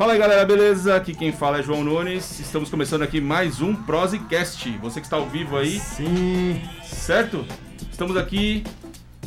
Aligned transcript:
Fala 0.00 0.14
aí 0.14 0.18
galera, 0.18 0.46
beleza? 0.46 0.96
Aqui 0.96 1.14
quem 1.14 1.30
fala 1.30 1.58
é 1.58 1.62
João 1.62 1.84
Nunes. 1.84 2.40
Estamos 2.40 2.70
começando 2.70 3.02
aqui 3.02 3.20
mais 3.20 3.60
um 3.60 3.74
Prosecast. 3.74 4.70
Você 4.78 4.98
que 4.98 5.04
está 5.04 5.18
ao 5.18 5.28
vivo 5.28 5.58
aí. 5.58 5.78
Sim. 5.78 6.58
Certo? 6.82 7.44
Estamos 7.92 8.16
aqui 8.16 8.64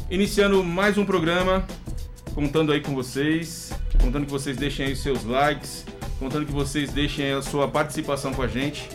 iniciando 0.10 0.64
mais 0.64 0.98
um 0.98 1.06
programa, 1.06 1.64
contando 2.34 2.72
aí 2.72 2.82
com 2.82 2.96
vocês, 2.96 3.72
contando 4.02 4.26
que 4.26 4.32
vocês 4.32 4.58
deixem 4.58 4.88
aí 4.88 4.94
os 4.94 5.04
seus 5.04 5.24
likes, 5.24 5.86
contando 6.18 6.44
que 6.44 6.52
vocês 6.52 6.92
deixem 6.92 7.26
aí 7.26 7.34
a 7.34 7.44
sua 7.44 7.68
participação 7.68 8.34
com 8.34 8.42
a 8.42 8.48
gente. 8.48 8.90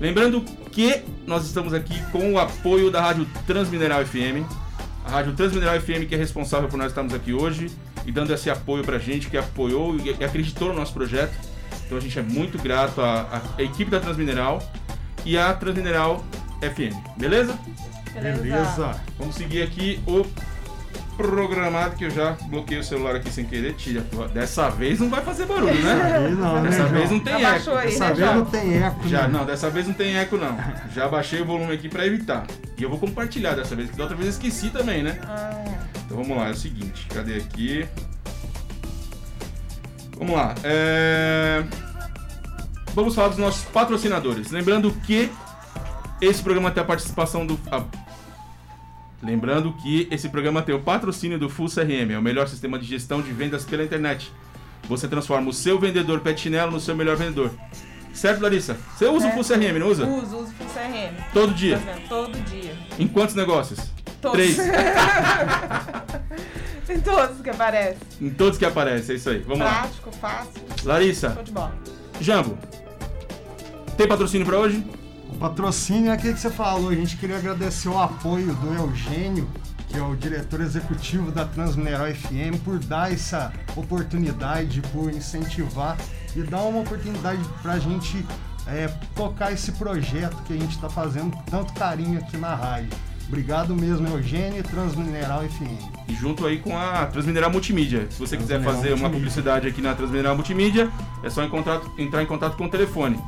Lembrando 0.00 0.40
que 0.72 1.00
nós 1.28 1.46
estamos 1.46 1.72
aqui 1.72 1.94
com 2.10 2.32
o 2.32 2.40
apoio 2.40 2.90
da 2.90 3.00
Rádio 3.00 3.24
Transmineral 3.46 4.04
FM. 4.04 4.42
A 5.04 5.10
Rádio 5.10 5.32
Transmineral 5.34 5.80
FM 5.80 6.08
que 6.08 6.16
é 6.16 6.18
responsável 6.18 6.68
por 6.68 6.76
nós 6.76 6.88
estarmos 6.88 7.14
aqui 7.14 7.32
hoje 7.32 7.70
e 8.06 8.12
dando 8.12 8.32
esse 8.32 8.50
apoio 8.50 8.84
pra 8.84 8.98
gente, 8.98 9.28
que 9.28 9.36
apoiou 9.36 9.96
e 9.96 10.24
acreditou 10.24 10.68
no 10.68 10.74
nosso 10.74 10.92
projeto. 10.92 11.34
Então 11.86 11.98
a 11.98 12.00
gente 12.00 12.18
é 12.18 12.22
muito 12.22 12.58
grato 12.58 13.00
à, 13.00 13.42
à 13.56 13.62
equipe 13.62 13.90
da 13.90 14.00
Transmineral 14.00 14.62
e 15.24 15.36
à 15.36 15.52
Transmineral 15.52 16.24
FM. 16.60 16.94
Beleza? 17.16 17.58
Beleza. 18.12 18.42
Beleza. 18.42 19.00
Vamos 19.18 19.34
seguir 19.34 19.62
aqui 19.62 20.00
o 20.06 20.24
programado 21.16 21.96
que 21.96 22.04
eu 22.04 22.10
já 22.10 22.32
bloqueei 22.48 22.78
o 22.80 22.84
celular 22.84 23.16
aqui 23.16 23.30
sem 23.30 23.44
querer. 23.44 23.74
Tira. 23.74 24.02
Dessa 24.32 24.68
vez 24.70 25.00
não 25.00 25.08
vai 25.08 25.22
fazer 25.22 25.46
barulho, 25.46 25.74
né? 25.74 26.28
Não, 26.30 26.62
dessa 26.62 26.84
né, 26.84 26.98
vez 26.98 27.10
não 27.10 27.20
tem 27.20 27.44
eco. 27.44 27.70
Aí, 27.72 27.86
dessa 27.86 28.08
né, 28.08 28.14
vez 28.14 28.34
não 28.34 28.44
tem 28.44 28.82
eco. 28.82 29.08
Já, 29.08 29.22
né? 29.22 29.28
não, 29.28 29.44
dessa 29.46 29.70
vez 29.70 29.86
não 29.86 29.94
tem 29.94 30.16
eco 30.16 30.36
não. 30.36 30.56
Já 30.94 31.08
baixei 31.08 31.40
o 31.40 31.44
volume 31.44 31.72
aqui 31.74 31.88
pra 31.88 32.06
evitar. 32.06 32.46
E 32.76 32.82
eu 32.82 32.90
vou 32.90 32.98
compartilhar 32.98 33.54
dessa 33.54 33.74
vez, 33.74 33.88
porque 33.88 33.98
da 33.98 34.04
outra 34.04 34.16
vez 34.16 34.28
eu 34.28 34.32
esqueci 34.32 34.70
também, 34.70 35.02
né? 35.02 35.18
Ah, 35.26 35.64
Então 36.04 36.16
vamos 36.16 36.36
lá, 36.36 36.48
é 36.48 36.50
o 36.50 36.56
seguinte, 36.56 37.06
cadê 37.12 37.36
aqui? 37.36 37.86
Vamos 40.18 40.34
lá. 40.36 40.54
é, 40.62 41.64
Vamos 42.94 43.14
falar 43.14 43.28
dos 43.28 43.38
nossos 43.38 43.64
patrocinadores. 43.64 44.50
Lembrando 44.52 44.92
que 45.04 45.28
esse 46.20 46.42
programa 46.42 46.70
tem 46.70 46.82
a 46.82 46.86
participação 46.86 47.44
do. 47.46 47.58
a- 47.70 47.82
Lembrando 49.24 49.72
que 49.72 50.06
esse 50.10 50.28
programa 50.28 50.60
tem 50.60 50.74
o 50.74 50.80
patrocínio 50.80 51.38
do 51.38 51.48
Full 51.48 51.68
CRM, 51.68 52.12
é 52.12 52.18
o 52.18 52.22
melhor 52.22 52.46
sistema 52.46 52.78
de 52.78 52.84
gestão 52.84 53.22
de 53.22 53.32
vendas 53.32 53.64
pela 53.64 53.82
internet. 53.82 54.30
Você 54.86 55.08
transforma 55.08 55.48
o 55.48 55.52
seu 55.52 55.78
vendedor 55.80 56.20
pet 56.20 56.38
chinelo 56.38 56.72
no 56.72 56.78
seu 56.78 56.94
melhor 56.94 57.16
vendedor. 57.16 57.50
Certo, 58.12 58.42
Larissa? 58.42 58.76
Você 58.94 59.06
usa 59.06 59.28
o 59.28 59.32
Full 59.32 59.44
CRM, 59.44 59.78
não 59.78 59.88
usa? 59.88 60.06
uso, 60.06 60.36
uso 60.36 60.52
pro 60.52 60.66
CRM. 60.66 61.14
Todo 61.32 61.54
dia. 61.54 61.78
Tá? 61.78 61.96
Todo 62.06 62.38
dia. 62.44 62.76
Em 62.98 63.08
quantos 63.08 63.34
negócios? 63.34 63.80
Todos. 64.20 64.36
Três. 64.36 64.58
Em 66.86 67.00
todos 67.00 67.40
que 67.40 67.48
aparece. 67.48 67.98
Em 68.20 68.28
todos 68.28 68.58
que 68.58 68.64
aparecem, 68.66 69.14
é 69.14 69.16
isso 69.16 69.30
aí. 69.30 69.38
Vamos 69.38 69.60
lá. 69.60 69.80
Prático, 69.80 70.12
fácil, 70.12 70.62
Larissa, 70.84 71.32
show 71.32 71.42
de 71.42 71.50
bola. 71.50 71.74
Jambo, 72.20 72.58
tem 73.96 74.06
patrocínio 74.06 74.46
pra 74.46 74.58
hoje? 74.58 74.84
O 75.30 75.36
patrocínio 75.36 76.10
é 76.10 76.14
aquele 76.14 76.34
que 76.34 76.40
você 76.40 76.50
falou. 76.50 76.90
A 76.90 76.94
gente 76.94 77.16
queria 77.16 77.36
agradecer 77.36 77.88
o 77.88 77.98
apoio 77.98 78.54
do 78.54 78.72
Eugênio, 78.74 79.48
que 79.88 79.96
é 79.96 80.02
o 80.02 80.14
diretor 80.14 80.60
executivo 80.60 81.30
da 81.30 81.44
Transmineral 81.44 82.06
FM, 82.14 82.58
por 82.64 82.78
dar 82.78 83.12
essa 83.12 83.52
oportunidade, 83.76 84.80
por 84.92 85.10
incentivar 85.12 85.96
e 86.36 86.42
dar 86.42 86.62
uma 86.62 86.80
oportunidade 86.80 87.40
pra 87.62 87.78
gente 87.78 88.24
é, 88.66 88.88
tocar 89.14 89.52
esse 89.52 89.72
projeto 89.72 90.36
que 90.44 90.52
a 90.52 90.56
gente 90.56 90.74
está 90.74 90.88
fazendo 90.88 91.30
com 91.32 91.42
tanto 91.42 91.72
carinho 91.74 92.18
aqui 92.18 92.36
na 92.36 92.54
rádio. 92.54 92.90
Obrigado 93.28 93.74
mesmo, 93.74 94.06
Eugênio 94.06 94.58
e 94.60 94.62
Transmineral 94.62 95.42
FM. 95.42 96.08
E 96.08 96.14
junto 96.14 96.46
aí 96.46 96.58
com 96.58 96.76
a 96.78 97.06
Transmineral 97.06 97.50
Multimídia. 97.50 98.06
Se 98.10 98.18
você 98.18 98.36
quiser 98.36 98.62
fazer 98.62 98.88
uma 98.92 99.08
Multimídia. 99.08 99.10
publicidade 99.10 99.66
aqui 99.68 99.80
na 99.80 99.94
Transmineral 99.94 100.34
Multimídia, 100.34 100.90
é 101.22 101.30
só 101.30 101.42
em 101.42 101.48
contato- 101.48 101.90
entrar 101.98 102.22
em 102.22 102.26
contato 102.26 102.56
com 102.56 102.66
o 102.66 102.68
telefone. 102.68 103.18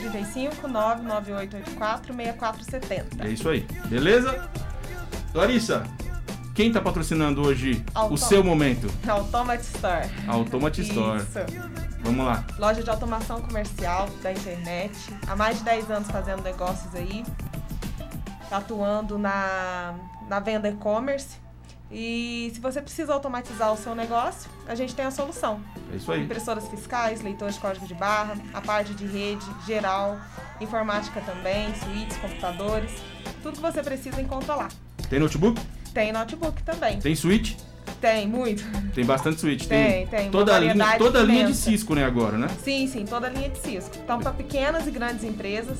35 0.00 0.66
99884 0.66 2.14
6470. 2.14 3.24
É 3.24 3.28
isso 3.28 3.48
aí, 3.48 3.66
beleza? 3.86 4.48
Larissa, 5.34 5.84
quem 6.54 6.72
tá 6.72 6.80
patrocinando 6.80 7.42
hoje 7.46 7.84
o 8.10 8.16
seu 8.16 8.42
momento? 8.42 8.90
Automat 9.06 9.60
Store. 9.60 10.08
Automat 10.26 10.78
Store. 10.78 11.18
Isso. 11.18 11.38
Vamos 12.00 12.24
lá. 12.24 12.44
Loja 12.58 12.82
de 12.82 12.90
automação 12.90 13.42
comercial 13.42 14.08
da 14.22 14.32
internet. 14.32 14.94
Há 15.26 15.36
mais 15.36 15.58
de 15.58 15.64
10 15.64 15.90
anos 15.90 16.10
fazendo 16.10 16.42
negócios 16.42 16.94
aí. 16.94 17.24
Atuando 18.50 19.18
na, 19.18 19.94
na 20.28 20.40
venda 20.40 20.68
e-commerce. 20.68 21.38
E 21.92 22.52
se 22.54 22.60
você 22.60 22.80
precisa 22.80 23.12
automatizar 23.12 23.72
o 23.72 23.76
seu 23.76 23.94
negócio, 23.94 24.48
a 24.68 24.74
gente 24.74 24.94
tem 24.94 25.04
a 25.04 25.10
solução. 25.10 25.60
É 25.92 25.96
isso 25.96 26.10
aí. 26.12 26.22
Impressoras 26.22 26.68
fiscais, 26.68 27.20
leitores 27.20 27.56
de 27.56 27.60
código 27.60 27.86
de 27.86 27.94
barra, 27.94 28.36
a 28.54 28.60
parte 28.60 28.94
de 28.94 29.06
rede 29.06 29.44
geral, 29.66 30.18
informática 30.60 31.20
também, 31.20 31.74
suítes, 31.74 32.16
computadores. 32.18 32.92
Tudo 33.42 33.56
que 33.56 33.62
você 33.62 33.82
precisa 33.82 34.20
encontra 34.20 34.54
lá. 34.54 34.68
Tem 35.08 35.18
notebook? 35.18 35.60
Tem 35.92 36.12
notebook 36.12 36.62
também. 36.62 37.00
Tem 37.00 37.16
switch? 37.16 37.56
Tem, 38.00 38.26
muito. 38.26 38.62
Tem 38.94 39.04
bastante 39.04 39.40
switch. 39.40 39.66
Tem, 39.66 40.06
tem, 40.06 40.22
uma 40.22 40.30
Toda 40.30 40.54
a 40.54 40.58
linha, 40.60 40.98
toda 40.98 41.22
linha 41.22 41.46
de. 41.46 41.54
Cisco, 41.54 41.94
né, 41.94 42.04
agora, 42.04 42.38
né? 42.38 42.48
Sim, 42.62 42.86
sim, 42.86 43.04
toda 43.04 43.26
a 43.26 43.30
linha 43.30 43.48
de 43.48 43.58
Cisco. 43.58 43.96
Então, 44.02 44.18
para 44.20 44.30
pequenas 44.30 44.86
e 44.86 44.90
grandes 44.90 45.24
empresas, 45.24 45.76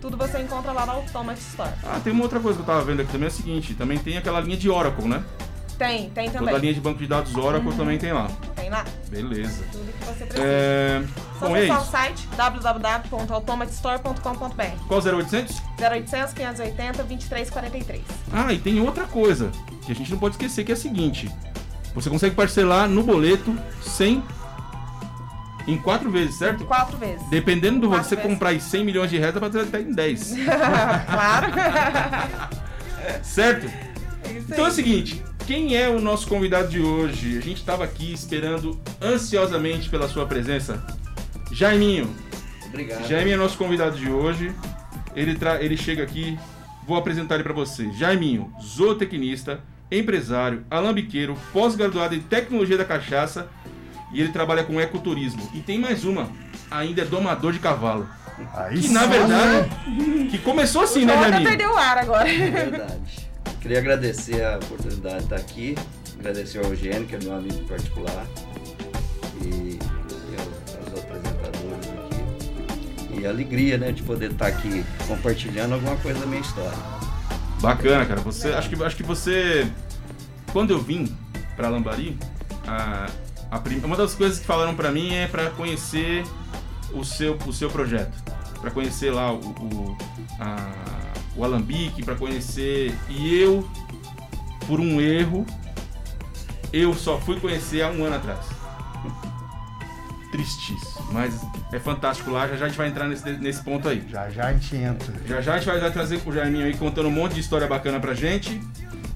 tudo 0.00 0.16
você 0.16 0.38
encontra 0.38 0.72
lá 0.72 0.86
na 0.86 0.92
Automat 0.92 1.38
Store. 1.38 1.72
Ah, 1.82 2.00
tem 2.02 2.12
uma 2.12 2.22
outra 2.22 2.40
coisa 2.40 2.56
que 2.56 2.62
eu 2.62 2.66
tava 2.66 2.82
vendo 2.84 3.02
aqui 3.02 3.12
também, 3.12 3.26
é 3.28 3.30
o 3.30 3.34
seguinte, 3.34 3.74
também 3.74 3.98
tem 3.98 4.16
aquela 4.16 4.40
linha 4.40 4.56
de 4.56 4.70
Oracle, 4.70 5.08
né? 5.08 5.22
Tem, 5.78 6.10
tem 6.10 6.28
também. 6.28 6.48
Toda 6.48 6.56
a 6.56 6.60
linha 6.60 6.74
de 6.74 6.80
banco 6.80 6.98
de 6.98 7.06
dados 7.06 7.32
Oracle 7.36 7.72
também 7.74 7.96
tem 7.98 8.12
lá. 8.12 8.28
Tem 8.56 8.68
lá. 8.68 8.84
Beleza. 9.08 9.62
Tudo 9.70 9.92
que 9.92 10.04
você 10.04 10.24
precisa. 10.24 10.44
É... 10.44 11.02
Só 11.38 11.46
Bom, 11.48 11.54
é 11.56 11.60
acessar 11.60 11.78
o 11.78 11.82
isso. 11.82 11.90
site 11.92 12.28
www.automatstore.com.br 12.36 14.62
Qual 14.88 15.00
0800? 15.00 15.62
0800 15.80 16.34
580 16.34 17.04
2343. 17.04 18.02
Ah, 18.32 18.52
e 18.52 18.58
tem 18.58 18.80
outra 18.80 19.04
coisa 19.04 19.52
que 19.86 19.92
a 19.92 19.94
gente 19.94 20.10
não 20.10 20.18
pode 20.18 20.34
esquecer, 20.34 20.64
que 20.64 20.72
é 20.72 20.74
a 20.74 20.76
seguinte. 20.76 21.30
Você 21.94 22.10
consegue 22.10 22.34
parcelar 22.34 22.88
no 22.88 23.04
boleto 23.04 23.56
sem... 23.80 24.20
Em 25.66 25.76
quatro 25.76 26.10
vezes, 26.10 26.36
certo? 26.36 26.64
Quatro 26.64 26.96
vezes. 26.96 27.20
Dependendo 27.28 27.80
do 27.80 27.88
Quatro 27.88 28.08
você 28.08 28.16
vezes. 28.16 28.30
comprar 28.30 28.54
em 28.54 28.60
100 28.60 28.84
milhões 28.84 29.10
de 29.10 29.18
reais, 29.18 29.34
dá 29.34 29.40
pra 29.40 29.50
ter 29.50 29.60
até 29.60 29.80
em 29.80 29.92
10. 29.92 30.34
claro. 31.12 31.46
certo? 33.22 33.66
Isso 33.66 34.46
Então 34.50 34.64
é 34.64 34.68
o 34.68 34.72
seguinte, 34.72 35.22
quem 35.48 35.74
é 35.74 35.88
o 35.88 35.98
nosso 35.98 36.28
convidado 36.28 36.68
de 36.68 36.78
hoje? 36.78 37.38
A 37.38 37.40
gente 37.40 37.56
estava 37.56 37.82
aqui 37.82 38.12
esperando 38.12 38.78
ansiosamente 39.00 39.88
pela 39.88 40.06
sua 40.06 40.26
presença. 40.26 40.86
Jaiminho. 41.50 42.14
Obrigado. 42.66 43.08
Jaime 43.08 43.30
é 43.30 43.36
nosso 43.38 43.56
convidado 43.56 43.96
de 43.96 44.10
hoje. 44.10 44.52
Ele, 45.16 45.34
tra... 45.36 45.62
ele 45.62 45.74
chega 45.74 46.02
aqui, 46.02 46.38
vou 46.86 46.98
apresentar 46.98 47.36
ele 47.36 47.44
para 47.44 47.54
você. 47.54 47.90
Jaiminho, 47.92 48.52
zootecnista, 48.62 49.60
empresário, 49.90 50.66
alambiqueiro, 50.70 51.34
pós-graduado 51.50 52.14
em 52.14 52.20
tecnologia 52.20 52.76
da 52.76 52.84
cachaça 52.84 53.48
e 54.12 54.20
ele 54.20 54.30
trabalha 54.30 54.64
com 54.64 54.78
ecoturismo. 54.78 55.50
E 55.54 55.60
tem 55.60 55.78
mais 55.78 56.04
uma, 56.04 56.28
ainda 56.70 57.00
é 57.00 57.04
domador 57.06 57.54
de 57.54 57.58
cavalo. 57.58 58.06
Aí 58.54 58.82
Que 58.82 58.88
na 58.90 59.04
sim, 59.04 59.08
verdade, 59.08 60.28
que 60.30 60.36
começou 60.36 60.82
assim, 60.82 61.06
né, 61.06 61.14
João 61.14 61.22
até 61.22 61.30
Jaiminho? 61.30 61.48
perdeu 61.48 61.72
o 61.72 61.76
ar 61.78 61.96
agora. 61.96 62.28
É 62.30 62.50
verdade. 62.50 63.27
Queria 63.60 63.78
agradecer 63.78 64.44
a 64.44 64.56
oportunidade 64.56 65.18
de 65.18 65.24
estar 65.24 65.36
aqui, 65.36 65.74
agradecer 66.18 66.58
ao 66.58 66.64
Eugênio, 66.66 67.06
que 67.06 67.16
é 67.16 67.18
meu 67.18 67.34
amigo 67.34 67.58
particular, 67.66 68.26
e, 69.44 69.78
aos, 70.38 70.98
apresentadores 71.00 71.88
aqui. 71.88 73.20
E 73.20 73.26
a 73.26 73.30
alegria 73.30 73.76
né, 73.76 73.90
de 73.92 74.02
poder 74.02 74.30
estar 74.32 74.46
aqui 74.46 74.84
compartilhando 75.06 75.74
alguma 75.74 75.96
coisa 75.96 76.20
da 76.20 76.26
minha 76.26 76.40
história. 76.40 76.78
Bacana, 77.60 78.06
cara. 78.06 78.20
Você, 78.20 78.48
acho, 78.52 78.68
que, 78.70 78.82
acho 78.82 78.96
que 78.96 79.02
você. 79.02 79.68
Quando 80.52 80.70
eu 80.70 80.80
vim 80.80 81.14
pra 81.56 81.68
Lambari, 81.68 82.16
a, 82.66 83.08
a 83.50 83.58
prim- 83.58 83.80
uma 83.84 83.96
das 83.96 84.14
coisas 84.14 84.38
que 84.38 84.46
falaram 84.46 84.74
pra 84.76 84.92
mim 84.92 85.12
é 85.14 85.26
pra 85.26 85.50
conhecer 85.50 86.24
o 86.92 87.04
seu, 87.04 87.36
o 87.46 87.52
seu 87.52 87.68
projeto. 87.68 88.16
Pra 88.60 88.70
conhecer 88.70 89.10
lá 89.10 89.32
o, 89.32 89.38
o, 89.40 89.98
a- 90.38 90.72
o 91.38 91.44
Alambique, 91.44 92.04
pra 92.04 92.16
conhecer. 92.16 92.94
E 93.08 93.38
eu, 93.38 93.66
por 94.66 94.80
um 94.80 95.00
erro, 95.00 95.46
eu 96.72 96.92
só 96.94 97.18
fui 97.18 97.38
conhecer 97.38 97.80
há 97.80 97.90
um 97.90 98.04
ano 98.04 98.16
atrás. 98.16 98.44
Tristíssimo. 100.32 101.08
Mas 101.12 101.40
é 101.72 101.78
fantástico 101.78 102.30
lá, 102.30 102.46
já 102.46 102.56
já 102.56 102.66
a 102.66 102.68
gente 102.68 102.76
vai 102.76 102.88
entrar 102.88 103.08
nesse, 103.08 103.30
nesse 103.32 103.62
ponto 103.62 103.88
aí. 103.88 104.04
Já 104.10 104.28
já 104.28 104.48
a 104.48 104.52
gente 104.52 104.76
entra. 104.76 105.14
Já 105.26 105.40
já 105.40 105.54
a 105.54 105.58
gente 105.58 105.66
vai 105.66 105.80
vai 105.80 105.90
trazer 105.90 106.20
com 106.20 106.28
o 106.28 106.32
Jaiminho 106.32 106.66
aí 106.66 106.76
contando 106.76 107.08
um 107.08 107.12
monte 107.12 107.34
de 107.34 107.40
história 107.40 107.66
bacana 107.66 107.98
pra 107.98 108.12
gente. 108.12 108.60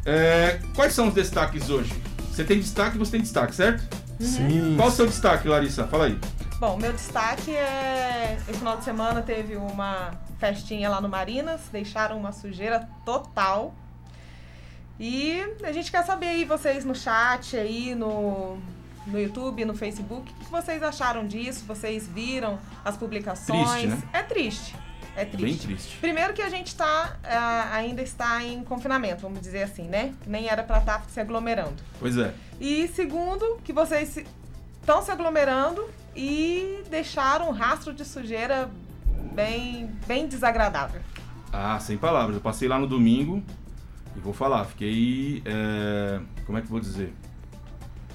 É, 0.06 0.58
quais 0.74 0.94
são 0.94 1.08
os 1.08 1.14
destaques 1.14 1.68
hoje? 1.68 1.92
Você 2.30 2.44
tem 2.44 2.58
destaque, 2.58 2.96
você 2.96 3.12
tem 3.12 3.20
destaque, 3.20 3.54
certo? 3.54 3.82
Sim. 4.18 4.74
Qual 4.76 4.88
o 4.88 4.90
seu 4.90 5.06
destaque, 5.06 5.46
Larissa? 5.48 5.86
Fala 5.86 6.06
aí. 6.06 6.18
Bom, 6.58 6.78
meu 6.78 6.92
destaque 6.92 7.50
é. 7.54 8.38
Esse 8.48 8.58
final 8.58 8.78
de 8.78 8.84
semana 8.84 9.20
teve 9.20 9.56
uma 9.56 10.12
festinha 10.42 10.88
lá 10.88 11.00
no 11.00 11.08
Marinas, 11.08 11.68
deixaram 11.70 12.18
uma 12.18 12.32
sujeira 12.32 12.88
total. 13.04 13.72
E 14.98 15.40
a 15.62 15.70
gente 15.70 15.88
quer 15.88 16.04
saber 16.04 16.26
aí, 16.26 16.44
vocês 16.44 16.84
no 16.84 16.96
chat 16.96 17.56
aí, 17.56 17.94
no, 17.94 18.58
no 19.06 19.20
YouTube, 19.20 19.64
no 19.64 19.74
Facebook. 19.76 20.32
O 20.32 20.34
que 20.34 20.50
vocês 20.50 20.82
acharam 20.82 21.24
disso? 21.28 21.64
Vocês 21.64 22.08
viram 22.08 22.58
as 22.84 22.96
publicações? 22.96 23.70
Triste, 23.70 23.86
né? 23.86 24.02
É 24.12 24.22
triste. 24.22 24.74
É 25.14 25.24
triste. 25.24 25.66
Bem 25.66 25.76
triste. 25.76 25.98
Primeiro 25.98 26.32
que 26.32 26.42
a 26.42 26.48
gente 26.48 26.74
tá, 26.74 27.16
ah, 27.22 27.68
ainda 27.72 28.02
está 28.02 28.42
em 28.42 28.64
confinamento, 28.64 29.22
vamos 29.22 29.40
dizer 29.40 29.62
assim, 29.62 29.84
né? 29.84 30.12
Nem 30.26 30.48
era 30.48 30.64
para 30.64 30.78
estar 30.78 31.04
se 31.08 31.20
aglomerando. 31.20 31.80
Pois 32.00 32.18
é. 32.18 32.34
E 32.60 32.88
segundo, 32.88 33.60
que 33.62 33.72
vocês 33.72 34.18
estão 34.80 35.02
se 35.02 35.10
aglomerando 35.12 35.88
e 36.16 36.82
deixaram 36.90 37.48
um 37.48 37.52
rastro 37.52 37.94
de 37.94 38.04
sujeira 38.04 38.68
bem, 39.32 39.90
bem 40.06 40.26
desagradável. 40.26 41.00
Ah, 41.52 41.78
sem 41.78 41.96
palavras. 41.98 42.36
Eu 42.36 42.42
passei 42.42 42.68
lá 42.68 42.78
no 42.78 42.86
domingo 42.86 43.42
e 44.16 44.20
vou 44.20 44.32
falar, 44.32 44.64
fiquei. 44.64 45.42
é, 45.44 46.20
como 46.46 46.58
é 46.58 46.60
que 46.60 46.66
eu 46.66 46.70
vou 46.70 46.80
dizer? 46.80 47.12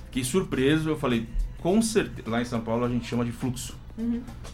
Fiquei 0.06 0.24
surpreso. 0.24 0.90
Eu 0.90 0.98
falei, 0.98 1.28
com 1.62 1.82
certeza. 1.82 2.30
Lá 2.30 2.42
em 2.42 2.46
São 2.46 2.62
Paulo 2.62 2.86
a 2.86 2.90
gente 2.90 3.06
chama 3.06 3.26
de 3.26 3.32
fluxo. 3.32 3.78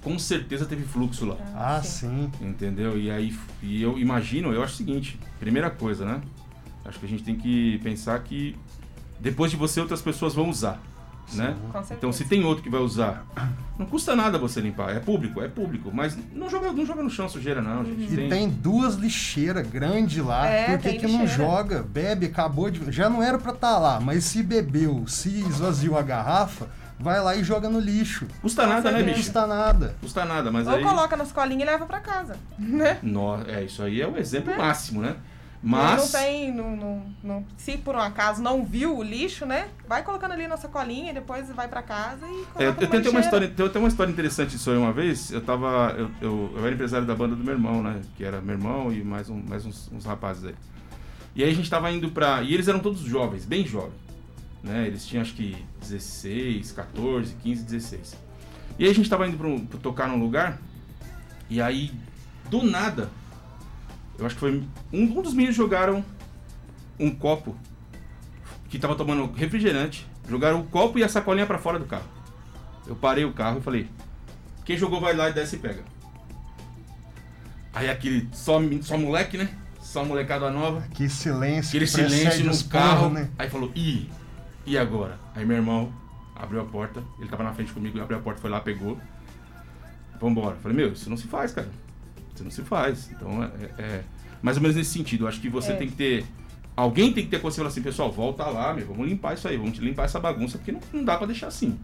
Com 0.01 0.17
certeza 0.17 0.65
teve 0.65 0.83
fluxo 0.83 1.25
lá. 1.25 1.37
Ah, 1.53 1.81
sim. 1.83 2.31
sim. 2.39 2.47
Entendeu? 2.47 2.97
E 2.97 3.11
aí, 3.11 3.37
e 3.61 3.81
eu 3.81 3.99
imagino, 3.99 4.53
eu 4.53 4.63
acho 4.63 4.73
o 4.73 4.77
seguinte: 4.77 5.19
primeira 5.39 5.69
coisa, 5.69 6.05
né? 6.05 6.21
Acho 6.85 6.99
que 6.99 7.05
a 7.05 7.09
gente 7.09 7.23
tem 7.23 7.35
que 7.35 7.77
pensar 7.83 8.17
que 8.23 8.55
depois 9.19 9.51
de 9.51 9.57
você, 9.57 9.79
outras 9.81 10.01
pessoas 10.01 10.33
vão 10.33 10.49
usar. 10.49 10.81
Né? 11.33 11.55
Com 11.71 11.79
certeza. 11.79 11.93
Então, 11.97 12.11
se 12.11 12.25
tem 12.25 12.43
outro 12.43 12.61
que 12.63 12.69
vai 12.69 12.81
usar, 12.81 13.25
não 13.79 13.85
custa 13.85 14.15
nada 14.15 14.37
você 14.37 14.59
limpar. 14.61 14.95
É 14.95 14.99
público, 14.99 15.41
é 15.41 15.47
público. 15.47 15.89
Mas 15.93 16.17
não 16.33 16.49
joga, 16.49 16.71
não 16.71 16.85
joga 16.85 17.01
no 17.01 17.09
chão 17.09 17.27
sujeira, 17.29 17.61
não, 17.61 17.83
gente. 17.85 18.13
E 18.13 18.29
tem 18.29 18.49
duas 18.49 18.95
lixeiras 18.95 19.65
grandes 19.67 20.23
lá. 20.23 20.45
É, 20.45 20.65
Por 20.71 20.79
que, 20.79 20.89
tem 20.89 20.99
que 20.99 21.07
não 21.07 21.25
joga? 21.25 21.81
Bebe, 21.81 22.25
acabou 22.27 22.69
de. 22.69 22.91
Já 22.91 23.09
não 23.09 23.23
era 23.23 23.37
pra 23.39 23.51
estar 23.53 23.79
lá, 23.79 23.99
mas 23.99 24.25
se 24.25 24.43
bebeu, 24.43 25.05
se 25.07 25.29
esvaziou 25.39 25.97
a 25.97 26.01
garrafa, 26.01 26.67
vai 26.99 27.19
lá 27.21 27.35
e 27.35 27.43
joga 27.43 27.67
no 27.69 27.79
lixo. 27.79 28.27
Custa 28.41 28.67
nada, 28.67 28.91
né, 28.91 28.99
Não 28.99 29.05
bicho? 29.05 29.17
custa 29.19 29.47
nada. 29.47 29.95
Custa 30.01 30.25
nada, 30.25 30.51
mas 30.51 30.67
Ou 30.67 30.75
aí. 30.75 30.83
coloca 30.83 31.15
na 31.17 31.23
escolinha 31.23 31.63
e 31.63 31.65
leva 31.65 31.85
para 31.85 31.99
casa, 31.99 32.35
né? 32.59 32.99
Nó- 33.01 33.39
é, 33.47 33.63
isso 33.63 33.81
aí 33.81 34.01
é 34.01 34.07
o 34.07 34.17
exemplo 34.17 34.55
máximo, 34.57 35.01
né? 35.01 35.15
Mas. 35.65 36.01
Não 36.01 36.19
tem, 36.21 36.53
não, 36.53 36.75
não, 36.75 37.03
não- 37.23 37.45
se 37.57 37.77
por 37.77 37.95
um 37.95 37.99
acaso 37.99 38.41
não 38.41 38.65
viu 38.65 38.97
o 38.97 39.01
lixo, 39.01 39.45
né? 39.45 39.69
Vai 39.87 40.03
colocando 40.03 40.33
ali 40.33 40.45
na 40.45 40.57
sacolinha 40.57 41.11
e 41.11 41.13
depois 41.13 41.49
vai 41.51 41.69
para 41.69 41.81
casa 41.81 42.25
e 42.27 42.45
coloca 42.47 42.63
É, 42.63 42.67
eu 42.67 42.73
numa 42.73 42.87
tenho 42.87 43.09
uma 43.11 43.19
história, 43.21 43.47
tem 43.47 43.65
até 43.65 43.79
uma 43.79 43.87
história 43.87 44.11
interessante 44.11 44.51
disso 44.51 44.69
aí 44.69 44.77
uma 44.77 44.91
vez. 44.91 45.31
Eu 45.31 45.39
tava. 45.39 45.95
Eu, 45.97 46.11
eu, 46.21 46.51
eu 46.57 46.65
era 46.65 46.75
empresário 46.75 47.07
da 47.07 47.15
banda 47.15 47.33
do 47.35 47.43
meu 47.45 47.53
irmão, 47.53 47.81
né? 47.81 48.01
Que 48.17 48.25
era 48.25 48.41
meu 48.41 48.55
irmão 48.55 48.91
e 48.91 49.01
mais, 49.05 49.29
um, 49.29 49.41
mais 49.41 49.65
uns, 49.65 49.89
uns 49.93 50.03
rapazes 50.03 50.43
aí. 50.43 50.55
E 51.33 51.43
aí 51.43 51.49
a 51.49 51.55
gente 51.55 51.69
tava 51.69 51.89
indo 51.89 52.09
pra. 52.11 52.41
E 52.43 52.53
eles 52.53 52.67
eram 52.67 52.79
todos 52.79 52.99
jovens, 52.99 53.45
bem 53.45 53.65
jovens. 53.65 54.03
Né? 54.61 54.85
Eles 54.87 55.05
tinham 55.05 55.21
acho 55.21 55.33
que 55.33 55.55
16, 55.81 56.73
14, 56.73 57.35
15, 57.41 57.63
16. 57.63 58.17
E 58.77 58.83
aí 58.83 58.91
a 58.91 58.93
gente 58.93 59.09
tava 59.09 59.25
indo 59.27 59.37
pra, 59.37 59.47
um- 59.47 59.65
pra 59.65 59.79
tocar 59.79 60.07
num 60.09 60.19
lugar. 60.19 60.59
E 61.49 61.61
aí, 61.61 61.91
do 62.49 62.63
nada, 62.63 63.09
eu 64.17 64.25
acho 64.25 64.35
que 64.35 64.39
foi. 64.41 64.63
Um, 64.91 65.03
um 65.03 65.21
dos 65.21 65.33
meninos 65.33 65.55
jogaram 65.55 66.03
um 66.99 67.09
copo 67.13 67.55
que 68.69 68.79
tava 68.79 68.95
tomando 68.95 69.31
refrigerante, 69.33 70.07
jogaram 70.27 70.61
o 70.61 70.63
copo 70.65 70.97
e 70.99 71.03
a 71.03 71.09
sacolinha 71.09 71.45
pra 71.45 71.57
fora 71.57 71.79
do 71.79 71.85
carro. 71.85 72.07
Eu 72.85 72.95
parei 72.95 73.25
o 73.25 73.33
carro 73.33 73.59
e 73.59 73.61
falei: 73.61 73.89
quem 74.65 74.77
jogou 74.77 74.99
vai 74.99 75.15
lá 75.15 75.29
e 75.29 75.33
desce 75.33 75.55
e 75.55 75.59
pega. 75.59 75.83
Aí 77.73 77.89
aquele 77.89 78.29
só, 78.33 78.59
só 78.81 78.97
moleque, 78.97 79.37
né? 79.37 79.49
Só 79.81 80.05
molecada 80.05 80.49
nova. 80.51 80.81
Que 80.93 81.09
silêncio. 81.09 81.69
Aquele 81.69 81.87
silêncio 81.87 82.45
no 82.45 82.69
carro. 82.69 83.09
né? 83.09 83.29
Aí 83.37 83.49
falou: 83.49 83.71
ih, 83.75 84.09
e 84.65 84.77
agora? 84.77 85.19
Aí 85.35 85.45
meu 85.45 85.57
irmão 85.57 85.91
abriu 86.35 86.61
a 86.61 86.65
porta, 86.65 87.03
ele 87.19 87.29
tava 87.29 87.43
na 87.43 87.53
frente 87.53 87.71
comigo, 87.71 87.99
abriu 88.01 88.17
a 88.17 88.21
porta, 88.21 88.41
foi 88.41 88.49
lá, 88.49 88.59
pegou. 88.59 88.97
Vambora. 90.19 90.55
Falei: 90.61 90.77
meu, 90.77 90.93
isso 90.93 91.09
não 91.09 91.17
se 91.17 91.27
faz, 91.27 91.51
cara. 91.51 91.69
Isso 92.33 92.43
não 92.43 92.51
se 92.51 92.61
faz. 92.63 93.09
Então 93.11 93.43
é, 93.43 93.47
é 93.81 94.03
mais 94.41 94.57
ou 94.57 94.61
menos 94.63 94.75
nesse 94.75 94.91
sentido. 94.91 95.23
Eu 95.25 95.27
acho 95.27 95.39
que 95.39 95.49
você 95.49 95.71
É. 95.73 95.75
tem 95.75 95.87
que 95.87 95.95
ter. 95.95 96.25
Alguém 96.75 97.13
tem 97.13 97.23
que 97.23 97.29
ter 97.29 97.37
consciência 97.39 97.59
e 97.59 97.63
falar 97.63 97.69
assim, 97.69 97.81
pessoal, 97.83 98.11
volta 98.11 98.45
lá, 98.45 98.73
meu, 98.73 98.87
vamos 98.87 99.07
limpar 99.07 99.35
isso 99.35 99.47
aí, 99.47 99.57
vamos 99.57 99.77
limpar 99.77 100.05
essa 100.05 100.19
bagunça, 100.19 100.57
porque 100.57 100.71
não, 100.71 100.79
não 100.91 101.03
dá 101.03 101.17
pra 101.17 101.27
deixar 101.27 101.47
assim. 101.47 101.77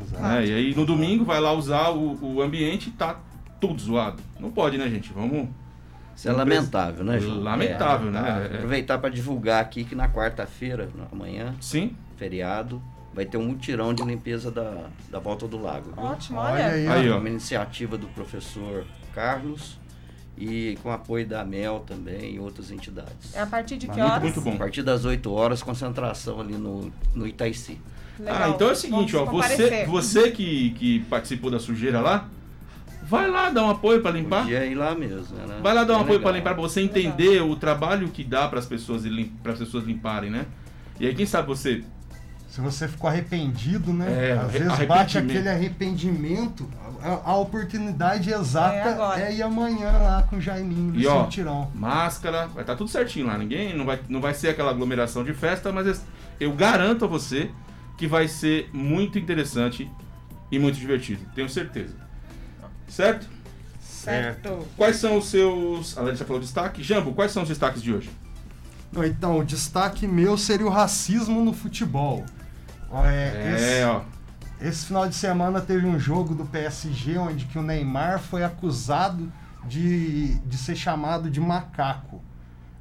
Exato. 0.00 0.22
né? 0.22 0.46
E 0.46 0.52
aí 0.54 0.74
no 0.74 0.86
domingo 0.86 1.22
vai 1.24 1.38
lá 1.38 1.52
usar 1.52 1.90
o, 1.90 2.36
o 2.36 2.40
ambiente 2.40 2.88
e 2.88 2.92
tá 2.92 3.20
tudo 3.60 3.78
zoado. 3.80 4.22
Não 4.40 4.50
pode, 4.50 4.78
né, 4.78 4.88
gente? 4.88 5.12
Vamos. 5.12 5.48
Isso 6.16 6.28
é 6.28 6.32
lamentável, 6.32 7.04
né, 7.04 7.20
João? 7.20 7.40
Lamentável, 7.42 8.10
né? 8.10 8.20
lamentável. 8.20 8.52
É. 8.52 8.56
Aproveitar 8.56 8.98
para 8.98 9.10
divulgar 9.10 9.60
aqui 9.62 9.84
que 9.84 9.94
na 9.94 10.08
quarta-feira, 10.08 10.88
amanhã, 11.10 11.54
Sim. 11.60 11.94
feriado, 12.16 12.82
vai 13.14 13.24
ter 13.26 13.36
um 13.36 13.44
mutirão 13.48 13.92
de 13.92 14.02
limpeza 14.02 14.50
da, 14.50 14.86
da 15.10 15.18
volta 15.18 15.46
do 15.46 15.60
lago. 15.60 15.90
viu? 15.94 16.02
Ótimo, 16.04 16.38
Olha 16.38 16.52
olha. 16.54 16.66
aí, 16.68 16.86
Aí, 16.86 17.10
ó. 17.10 17.18
Uma 17.18 17.28
iniciativa 17.28 17.98
do 17.98 18.06
professor 18.08 18.84
Carlos 19.14 19.78
e 20.36 20.78
com 20.82 20.90
apoio 20.90 21.26
da 21.26 21.44
MEL 21.44 21.80
também 21.86 22.34
e 22.34 22.38
outras 22.40 22.70
entidades. 22.70 23.34
É 23.34 23.40
a 23.40 23.46
partir 23.46 23.76
de 23.76 23.86
que 23.86 23.92
Muito, 23.92 24.04
horas? 24.10 24.22
muito 24.22 24.40
bom. 24.40 24.54
A 24.54 24.56
partir 24.56 24.82
das 24.82 25.04
8 25.04 25.30
horas, 25.32 25.62
concentração 25.62 26.40
ali 26.40 26.54
no, 26.54 26.92
no 27.14 27.26
Itaici. 27.26 27.78
Legal. 28.18 28.36
Ah, 28.42 28.48
então 28.50 28.68
é 28.68 28.72
o 28.72 28.76
seguinte, 28.76 29.16
ó, 29.16 29.24
Vamos 29.24 29.44
você, 29.46 29.56
comparecer. 29.56 29.86
você 29.88 30.30
que, 30.30 30.70
que 30.70 31.00
participou 31.00 31.50
da 31.50 31.58
sujeira 31.58 32.00
lá, 32.00 32.28
vai 33.02 33.28
lá 33.30 33.50
dar 33.50 33.64
um 33.64 33.70
apoio 33.70 34.00
pra 34.00 34.10
limpar. 34.10 34.42
Podia 34.42 34.64
ir 34.64 34.74
lá 34.74 34.94
mesmo. 34.94 35.36
Né? 35.36 35.58
Vai 35.62 35.74
lá 35.74 35.84
dar 35.84 35.94
um 35.94 35.96
Bem 35.98 36.04
apoio 36.04 36.20
pra 36.20 36.30
legal. 36.30 36.38
limpar, 36.52 36.54
pra 36.54 36.62
você 36.62 36.80
entender 36.80 37.42
o 37.42 37.56
trabalho 37.56 38.08
que 38.08 38.22
dá 38.24 38.48
para 38.48 38.58
as 38.58 38.66
pessoas 38.66 39.02
para 39.42 39.52
as 39.52 39.58
pessoas 39.58 39.84
limparem, 39.84 40.30
né? 40.30 40.46
E 41.00 41.06
aí 41.06 41.14
quem 41.14 41.26
sabe 41.26 41.48
você 41.48 41.82
Se 42.52 42.60
você 42.60 42.86
ficou 42.86 43.08
arrependido, 43.08 43.94
né? 43.94 44.28
É, 44.28 44.32
Às 44.32 44.52
vezes 44.52 44.86
bate 44.86 45.16
aquele 45.16 45.48
arrependimento. 45.48 46.68
A, 47.02 47.30
a 47.30 47.36
oportunidade 47.38 48.30
exata 48.30 49.18
É 49.18 49.22
é, 49.22 49.34
ir 49.36 49.42
amanhã 49.42 49.90
lá 49.90 50.22
com 50.28 50.36
o 50.36 50.40
Jaiminho 50.40 50.94
E 50.94 51.06
ó, 51.06 51.22
mutirão. 51.22 51.70
máscara, 51.74 52.48
vai 52.48 52.62
estar 52.62 52.76
tudo 52.76 52.90
certinho 52.90 53.26
lá. 53.26 53.38
Ninguém 53.38 53.74
não 53.74 53.86
vai, 53.86 53.98
não 54.06 54.20
vai 54.20 54.34
ser 54.34 54.50
aquela 54.50 54.70
aglomeração 54.70 55.24
de 55.24 55.32
festa, 55.32 55.72
mas 55.72 56.02
eu 56.38 56.52
garanto 56.52 57.06
a 57.06 57.08
você 57.08 57.50
que 57.96 58.06
vai 58.06 58.28
ser 58.28 58.68
muito 58.70 59.18
interessante 59.18 59.90
e 60.50 60.58
muito 60.58 60.78
divertido. 60.78 61.24
Tenho 61.34 61.48
certeza. 61.48 61.94
Certo? 62.86 63.26
Certo. 63.80 64.68
Quais 64.76 64.96
são 64.96 65.16
os 65.16 65.24
seus. 65.30 65.96
A 65.96 66.02
Larissa 66.02 66.26
falou 66.26 66.42
destaque. 66.42 66.82
Jambo, 66.82 67.14
quais 67.14 67.32
são 67.32 67.44
os 67.44 67.48
destaques 67.48 67.82
de 67.82 67.94
hoje? 67.94 68.10
Não, 68.92 69.02
Então, 69.02 69.38
o 69.38 69.44
destaque 69.44 70.06
meu 70.06 70.36
seria 70.36 70.66
o 70.66 70.70
racismo 70.70 71.42
no 71.42 71.54
futebol. 71.54 72.26
É, 73.04 73.54
esse, 73.54 73.64
É, 73.64 73.86
ó. 73.86 74.02
esse 74.60 74.86
final 74.86 75.08
de 75.08 75.14
semana 75.14 75.60
teve 75.60 75.86
um 75.86 75.98
jogo 75.98 76.34
do 76.34 76.44
PSG 76.44 77.16
onde 77.18 77.46
que 77.46 77.58
o 77.58 77.62
Neymar 77.62 78.18
foi 78.20 78.44
acusado 78.44 79.32
de, 79.66 80.34
de 80.40 80.56
ser 80.56 80.76
chamado 80.76 81.30
de 81.30 81.40
macaco. 81.40 82.20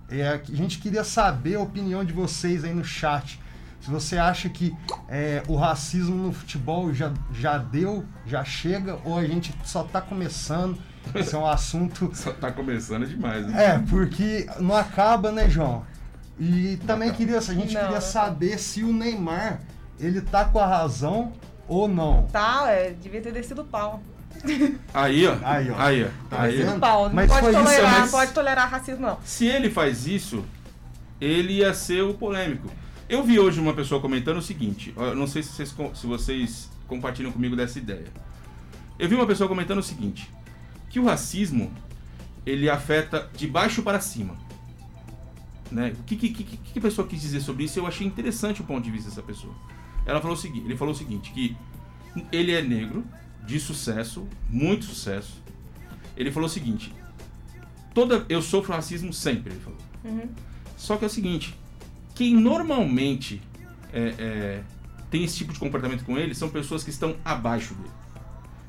É, 0.09 0.27
a 0.27 0.55
gente 0.55 0.79
queria 0.79 1.03
saber 1.03 1.55
a 1.55 1.59
opinião 1.61 2.03
de 2.03 2.11
vocês 2.11 2.63
aí 2.63 2.73
no 2.73 2.83
chat. 2.83 3.39
Se 3.79 3.89
você 3.89 4.17
acha 4.17 4.47
que 4.49 4.75
é, 5.07 5.41
o 5.47 5.55
racismo 5.55 6.15
no 6.15 6.33
futebol 6.33 6.93
já, 6.93 7.11
já 7.33 7.57
deu, 7.57 8.05
já 8.27 8.43
chega, 8.43 8.99
ou 9.03 9.17
a 9.17 9.25
gente 9.25 9.53
só 9.63 9.83
está 9.83 10.01
começando. 10.01 10.77
Esse 11.15 11.33
é 11.33 11.37
um 11.37 11.47
assunto 11.47 12.11
Só 12.13 12.31
tá 12.31 12.51
começando 12.51 13.07
demais, 13.07 13.47
né? 13.47 13.65
é, 13.75 13.79
porque 13.89 14.47
não 14.59 14.75
acaba, 14.75 15.31
né, 15.31 15.49
João? 15.49 15.83
E 16.39 16.77
também 16.85 17.11
queria, 17.11 17.37
a 17.37 17.41
gente 17.41 17.73
Não, 17.73 17.81
queria 17.81 18.01
saber 18.01 18.59
se 18.59 18.83
o 18.83 18.93
Neymar, 18.93 19.61
ele 20.01 20.21
tá 20.21 20.45
com 20.45 20.59
a 20.59 20.65
razão 20.67 21.31
ou 21.67 21.87
não. 21.87 22.23
Tá, 22.31 22.65
é, 22.69 22.91
devia 22.91 23.21
ter 23.21 23.31
descido 23.31 23.61
o 23.61 23.65
pau. 23.65 24.01
Aí, 24.93 25.27
ó. 25.27 25.35
Aí, 25.43 25.69
ó. 25.69 25.75
Aí, 25.79 26.03
ó. 26.03 26.07
Tá 26.29 26.41
Aí, 26.41 26.65
ó. 26.67 26.79
pau. 26.79 27.07
Não 27.07 27.15
Mas 27.15 27.27
pode 27.29 27.41
foi 27.41 27.51
isso, 27.53 27.63
tolerar, 27.63 27.99
mas- 27.99 28.11
pode 28.11 28.31
tolerar 28.33 28.69
racismo, 28.69 29.05
não. 29.05 29.17
Se 29.23 29.45
ele 29.45 29.69
faz 29.69 30.07
isso, 30.07 30.43
ele 31.19 31.53
ia 31.57 31.73
ser 31.73 32.01
o 32.03 32.13
polêmico. 32.13 32.69
Eu 33.07 33.23
vi 33.23 33.39
hoje 33.39 33.59
uma 33.59 33.73
pessoa 33.73 34.01
comentando 34.01 34.37
o 34.37 34.41
seguinte, 34.41 34.93
eu 34.95 35.15
não 35.15 35.27
sei 35.27 35.43
se 35.43 35.49
vocês, 35.49 35.75
se 35.95 36.07
vocês 36.07 36.69
compartilham 36.87 37.31
comigo 37.31 37.55
dessa 37.55 37.77
ideia. 37.77 38.07
Eu 38.97 39.07
vi 39.09 39.15
uma 39.15 39.27
pessoa 39.27 39.47
comentando 39.49 39.79
o 39.79 39.83
seguinte, 39.83 40.29
que 40.89 40.99
o 40.99 41.05
racismo, 41.05 41.71
ele 42.45 42.69
afeta 42.69 43.29
de 43.35 43.47
baixo 43.47 43.83
para 43.83 43.99
cima. 43.99 44.35
Né? 45.69 45.93
O 45.99 46.03
que, 46.03 46.15
que, 46.15 46.29
que, 46.29 46.43
que 46.57 46.79
a 46.79 46.81
pessoa 46.81 47.07
quis 47.07 47.21
dizer 47.21 47.41
sobre 47.41 47.63
isso? 47.65 47.79
Eu 47.79 47.85
achei 47.87 48.05
interessante 48.05 48.61
o 48.61 48.63
ponto 48.63 48.83
de 48.83 48.91
vista 48.91 49.09
dessa 49.09 49.21
pessoa. 49.21 49.53
Ela 50.05 50.19
falou 50.21 50.35
o 50.35 50.39
seguinte, 50.39 50.65
ele 50.65 50.77
falou 50.77 50.93
o 50.93 50.97
seguinte, 50.97 51.31
que 51.31 51.55
ele 52.31 52.51
é 52.51 52.61
negro, 52.61 53.05
de 53.45 53.59
sucesso, 53.59 54.27
muito 54.49 54.85
sucesso. 54.85 55.41
Ele 56.15 56.31
falou 56.31 56.47
o 56.47 56.51
seguinte, 56.51 56.93
toda 57.93 58.25
eu 58.29 58.41
sofro 58.41 58.73
racismo 58.73 59.13
sempre, 59.13 59.53
ele 59.53 59.61
falou. 59.61 59.79
Uhum. 60.03 60.29
Só 60.77 60.97
que 60.97 61.03
é 61.03 61.07
o 61.07 61.09
seguinte, 61.09 61.55
quem 62.15 62.35
normalmente 62.35 63.41
é, 63.93 64.15
é, 64.17 64.63
tem 65.09 65.23
esse 65.23 65.37
tipo 65.37 65.53
de 65.53 65.59
comportamento 65.59 66.03
com 66.03 66.17
ele 66.17 66.33
são 66.33 66.49
pessoas 66.49 66.83
que 66.83 66.89
estão 66.89 67.15
abaixo 67.23 67.73
dele. 67.75 67.91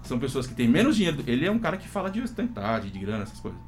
São 0.03 0.19
pessoas 0.19 0.47
que 0.47 0.55
têm 0.55 0.69
menos 0.69 0.97
dinheiro. 0.97 1.23
Ele 1.27 1.47
é 1.47 1.51
um 1.51 1.59
cara 1.59 1.77
que 1.77 1.89
fala 1.89 2.11
de 2.11 2.21
ostentade, 2.21 2.91
de 2.91 2.99
grana, 2.99 3.23
essas 3.23 3.39
coisas. 3.39 3.61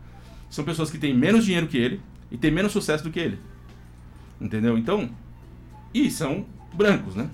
São 0.50 0.64
pessoas 0.64 0.90
que 0.90 0.98
têm 0.98 1.14
menos 1.14 1.44
dinheiro 1.44 1.66
que 1.68 1.76
ele 1.76 2.00
e 2.30 2.36
têm 2.36 2.50
menos 2.50 2.72
sucesso 2.72 3.04
do 3.04 3.10
que 3.10 3.20
ele. 3.20 3.38
Entendeu? 4.40 4.76
Então, 4.76 5.08
e 5.92 6.10
são 6.10 6.44
brancos, 6.72 7.14
né? 7.14 7.30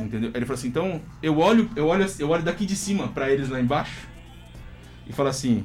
Entendeu? 0.00 0.30
Ele 0.34 0.46
falou 0.46 0.58
assim, 0.58 0.68
então 0.68 1.00
eu 1.22 1.38
olho, 1.38 1.70
eu 1.76 1.86
olho, 1.86 2.06
eu 2.18 2.30
olho 2.30 2.42
daqui 2.42 2.64
de 2.64 2.74
cima 2.74 3.08
pra 3.08 3.30
eles 3.30 3.48
lá 3.48 3.60
embaixo 3.60 4.08
e 5.06 5.12
falo 5.12 5.28
assim, 5.28 5.64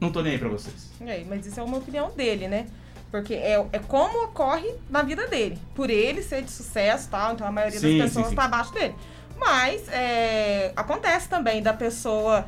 não 0.00 0.10
tô 0.10 0.22
nem 0.22 0.32
aí 0.32 0.38
pra 0.38 0.48
vocês. 0.48 0.90
É, 1.00 1.24
mas 1.28 1.46
isso 1.46 1.60
é 1.60 1.62
uma 1.62 1.78
opinião 1.78 2.10
dele, 2.10 2.48
né? 2.48 2.66
Porque 3.10 3.34
é, 3.34 3.64
é 3.72 3.78
como 3.78 4.24
ocorre 4.24 4.74
na 4.90 5.02
vida 5.02 5.26
dele. 5.28 5.58
Por 5.74 5.88
ele 5.88 6.22
ser 6.22 6.42
de 6.42 6.50
sucesso 6.50 7.06
e 7.06 7.10
tal, 7.10 7.34
então 7.34 7.46
a 7.46 7.52
maioria 7.52 7.78
Sim, 7.78 7.98
das 7.98 8.08
sim, 8.08 8.14
pessoas 8.14 8.28
sim. 8.30 8.34
tá 8.34 8.44
abaixo 8.44 8.72
dele. 8.72 8.94
Mas 9.38 9.88
é, 9.88 10.72
acontece 10.74 11.28
também 11.28 11.62
da 11.62 11.72
pessoa, 11.72 12.44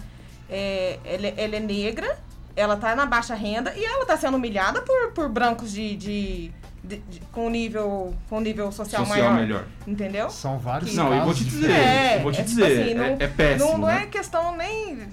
é, 0.49 0.99
ela, 1.05 1.27
ela 1.29 1.57
é 1.57 1.61
negra, 1.61 2.19
ela 2.57 2.77
tá 2.77 2.97
na 2.97 3.07
baixa 3.07 3.35
renda 3.35 3.73
e 3.77 3.85
ela 3.85 4.05
tá 4.05 4.17
sendo 4.17 4.37
humilhada 4.37 4.83
por, 4.83 5.13
por 5.13 5.29
brancos 5.29 5.71
de, 5.71 5.95
de, 5.97 6.53
de- 6.89 6.99
de- 6.99 7.21
com 7.33 7.49
nível 7.51 8.15
com 8.29 8.41
nível 8.41 8.73
social, 8.73 9.05
Social 9.05 9.31
maior. 9.31 9.41
melhor. 9.41 9.65
Entendeu? 9.87 10.31
São 10.31 10.59
vários 10.59 10.95
Não, 10.95 11.13
eu 11.15 11.25
vou 11.25 11.35
te 11.35 11.45
dizer, 11.45 11.71
eu 12.17 12.23
vou 12.23 12.33
te 12.33 12.41
é 12.41 12.45
tipo 12.45 12.57
dizer, 12.57 12.81
assim, 12.83 12.91
é- 12.91 12.95
não, 12.95 13.05
é 13.21 13.27
péssimo, 13.29 13.71
Não, 13.73 13.79
não 13.79 13.89
né? 13.89 14.03
é 14.03 14.07
questão 14.07 14.57
nem, 14.57 15.09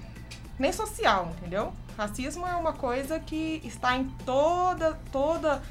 nem 0.58 0.72
social, 0.72 1.32
entendeu? 1.38 1.72
Racismo 1.98 2.46
é 2.48 2.56
uma 2.56 2.74
coisa 2.74 3.20
que 3.20 3.62
está 3.64 3.96
em 3.96 4.06
toda, 4.26 4.98
toda, 5.12 5.62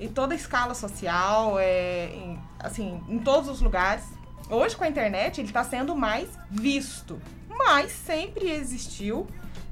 em 0.00 0.08
toda 0.08 0.32
a 0.34 0.36
escala 0.36 0.74
social, 0.74 1.56
é, 1.58 2.06
em, 2.14 2.38
assim, 2.58 3.00
em 3.08 3.18
todos 3.18 3.48
os 3.48 3.60
lugares. 3.60 4.04
Hoje 4.50 4.74
com 4.76 4.84
a 4.84 4.88
internet 4.88 5.40
ele 5.40 5.48
está 5.48 5.62
sendo 5.62 5.94
mais 5.94 6.28
visto, 6.50 7.20
mas 7.48 7.92
sempre 7.92 8.50
existiu, 8.50 9.26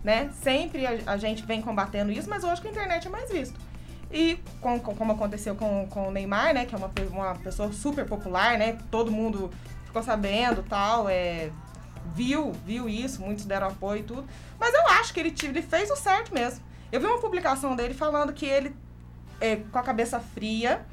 né? 0.05 0.31
Sempre 0.43 0.87
a, 0.87 0.99
a 1.07 1.17
gente 1.17 1.45
vem 1.45 1.61
combatendo 1.63 2.13
isso, 2.13 2.29
mas 2.31 2.45
hoje 2.45 2.61
com 2.61 2.69
a 2.69 2.71
internet 2.71 3.07
é 3.07 3.11
mais 3.11 3.31
visto. 3.31 3.59
E 4.17 4.39
com- 4.63 4.81
com- 4.81 4.95
como 4.95 5.13
aconteceu 5.13 5.55
com, 5.55 5.87
com 5.89 6.09
o 6.09 6.11
Neymar, 6.11 6.55
né? 6.55 6.65
Que 6.65 6.75
é 6.75 6.79
uma, 6.79 6.91
uma 7.11 7.35
pessoa 7.35 7.71
super 7.71 8.07
popular, 8.07 8.57
né? 8.57 8.79
Todo 8.91 9.13
mundo 9.13 9.51
ficou 9.85 10.03
sabendo 10.03 10.63
tal, 10.63 11.07
é, 11.07 11.51
viu, 12.15 12.53
viu 12.65 12.89
isso, 12.89 13.21
muitos 13.21 13.45
deram 13.45 13.67
apoio 13.69 14.01
e 14.01 14.05
tudo. 14.05 14.25
Mas 14.59 14.73
eu 14.73 14.87
acho 14.99 15.13
que 15.13 15.21
ele, 15.21 15.35
ele 15.43 15.61
fez 15.61 15.91
o 15.91 15.97
certo 15.97 16.33
mesmo. 16.33 16.65
Eu 16.91 16.99
vi 16.99 17.05
uma 17.07 17.21
publicação 17.21 17.77
dele 17.77 17.93
falando 17.93 18.33
que 18.33 18.47
ele, 18.47 18.75
é, 19.39 19.57
com 19.57 19.79
a 19.79 19.83
cabeça 19.83 20.19
fria, 20.19 20.87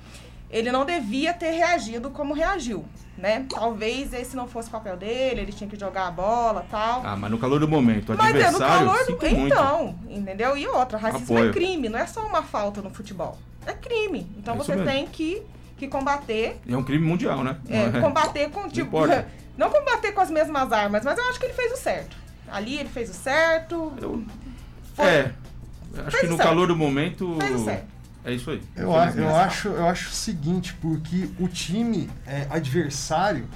ele 0.54 0.72
não 0.72 0.86
devia 0.86 1.34
ter 1.34 1.50
reagido 1.52 2.12
como 2.12 2.34
reagiu, 2.34 2.86
né? 3.18 3.46
Talvez 3.50 4.14
esse 4.14 4.36
não 4.36 4.48
fosse 4.48 4.70
o 4.70 4.72
papel 4.72 4.96
dele, 4.96 5.42
ele 5.42 5.52
tinha 5.52 5.68
que 5.70 5.78
jogar 5.78 6.08
a 6.08 6.12
bola 6.12 6.64
tal. 6.70 7.02
Ah, 7.04 7.16
mas 7.16 7.32
no 7.32 7.40
calor 7.40 7.60
do 7.60 7.68
momento, 7.68 8.14
o 8.14 8.18
Mas 8.18 8.30
é, 8.30 8.34
no 8.34 8.40
adversário, 8.58 8.88
calor 8.88 9.06
do... 9.06 9.12
muito. 9.12 9.54
Então, 9.54 10.00
entendeu? 10.08 10.56
E 10.56 10.68
outra, 10.68 10.98
racismo 11.00 11.36
Apoio. 11.36 11.50
é 11.50 11.54
crime, 11.54 11.90
não 11.90 11.98
é 11.98 12.06
só 12.06 12.26
uma 12.26 12.44
falta 12.44 12.82
no 12.82 12.92
futebol. 12.92 13.38
É 13.66 13.74
crime. 13.74 14.32
Então 14.38 14.54
É 14.54 14.58
você 14.58 14.76
mesmo. 14.76 14.86
tem 14.92 15.08
que, 15.08 15.42
que 15.78 15.88
combater. 15.88 16.60
É 16.70 16.78
um 16.78 16.84
crime 16.84 17.04
mundial, 17.06 17.44
né? 17.44 17.58
é, 17.68 17.88
Não 17.90 17.98
é- 17.98 18.02
combater 18.02 18.50
com, 18.52 18.70
tipo... 18.70 18.88
importa. 18.88 19.28
Não 19.58 19.70
combater 19.70 20.12
com 20.14 20.22
as 20.22 20.30
mesmas 20.32 20.72
armas, 20.72 21.04
mas 21.06 21.18
eu 21.18 21.24
acho 21.30 21.40
que 21.40 21.46
ele 21.46 21.54
fez 21.54 21.72
o 21.74 21.78
certo. 21.78 22.16
Ali 22.52 22.78
ele 22.78 22.90
fez 22.90 23.10
o 23.10 23.14
certo. 23.14 23.92
Eu- 24.02 24.24
Foi- 24.96 25.06
É, 25.06 25.32
acho 25.98 26.12
Fez 26.12 26.22
que 26.22 26.28
no 26.28 26.36
certo. 26.38 26.48
calor 26.50 26.68
do 26.68 26.76
momento, 26.76 27.38
Fez 27.40 27.62
o 27.62 27.66
certo. 27.66 27.93
É 28.26 28.34
isso 28.34 28.50
aí. 28.52 28.62
Eu, 28.76 28.96
a- 28.96 29.10
eu, 29.12 29.36
acho, 29.36 29.68
eu 29.70 29.88
acho 29.88 30.10
o 30.10 30.14
seguinte, 30.14 30.74
porque 30.82 31.30
o 31.40 31.48
time 31.48 32.10
é, 32.26 32.48
adversário 32.50 33.48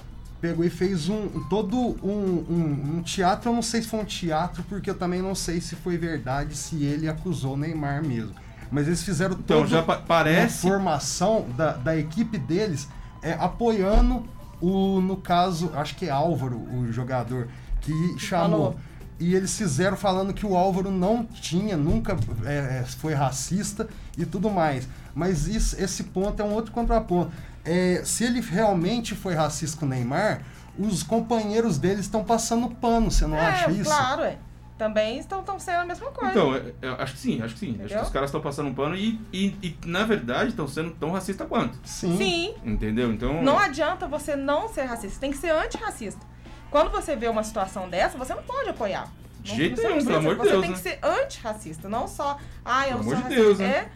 pegou 0.41 0.63
e 0.63 0.69
fez 0.69 1.09
um 1.09 1.15
um- 1.35 1.43
todo 1.49 1.75
um, 1.77 2.45
um- 2.49 2.97
um 2.97 3.01
teatro. 3.01 3.49
Eu 3.49 3.55
não 3.55 3.61
sei 3.61 3.81
se 3.81 3.87
foi 3.87 3.99
um 4.01 4.05
teatro, 4.05 4.63
porque 4.69 4.89
eu 4.89 4.95
também 4.95 5.21
não 5.21 5.33
sei 5.35 5.59
se 5.61 5.75
foi 5.75 5.97
verdade, 5.97 6.55
se 6.55 6.83
ele 6.83 7.07
acusou 7.09 7.53
o 7.53 7.57
Neymar 7.57 8.03
mesmo. 8.05 8.33
Mas 8.71 8.85
eles 8.87 9.01
fizeram 9.01 9.33
Então, 9.33 9.59
todo 9.59 9.69
já 9.69 9.81
pa- 9.81 9.97
parece... 10.05 10.65
uma 10.65 10.73
formação 10.73 11.47
da, 11.55 11.71
da 11.71 11.97
equipe 11.97 12.37
deles 12.37 12.87
é, 13.21 13.33
apoiando 13.33 14.25
o, 14.61 14.99
no 15.01 15.17
caso, 15.17 15.71
acho 15.75 15.95
que 15.95 16.05
é 16.05 16.09
Álvaro, 16.09 16.57
o 16.57 16.91
jogador, 16.91 17.47
que 17.81 17.91
chamou. 18.19 18.49
falou. 18.73 18.79
E 19.19 19.33
eles 19.33 19.57
fizeram 19.57 19.97
falando 19.97 20.33
que 20.33 20.45
o 20.45 20.55
Álvaro 20.55 20.91
não 20.91 21.25
tinha, 21.25 21.75
nunca 21.75 22.15
é, 22.45 22.79
é, 22.81 22.83
foi 22.85 23.13
racista 23.13 23.87
e 24.17 24.25
tudo 24.25 24.49
mais. 24.49 24.87
Mas 25.15 25.47
isso, 25.47 25.75
esse 25.81 26.03
ponto 26.05 26.39
é 26.41 26.45
um 26.45 26.53
outro 26.53 26.71
contraponto. 26.71 27.31
É, 27.65 28.01
se 28.05 28.23
ele 28.23 28.39
realmente 28.39 29.15
foi 29.15 29.33
racista 29.33 29.77
com 29.79 29.85
o 29.85 29.89
Neymar, 29.89 30.43
os 30.77 31.01
companheiros 31.01 31.77
dele 31.79 32.01
estão 32.01 32.23
passando 32.23 32.69
pano, 32.75 33.09
você 33.09 33.25
não 33.25 33.35
é, 33.37 33.47
acha 33.47 33.71
isso? 33.71 33.85
claro, 33.89 34.21
é. 34.23 34.37
Também 34.77 35.17
estão, 35.17 35.39
estão 35.39 35.59
sendo 35.59 35.79
a 35.79 35.85
mesma 35.85 36.11
coisa. 36.11 36.31
Então, 36.31 36.55
é- 36.55 36.71
é- 36.83 37.01
acho 37.01 37.13
que 37.13 37.19
sim, 37.19 37.41
acho 37.41 37.55
que 37.55 37.59
sim. 37.61 37.69
Acho 37.69 37.77
que 37.77 37.83
Entendeu? 37.85 38.03
os 38.03 38.09
caras 38.11 38.29
estão 38.29 38.39
passando 38.39 38.69
um 38.69 38.75
pano 38.75 38.95
e, 38.95 39.19
e, 39.33 39.47
e, 39.63 39.77
na 39.87 40.03
verdade, 40.05 40.51
estão 40.51 40.67
sendo 40.67 40.91
tão 40.91 41.11
racistas 41.11 41.47
quanto. 41.47 41.79
Sim. 41.83 42.15
Sim, 42.15 42.53
Entendeu? 42.63 43.11
Então, 43.11 43.41
não 43.41 43.57
adianta 43.57 44.07
você 44.07 44.35
não 44.35 44.69
ser 44.69 44.83
racista, 44.83 45.15
você 45.15 45.19
tem 45.19 45.31
que 45.31 45.37
ser 45.37 45.49
antirracista. 45.49 46.23
Quando 46.69 46.91
você 46.91 47.15
vê 47.15 47.27
uma 47.27 47.43
situação 47.43 47.89
dessa, 47.89 48.17
você 48.17 48.33
não 48.33 48.43
pode 48.43 48.69
apoiar. 48.69 49.07
De 49.41 49.51
Não- 49.51 49.57
jeito 49.57 49.75
você 49.81 49.87
nenhum, 49.87 50.05
pelo 50.05 50.17
amor 50.17 50.35
de 50.35 50.41
Você 50.41 50.49
Deus, 50.49 50.61
tem 50.61 50.69
né? 50.71 50.75
que 50.77 50.81
ser 50.83 50.99
antirracista, 51.03 51.87
não 51.89 52.07
só, 52.07 52.37
ah, 52.65 52.87
eu 52.87 52.97
Pelo 52.99 53.03
sou 53.03 53.13
amor 53.13 53.15
de 53.15 53.21
racista. 53.23 53.43
Deus, 53.43 53.59
né? 53.59 53.89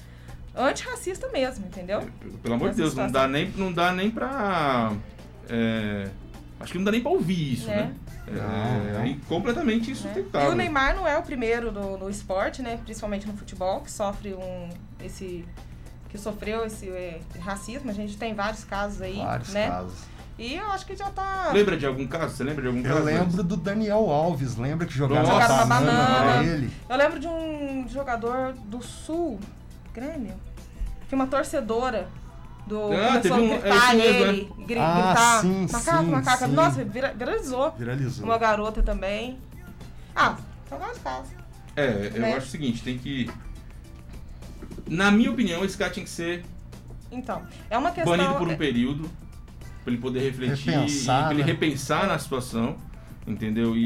É 0.53 0.61
antirracista 0.63 1.27
mesmo, 1.29 1.65
entendeu? 1.65 2.07
pelo 2.41 2.55
amor 2.55 2.69
de 2.71 2.75
Deus, 2.77 2.93
não 2.95 3.09
dá 3.11 3.27
nem, 3.27 3.49
não 3.51 3.71
dá 3.71 3.91
nem 3.91 4.09
pra... 4.11 4.91
é, 5.49 6.09
acho 6.59 6.71
que 6.71 6.77
não 6.77 6.85
dá 6.85 6.91
nem 6.91 7.01
pra 7.01 7.11
ouvir 7.11 7.53
isso, 7.53 7.69
É. 7.69 7.75
né? 7.75 7.93
É, 8.27 8.31
Não, 8.93 9.01
é 9.03 9.17
completamente 9.27 9.87
né? 9.87 9.91
insustentável. 9.93 10.51
E 10.51 10.53
o 10.53 10.55
Neymar 10.55 10.95
não 10.95 11.07
é 11.07 11.17
o 11.17 11.23
primeiro 11.23 11.71
no, 11.71 11.97
no 11.97 12.09
esporte, 12.09 12.61
né? 12.61 12.79
Principalmente 12.83 13.27
no 13.27 13.33
futebol, 13.35 13.81
que 13.81 13.91
sofre 13.91 14.33
um 14.33 14.69
esse 15.03 15.43
que 16.07 16.17
sofreu 16.17 16.65
esse 16.65 16.87
é, 16.89 17.19
racismo. 17.39 17.89
A 17.89 17.93
gente 17.93 18.17
tem 18.17 18.33
vários 18.33 18.63
casos 18.63 19.01
aí, 19.01 19.15
Vários 19.17 19.49
né? 19.49 19.67
casos. 19.69 19.93
E 20.41 20.55
eu 20.55 20.71
acho 20.71 20.87
que 20.87 20.95
já 20.95 21.07
tá 21.11 21.51
Lembra 21.53 21.77
de 21.77 21.85
algum 21.85 22.07
caso? 22.07 22.35
Você 22.35 22.43
lembra 22.43 22.63
de 22.63 22.67
algum 22.67 22.81
caso? 22.81 22.97
Eu 22.97 23.05
lembro 23.05 23.43
do 23.43 23.55
Daniel 23.55 24.09
Alves, 24.09 24.57
lembra 24.57 24.87
que 24.87 24.93
jogaram 24.93 25.21
Nossa, 25.21 25.35
uma 25.35 25.41
Jogaram 25.43 25.65
uma 25.65 25.75
banana 25.75 26.19
banana. 26.19 26.43
ele? 26.47 26.71
Eu 26.89 26.97
lembro 26.97 27.19
de 27.19 27.27
um 27.27 27.85
jogador 27.87 28.53
do 28.65 28.81
Sul, 28.81 29.39
Grêmio, 29.93 30.33
que 31.07 31.13
uma 31.13 31.27
torcedora 31.27 32.07
do 32.65 32.91
Ah, 32.91 33.19
começou 33.21 33.37
um- 33.37 33.53
é 33.53 33.59
gritar 33.59 33.93
mesmo, 33.95 34.19
ele, 34.25 34.53
gri- 34.65 34.79
Ah, 34.79 34.93
gritar, 34.95 35.41
sim, 35.41 35.67
macaco, 35.71 36.03
sim, 36.05 36.09
macaco. 36.11 36.45
sim. 36.45 36.51
Nossa, 36.53 36.83
vira- 36.85 37.13
viralizou. 37.15 37.71
Viralizou. 37.77 38.25
Uma 38.25 38.37
garota 38.39 38.81
também. 38.81 39.37
Ah, 40.15 40.35
são 40.67 40.79
vários 40.79 40.97
casos. 40.97 41.29
É, 41.75 42.11
eu 42.15 42.19
né? 42.21 42.33
acho 42.33 42.47
o 42.47 42.49
seguinte, 42.49 42.81
tem 42.83 42.97
que... 42.97 43.29
Na 44.87 45.11
minha 45.11 45.29
opinião, 45.31 45.63
esse 45.63 45.77
cara 45.77 45.91
tinha 45.91 46.03
que 46.03 46.09
ser 46.09 46.43
Então, 47.11 47.43
é 47.69 47.77
uma 47.77 47.91
questão. 47.91 48.17
banido 48.17 48.33
por 48.39 48.47
um 48.47 48.57
período, 48.57 49.07
pra 49.83 49.91
ele 49.93 50.01
poder 50.01 50.19
refletir, 50.21 50.71
Repensar, 50.71 51.19
e, 51.19 51.23
pra 51.25 51.33
ele 51.33 51.43
né? 51.43 51.51
repensar 51.51 52.07
na 52.07 52.17
situação, 52.19 52.75
entendeu? 53.25 53.75
E, 53.75 53.83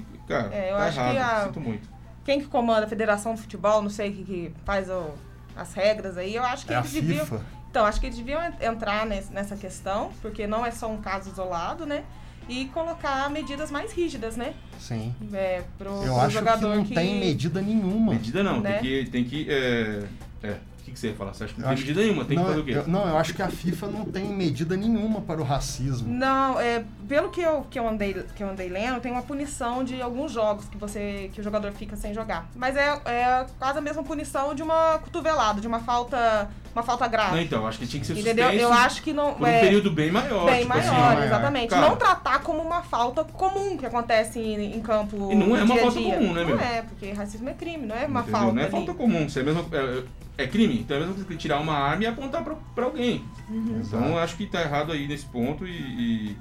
e, 0.00 0.04
cara, 0.26 0.54
É, 0.54 0.72
eu 0.72 0.76
tá 0.76 0.84
acho 0.84 0.98
que 0.98 1.16
errado, 1.16 1.40
a- 1.42 1.46
sinto 1.46 1.60
muito. 1.60 1.88
Quem 2.24 2.40
que 2.40 2.46
comanda 2.46 2.86
a 2.86 2.88
Federação 2.88 3.34
de 3.34 3.40
Futebol, 3.42 3.80
não 3.82 3.90
sei 3.90 4.12
que, 4.12 4.24
que 4.24 4.52
faz 4.64 4.88
o- 4.90 5.14
as 5.54 5.72
regras 5.74 6.16
aí, 6.18 6.34
eu 6.34 6.42
acho 6.42 6.66
que 6.66 6.72
É 6.72 6.76
a 6.76 6.80
eles 6.80 6.92
deviam. 6.92 7.24
FIFA. 7.24 7.40
Então, 7.70 7.84
acho 7.86 8.00
que 8.00 8.06
eles 8.06 8.16
deviam 8.16 8.40
en- 8.42 8.66
entrar 8.66 9.06
nessa 9.06 9.54
questão, 9.56 10.10
porque 10.22 10.46
não 10.46 10.64
é 10.64 10.70
só 10.70 10.90
um 10.90 10.96
caso 10.96 11.30
isolado, 11.30 11.84
né? 11.86 12.04
E 12.48 12.66
colocar 12.66 13.28
medidas 13.28 13.70
mais 13.70 13.92
rígidas, 13.92 14.36
né? 14.36 14.54
Sim. 14.78 15.14
É, 15.32 15.62
pro, 15.76 15.90
Eu 15.90 16.14
pro 16.14 16.20
acho 16.20 16.38
que 16.42 16.60
não 16.64 16.84
tem 16.84 17.18
medida 17.20 17.60
nenhuma. 17.60 18.12
Medida 18.14 18.42
não, 18.42 18.60
Né? 18.60 18.74
tem 18.74 18.80
que. 19.04 19.10
Tem 19.10 19.24
que 19.24 19.46
é, 19.50 20.04
é, 20.42 20.56
que, 20.96 21.00
que 21.00 21.00
você 21.00 21.08
ia 21.08 21.14
falar? 21.14 21.34
Você 21.34 21.44
acha 21.44 21.54
que 21.54 21.60
não 21.60 21.66
Eu 21.66 21.68
tem 21.68 21.74
acho 21.74 21.86
medida 21.86 22.00
nenhuma? 22.00 22.24
Tem 22.24 22.36
não, 22.36 22.44
que 22.44 22.48
fazer 22.48 22.60
o 22.60 22.64
quê? 22.64 22.72
eu, 22.72 22.88
não, 22.88 23.08
eu 23.08 23.18
acho 23.18 23.34
que 23.34 23.42
a 23.42 23.48
FIFA 23.48 23.86
não 23.88 24.04
tem 24.06 24.24
medida 24.24 24.76
nenhuma 24.76 25.20
para 25.20 25.40
o 25.40 25.44
racismo. 25.44 26.12
Não, 26.12 26.58
é, 26.58 26.84
pelo 27.06 27.28
que 27.28 27.40
eu, 27.40 27.66
que, 27.70 27.78
eu 27.78 27.86
andei, 27.86 28.14
que 28.34 28.42
eu 28.42 28.48
andei 28.48 28.68
lendo, 28.68 29.00
tem 29.00 29.12
uma 29.12 29.22
punição 29.22 29.84
de 29.84 30.00
alguns 30.00 30.32
jogos 30.32 30.66
que 30.66 30.76
você 30.76 31.30
que 31.32 31.40
o 31.40 31.44
jogador 31.44 31.70
fica 31.72 31.96
sem 31.96 32.14
jogar. 32.14 32.48
Mas 32.54 32.76
é, 32.76 33.00
é 33.04 33.46
quase 33.58 33.78
a 33.78 33.82
mesma 33.82 34.02
punição 34.02 34.54
de 34.54 34.62
uma 34.62 34.98
cotovelada, 34.98 35.60
de 35.60 35.66
uma 35.66 35.80
falta, 35.80 36.48
uma 36.74 36.82
falta 36.82 37.06
grave. 37.06 37.36
Não, 37.36 37.42
então, 37.42 37.66
acho 37.66 37.78
que 37.78 37.86
tinha 37.86 38.00
que 38.00 38.06
ser 38.06 38.18
Entendeu? 38.18 38.50
Eu 38.50 38.72
acho 38.72 39.02
que 39.02 39.12
não. 39.12 39.34
por 39.34 39.44
um 39.44 39.46
é, 39.46 39.60
período 39.60 39.90
bem 39.90 40.10
maior. 40.10 40.46
bem 40.46 40.60
tipo 40.60 40.68
maior, 40.70 40.84
assim, 40.84 41.00
maior. 41.00 41.24
exatamente. 41.24 41.70
Cara. 41.70 41.88
Não 41.88 41.96
tratar 41.96 42.40
como 42.40 42.62
uma 42.62 42.82
falta 42.82 43.24
comum 43.24 43.76
que 43.76 43.84
acontece 43.84 44.38
em, 44.38 44.76
em 44.76 44.80
campo. 44.80 45.30
E 45.30 45.34
não 45.34 45.56
é 45.56 45.62
uma 45.62 45.74
dia 45.74 45.82
falta 45.82 45.98
dia. 45.98 46.14
comum, 46.14 46.32
né, 46.32 46.44
meu? 46.44 46.56
Não 46.56 46.64
é, 46.64 46.82
porque 46.82 47.12
racismo 47.12 47.48
é 47.48 47.54
crime, 47.54 47.86
não 47.86 47.96
é 47.96 48.06
uma 48.06 48.20
entendeu? 48.20 48.40
falta. 48.40 48.54
Não 48.54 48.60
é 48.60 48.64
ali. 48.64 48.72
falta 48.72 48.94
comum, 48.94 49.26
isso 49.26 49.38
é, 49.38 49.42
mesmo, 49.42 49.66
é, 49.72 50.02
é 50.38 50.46
crime. 50.46 50.80
Então 50.80 50.96
é 50.96 50.98
a 50.98 51.00
mesma 51.00 51.14
coisa 51.14 51.28
que 51.28 51.36
tirar 51.36 51.60
uma 51.60 51.74
arma 51.74 52.04
e 52.04 52.06
apontar 52.06 52.42
pra, 52.44 52.54
pra 52.74 52.84
alguém. 52.84 53.24
Uhum. 53.48 53.80
Então 53.84 54.06
eu 54.06 54.18
acho 54.18 54.36
que 54.36 54.46
tá 54.46 54.60
errado 54.62 54.92
aí 54.92 55.06
nesse 55.06 55.26
ponto 55.26 55.66
e, 55.66 55.70
e 55.70 56.36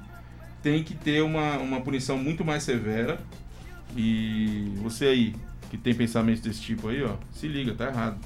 tem 0.62 0.84
que 0.84 0.94
ter 0.94 1.22
uma, 1.22 1.58
uma 1.58 1.82
punição 1.82 2.18
muito 2.18 2.44
mais 2.44 2.64
severa. 2.64 3.20
E 3.96 4.74
você 4.82 5.06
aí, 5.06 5.36
que 5.70 5.78
tem 5.78 5.94
pensamentos 5.94 6.42
desse 6.42 6.62
tipo 6.62 6.90
aí, 6.90 7.04
ó, 7.04 7.16
se 7.32 7.48
liga, 7.48 7.74
tá 7.74 7.86
errado. 7.86 8.18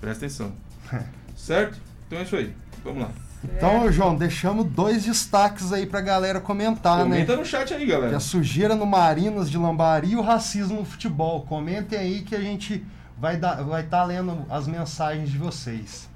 Presta 0.00 0.24
atenção. 0.24 0.52
certo? 1.36 1.78
Então 2.06 2.18
é 2.18 2.22
isso 2.22 2.36
aí. 2.36 2.52
Vamos 2.82 3.02
lá. 3.02 3.10
Então, 3.44 3.90
João, 3.92 4.16
deixamos 4.16 4.64
dois 4.64 5.04
destaques 5.04 5.72
aí 5.72 5.86
pra 5.86 6.00
galera 6.00 6.40
comentar, 6.40 7.02
Comenta 7.02 7.32
né? 7.32 7.38
no 7.38 7.44
chat 7.44 7.72
aí, 7.72 7.80
Que 7.80 7.86
galera. 7.86 8.16
a 8.16 8.20
sujeira 8.20 8.74
no 8.74 8.84
Marinas 8.84 9.48
de 9.48 9.56
Lambari 9.56 10.10
e 10.10 10.16
o 10.16 10.20
racismo 10.20 10.80
no 10.80 10.84
futebol. 10.84 11.42
Comentem 11.42 11.96
aí 11.98 12.22
que 12.22 12.34
a 12.34 12.40
gente 12.40 12.84
vai 13.18 13.36
estar 13.36 13.62
vai 13.62 13.82
tá 13.84 14.04
lendo 14.04 14.44
as 14.48 14.66
mensagens 14.66 15.30
de 15.30 15.38
vocês. 15.38 16.08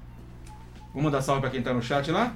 Vamos 0.89 1.05
mandar 1.05 1.21
salve 1.21 1.41
pra 1.41 1.49
quem 1.49 1.61
tá 1.61 1.73
no 1.73 1.81
chat 1.81 2.09
lá? 2.11 2.33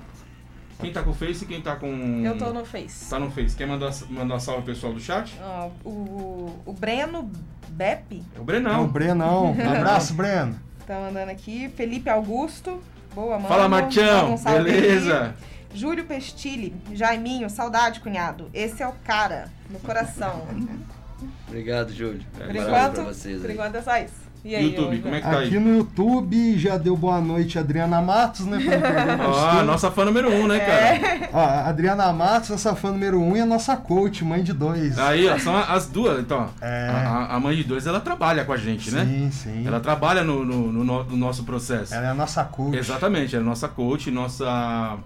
Quem 0.80 0.92
tá 0.94 1.02
com 1.02 1.10
o 1.10 1.14
Face 1.14 1.44
e 1.44 1.48
quem 1.48 1.60
tá 1.62 1.76
com. 1.76 1.88
Eu 2.24 2.38
tô 2.38 2.54
no 2.54 2.64
Face. 2.64 3.10
Tá 3.10 3.18
no 3.20 3.32
Face. 3.32 3.56
Quer 3.56 3.68
mandar, 3.68 3.92
mandar 4.10 4.36
um 4.36 4.40
salve 4.40 4.64
pro 4.64 4.74
pessoal 4.74 4.94
do 4.94 5.00
chat? 5.00 5.36
O, 5.84 6.54
o 6.66 6.74
Breno 6.74 7.32
Beppe 7.70 8.24
É 8.36 8.38
o 8.38 8.40
Não, 8.40 8.46
Brenão. 8.46 8.84
o 8.84 8.88
Brenão. 8.88 9.56
Abraço, 9.76 10.14
Breno. 10.14 10.60
tá 10.86 11.00
mandando 11.00 11.32
aqui. 11.32 11.70
Felipe 11.70 12.10
Augusto. 12.10 12.82
Boa, 13.16 13.38
mano. 13.38 13.48
Fala, 13.48 13.68
Martião. 13.68 14.36
um 14.36 14.44
Beleza? 14.44 15.36
aí. 15.40 15.78
Júlio 15.78 16.06
Pestilli. 16.06 16.76
Jaiminho, 16.94 17.50
saudade, 17.50 18.00
cunhado. 18.00 18.50
Esse 18.54 18.84
é 18.84 18.88
o 18.88 18.94
cara, 19.04 19.50
no 19.72 19.80
coração. 19.80 20.48
Obrigado, 21.48 21.92
Júlio. 21.92 22.22
É, 22.40 22.46
Por 22.46 22.56
enquanto, 22.56 22.94
pra 22.94 23.04
vocês 23.06 23.42
por 23.42 23.50
enquanto 23.50 23.76
é 23.76 23.82
só 23.82 23.98
isso. 23.98 24.27
E 24.46 24.56
aí, 24.56 24.64
YouTube, 24.70 25.00
como 25.00 25.14
é 25.14 25.20
que 25.20 25.26
tá 25.28 25.40
Aqui 25.40 25.56
aí? 25.56 25.60
no 25.60 25.76
YouTube 25.78 26.58
já 26.58 26.78
deu 26.78 26.96
boa 26.96 27.20
noite 27.20 27.58
a 27.58 27.62
Adriana 27.62 28.02
Matos, 28.02 28.46
né? 28.46 28.58
pra 28.64 28.76
não 28.78 28.82
perder 28.82 29.20
o 29.26 29.30
Ó, 29.30 29.34
costume. 29.34 29.60
a 29.60 29.64
nossa 29.64 29.92
fã 29.92 30.06
número 30.06 30.32
um, 30.32 30.48
né, 30.48 30.60
cara? 30.60 31.30
Ó, 31.34 31.40
a 31.40 31.68
Adriana 31.68 32.14
Matos, 32.14 32.50
nossa 32.52 32.74
fã 32.74 32.92
número 32.92 33.20
um, 33.20 33.36
e 33.36 33.42
a 33.42 33.46
nossa 33.46 33.76
coach, 33.76 34.24
mãe 34.24 34.42
de 34.42 34.54
dois. 34.54 34.98
Aí, 34.98 35.28
ó, 35.28 35.38
são 35.38 35.58
as 35.58 35.88
duas. 35.88 36.22
Então, 36.22 36.50
ó, 36.62 36.66
É. 36.66 36.88
a, 36.90 36.94
a- 37.10 37.36
a 37.36 37.40
mãe 37.42 37.58
de 37.58 37.64
dois, 37.66 37.86
ela 37.88 38.00
trabalha 38.00 38.46
com 38.46 38.54
a 38.54 38.58
gente, 38.58 38.90
né? 38.90 39.04
Sim, 39.06 39.32
sim. 39.32 39.68
Ela 39.68 39.82
trabalha 39.82 40.24
no, 40.24 40.46
no- 40.46 40.72
no 40.72 40.84
no- 40.84 41.04
no 41.04 41.18
nosso 41.18 41.44
processo. 41.44 41.94
Ela 41.94 42.06
é 42.08 42.10
a 42.12 42.14
nossa 42.16 42.44
coach. 42.46 42.78
Exatamente, 42.78 43.36
ela 43.36 43.44
é 43.44 43.48
nossa 43.48 43.68
coach, 43.68 44.10
nossa. 44.12 44.98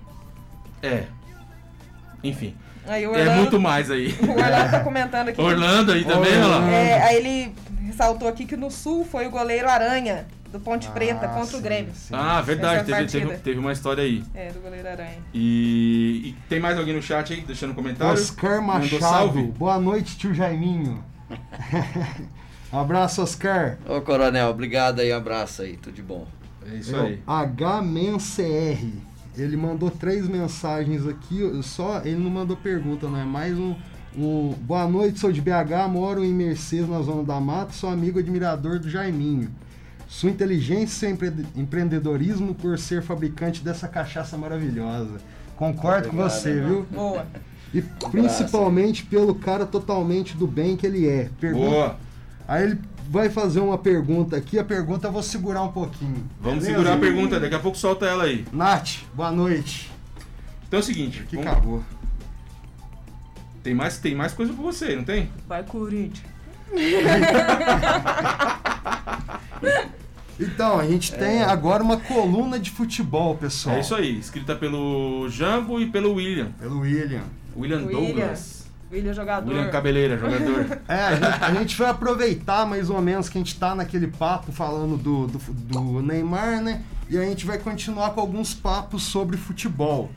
É. 0.84 1.06
Enfim. 2.24 2.54
Aí 2.88 3.04
É 3.04 3.08
Orlando, 3.08 3.32
muito 3.38 3.60
mais 3.60 3.90
aí. 3.90 4.16
o 4.22 4.30
Orlando 4.32 4.72
tá 4.72 4.80
comentando 4.82 5.30
aqui. 5.30 5.42
Orlando 5.42 5.92
aí 5.94 6.04
também. 6.04 6.34
Orlando. 6.44 6.68
É, 6.70 7.02
aí 7.04 7.16
ele 7.18 7.56
ressaltou 8.02 8.28
aqui 8.28 8.46
que 8.46 8.58
no 8.58 8.72
Sul 8.72 9.06
foi 9.06 9.28
o 9.28 9.30
goleiro 9.30 9.70
Aranha, 9.70 10.26
do 10.52 10.60
Ponte 10.60 10.90
Preta, 10.90 11.28
Ah, 11.28 11.30
contra 11.30 11.56
o 11.56 11.60
sim, 11.60 11.62
Grêmio. 11.62 11.92
sim. 11.94 12.14
Ah, 12.14 12.42
verdade, 12.42 12.84
teve, 12.86 13.06
teve, 13.06 13.38
teve 13.38 13.60
uma 13.60 13.72
história 13.72 14.04
aí. 14.04 14.24
É, 14.34 14.52
do 14.52 14.60
goleiro 14.60 14.88
Aranha. 14.90 15.20
E, 15.34 16.30
e 16.30 16.36
tem 16.50 16.60
mais 16.60 16.78
alguém 16.78 16.96
no 16.96 17.02
chat 17.02 17.32
aí, 17.32 17.42
deixando 17.42 17.72
um 17.72 17.76
comentário? 17.76 18.14
Oscar 18.14 18.62
Machado. 18.62 19.00
salve. 19.00 19.44
Boa 19.44 19.80
noite, 19.80 20.18
tio 20.18 20.34
Jaiminho. 20.34 21.04
abraço, 22.74 23.22
Oscar. 23.22 23.78
Ô, 23.88 24.02
Coronel, 24.02 24.50
obrigado 24.50 25.00
aí, 25.00 25.12
abraço 25.12 25.62
aí, 25.62 25.78
tudo 25.78 25.94
de 25.94 26.02
bom. 26.02 26.28
É 26.70 26.76
isso 26.76 26.96
o 26.96 27.00
aí. 27.00 27.22
HMenCR. 27.28 29.12
Ele 29.38 29.56
mandou 29.56 29.90
três 29.90 30.28
mensagens 30.28 31.08
aqui, 31.08 31.40
só 31.64 32.02
ele 32.04 32.18
não 32.18 32.30
mandou 32.30 32.58
pergunta, 32.58 33.08
não 33.08 33.18
é 33.18 33.24
mais 33.24 33.58
um, 33.58 33.76
um 34.18 34.50
boa 34.62 34.88
noite, 34.88 35.20
sou 35.20 35.32
de 35.32 35.42
BH, 35.42 35.88
moro 35.90 36.24
em 36.24 36.34
Mercedes, 36.34 36.90
na 36.90 37.02
zona 37.02 37.24
da 37.24 37.40
mata, 37.40 37.72
sou 37.74 37.90
amigo 37.90 38.20
admirador 38.20 38.80
do 38.80 38.90
Jaiminho. 38.90 39.50
Sua 40.08 40.30
inteligência 40.30 41.08
e 41.08 41.12
empre- 41.12 41.46
empreendedorismo 41.56 42.54
por 42.54 42.78
ser 42.78 43.02
fabricante 43.02 43.64
dessa 43.64 43.88
cachaça 43.88 44.38
maravilhosa. 44.38 45.20
Concordo 45.56 46.10
com 46.10 46.16
Obrigado, 46.18 46.30
você, 46.32 46.50
irmão. 46.50 46.70
viu? 46.70 46.86
Boa. 46.92 47.26
E 47.74 47.82
principalmente 47.82 49.06
pelo 49.06 49.34
cara 49.34 49.66
totalmente 49.66 50.36
do 50.36 50.46
bem 50.46 50.76
que 50.76 50.86
ele 50.86 51.08
é. 51.08 51.30
Pergunta- 51.40 51.70
Boa. 51.70 51.96
Aí 52.46 52.64
ele 52.64 52.80
vai 53.10 53.30
fazer 53.30 53.62
uma 53.62 53.78
pergunta 53.78 54.36
aqui, 54.36 54.60
a 54.60 54.64
pergunta 54.66 55.08
eu 55.08 55.12
vou 55.14 55.24
segurar 55.24 55.62
um 55.64 55.72
pouquinho. 55.72 56.26
Vamos 56.42 56.60
Beleza? 56.60 56.66
segurar 56.66 56.94
a 56.96 56.98
pergunta, 56.98 57.40
daqui 57.40 57.56
a 57.56 57.60
pouco 57.60 57.78
solta 57.78 58.06
ela 58.06 58.26
aí. 58.26 58.46
Nath, 58.52 59.04
boa 59.14 59.32
noite. 59.32 59.90
Então 60.68 60.80
é 60.80 60.82
o 60.82 60.86
seguinte, 60.86 61.24
Que 61.30 61.38
vamos- 61.38 61.52
acabou. 61.52 61.84
Tem 63.64 63.74
mais, 63.74 63.98
tem 63.98 64.16
mais 64.16 64.34
coisa 64.34 64.54
pra 64.54 64.64
você, 64.64 64.96
não 64.96 65.04
tem? 65.04 65.30
Vai, 65.48 65.64
Corinthians. 65.64 66.30
Então, 70.40 70.80
a 70.80 70.88
gente 70.88 71.14
tem 71.14 71.44
agora 71.44 71.84
uma 71.84 71.98
coluna 71.98 72.60
de 72.60 72.72
futebol, 72.72 73.38
pessoal. 73.38 73.76
É 73.76 73.82
isso 73.82 73.94
aí, 73.94 74.18
escrita 74.18 74.56
pelo 74.56 75.30
Jambo 75.30 75.80
e 75.80 75.86
pelo 75.86 76.16
William. 76.16 76.52
Pelo 76.60 76.80
William. 76.80 77.22
William, 77.56 77.86
William. 77.86 78.02
Douglas. 78.02 78.62
William 78.92 79.14
jogador. 79.14 79.50
William 79.50 79.70
Cabeleira, 79.70 80.18
jogador. 80.18 80.80
É, 80.88 80.96
a 80.96 81.16
gente, 81.16 81.44
a 81.44 81.54
gente 81.54 81.78
vai 81.78 81.90
aproveitar 81.92 82.66
mais 82.66 82.90
ou 82.90 83.02
menos 83.02 83.30
que 83.30 83.38
a 83.38 83.42
gente 83.42 83.58
tá 83.58 83.76
naquele 83.76 84.08
papo 84.08 84.52
falando 84.52 84.98
do, 84.98 85.28
do, 85.28 85.38
do 85.38 86.02
Neymar, 86.02 86.62
né? 86.62 86.82
E 87.10 87.18
a 87.18 87.24
gente 87.24 87.46
vai 87.46 87.58
continuar 87.58 88.12
com 88.12 88.22
alguns 88.22 88.54
papos 88.54 89.04
sobre 89.04 89.38
futebol. 89.38 90.10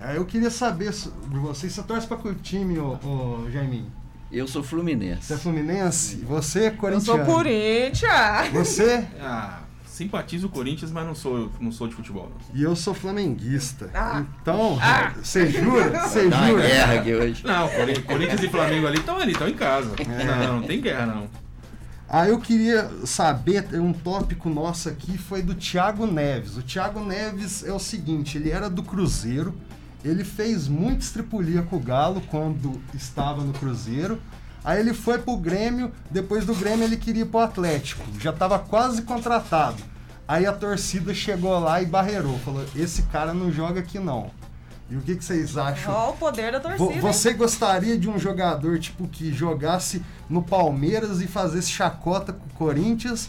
É, 0.00 0.16
eu 0.16 0.24
queria 0.24 0.50
saber 0.50 0.90
de 0.92 1.38
vocês, 1.38 1.72
você 1.72 1.82
torce 1.82 2.06
pra 2.06 2.16
qual 2.16 2.34
time, 2.34 2.78
ô, 2.78 2.98
ô 3.04 3.50
Jaiminho? 3.50 3.92
Eu 4.32 4.46
sou 4.46 4.62
fluminense. 4.62 5.26
Você 5.26 5.34
é 5.34 5.36
Fluminense? 5.36 6.16
Você 6.18 6.60
é 6.60 6.66
Eu 6.68 6.76
corintiano? 6.76 7.24
sou 7.24 7.34
Corinthians. 7.34 8.48
Você? 8.52 9.04
ah, 9.20 9.58
simpatizo 9.84 10.46
o 10.46 10.50
Corinthians, 10.50 10.92
mas 10.92 11.04
não 11.04 11.14
sou, 11.16 11.50
não 11.60 11.72
sou 11.72 11.88
de 11.88 11.94
futebol. 11.96 12.30
Não. 12.30 12.56
E 12.58 12.62
eu 12.62 12.76
sou 12.76 12.94
flamenguista. 12.94 13.90
Ah. 13.92 14.24
Então, 14.40 14.78
você 15.20 15.50
jura? 15.50 16.00
Você 16.06 16.30
jura? 16.30 16.62
guerra 16.62 16.94
aqui 16.94 17.12
hoje. 17.14 17.44
Não, 17.44 17.68
Cori- 17.68 18.02
Corinthians 18.02 18.42
e 18.42 18.48
Flamengo 18.48 18.86
ali 18.86 18.98
estão 18.98 19.18
ali, 19.18 19.32
estão 19.32 19.48
em 19.48 19.54
casa. 19.54 19.90
É. 19.98 20.24
Não, 20.46 20.60
não 20.60 20.62
tem 20.66 20.80
guerra, 20.80 21.06
não. 21.06 21.28
Ah, 22.08 22.28
eu 22.28 22.38
queria 22.40 22.88
saber, 23.04 23.66
um 23.74 23.92
tópico 23.92 24.48
nosso 24.48 24.88
aqui 24.88 25.18
foi 25.18 25.42
do 25.42 25.54
Thiago 25.54 26.06
Neves. 26.06 26.56
O 26.56 26.62
Thiago 26.62 27.00
Neves 27.04 27.64
é 27.64 27.72
o 27.72 27.78
seguinte, 27.80 28.38
ele 28.38 28.50
era 28.50 28.70
do 28.70 28.82
Cruzeiro, 28.82 29.54
ele 30.04 30.24
fez 30.24 30.66
muito 30.68 31.02
estripulia 31.02 31.62
com 31.62 31.76
o 31.76 31.80
Galo 31.80 32.20
quando 32.30 32.80
estava 32.94 33.42
no 33.42 33.52
Cruzeiro. 33.52 34.20
Aí 34.64 34.78
ele 34.80 34.92
foi 34.92 35.18
pro 35.18 35.36
Grêmio, 35.36 35.90
depois 36.10 36.44
do 36.44 36.54
Grêmio 36.54 36.84
ele 36.84 36.96
queria 36.96 37.22
ir 37.22 37.26
pro 37.26 37.40
Atlético, 37.40 38.02
já 38.20 38.30
estava 38.30 38.58
quase 38.58 39.02
contratado. 39.02 39.82
Aí 40.28 40.46
a 40.46 40.52
torcida 40.52 41.12
chegou 41.14 41.58
lá 41.58 41.80
e 41.82 41.86
barreirou, 41.86 42.38
falou: 42.40 42.64
"Esse 42.76 43.02
cara 43.04 43.32
não 43.34 43.50
joga 43.50 43.80
aqui 43.80 43.98
não". 43.98 44.30
E 44.90 44.96
o 44.96 45.00
que, 45.00 45.14
que 45.16 45.24
vocês 45.24 45.56
acham? 45.56 45.92
Ó, 45.94 46.10
o 46.10 46.16
poder 46.16 46.50
da 46.52 46.58
torcida. 46.60 46.92
hein? 46.94 47.00
Você 47.00 47.32
gostaria 47.32 47.96
de 47.96 48.08
um 48.10 48.18
jogador 48.18 48.78
tipo 48.80 49.06
que 49.06 49.32
jogasse 49.32 50.02
no 50.28 50.42
Palmeiras 50.42 51.20
e 51.20 51.26
fazesse 51.28 51.70
chacota 51.70 52.32
com 52.32 52.44
o 52.46 52.50
Corinthians 52.50 53.28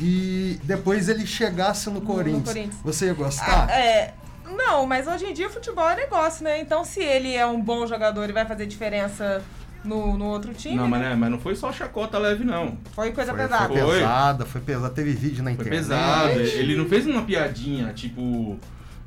e 0.00 0.58
depois 0.64 1.08
ele 1.08 1.26
chegasse 1.26 1.90
no 1.90 2.00
Corinthians? 2.00 2.44
Corinthians. 2.48 2.76
Você 2.82 3.06
ia 3.06 3.14
gostar? 3.14 3.68
Ah, 3.68 3.72
é. 3.72 4.14
Não, 4.46 4.86
mas 4.86 5.06
hoje 5.06 5.26
em 5.26 5.32
dia 5.32 5.48
futebol 5.48 5.88
é 5.88 5.96
negócio, 5.96 6.44
né? 6.44 6.60
Então 6.60 6.84
se 6.84 7.00
ele 7.02 7.34
é 7.34 7.46
um 7.46 7.60
bom 7.60 7.86
jogador 7.86 8.28
e 8.28 8.32
vai 8.32 8.44
fazer 8.44 8.66
diferença 8.66 9.42
no, 9.84 10.16
no 10.16 10.26
outro 10.26 10.52
time, 10.54 10.76
Não, 10.76 10.84
né? 10.84 10.90
mas, 10.90 11.00
né, 11.00 11.14
mas 11.16 11.30
não 11.30 11.38
foi 11.40 11.54
só 11.56 11.72
chacota 11.72 12.18
leve, 12.18 12.44
não. 12.44 12.76
foi 12.94 13.12
coisa 13.12 13.32
Foi, 13.32 13.42
pesada. 13.42 13.68
foi 13.68 13.80
Foi. 13.80 13.94
pesada, 13.98 14.46
foi 14.46 14.60
pesada. 14.60 14.90
Teve 14.94 15.12
vídeo 15.12 15.38
na 15.42 15.50
Foi 15.50 15.52
internet. 15.54 15.78
pesado. 15.78 16.40
Ele 16.40 16.76
não 16.76 16.86
fez 16.88 17.06
uma 17.06 17.22
piadinha, 17.22 17.92
tipo. 17.92 18.58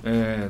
É, 0.03 0.49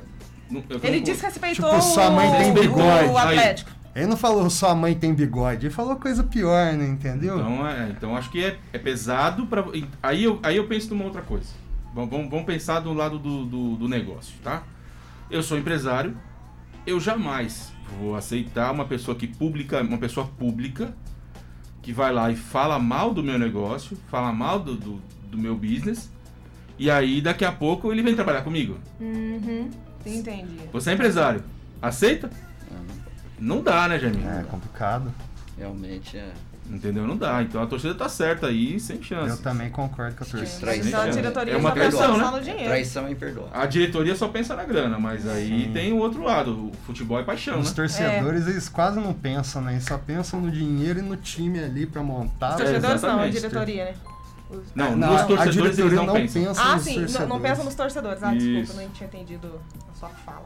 Ele 0.83 0.97
não- 0.97 1.03
desrespeitou 1.03 1.69
Tipo, 1.69 1.81
sua 1.81 2.09
mãe 2.11 2.29
o, 2.29 2.37
tem 2.37 2.53
bigode. 2.53 3.09
o 3.09 3.17
Atlético. 3.17 3.71
Ele 3.95 4.07
não 4.07 4.17
falou 4.17 4.49
sua 4.49 4.75
mãe 4.75 4.93
tem 4.93 5.13
bigode, 5.13 5.67
ele 5.67 5.73
falou 5.73 5.95
coisa 5.95 6.21
pior, 6.23 6.73
né? 6.73 6.85
Entendeu? 6.85 7.37
Então, 7.39 7.65
é, 7.67 7.87
então 7.91 8.15
acho 8.17 8.29
que 8.29 8.43
é, 8.43 8.57
é 8.73 8.77
pesado 8.77 9.45
para 9.47 9.63
aí 10.03 10.23
eu, 10.25 10.37
aí 10.43 10.57
eu 10.57 10.67
penso 10.67 10.89
numa 10.93 11.05
outra 11.05 11.21
coisa. 11.21 11.47
Vamos, 11.93 12.09
vamos, 12.09 12.29
vamos 12.29 12.45
pensar 12.45 12.81
do 12.81 12.91
lado 12.93 13.17
do, 13.17 13.45
do, 13.45 13.75
do 13.77 13.87
negócio, 13.87 14.33
tá? 14.43 14.63
Eu 15.29 15.41
sou 15.41 15.57
empresário, 15.57 16.17
eu 16.85 16.99
jamais 16.99 17.71
vou 17.99 18.15
aceitar 18.15 18.71
uma 18.71 18.85
pessoa 18.85 19.17
que 19.17 19.27
publica, 19.27 19.81
uma 19.81 19.97
pessoa 19.97 20.27
pública 20.27 20.95
que 21.81 21.93
vai 21.93 22.11
lá 22.11 22.31
e 22.31 22.35
fala 22.35 22.79
mal 22.79 23.13
do 23.13 23.23
meu 23.23 23.37
negócio, 23.37 23.97
fala 24.09 24.31
mal 24.31 24.59
do, 24.59 24.75
do, 24.75 25.01
do 25.29 25.37
meu 25.37 25.55
business, 25.55 26.11
e 26.79 26.89
aí 26.89 27.21
daqui 27.21 27.45
a 27.45 27.51
pouco 27.51 27.91
ele 27.91 28.01
vem 28.01 28.15
trabalhar 28.15 28.41
comigo. 28.41 28.77
Uhum. 28.99 29.69
Entendi. 30.05 30.59
Você 30.71 30.91
é 30.91 30.93
empresário, 30.93 31.43
aceita? 31.81 32.29
Não 33.39 33.61
dá, 33.61 33.87
né, 33.87 33.99
Jamil? 33.99 34.27
É 34.27 34.43
complicado. 34.43 35.13
Realmente 35.57 36.17
é. 36.17 36.33
Entendeu? 36.67 37.05
Não 37.05 37.15
dá. 37.15 37.43
Então 37.43 37.61
a 37.61 37.67
torcida 37.67 37.93
tá 37.93 38.09
certa 38.09 38.47
aí, 38.47 38.79
sem 38.79 39.01
chance. 39.01 39.29
Eu 39.29 39.37
também 39.37 39.69
concordo 39.69 40.15
com 40.15 40.23
a 40.23 40.27
torcida. 40.27 40.59
Traição. 40.61 40.87
Então 40.87 41.01
a 41.01 41.07
É 41.07 41.11
diretoria 41.11 41.57
uma 41.59 41.69
só 41.69 41.75
pensa 41.75 41.89
traição, 41.97 42.15
só 42.19 42.31
né? 42.31 42.37
no 42.37 42.43
dinheiro. 42.43 42.65
Traição 42.65 43.07
é 43.07 43.11
imperdoável. 43.11 43.61
A 43.61 43.65
diretoria 43.67 44.15
só 44.15 44.27
pensa 44.29 44.55
na 44.55 44.63
grana, 44.63 44.97
mas 44.97 45.27
aí 45.27 45.65
Sim. 45.65 45.71
tem 45.73 45.93
o 45.93 45.97
outro 45.97 46.23
lado. 46.23 46.69
O 46.69 46.71
futebol 46.87 47.19
é 47.19 47.23
paixão, 47.23 47.59
Os 47.59 47.69
né? 47.69 47.75
torcedores, 47.75 48.47
eles 48.47 48.67
quase 48.67 48.99
não 48.99 49.13
pensam, 49.13 49.61
né? 49.61 49.73
Eles 49.73 49.85
só 49.85 49.97
pensam 49.97 50.41
no 50.41 50.49
dinheiro 50.49 50.99
e 50.99 51.01
no 51.03 51.15
time 51.17 51.59
ali 51.63 51.85
pra 51.85 52.01
montar. 52.01 52.51
Os 52.51 52.55
torcedores 52.61 53.01
não, 53.03 53.19
a 53.19 53.27
diretoria, 53.27 53.85
né? 53.85 53.93
Os- 54.49 54.75
Não, 54.75 54.95
Não, 54.95 55.11
nos 55.11 55.21
a 55.21 55.25
torcedores 55.25 55.55
eles 55.57 55.75
diretoria 55.75 55.97
não, 55.99 56.05
não 56.07 56.13
pensam. 56.15 56.43
pensa. 56.45 56.61
Ah, 56.63 56.79
sim, 56.79 56.93
não, 56.95 57.01
não 57.01 57.07
torcedores. 57.07 57.41
pensa 57.43 57.63
nos 57.63 57.75
torcedores. 57.75 58.23
Ah, 58.23 58.35
Isso. 58.35 58.45
desculpa, 58.47 58.81
não 58.81 58.89
tinha 58.89 59.07
entendido 59.07 59.61
a 59.91 59.93
sua 59.99 60.09
fala. 60.09 60.45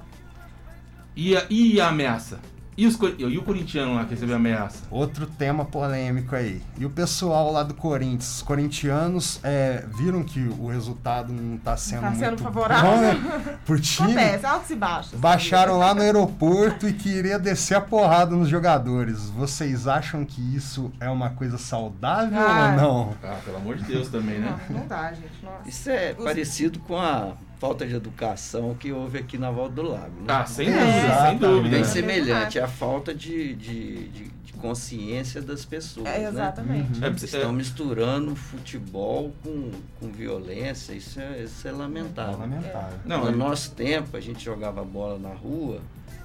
E 1.16 1.36
a, 1.36 1.46
e 1.50 1.80
a 1.82 1.88
ameaça? 1.90 2.40
E, 2.80 2.88
os, 2.88 2.98
e 3.18 3.38
o 3.38 3.44
corintiano 3.44 3.94
lá 3.96 4.06
que 4.06 4.12
recebeu 4.12 4.38
ameaça? 4.38 4.84
Outro 4.90 5.26
tema 5.28 5.66
polêmico 5.66 6.34
aí. 6.34 6.62
E 6.78 6.86
o 6.86 6.90
pessoal 6.90 7.52
lá 7.52 7.62
do 7.62 7.74
Corinthians, 7.74 8.38
os 8.38 8.42
corintianos 8.42 9.38
é, 9.44 9.84
viram 9.98 10.24
que 10.24 10.40
o 10.58 10.68
resultado 10.68 11.34
não 11.34 11.58
tá 11.58 11.76
sendo 11.76 12.02
Tá 12.04 12.14
sendo 12.14 12.28
muito 12.30 12.44
favorável. 12.44 12.90
bom, 12.90 13.02
né? 13.02 13.58
Pro 13.66 13.78
time. 13.80 14.12
Acontece, 14.14 14.46
altos 14.46 14.70
e 14.70 14.76
baixos. 14.76 15.20
Baixaram 15.20 15.78
lá 15.78 15.94
no 15.94 16.02
aeroporto 16.02 16.88
e 16.88 16.94
queria 16.94 17.38
descer 17.38 17.76
a 17.76 17.82
porrada 17.82 18.34
nos 18.34 18.48
jogadores. 18.48 19.30
Vocês 19.30 19.86
acham 19.86 20.24
que 20.24 20.40
isso 20.56 20.90
é 21.02 21.10
uma 21.10 21.32
coisa 21.32 21.58
saudável 21.58 22.40
Ah. 22.40 22.70
ou 22.78 22.82
não? 22.82 23.14
Ah, 23.22 23.38
pelo 23.44 23.58
amor 23.58 23.76
de 23.76 23.84
Deus 23.84 24.08
também, 24.08 24.40
né? 24.40 24.58
Não, 24.70 24.80
não 24.80 24.88
dá, 24.88 25.12
gente. 25.12 25.44
Nossa. 25.44 25.68
Isso 25.68 25.90
é 25.90 26.16
Os- 26.18 26.24
parecido 26.24 26.80
com 26.80 26.98
a 26.98 27.34
falta 27.60 27.86
de 27.86 27.94
educação 27.94 28.74
que 28.74 28.92
houve 28.92 29.18
aqui 29.20 29.38
na 29.38 29.52
Volta 29.52 29.76
do 29.76 29.82
Lago. 29.84 30.22
Né? 30.22 30.26
Ah, 30.30 30.46
sem 30.46 30.68
É, 30.70 30.72
dúvida, 30.72 30.92
sem 30.92 31.06
exatamente. 31.06 31.40
dúvida. 31.40 31.70
Bem 31.70 31.82
É. 31.82 31.84
semelhante, 31.84 32.58
é 32.60 32.64
a 32.64 32.68
falta 32.68 33.14
de, 33.14 33.54
de, 33.56 34.08
de, 34.10 34.24
de 34.30 34.54
consciência 34.54 35.42
das 35.42 35.66
pessoas. 35.66 36.06
É, 36.08 36.20
né? 36.20 36.30
exatamente. 36.30 37.04
É, 37.04 37.10
Estão 37.10 37.50
é, 37.50 37.54
misturando 37.54 38.36
futebol 38.36 39.34
com, 39.44 39.72
com 40.00 40.12
violência, 40.12 40.94
isso 40.94 41.20
é, 41.20 41.44
isso 41.44 41.68
é 41.68 41.72
lamentável. 41.72 42.40
Lamentável. 42.40 43.00
não, 43.06 43.26
no 43.26 43.30
é- 43.30 43.36
nosso 43.36 43.72
tempo, 43.72 44.16
a 44.16 44.22
gente 44.22 44.44
jogava 44.44 44.84
bola 44.84 45.20
na 45.20 45.34
rua, 45.34 45.82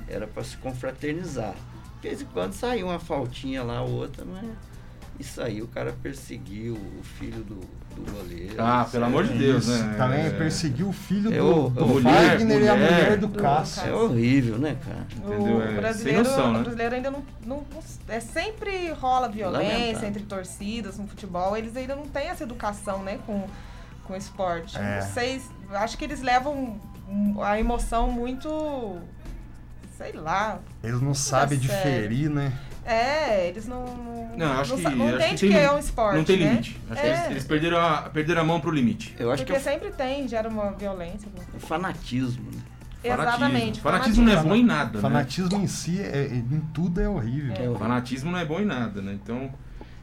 era 0.08 0.26
para 0.26 0.44
se 0.44 0.56
confraternizar. 0.58 1.54
De 2.00 2.08
vez 2.08 2.22
em 2.22 2.26
quando 2.26 2.52
saía 2.52 2.84
uma 2.84 2.98
faltinha 3.00 3.62
lá, 3.62 3.82
outra, 3.82 4.24
mas 4.24 4.44
isso 5.18 5.40
aí 5.40 5.62
o 5.62 5.66
cara 5.66 5.94
perseguiu 6.02 6.74
o 6.74 7.02
filho 7.02 7.42
do, 7.42 7.60
goleiro. 8.02 8.54
Ah, 8.58 8.82
isso 8.82 8.92
pelo 8.92 9.04
é- 9.04 9.06
amor 9.08 9.24
de 9.26 9.38
Deus, 9.38 9.66
Isso, 9.66 9.82
né? 9.84 9.94
Também 9.96 10.26
É. 10.26 10.30
perseguiu 10.30 10.88
o 10.88 10.92
filho 10.92 11.32
É 11.34 11.38
do, 11.38 11.66
o- 11.66 11.70
do 11.70 11.86
mulher, 11.86 12.30
Fagner 12.38 12.62
e 12.62 12.68
a 12.68 12.74
mulher. 12.74 12.92
mulher 12.92 13.16
do 13.18 13.26
Do 13.26 13.38
Cássio. 13.42 13.88
É 13.88 13.92
horrível, 13.94 14.58
né, 14.58 14.76
cara? 14.84 15.06
Entendeu? 15.16 15.60
É, 15.60 15.64
O 15.64 15.66
sem 15.68 15.76
brasileiro, 15.76 16.18
noção, 16.24 16.52
né? 16.52 16.58
o 16.58 16.62
brasileiro 16.62 16.94
ainda 16.94 17.10
não, 17.10 17.22
não, 17.44 17.56
não- 17.72 17.82
É 18.08 18.20
sempre 18.20 18.90
rola 18.92 19.28
violência 19.28 19.72
Lamentável. 19.76 20.08
entre 20.08 20.22
torcidas 20.24 20.98
no 20.98 21.06
futebol. 21.06 21.56
Eles 21.56 21.76
ainda 21.76 21.96
não 21.96 22.06
têm 22.06 22.28
essa 22.28 22.44
educação, 22.44 23.02
né, 23.02 23.18
com, 23.26 23.44
com 24.04 24.12
o 24.12 24.16
esporte. 24.16 24.76
É. 24.78 25.00
Não 25.00 25.08
sei, 25.12 25.40
acho 25.72 25.96
que 25.98 26.04
eles 26.04 26.20
levam 26.22 26.78
a 27.42 27.58
emoção 27.58 28.10
muito. 28.10 28.98
Sei 29.96 30.12
lá. 30.12 30.58
Eles 30.82 31.00
não 31.00 31.14
sabem 31.14 31.58
sério. 31.60 31.74
diferir, 32.08 32.28
né? 32.28 32.52
É, 32.84 33.48
eles 33.48 33.66
não. 33.66 33.84
Não, 34.36 34.60
acho 34.60 34.76
não, 34.76 34.90
que- 34.90 34.96
não 34.96 35.08
acho 35.16 35.28
que 35.36 35.48
que, 35.48 35.56
é 35.56 35.72
um 35.72 35.78
esporte. 35.78 36.16
Não 36.16 36.24
tem 36.24 36.38
né? 36.38 36.50
limite. 36.50 36.80
Acho 36.90 37.00
que 37.00 37.06
É. 37.06 37.10
eles, 37.16 37.30
eles 37.30 37.44
perderam, 37.44 37.78
a, 37.78 38.02
perderam 38.02 38.40
a 38.42 38.44
mão 38.44 38.60
pro 38.60 38.70
limite. 38.70 39.14
Eu 39.18 39.30
acho 39.30 39.44
que 39.44 39.52
Porque 39.52 39.68
é 39.68 39.72
sempre 39.72 39.90
tem, 39.92 40.26
gera 40.28 40.48
uma 40.48 40.72
violência. 40.72 41.28
o 41.54 41.60
fanatismo, 41.60 42.50
né? 42.52 42.60
Exatamente. 43.02 43.80
Fanatismo 43.80 44.24
não 44.24 44.32
é 44.32 44.42
bom 44.42 44.54
em 44.54 44.64
nada, 44.64 44.92
né? 44.96 45.00
Fanatismo 45.02 45.58
em 45.60 45.66
si, 45.66 46.00
é- 46.00 46.24
é- 46.26 46.34
em 46.34 46.60
tudo 46.72 47.00
é 47.00 47.08
horrível. 47.08 47.54
É 47.54 47.68
O 47.68 47.74
fanatismo 47.78 48.30
não 48.30 48.38
é 48.38 48.44
bom 48.44 48.58
em 48.60 48.64
nada, 48.64 49.00
né? 49.02 49.12
Então. 49.22 49.52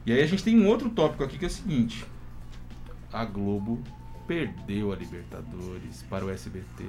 E 0.06 0.12
aí 0.12 0.22
a 0.22 0.28
gente 0.28 0.44
tem 0.44 0.60
um 0.60 0.68
outro 0.68 0.90
tópico 0.90 1.24
aqui 1.24 1.38
que 1.38 1.46
é 1.46 1.48
o 1.48 1.52
seguinte: 1.52 2.06
a 3.12 3.26
Globo 3.26 3.80
perdeu 4.28 4.94
a 4.94 4.96
Libertadores 4.96 6.04
para 6.10 6.24
o 6.26 6.30
SBT. 6.30 6.86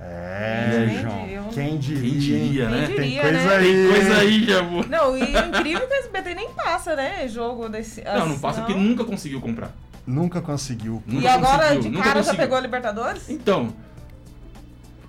É, 0.00 0.86
Quem 0.88 1.02
João. 1.02 1.24
diria? 1.24 1.42
Quem 1.52 1.78
diria, 1.78 2.00
Quem 2.10 2.18
diria, 2.18 2.64
hein? 2.64 2.70
né? 2.70 2.86
Quem 2.86 2.96
Tem 2.96 3.04
diria, 3.04 3.22
coisa 3.22 3.38
né? 3.38 3.56
aí. 3.56 3.64
Tem 3.64 3.92
coisa 3.94 4.16
aí, 4.16 4.68
vou. 4.70 4.86
Não, 4.88 5.16
e 5.16 5.36
é 5.36 5.46
incrível 5.46 5.86
que 5.88 5.94
o 5.94 5.98
SBT 5.98 6.34
nem 6.34 6.50
passa, 6.50 6.96
né? 6.96 7.28
Jogo 7.28 7.68
desse. 7.68 8.02
Não, 8.02 8.26
não 8.28 8.38
passa 8.38 8.62
porque 8.62 8.74
nunca 8.74 9.04
conseguiu 9.04 9.40
comprar. 9.40 9.72
Nunca 10.06 10.42
conseguiu. 10.42 11.02
E 11.06 11.14
Nunca 11.14 11.32
agora 11.32 11.62
conseguiu, 11.68 11.82
de 11.82 11.88
nunca 11.90 12.04
cara 12.04 12.22
já 12.22 12.34
pegou 12.34 12.58
a 12.58 12.60
Libertadores? 12.60 13.30
Então, 13.30 13.72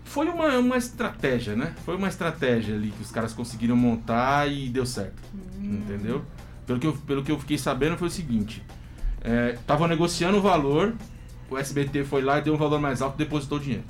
foi 0.05 0.27
uma, 0.29 0.57
uma 0.59 0.77
estratégia, 0.77 1.55
né? 1.55 1.73
Foi 1.83 1.97
uma 1.97 2.07
estratégia 2.07 2.75
ali 2.75 2.91
que 2.91 3.01
os 3.01 3.11
caras 3.11 3.33
conseguiram 3.33 3.75
montar 3.75 4.49
e 4.49 4.69
deu 4.69 4.85
certo. 4.85 5.21
Entendeu? 5.59 6.23
Pelo 6.65 6.79
que, 6.79 6.87
eu, 6.87 6.93
pelo 6.93 7.23
que 7.23 7.31
eu 7.31 7.39
fiquei 7.39 7.57
sabendo 7.57 7.97
foi 7.97 8.07
o 8.07 8.11
seguinte: 8.11 8.63
estavam 9.53 9.87
negociando 9.87 10.37
o 10.37 10.41
valor, 10.41 10.93
o 11.49 11.57
SBT 11.57 12.05
foi 12.05 12.21
lá 12.21 12.37
e 12.37 12.41
deu 12.43 12.53
um 12.53 12.57
valor 12.57 12.79
mais 12.79 13.01
alto 13.01 13.15
e 13.15 13.25
depositou 13.25 13.57
o 13.57 13.61
dinheiro. 13.61 13.83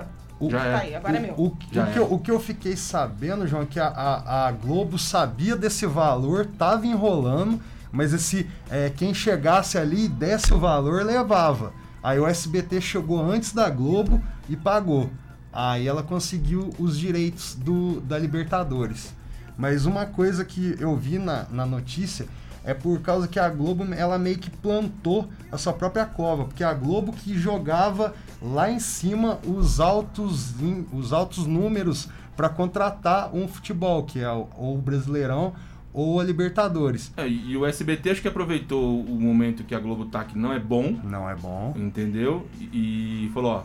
Ah, 0.00 0.04
O- 0.40 0.50
Já 0.50 0.58
tá 0.58 0.64
é. 0.66 0.74
aí, 0.74 0.94
agora 0.94 1.16
é 1.16 1.20
meu. 1.20 1.34
O, 1.36 1.46
o 1.46 1.50
que 1.56 1.78
é. 1.78 1.92
eu, 1.96 2.12
o 2.12 2.18
que 2.18 2.30
eu 2.30 2.40
fiquei 2.40 2.76
sabendo, 2.76 3.46
João, 3.46 3.62
é 3.62 3.66
que 3.66 3.78
a, 3.78 3.86
a, 3.86 4.48
a 4.48 4.52
Globo 4.52 4.98
sabia 4.98 5.54
desse 5.56 5.86
valor, 5.86 6.46
tava 6.58 6.86
enrolando, 6.86 7.60
mas 7.92 8.12
esse 8.12 8.48
é, 8.70 8.90
quem 8.90 9.14
chegasse 9.14 9.78
ali 9.78 10.06
e 10.06 10.08
desse 10.08 10.52
o 10.52 10.58
valor 10.58 11.04
levava. 11.04 11.72
Aí 12.02 12.18
o 12.18 12.26
SBT 12.26 12.80
chegou 12.80 13.22
antes 13.24 13.52
da 13.52 13.70
Globo 13.70 14.20
e 14.48 14.56
pagou. 14.56 15.08
Aí 15.52 15.86
ela 15.86 16.02
conseguiu 16.02 16.70
os 16.78 16.98
direitos 16.98 17.54
do, 17.54 18.00
da 18.00 18.18
Libertadores. 18.18 19.14
Mas 19.56 19.84
uma 19.86 20.06
coisa 20.06 20.44
que 20.44 20.74
eu 20.80 20.96
vi 20.96 21.18
na, 21.18 21.44
na 21.50 21.66
notícia 21.66 22.26
é 22.64 22.72
por 22.72 23.00
causa 23.00 23.28
que 23.28 23.38
a 23.38 23.48
Globo 23.48 23.84
ela 23.94 24.18
meio 24.18 24.38
que 24.38 24.48
plantou 24.50 25.28
a 25.52 25.58
sua 25.58 25.72
própria 25.72 26.06
cova, 26.06 26.44
porque 26.46 26.64
a 26.64 26.72
Globo 26.72 27.12
que 27.12 27.36
jogava 27.38 28.14
lá 28.42 28.70
em 28.70 28.78
cima 28.80 29.38
os 29.46 29.80
altos, 29.80 30.54
os 30.92 31.12
altos 31.12 31.46
números 31.46 32.08
para 32.36 32.48
contratar 32.48 33.34
um 33.34 33.46
futebol, 33.46 34.04
que 34.04 34.20
é 34.20 34.30
o, 34.30 34.48
ou 34.56 34.74
o 34.76 34.78
Brasileirão 34.82 35.52
ou 35.92 36.18
a 36.18 36.24
Libertadores. 36.24 37.12
É, 37.16 37.28
e 37.28 37.56
o 37.56 37.66
SBT 37.66 38.10
acho 38.10 38.22
que 38.22 38.28
aproveitou 38.28 39.00
o 39.00 39.20
momento 39.20 39.62
que 39.64 39.74
a 39.74 39.78
Globo 39.78 40.06
tá 40.06 40.24
que 40.24 40.38
não 40.38 40.52
é 40.52 40.58
bom, 40.58 40.98
Não 41.04 41.28
é 41.28 41.36
bom. 41.36 41.74
entendeu? 41.76 42.46
E, 42.58 43.26
e 43.26 43.30
falou: 43.34 43.52
ó, 43.52 43.62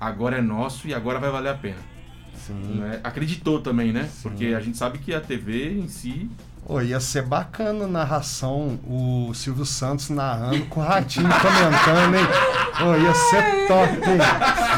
agora 0.00 0.38
é 0.38 0.42
nosso 0.42 0.88
e 0.88 0.94
agora 0.94 1.18
vai 1.20 1.30
valer 1.30 1.50
a 1.50 1.54
pena. 1.54 1.78
Sim. 2.34 2.54
né? 2.80 3.00
Acreditou 3.04 3.60
também, 3.60 3.92
né? 3.92 4.04
Sim. 4.04 4.28
Porque 4.28 4.46
a 4.46 4.60
gente 4.60 4.76
sabe 4.76 4.98
que 4.98 5.14
a 5.14 5.20
TV 5.20 5.78
em 5.78 5.88
si. 5.88 6.28
Ô, 6.66 6.80
ia 6.80 7.00
ser 7.00 7.22
bacana 7.22 7.84
a 7.84 7.88
narração, 7.88 8.78
o 8.86 9.32
Silvio 9.34 9.64
Santos 9.66 10.08
narrando 10.08 10.64
com 10.66 10.78
o 10.80 10.84
Ratinho 10.84 11.28
comentando, 11.28 12.14
hein? 12.14 12.26
Ô, 12.80 12.96
ia 12.96 13.12
ser 13.14 13.66
top, 13.66 13.92
hein? 14.08 14.18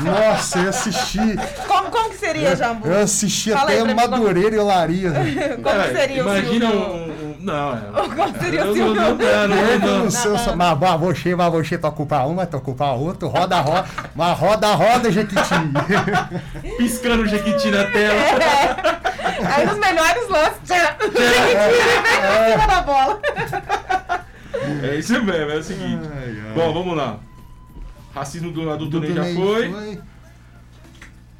Nossa, 0.02 0.58
eu 0.58 0.62
ia 0.64 0.70
assistir. 0.70 1.38
Como, 1.68 1.90
como 1.90 2.08
que 2.08 2.16
seria, 2.16 2.56
Jambu? 2.56 2.86
Eu 2.88 3.02
assisti 3.02 3.50
Fala 3.52 3.64
até 3.70 3.92
Madureira 3.94 4.56
e 4.56 4.58
Olaria. 4.58 5.12
Como 5.62 5.76
É, 5.80 5.88
que 5.88 5.94
seria 5.98 6.22
imagina 6.22 6.66
o 6.66 6.70
Silvio? 6.70 6.92
um, 6.94 7.28
um- 7.28 7.36
Não, 7.40 7.74
é. 7.74 7.80
Como 8.16 8.38
seria 8.40 8.64
o 8.64 8.72
Silvio? 8.74 8.94
não- 8.94 9.04
não- 9.10 9.16
não- 9.16 9.48
não- 9.48 9.72
Entra 9.74 9.90
não- 9.90 10.04
no 10.06 10.10
seu. 10.10 10.32
não. 10.34 10.56
Mas 10.56 11.00
você, 11.00 11.36
mas 11.36 11.52
você 11.52 11.76
toca 11.76 11.96
culpar 11.96 12.26
um, 12.26 12.34
mas 12.34 12.48
toca 12.48 12.64
culpar 12.64 12.94
outro, 12.94 13.28
roda, 13.28 13.60
roda, 13.60 13.84
mas 14.14 14.38
roda, 14.38 14.72
roda, 14.74 15.12
Jequiti. 15.12 15.54
Piscando 16.78 17.24
o 17.24 17.26
Jequiti 17.26 17.70
na 17.70 17.84
tela. 17.84 19.02
Aí 19.44 19.66
nos 19.66 19.78
melhores 19.78 20.28
lances, 20.28 20.60
tira, 20.64 20.96
tira, 20.98 21.10
vem 21.10 22.20
pra 22.20 22.50
cima 22.50 22.66
da 22.66 22.82
bola. 22.82 23.22
É 24.82 24.96
isso 24.96 25.12
mesmo, 25.22 25.50
é 25.50 25.56
o 25.56 25.62
seguinte. 25.62 26.08
Bom, 26.54 26.72
vamos 26.72 26.96
lá. 26.96 27.18
Racismo 28.14 28.52
do 28.52 28.70
adulto 28.70 29.00
nem 29.00 29.14
já 29.14 29.22
Ney 29.22 29.34
foi. 29.34 30.00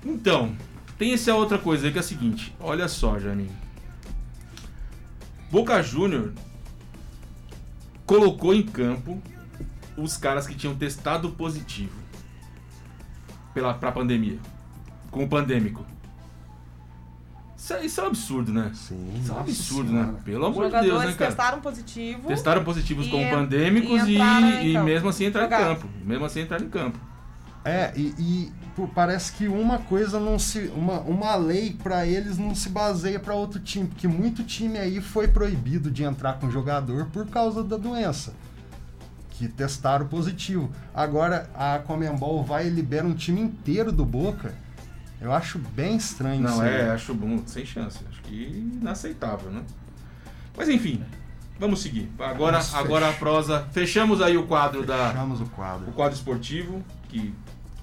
Então, 0.05 0.57
tem 0.99 1.13
essa 1.13 1.35
outra 1.35 1.59
coisa 1.59 1.87
aí 1.87 1.93
que 1.93 1.99
é 1.99 2.01
a 2.01 2.05
seguinte. 2.05 2.55
Olha 2.59 2.89
só, 2.89 3.19
Janinho. 3.19 3.55
Boca 5.51 5.83
Júnior 5.83 6.33
colocou 8.07 8.55
em 8.55 8.63
campo 8.63 9.23
os 9.97 10.17
caras 10.17 10.47
que 10.47 10.55
tinham 10.55 10.75
testado 10.75 11.31
positivo 11.31 12.01
pela, 13.53 13.75
pra 13.75 13.93
pandemia. 13.93 14.39
Com 15.11 15.25
o 15.25 15.29
pandêmico. 15.29 15.85
Isso 17.63 17.75
é, 17.75 17.87
isso 17.87 18.01
é 18.01 18.05
um 18.05 18.07
absurdo, 18.09 18.53
né? 18.53 18.73
Sim, 18.75 19.21
Isso 19.23 19.31
é 19.31 19.35
um 19.37 19.39
absurdo, 19.39 19.93
né? 19.93 20.01
senhora. 20.01 20.19
Pelo 20.25 20.41
Os 20.41 20.47
amor 20.49 20.65
de 20.65 20.71
Deus, 20.73 20.85
jogadores 20.85 21.11
né, 21.11 21.17
cara? 21.17 21.31
testaram 21.31 21.61
positivo. 21.61 22.27
Testaram 22.27 22.65
positivos 22.65 23.07
E 23.07 23.11
como 23.11 23.31
pandêmicos 23.31 24.03
e 24.09 24.17
e, 24.17 24.73
e 24.73 24.79
mesmo 24.79 25.09
assim 25.09 25.27
entraram 25.27 25.47
em 25.47 25.51
campo. 25.51 25.89
Mesmo 26.05 26.25
assim 26.25 26.41
entraram 26.41 26.65
em 26.65 26.69
campo. 26.69 26.99
É, 27.65 27.93
e, 27.95 28.15
e, 28.19 28.53
pô, 28.75 28.89
parece 28.89 29.31
que 29.35 29.47
uma 29.47 29.79
coisa 29.79 30.19
não 30.19 30.41
se. 30.41 30.73
Uma, 30.75 30.99
uma 31.03 31.37
lei 31.37 31.79
pra 31.81 32.05
eles 32.05 32.37
não 32.37 32.53
se 32.53 32.69
baseia 32.69 33.21
pra 33.21 33.35
outro 33.35 33.61
time, 33.61 33.87
porque 33.87 34.09
muito 34.09 34.43
time 34.43 34.77
aí 34.77 35.01
foi 35.01 35.29
proibido 35.29 35.89
de 35.89 36.03
entrar 36.03 36.41
com 36.41 36.51
jogador 36.51 37.07
por 37.13 37.29
causa 37.29 37.63
da 37.63 37.77
doença. 37.77 38.35
Que 39.31 39.47
testaram 39.47 40.09
positivo. 40.09 40.69
Agora 40.93 41.49
a 41.55 41.79
Comembol 41.79 42.43
vai 42.43 42.67
e 42.67 42.71
libera 42.71 43.07
um 43.07 43.15
time 43.15 43.41
inteiro 43.41 43.93
do 43.93 44.05
Boca. 44.05 44.53
Eu 45.23 45.33
acho 45.33 45.59
bem 45.59 45.97
estranho 45.97 46.45
isso 46.45 46.57
Não, 46.57 46.61
aí. 46.63 46.75
é, 46.75 46.91
acho 46.91 47.15
bom, 47.15 47.41
sem 47.47 47.65
chance. 47.65 48.01
Acho 48.11 48.21
que 48.23 48.35
inaceitável, 48.83 49.51
né? 49.53 49.63
Mas 50.57 50.69
enfim, 50.69 51.01
vamos 51.61 51.81
seguir. 51.81 52.11
Agora, 52.19 52.61
agora 52.75 53.09
a 53.09 53.13
prosa. 53.13 53.67
Fechamos 53.73 54.21
aí 54.21 54.37
o 54.37 54.47
quadro 54.47 54.85
da. 54.85 55.11
Fechamos 55.11 55.41
o 55.41 55.45
O 55.45 55.49
quadro. 55.49 55.93
quadro 55.93 56.15
esportivo, 56.17 56.83
que 57.09 57.33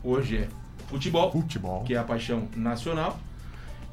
hoje 0.03 0.37
é 0.37 0.47
futebol, 0.87 1.31
Futebol. 1.31 1.83
que 1.85 1.93
é 1.93 1.97
a 1.97 2.03
paixão 2.03 2.47
nacional. 2.55 3.17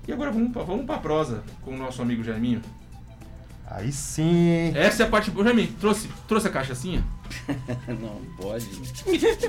E 0.08 0.12
agora 0.12 0.30
vamos 0.32 0.52
pra, 0.52 0.62
vamos 0.62 0.84
pra 0.84 0.98
prosa 0.98 1.42
com 1.62 1.72
o 1.72 1.76
nosso 1.76 2.02
amigo 2.02 2.24
Jaiminho. 2.24 2.60
Aí 3.68 3.90
sim. 3.92 4.72
Essa 4.74 5.04
é 5.04 5.06
a 5.06 5.08
parte. 5.08 5.30
Ô, 5.30 5.42
trouxe, 5.80 6.08
trouxe 6.28 6.48
a 6.48 6.50
cachaçinha? 6.50 7.04
Não 7.88 8.20
pode. 8.36 8.66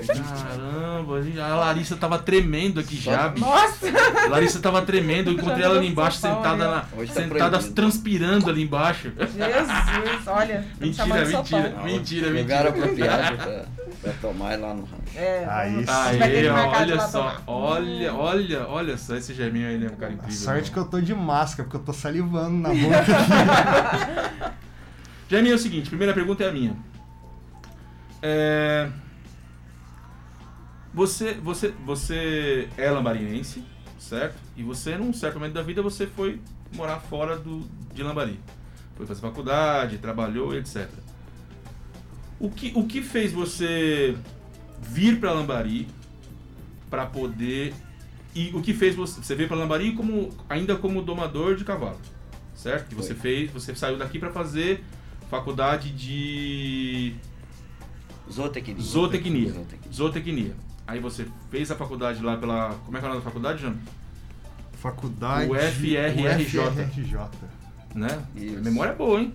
Caramba, 0.08 1.20
a 1.44 1.56
Larissa 1.56 1.96
tava 1.96 2.20
tremendo 2.20 2.80
aqui 2.80 2.96
já, 2.98 3.30
bicho. 3.30 3.46
Nossa! 3.46 3.88
A 4.26 4.28
Larissa 4.30 4.60
tava 4.60 4.82
tremendo, 4.82 5.30
eu 5.30 5.34
encontrei 5.34 5.64
ela 5.64 5.78
ali 5.78 5.88
embaixo, 5.88 6.18
sentada, 6.20 6.58
né? 6.58 6.66
na, 6.68 6.86
Hoje 7.02 7.12
tá 7.14 7.22
sentada 7.22 7.50
proibido. 7.52 7.74
transpirando 7.76 8.50
ali 8.50 8.64
embaixo. 8.64 9.12
Jesus, 9.18 10.28
olha. 10.28 10.66
me 10.80 10.88
Mentira, 10.88 11.06
chamando 11.08 11.26
de 11.26 11.36
mentira. 11.56 11.84
Mentira, 11.84 12.28
Lugar 12.30 12.64
mentira. 12.66 12.70
apropriado 12.70 13.38
pra, 13.38 13.66
pra 14.02 14.14
tomar 14.22 14.60
lá 14.60 14.74
no 14.74 14.82
rancho. 14.82 14.98
É, 15.16 15.46
Aí 15.50 15.86
a 15.88 16.04
Aí, 16.06 16.20
que 16.42 16.48
olha 16.50 16.96
lá 16.96 17.08
só, 17.08 17.20
tomar. 17.22 17.44
olha, 17.48 18.14
olha, 18.14 18.68
olha 18.68 18.98
só, 18.98 19.16
esse 19.16 19.34
Germinho 19.34 19.68
aí 19.68 19.84
é 19.84 19.88
um 19.88 19.96
cara 19.96 20.12
A 20.12 20.16
incrível. 20.16 20.36
sorte 20.38 20.70
que 20.70 20.76
meu. 20.78 20.86
eu 20.86 20.92
tô 20.92 21.02
de 21.02 21.14
máscara, 21.16 21.64
porque 21.64 21.78
eu 21.78 21.82
tô 21.86 21.94
salivando 21.94 22.58
na 22.58 22.70
boca 22.70 22.98
aqui. 23.00 24.54
Germinho 25.30 25.54
é 25.54 25.56
o 25.56 25.60
seguinte, 25.60 25.90
primeira 25.90 26.14
pergunta 26.14 26.44
é 26.44 26.50
a 26.50 26.52
minha. 26.54 26.76
É... 28.22 28.90
Você, 30.94 31.34
você, 31.36 31.74
você 31.86 32.70
é 32.76 32.90
lambariense, 32.90 33.64
certo? 34.00 34.38
E 34.56 34.64
você, 34.64 34.98
num 34.98 35.14
certo 35.14 35.36
momento 35.36 35.54
da 35.54 35.62
vida, 35.62 35.82
você 35.82 36.08
foi 36.08 36.42
morar 36.74 37.00
fora 37.00 37.38
do, 37.38 37.68
de 37.94 38.02
Lambari. 38.04 38.40
Foi 38.96 39.06
fazer 39.06 39.22
faculdade, 39.22 39.98
trabalhou, 40.00 40.56
etc. 40.56 40.90
O 42.40 42.50
que, 42.50 42.72
o 42.76 42.86
que 42.86 43.02
fez 43.02 43.32
você 43.32 44.18
vir 44.82 45.20
para 45.20 45.32
Lambari 45.32 45.88
para 46.90 47.06
poder 47.06 47.74
e 48.34 48.52
o 48.54 48.62
que 48.62 48.74
fez 48.74 48.96
você 48.96 49.22
você 49.22 49.36
veio 49.36 49.48
para 49.48 49.58
Lambari 49.58 49.94
como 49.94 50.30
ainda 50.48 50.76
como 50.76 51.02
domador 51.02 51.56
de 51.56 51.64
cavalo, 51.64 52.00
certo? 52.54 52.90
Que 52.90 52.96
você 52.96 53.16
fez, 53.16 53.52
você 53.52 53.76
saiu 53.76 53.98
daqui 53.98 54.20
para 54.20 54.32
fazer 54.32 54.84
faculdade 55.30 55.92
de 55.92 57.16
Zootecnia. 58.32 58.82
zootecnia. 58.82 59.52
Zootecnia. 59.52 59.94
Zootecnia. 59.94 60.56
Aí 60.86 61.00
você 61.00 61.28
fez 61.52 61.70
a 61.72 61.76
faculdade 61.76 62.22
lá 62.24 62.38
pela 62.38 62.76
como 62.86 62.98
é 62.98 63.00
que 63.00 63.06
é 63.06 63.10
o 63.10 63.12
nome 63.12 63.24
da 63.24 63.30
faculdade, 63.30 63.62
Jano? 63.62 63.78
Faculdade. 64.74 65.52
O 65.52 65.56
FRRJ. 65.56 66.60
UFRJ. 66.60 67.18
Né? 67.96 68.22
Isso. 68.36 68.58
A 68.58 68.62
memória 68.62 68.92
é 68.92 68.96
boa, 68.96 69.20
hein? 69.20 69.34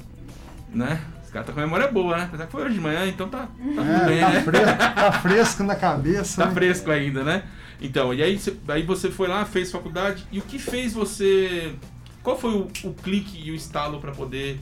Né? 0.72 1.00
Os 1.24 1.30
caras 1.30 1.48
estão 1.48 1.54
com 1.54 1.60
a 1.60 1.64
memória 1.64 1.88
boa, 1.88 2.16
né? 2.16 2.24
Apesar 2.24 2.46
que 2.46 2.52
foi 2.52 2.64
hoje 2.64 2.74
de 2.74 2.80
manhã, 2.80 3.06
então 3.06 3.28
tá, 3.28 3.40
tá 3.40 3.48
tudo 3.56 3.80
É, 3.80 4.06
bem, 4.06 4.20
tá, 4.20 4.30
né? 4.30 4.42
fresco, 4.42 4.76
tá 4.78 5.12
fresco 5.12 5.62
na 5.64 5.74
cabeça. 5.74 6.42
Tá 6.42 6.48
né? 6.48 6.54
fresco 6.54 6.90
ainda, 6.90 7.24
né? 7.24 7.42
Então, 7.80 8.14
e 8.14 8.22
aí, 8.22 8.40
aí 8.68 8.82
você 8.84 9.10
foi 9.10 9.28
lá, 9.28 9.44
fez 9.44 9.70
faculdade, 9.72 10.24
e 10.30 10.38
o 10.38 10.42
que 10.42 10.58
fez 10.58 10.92
você. 10.92 11.74
Qual 12.22 12.38
foi 12.38 12.52
o, 12.54 12.70
o 12.84 12.94
clique 12.94 13.42
e 13.42 13.50
o 13.50 13.54
estalo 13.54 14.00
para 14.00 14.12
poder 14.12 14.60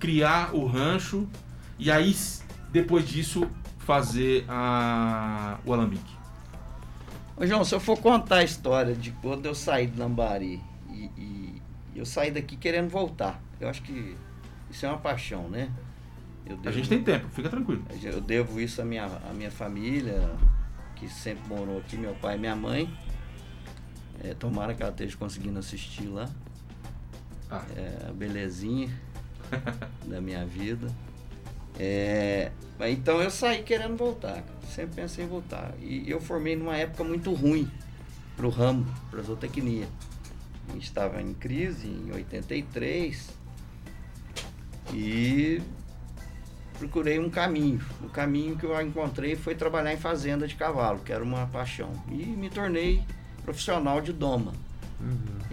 criar 0.00 0.54
o 0.54 0.64
rancho 0.64 1.28
e 1.78 1.90
aí, 1.90 2.16
depois 2.70 3.06
disso, 3.08 3.48
fazer 3.84 4.44
a, 4.48 5.58
o 5.64 5.72
alambique? 5.72 6.16
Ô, 7.36 7.46
João, 7.46 7.64
se 7.64 7.74
eu 7.74 7.80
for 7.80 7.98
contar 7.98 8.36
a 8.38 8.44
história 8.44 8.94
de 8.94 9.10
quando 9.12 9.46
eu 9.46 9.54
saí 9.54 9.86
de 9.86 9.98
Lambari 9.98 10.60
e, 10.90 11.10
e 11.16 11.62
eu 11.96 12.04
saí 12.06 12.30
daqui 12.30 12.56
querendo 12.56 12.88
voltar, 12.88 13.40
eu 13.60 13.68
acho 13.68 13.82
que 13.82 14.16
isso 14.70 14.86
é 14.86 14.88
uma 14.88 14.98
paixão, 14.98 15.48
né? 15.48 15.70
Eu 16.46 16.56
A 16.56 16.60
devo- 16.60 16.74
gente 16.76 16.88
tem 16.88 17.02
tempo, 17.02 17.28
fica 17.28 17.48
tranquilo. 17.48 17.84
Eu 18.02 18.20
devo 18.20 18.60
isso 18.60 18.80
à 18.80 18.84
minha, 18.84 19.04
à 19.06 19.32
minha 19.32 19.50
família, 19.50 20.30
que 20.96 21.08
sempre 21.08 21.48
morou 21.48 21.78
aqui, 21.78 21.96
meu 21.96 22.14
pai 22.14 22.36
e 22.36 22.38
minha 22.38 22.56
mãe. 22.56 22.92
É, 24.22 24.34
tomara 24.34 24.74
que 24.74 24.82
ela 24.82 24.92
esteja 24.92 25.16
conseguindo 25.16 25.58
assistir 25.58 26.06
lá. 26.06 26.28
Ah, 27.50 27.64
É 27.76 28.08
a 28.08 28.12
belezinha 28.12 28.88
da 30.06 30.20
minha 30.20 30.44
vida. 30.44 30.88
É, 31.78 32.50
então 32.88 33.20
eu 33.22 33.30
saí 33.30 33.62
querendo 33.62 33.96
voltar, 33.96 34.44
sempre 34.68 34.96
pensei 34.96 35.24
em 35.24 35.28
voltar. 35.28 35.72
E 35.80 36.10
eu 36.10 36.20
formei 36.20 36.56
numa 36.56 36.76
época 36.76 37.04
muito 37.04 37.32
ruim 37.32 37.70
pro 38.36 38.48
ramo, 38.48 38.86
pra 39.10 39.22
zootecnia. 39.22 39.88
A 40.68 40.72
gente 40.72 40.84
estava 40.84 41.20
em 41.20 41.34
crise 41.34 41.88
em 41.88 42.12
83 42.12 43.30
e 44.92 45.60
procurei 46.78 47.18
um 47.18 47.30
caminho. 47.30 47.80
O 48.02 48.08
caminho 48.08 48.56
que 48.56 48.64
eu 48.64 48.80
encontrei 48.80 49.36
foi 49.36 49.54
trabalhar 49.54 49.92
em 49.92 49.98
fazenda 49.98 50.46
de 50.46 50.54
cavalo, 50.54 51.00
que 51.00 51.12
era 51.12 51.22
uma 51.22 51.46
paixão. 51.46 51.92
E 52.10 52.24
me 52.26 52.48
tornei 52.48 53.02
profissional 53.44 54.00
de 54.00 54.12
doma. 54.12 54.52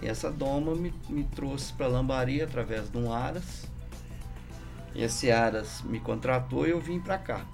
E 0.02 0.06
essa 0.06 0.30
doma 0.30 0.74
me, 0.74 0.92
me 1.08 1.24
trouxe 1.24 1.72
para 1.72 1.86
Lambari 1.86 2.40
através 2.40 2.90
de 2.90 2.96
um 2.96 3.12
Aras. 3.12 3.68
Esse 4.94 5.30
Aras 5.30 5.82
me 5.82 6.00
contratou 6.00 6.66
e 6.66 6.70
eu 6.70 6.80
vim 6.80 7.00
para 7.00 7.18
cá. 7.18 7.46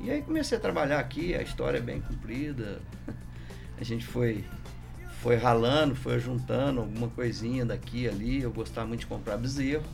E 0.00 0.10
aí 0.10 0.22
comecei 0.22 0.56
a 0.56 0.60
trabalhar 0.60 0.98
aqui, 0.98 1.34
a 1.34 1.42
história 1.42 1.78
é 1.78 1.82
bem 1.82 2.00
comprida. 2.00 2.80
A 3.78 3.84
gente 3.84 4.06
foi 4.06 4.44
foi 5.20 5.36
ralando, 5.36 5.94
foi 5.94 6.18
juntando 6.18 6.80
alguma 6.80 7.08
coisinha 7.08 7.64
daqui 7.64 8.08
ali. 8.08 8.40
Eu 8.40 8.50
gostava 8.50 8.86
muito 8.86 9.00
de 9.00 9.06
comprar 9.06 9.36
bezerro. 9.36 9.84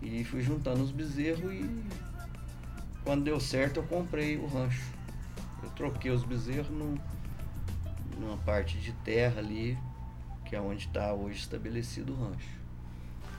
E 0.00 0.22
fui 0.22 0.42
juntando 0.42 0.82
os 0.82 0.92
bezerros 0.92 1.52
e 1.52 1.68
quando 3.02 3.24
deu 3.24 3.40
certo 3.40 3.78
eu 3.78 3.82
comprei 3.82 4.36
o 4.36 4.46
rancho. 4.46 4.92
Eu 5.62 5.70
troquei 5.70 6.12
os 6.12 6.22
bezerros 6.22 6.70
num, 6.70 6.96
numa 8.16 8.36
parte 8.38 8.78
de 8.78 8.92
terra 8.92 9.40
ali, 9.40 9.76
que 10.44 10.54
é 10.54 10.60
onde 10.60 10.86
está 10.86 11.12
hoje 11.12 11.38
estabelecido 11.38 12.12
o 12.12 12.16
rancho. 12.16 12.57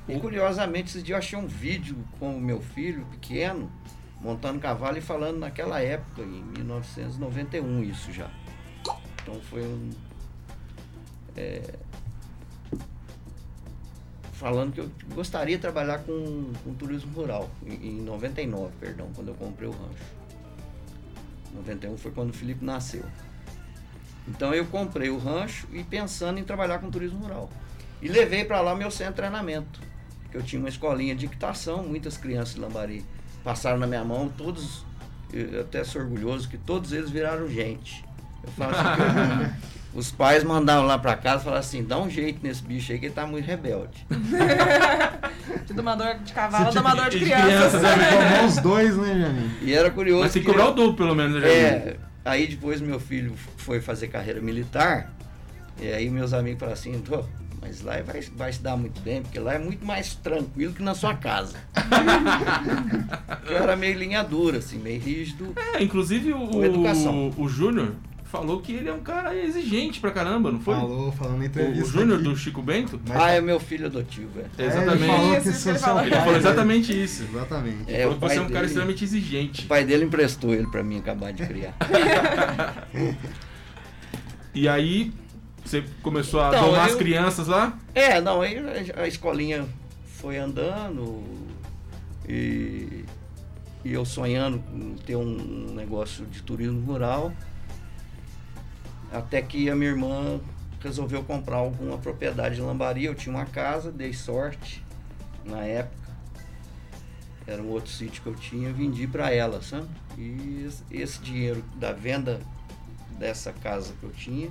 E 0.09 0.19
curiosamente, 0.19 0.89
esses 0.89 1.03
dias 1.03 1.15
eu 1.15 1.17
achei 1.17 1.37
um 1.37 1.45
vídeo 1.45 1.95
com 2.19 2.35
o 2.35 2.41
meu 2.41 2.59
filho 2.59 3.05
pequeno, 3.11 3.71
montando 4.19 4.59
cavalo 4.59 4.97
e 4.97 5.01
falando 5.01 5.37
naquela 5.37 5.79
época, 5.79 6.23
em 6.23 6.43
1991 6.57 7.83
isso 7.83 8.11
já. 8.11 8.29
Então 9.21 9.39
foi 9.41 9.61
um. 9.61 9.89
é, 11.37 11.75
falando 14.33 14.73
que 14.73 14.79
eu 14.79 14.89
gostaria 15.13 15.57
de 15.57 15.61
trabalhar 15.61 15.99
com, 15.99 16.51
com 16.63 16.73
turismo 16.73 17.11
rural, 17.13 17.49
em, 17.63 17.99
em 17.99 18.01
99, 18.01 18.73
perdão, 18.79 19.11
quando 19.13 19.27
eu 19.27 19.35
comprei 19.35 19.67
o 19.67 19.71
rancho. 19.71 20.19
91 21.53 21.97
foi 21.97 22.11
quando 22.11 22.29
o 22.31 22.33
Felipe 22.33 22.65
nasceu. 22.65 23.03
Então 24.27 24.53
eu 24.53 24.65
comprei 24.65 25.09
o 25.09 25.17
rancho 25.17 25.67
e 25.71 25.83
pensando 25.83 26.39
em 26.39 26.43
trabalhar 26.43 26.79
com 26.79 26.89
turismo 26.89 27.19
rural. 27.19 27.49
E 28.01 28.07
levei 28.07 28.45
para 28.45 28.61
lá 28.61 28.75
meu 28.75 28.89
centro 28.89 29.13
de 29.13 29.17
treinamento. 29.17 29.88
Que 30.31 30.37
eu 30.37 30.43
tinha 30.43 30.59
uma 30.59 30.69
escolinha 30.69 31.15
de 31.15 31.25
equitação, 31.25 31.83
muitas 31.83 32.17
crianças 32.17 32.55
de 32.55 32.61
Lambari 32.61 33.03
passaram 33.43 33.77
na 33.77 33.87
minha 33.87 34.03
mão, 34.03 34.29
todos, 34.37 34.85
eu 35.33 35.61
até 35.61 35.83
sou 35.83 36.01
orgulhoso 36.01 36.47
que 36.49 36.57
todos 36.57 36.91
eles 36.93 37.09
viraram 37.09 37.47
gente. 37.49 38.03
Eu 38.43 38.51
falo 38.51 38.71
assim 38.75 38.83
que 38.95 39.01
eu- 39.41 39.49
os 39.99 40.11
pais 40.11 40.43
mandavam 40.43 40.85
lá 40.85 40.99
para 40.99 41.15
casa 41.15 41.41
e 41.41 41.43
falavam 41.45 41.59
assim, 41.59 41.83
dá 41.83 41.97
um 41.99 42.09
jeito 42.09 42.39
nesse 42.43 42.61
bicho 42.61 42.91
aí 42.91 42.99
que 42.99 43.05
ele 43.07 43.13
tá 43.13 43.25
muito 43.25 43.45
rebelde. 43.45 44.05
De 45.65 45.73
domador 45.73 46.15
de 46.19 46.33
cavalo, 46.33 46.71
domador 46.73 47.05
que- 47.09 47.19
de 47.19 47.19
de 47.19 47.25
crianças. 47.25 47.79
crianças, 47.79 47.81
né? 47.97 48.45
Os 48.45 48.57
dois, 48.57 48.95
né, 48.97 49.19
Janinho? 49.19 49.51
E 49.61 49.73
era 49.73 49.89
curioso. 49.91 50.23
Mas 50.23 50.33
tem 50.33 50.41
que 50.43 50.47
cobrar 50.47 50.69
o 50.69 50.73
duplo, 50.73 50.95
pelo 50.95 51.15
menos, 51.15 51.41
né, 51.41 51.47
É, 51.49 51.97
aí 52.25 52.47
depois 52.47 52.81
meu 52.81 52.99
filho 52.99 53.33
foi 53.57 53.79
fazer 53.81 54.07
carreira 54.07 54.41
militar, 54.41 55.11
e 55.79 55.87
aí 55.91 56.09
meus 56.09 56.33
amigos 56.33 56.59
falaram 56.59 56.73
assim, 56.79 56.99
"Pô, 57.01 57.23
mas 57.61 57.81
lá 57.81 58.01
vai, 58.01 58.21
vai 58.35 58.53
se 58.53 58.61
dar 58.61 58.75
muito 58.77 58.99
bem, 59.01 59.21
porque 59.21 59.39
lá 59.39 59.53
é 59.55 59.59
muito 59.59 59.85
mais 59.85 60.15
tranquilo 60.15 60.73
que 60.73 60.81
na 60.83 60.93
sua 60.95 61.13
casa. 61.15 61.57
Eu 63.49 63.57
era 63.57 63.75
meio 63.75 63.97
linha 63.97 64.23
dura, 64.23 64.57
assim, 64.59 64.77
meio 64.77 64.99
rígido. 65.01 65.53
É, 65.73 65.83
inclusive 65.83 66.31
o, 66.33 66.63
educação. 66.63 67.29
o, 67.37 67.43
o 67.43 67.49
Júnior 67.49 67.93
falou 68.25 68.61
que 68.61 68.71
ele 68.73 68.87
é 68.87 68.93
um 68.93 68.99
cara 68.99 69.35
exigente 69.35 69.99
pra 69.99 70.11
caramba, 70.11 70.51
não 70.51 70.59
foi? 70.59 70.75
Falou, 70.75 71.11
falando 71.11 71.37
na 71.37 71.43
O, 71.43 71.45
entrevista. 71.47 71.83
o 71.83 71.87
Júnior 71.91 72.19
aqui. 72.19 72.23
do 72.29 72.35
Chico 72.37 72.61
Bento? 72.61 73.01
Mas- 73.07 73.17
Ah, 73.19 73.31
é 73.31 73.41
meu 73.41 73.59
filho 73.59 73.87
adotivo, 73.87 74.29
é. 74.39 74.45
É, 74.63 74.67
Exatamente. 74.67 75.01
Ele 75.03 75.07
falou 75.11 75.33
Isso, 75.33 75.41
que 75.43 75.49
isso 75.49 75.69
ele 75.69 75.79
falou. 75.79 76.01
Ele 76.03 76.11
pai- 76.11 76.19
falou 76.23 76.37
exatamente 76.37 77.03
isso. 77.03 77.23
Exatamente. 77.23 77.91
É, 77.91 78.01
falou 78.03 78.11
o 78.17 78.19
que 78.19 78.27
você 78.27 78.35
é 78.37 78.41
um 78.41 78.43
cara 78.43 78.51
dele- 78.53 78.65
extremamente 78.67 79.01
O 79.01 79.05
exigente. 79.05 79.65
pai 79.65 79.83
dele 79.83 80.05
emprestou 80.05 80.53
ele 80.53 80.67
pra 80.67 80.83
mim 80.83 80.99
acabar 80.99 81.33
de 81.33 81.43
criar. 81.45 81.73
E 84.53 84.67
aí, 84.67 85.11
você 85.63 85.83
começou 86.01 86.41
a 86.41 86.49
Então, 86.49 86.65
domar 86.65 86.85
as 86.85 86.91
eu- 86.93 86.97
crianças 86.97 87.47
lá? 87.47 87.77
É, 87.93 88.19
não, 88.21 88.41
aí 88.41 88.57
a 88.95 89.07
escolinha 89.07 89.67
foi 90.05 90.37
andando 90.37 91.23
e, 92.27 93.05
e 93.83 93.93
eu 93.93 94.03
sonhando 94.05 94.59
com 94.59 94.95
ter 95.05 95.15
um 95.15 95.73
negócio 95.73 96.25
de 96.25 96.41
turismo 96.41 96.81
rural, 96.81 97.31
até 99.11 99.41
que 99.41 99.69
a 99.69 99.75
minha 99.75 99.89
irmã 99.91 100.39
resolveu 100.81 101.23
comprar 101.23 101.57
alguma 101.57 101.97
propriedade 101.97 102.59
em 102.59 102.63
Lambari. 102.63 103.05
Eu 103.05 103.15
tinha 103.15 103.35
uma 103.35 103.45
casa, 103.45 103.91
dei 103.91 104.13
sorte 104.13 104.83
na 105.45 105.59
época. 105.63 105.97
Era 107.47 107.61
um 107.61 107.69
outro 107.69 107.91
sítio 107.91 108.21
que 108.21 108.29
eu 108.29 108.35
tinha, 108.35 108.71
vendi 108.71 109.07
para 109.07 109.33
ela, 109.33 109.61
sabe? 109.61 109.87
E 110.17 110.67
esse 110.91 111.19
dinheiro 111.19 111.63
da 111.75 111.91
venda 111.91 112.39
dessa 113.17 113.51
casa 113.51 113.93
que 113.99 114.03
eu 114.05 114.11
tinha 114.11 114.49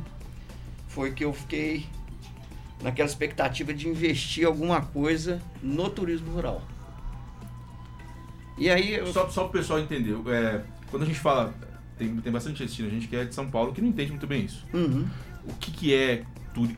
foi 0.98 1.12
que 1.12 1.24
eu 1.24 1.32
fiquei 1.32 1.86
naquela 2.82 3.08
expectativa 3.08 3.72
de 3.72 3.88
investir 3.88 4.44
alguma 4.44 4.80
coisa 4.80 5.40
no 5.62 5.88
turismo 5.88 6.32
rural. 6.32 6.60
E 8.56 8.68
aí 8.68 8.94
eu, 8.94 9.06
Só, 9.12 9.28
só 9.28 9.44
pro 9.44 9.60
pessoal 9.60 9.78
entender, 9.78 10.16
é, 10.28 10.60
quando 10.90 11.04
a 11.04 11.06
gente 11.06 11.20
fala, 11.20 11.54
tem, 11.96 12.16
tem 12.16 12.32
bastante 12.32 12.66
gente, 12.66 12.84
a 12.84 12.90
gente 12.90 13.06
que 13.06 13.14
é 13.14 13.24
de 13.24 13.32
São 13.32 13.48
Paulo 13.48 13.72
que 13.72 13.80
não 13.80 13.88
entende 13.90 14.10
muito 14.10 14.26
bem 14.26 14.44
isso. 14.44 14.66
Uhum. 14.74 15.06
O 15.44 15.54
que, 15.54 15.70
que 15.70 15.94
é 15.94 16.24
turi- 16.52 16.76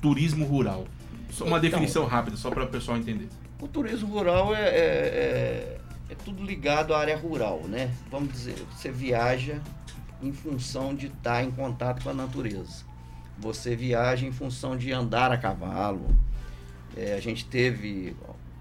turismo 0.00 0.46
rural? 0.46 0.86
Só 1.30 1.44
uma 1.44 1.58
Então. 1.58 1.68
definição 1.68 2.06
rápida, 2.06 2.38
só 2.38 2.48
para 2.48 2.64
o 2.64 2.68
pessoal 2.68 2.96
entender. 2.96 3.28
O 3.60 3.68
turismo 3.68 4.08
rural 4.08 4.54
é, 4.54 4.62
é, 4.62 4.70
é- 4.70 5.80
é 6.08 6.14
tudo 6.24 6.42
ligado 6.42 6.94
à 6.94 6.98
área 6.98 7.14
rural, 7.18 7.60
né? 7.68 7.94
Vamos 8.10 8.32
dizer, 8.32 8.54
você 8.74 8.90
viaja 8.90 9.60
em 10.22 10.32
função 10.32 10.94
de 10.94 11.08
estar 11.08 11.44
em 11.44 11.50
contato 11.50 12.02
com 12.02 12.08
a 12.08 12.14
natureza. 12.14 12.88
Você 13.40 13.74
viaja 13.74 14.26
em 14.26 14.32
função 14.32 14.76
de 14.76 14.92
andar 14.92 15.32
a 15.32 15.38
cavalo. 15.38 16.06
É, 16.96 17.14
a 17.14 17.20
gente 17.20 17.46
teve, 17.46 18.16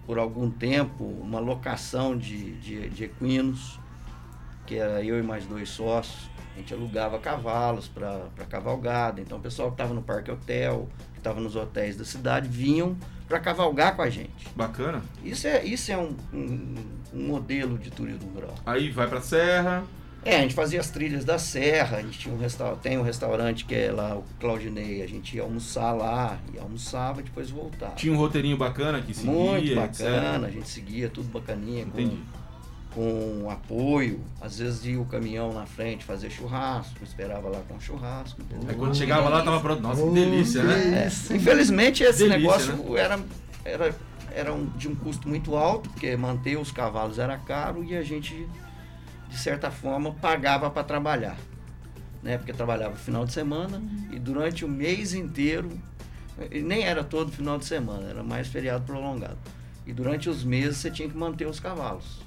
por 0.05 0.17
algum 0.17 0.49
tempo, 0.49 1.03
uma 1.03 1.39
locação 1.39 2.17
de, 2.17 2.53
de, 2.59 2.89
de 2.89 3.03
equinos, 3.03 3.79
que 4.65 4.75
era 4.75 5.03
eu 5.03 5.19
e 5.19 5.23
mais 5.23 5.45
dois 5.45 5.69
sócios, 5.69 6.29
a 6.55 6.59
gente 6.59 6.73
alugava 6.73 7.19
cavalos 7.19 7.87
para 7.87 8.45
cavalgada. 8.49 9.19
Então 9.19 9.37
o 9.37 9.41
pessoal 9.41 9.69
que 9.69 9.75
estava 9.75 9.93
no 9.93 10.01
parque 10.01 10.31
hotel, 10.31 10.87
que 11.13 11.19
estava 11.19 11.39
nos 11.39 11.55
hotéis 11.55 11.97
da 11.97 12.05
cidade, 12.05 12.47
vinham 12.47 12.97
para 13.27 13.39
cavalgar 13.39 13.95
com 13.95 14.01
a 14.01 14.09
gente. 14.09 14.47
Bacana. 14.55 15.01
Isso 15.23 15.47
é, 15.47 15.63
isso 15.63 15.91
é 15.91 15.97
um, 15.97 16.15
um, 16.33 16.75
um 17.13 17.27
modelo 17.27 17.77
de 17.77 17.91
turismo 17.91 18.29
rural. 18.31 18.55
Aí 18.65 18.89
vai 18.89 19.07
pra 19.07 19.21
serra. 19.21 19.83
É, 20.25 20.35
a 20.35 20.41
gente 20.41 20.53
fazia 20.53 20.79
as 20.81 20.89
trilhas 20.89 21.23
da 21.23 21.39
serra, 21.39 21.97
a 21.97 22.01
gente 22.01 22.19
tinha 22.19 22.35
um 22.35 22.37
restaurante, 22.37 22.79
tem 22.81 22.97
um 22.97 23.01
restaurante 23.01 23.63
que 23.65 23.73
é 23.73 23.91
lá 23.91 24.15
o 24.17 24.23
Claudinei, 24.39 25.01
a 25.01 25.07
gente 25.07 25.37
ia 25.37 25.43
almoçar 25.43 25.93
lá, 25.93 26.37
e 26.53 26.59
almoçava 26.59 27.21
e 27.21 27.23
depois 27.23 27.49
voltava. 27.49 27.95
Tinha 27.95 28.13
um 28.13 28.17
roteirinho 28.17 28.57
bacana 28.57 29.01
que 29.01 29.13
seguia, 29.13 29.31
Muito 29.31 29.65
etc. 29.71 29.75
bacana, 29.77 30.47
a 30.47 30.51
gente 30.51 30.67
seguia 30.67 31.09
tudo 31.09 31.29
bacaninha, 31.29 31.83
Entendi. 31.83 32.19
com, 32.93 33.43
com 33.43 33.49
apoio. 33.49 34.19
Às 34.41 34.59
vezes 34.59 34.83
ia 34.85 34.99
o 34.99 35.05
caminhão 35.05 35.53
na 35.53 35.65
frente 35.65 36.03
fazer 36.03 36.29
churrasco, 36.29 37.01
esperava 37.01 37.47
lá 37.47 37.61
com 37.67 37.79
churrasco. 37.79 38.41
entendeu? 38.41 38.69
Aí 38.69 38.75
quando 38.75 38.95
chegava 38.97 39.29
lá 39.29 39.41
tava 39.41 39.61
pronto. 39.61 39.81
Nossa, 39.81 40.01
que 40.01 40.07
Oh, 40.09 40.11
delícia, 40.13 40.63
né? 40.63 41.05
É, 41.07 41.33
infelizmente 41.35 42.03
esse 42.03 42.27
Delícia, 42.27 42.37
negócio 42.73 42.97
era, 42.97 43.19
era, 43.63 43.95
era 44.35 44.53
um- 44.53 44.65
de 44.75 44.89
um 44.89 44.95
custo 44.95 45.29
muito 45.29 45.55
alto, 45.55 45.89
porque 45.89 46.15
manter 46.17 46.57
os 46.57 46.71
cavalos 46.73 47.17
era 47.19 47.37
caro 47.37 47.83
e 47.85 47.95
a 47.95 48.01
gente, 48.03 48.45
de 49.29 49.37
certa 49.37 49.69
forma, 49.71 50.11
pagava 50.13 50.69
para 50.69 50.83
trabalhar. 50.83 51.37
Né? 52.21 52.37
Porque 52.37 52.51
trabalhava 52.51 52.91
no 52.91 52.99
final 52.99 53.25
de 53.25 53.31
semana 53.31 53.81
e 54.11 54.19
durante 54.19 54.65
o 54.65 54.67
mês 54.67 55.13
inteiro, 55.13 55.69
nem 56.51 56.83
era 56.83 57.03
todo 57.03 57.31
final 57.31 57.57
de 57.57 57.65
semana, 57.65 58.09
era 58.09 58.23
mais 58.23 58.47
feriado 58.47 58.83
prolongado. 58.83 59.37
E 59.85 59.93
durante 59.93 60.29
os 60.29 60.43
meses 60.43 60.77
você 60.77 60.91
tinha 60.91 61.07
que 61.07 61.17
manter 61.17 61.47
os 61.47 61.59
cavalos. 61.59 62.19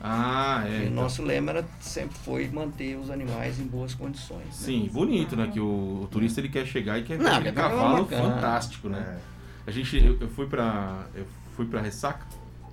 Ah, 0.00 0.62
é. 0.66 0.70
e 0.70 0.72
o 0.72 0.82
então. 0.82 1.02
nosso 1.02 1.22
lema 1.22 1.50
era, 1.50 1.64
sempre 1.80 2.16
foi 2.18 2.48
manter 2.48 2.96
os 2.96 3.10
animais 3.10 3.58
em 3.58 3.64
boas 3.66 3.94
condições. 3.94 4.44
né? 4.44 4.52
Sim, 4.52 4.90
bonito, 4.92 5.34
né? 5.36 5.48
Que 5.52 5.58
o, 5.58 6.02
o 6.02 6.08
turista 6.10 6.40
ele 6.40 6.48
quer 6.50 6.66
chegar 6.66 6.98
e 6.98 7.02
quer 7.02 7.16
ver 7.18 7.24
Não, 7.24 7.40
ver 7.40 7.48
uma 7.48 7.52
cavalo 7.54 8.04
bacana. 8.04 8.34
fantástico, 8.34 8.88
né? 8.88 9.18
É. 9.66 9.70
A 9.70 9.70
gente, 9.70 9.96
eu, 9.96 10.18
eu 10.20 10.28
fui 10.28 10.46
pra. 10.46 11.06
Eu 11.14 11.26
fui 11.56 11.66
pra 11.66 11.80
ressaca, 11.80 12.24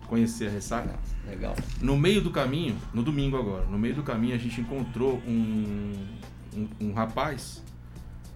conhecer 0.07 0.47
a 0.47 0.51
ressaca. 0.51 0.93
Legal. 1.25 1.55
No 1.81 1.97
meio 1.97 2.21
do 2.21 2.31
caminho, 2.31 2.77
no 2.93 3.03
domingo 3.03 3.37
agora, 3.37 3.65
no 3.65 3.77
meio 3.77 3.95
do 3.95 4.03
caminho 4.03 4.35
a 4.35 4.37
gente 4.37 4.61
encontrou 4.61 5.21
um, 5.27 5.93
um, 6.55 6.67
um 6.79 6.93
rapaz 6.93 7.63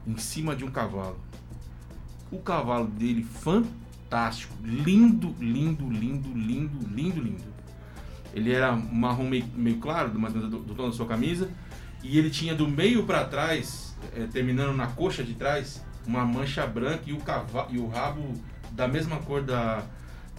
em 0.06 0.18
cima 0.18 0.56
de 0.56 0.64
um 0.64 0.72
cavalo. 0.72 1.20
O 2.32 2.40
cavalo 2.40 2.88
dele 2.88 3.24
fantástico, 3.24 4.54
lindo, 4.64 5.36
lindo, 5.40 5.90
lindo, 5.90 6.34
lindo, 6.34 6.88
lindo, 6.88 7.22
lindo. 7.22 7.52
Ele 8.34 8.52
era 8.52 8.74
marrom 8.74 9.28
meio, 9.28 9.46
meio 9.56 9.78
claro, 9.78 10.10
do, 10.10 10.20
do, 10.20 10.60
do 10.60 10.76
tom 10.76 10.88
da 10.88 10.96
sua 10.96 11.06
camisa, 11.06 11.50
e 12.04 12.18
ele 12.18 12.30
tinha 12.30 12.56
do 12.56 12.68
meio 12.68 13.04
para 13.04 13.26
trás, 13.26 13.96
eh, 14.16 14.28
terminando 14.32 14.76
na 14.76 14.88
coxa 14.88 15.24
de 15.24 15.34
trás, 15.34 15.84
uma 16.08 16.26
mancha 16.26 16.66
branca 16.66 17.04
e 17.06 17.14
o, 17.14 17.18
cavalo, 17.18 17.68
e 17.70 17.78
o 17.78 17.88
rabo 17.88 18.34
da 18.72 18.88
mesma 18.88 19.18
cor 19.18 19.42
da. 19.44 19.84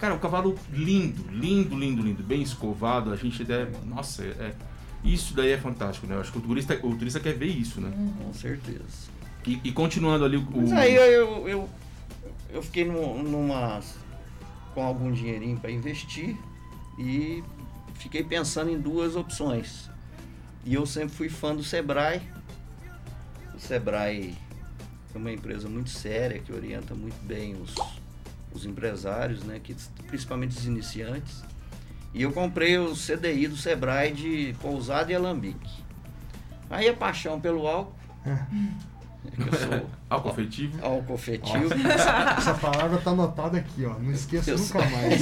Cara, 0.03 0.15
o 0.15 0.19
cavalo 0.19 0.59
lindo, 0.69 1.23
lindo, 1.31 1.77
lindo, 1.79 2.01
lindo, 2.01 2.21
bem 2.21 2.41
escovado. 2.41 3.13
A 3.13 3.15
gente 3.15 3.41
até. 3.41 3.69
Nossa, 3.85 4.21
é, 4.21 4.27
é- 4.27 4.53
isso 5.01 5.33
daí 5.33 5.51
é 5.51 5.57
fantástico, 5.57 6.05
né? 6.05 6.15
Eu 6.15 6.19
acho 6.19 6.29
que 6.29 6.39
o 6.39 6.41
turista, 6.41 6.77
o 6.83 6.93
turista 6.97 7.21
quer 7.21 7.33
ver 7.37 7.45
isso, 7.45 7.79
né? 7.79 7.89
Com 8.21 8.33
certeza. 8.33 8.83
E, 9.47 9.61
e 9.63 9.71
continuando 9.71 10.25
ali 10.25 10.35
o. 10.35 10.45
Mas 10.53 10.73
aí 10.73 10.93
eu, 10.93 11.03
eu, 11.05 11.47
eu, 11.47 11.69
eu 12.51 12.61
fiquei 12.61 12.83
num- 12.83 13.23
numa, 13.23 13.79
com 14.73 14.83
algum 14.83 15.09
dinheirinho 15.09 15.57
para 15.57 15.71
investir 15.71 16.35
e 16.99 17.41
fiquei 17.93 18.25
pensando 18.25 18.71
em 18.71 18.77
duas 18.77 19.15
opções. 19.15 19.89
E 20.65 20.73
eu 20.73 20.85
sempre 20.85 21.15
fui 21.15 21.29
fã 21.29 21.55
do 21.55 21.63
Sebrae. 21.63 22.21
O 23.55 23.57
Sebrae 23.59 24.35
é 25.15 25.17
uma 25.17 25.31
empresa 25.31 25.69
muito 25.69 25.91
séria 25.91 26.39
que 26.39 26.51
orienta 26.51 26.93
muito 26.93 27.25
bem 27.25 27.55
os, 27.55 27.73
os 28.53 28.65
empresários, 28.65 29.43
né, 29.43 29.59
que, 29.61 29.75
principalmente 30.07 30.57
os 30.57 30.65
iniciantes. 30.65 31.43
E 32.13 32.21
eu 32.21 32.31
comprei 32.31 32.77
o 32.77 32.93
CDI 32.93 33.47
do 33.47 33.57
Sebrae 33.57 34.11
de 34.11 34.55
pousada 34.61 35.11
e 35.11 35.15
alambique. 35.15 35.83
Aí 36.69 36.87
a 36.87 36.93
paixão 36.93 37.39
pelo 37.39 37.67
álcool. 37.67 37.95
é 38.25 39.31
que 39.35 39.41
eu 39.41 39.53
sou 39.53 39.89
álcool 40.09 40.29
afetivo. 40.29 40.85
álcool 40.85 41.15
afetivo. 41.15 41.73
Essa 42.37 42.53
palavra 42.53 42.99
tá 42.99 43.11
anotada 43.11 43.57
aqui, 43.57 43.85
ó. 43.85 43.97
Não 43.97 44.11
esqueça 44.11 44.51
Eu 44.51 44.57
nunca 44.57 44.79
mais. 44.85 45.21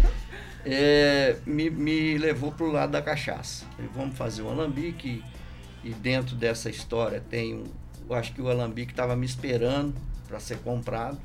é, 0.64 1.36
me, 1.44 1.68
me 1.68 2.16
levou 2.16 2.52
pro 2.52 2.70
lado 2.70 2.92
da 2.92 3.02
cachaça. 3.02 3.66
Falei, 3.76 3.90
Vamos 3.94 4.16
fazer 4.16 4.42
um 4.42 4.50
alambique 4.50 5.22
e 5.84 5.90
dentro 5.90 6.34
dessa 6.36 6.70
história 6.70 7.20
tem 7.20 7.56
um, 7.56 7.64
eu 8.08 8.14
acho 8.14 8.32
que 8.32 8.40
o 8.40 8.48
alambique 8.48 8.92
estava 8.92 9.16
me 9.16 9.26
esperando 9.26 9.94
para 10.28 10.38
ser 10.40 10.58
comprado. 10.58 11.18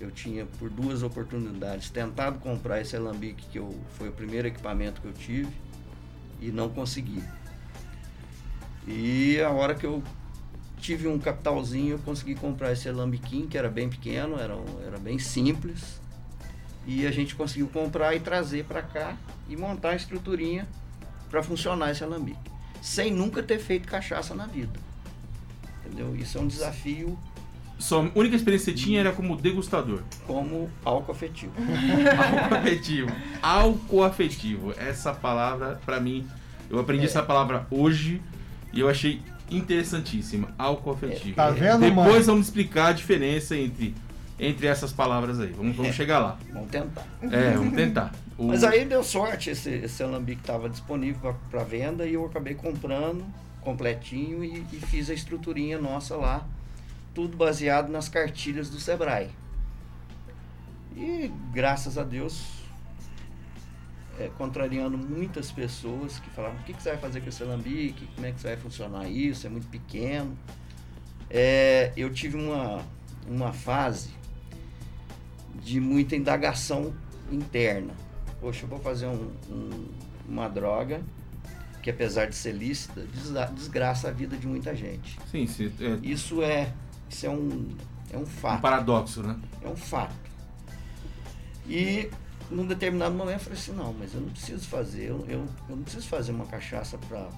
Eu 0.00 0.10
tinha 0.10 0.46
por 0.58 0.70
duas 0.70 1.02
oportunidades 1.02 1.90
tentado 1.90 2.38
comprar 2.38 2.80
esse 2.80 2.96
alambique 2.96 3.46
que 3.48 3.58
eu, 3.58 3.78
foi 3.98 4.08
o 4.08 4.12
primeiro 4.12 4.48
equipamento 4.48 5.00
que 5.00 5.06
eu 5.06 5.12
tive 5.12 5.52
e 6.40 6.50
não 6.50 6.70
consegui. 6.70 7.22
E 8.88 9.38
a 9.42 9.50
hora 9.50 9.74
que 9.74 9.84
eu 9.84 10.02
tive 10.78 11.06
um 11.06 11.18
capitalzinho, 11.18 11.92
eu 11.92 11.98
consegui 11.98 12.34
comprar 12.34 12.72
esse 12.72 12.88
alambiquinho, 12.88 13.46
que 13.46 13.58
era 13.58 13.68
bem 13.68 13.90
pequeno, 13.90 14.38
era, 14.38 14.56
era 14.86 14.98
bem 14.98 15.18
simples. 15.18 16.00
E 16.86 17.06
a 17.06 17.10
gente 17.10 17.34
conseguiu 17.34 17.68
comprar 17.68 18.16
e 18.16 18.20
trazer 18.20 18.64
para 18.64 18.80
cá 18.80 19.16
e 19.48 19.56
montar 19.56 19.90
a 19.90 19.96
estruturinha 19.96 20.66
para 21.28 21.42
funcionar 21.42 21.90
esse 21.90 22.02
alambique. 22.02 22.40
Sem 22.80 23.12
nunca 23.12 23.42
ter 23.42 23.58
feito 23.58 23.86
cachaça 23.86 24.34
na 24.34 24.46
vida. 24.46 24.80
Entendeu? 25.84 26.16
Isso 26.16 26.38
é 26.38 26.40
um 26.40 26.46
desafio 26.46 27.18
Sua 27.80 28.10
única 28.14 28.36
experiência 28.36 28.72
que 28.72 28.78
você 28.78 28.84
tinha 28.86 29.00
era 29.00 29.10
como 29.12 29.34
degustador. 29.36 30.02
como 30.26 30.70
álcool 30.84 31.12
afetivo. 31.12 31.52
Álcool 31.58 32.54
afetivo. 32.56 33.10
Álcool 33.42 34.04
afetivo. 34.04 34.74
Essa 34.76 35.12
palavra, 35.14 35.80
pra 35.84 35.98
mim, 35.98 36.26
eu 36.68 36.78
aprendi 36.78 37.02
É. 37.04 37.06
essa 37.06 37.22
palavra 37.22 37.66
hoje 37.70 38.20
e 38.72 38.80
eu 38.80 38.88
achei 38.88 39.22
interessantíssima. 39.50 40.48
Álcool 40.58 40.92
afetivo. 40.92 41.34
Tá 41.36 41.50
vendo, 41.50 41.80
Depois 41.80 41.96
mano? 42.08 42.22
vamos 42.24 42.46
explicar 42.46 42.88
a 42.88 42.92
diferença 42.92 43.56
entre, 43.56 43.94
entre 44.38 44.66
essas 44.66 44.92
palavras 44.92 45.40
aí. 45.40 45.52
Vamos, 45.56 45.74
vamos 45.74 45.90
É. 45.92 45.94
chegar 45.94 46.18
lá. 46.18 46.38
Vamos 46.52 46.68
tentar. 46.70 47.06
É, 47.22 47.50
vamos 47.52 47.74
tentar. 47.74 48.12
O- 48.36 48.48
Mas 48.48 48.62
aí 48.62 48.84
deu 48.84 49.02
sorte, 49.02 49.50
esse, 49.50 49.70
esse 49.70 50.02
alambique 50.02 50.40
estava 50.42 50.68
disponível 50.68 51.34
para 51.50 51.62
venda 51.64 52.06
e 52.06 52.14
eu 52.14 52.24
acabei 52.26 52.54
comprando 52.54 53.24
completinho 53.62 54.42
e, 54.44 54.64
e 54.72 54.76
fiz 54.76 55.10
a 55.10 55.14
estruturinha 55.14 55.78
nossa 55.78 56.16
lá, 56.16 56.46
tudo 57.14 57.36
baseado 57.36 57.88
nas 57.90 58.08
cartilhas 58.08 58.70
do 58.70 58.78
Sebrae. 58.78 59.30
E 60.96 61.32
graças 61.52 61.96
a 61.96 62.02
Deus, 62.04 62.60
é, 64.18 64.28
contrariando 64.36 64.98
muitas 64.98 65.50
pessoas 65.50 66.18
que 66.18 66.28
falavam, 66.30 66.58
o 66.60 66.62
que, 66.64 66.72
que 66.72 66.82
você 66.82 66.90
vai 66.90 66.98
fazer 66.98 67.20
com 67.20 67.28
esse 67.28 67.42
alambique? 67.42 68.06
Como 68.14 68.26
é 68.26 68.32
que 68.32 68.40
você 68.40 68.48
vai 68.48 68.56
funcionar 68.56 69.08
isso? 69.08 69.46
É 69.46 69.50
muito 69.50 69.68
pequeno. 69.68 70.36
É, 71.28 71.92
eu 71.96 72.12
tive 72.12 72.36
uma, 72.36 72.82
uma 73.26 73.52
fase 73.52 74.10
de 75.62 75.80
muita 75.80 76.16
indagação 76.16 76.92
interna. 77.30 77.92
Poxa, 78.40 78.64
eu 78.64 78.68
vou 78.68 78.78
fazer 78.80 79.06
um- 79.06 79.30
um- 79.48 79.88
uma 80.28 80.48
droga 80.48 81.00
que, 81.82 81.90
apesar 81.90 82.26
de 82.26 82.34
ser 82.34 82.52
lícita, 82.52 83.02
desgra- 83.02 83.46
desgraça 83.54 84.08
a 84.08 84.10
vida 84.10 84.36
de 84.36 84.46
muita 84.46 84.74
gente. 84.74 85.18
Sim, 85.30 85.46
sim, 85.46 85.72
é 85.80 86.06
Isso 86.06 86.42
é, 86.42 86.72
isso 87.10 87.26
é 87.26 87.30
um, 87.30 87.68
é 88.10 88.16
um 88.16 88.22
um 88.22 88.26
fato. 88.26 88.60
paradoxo, 88.62 89.22
né? 89.22 89.38
É 89.62 89.68
um 89.68 89.76
fato. 89.76 90.14
E 91.66 92.10
num 92.50 92.66
determinado 92.66 93.14
momento 93.14 93.34
eu 93.36 93.40
falei 93.40 93.58
assim, 93.58 93.72
não, 93.72 93.92
mas 93.92 94.14
eu 94.14 94.20
não 94.20 94.28
preciso 94.30 94.66
fazer, 94.66 95.04
eu, 95.10 95.24
eu, 95.28 95.46
eu 95.68 95.76
não 95.76 95.82
preciso 95.82 96.06
fazer 96.08 96.32
uma 96.32 96.46
cachaça 96.46 96.98
para 96.98 97.28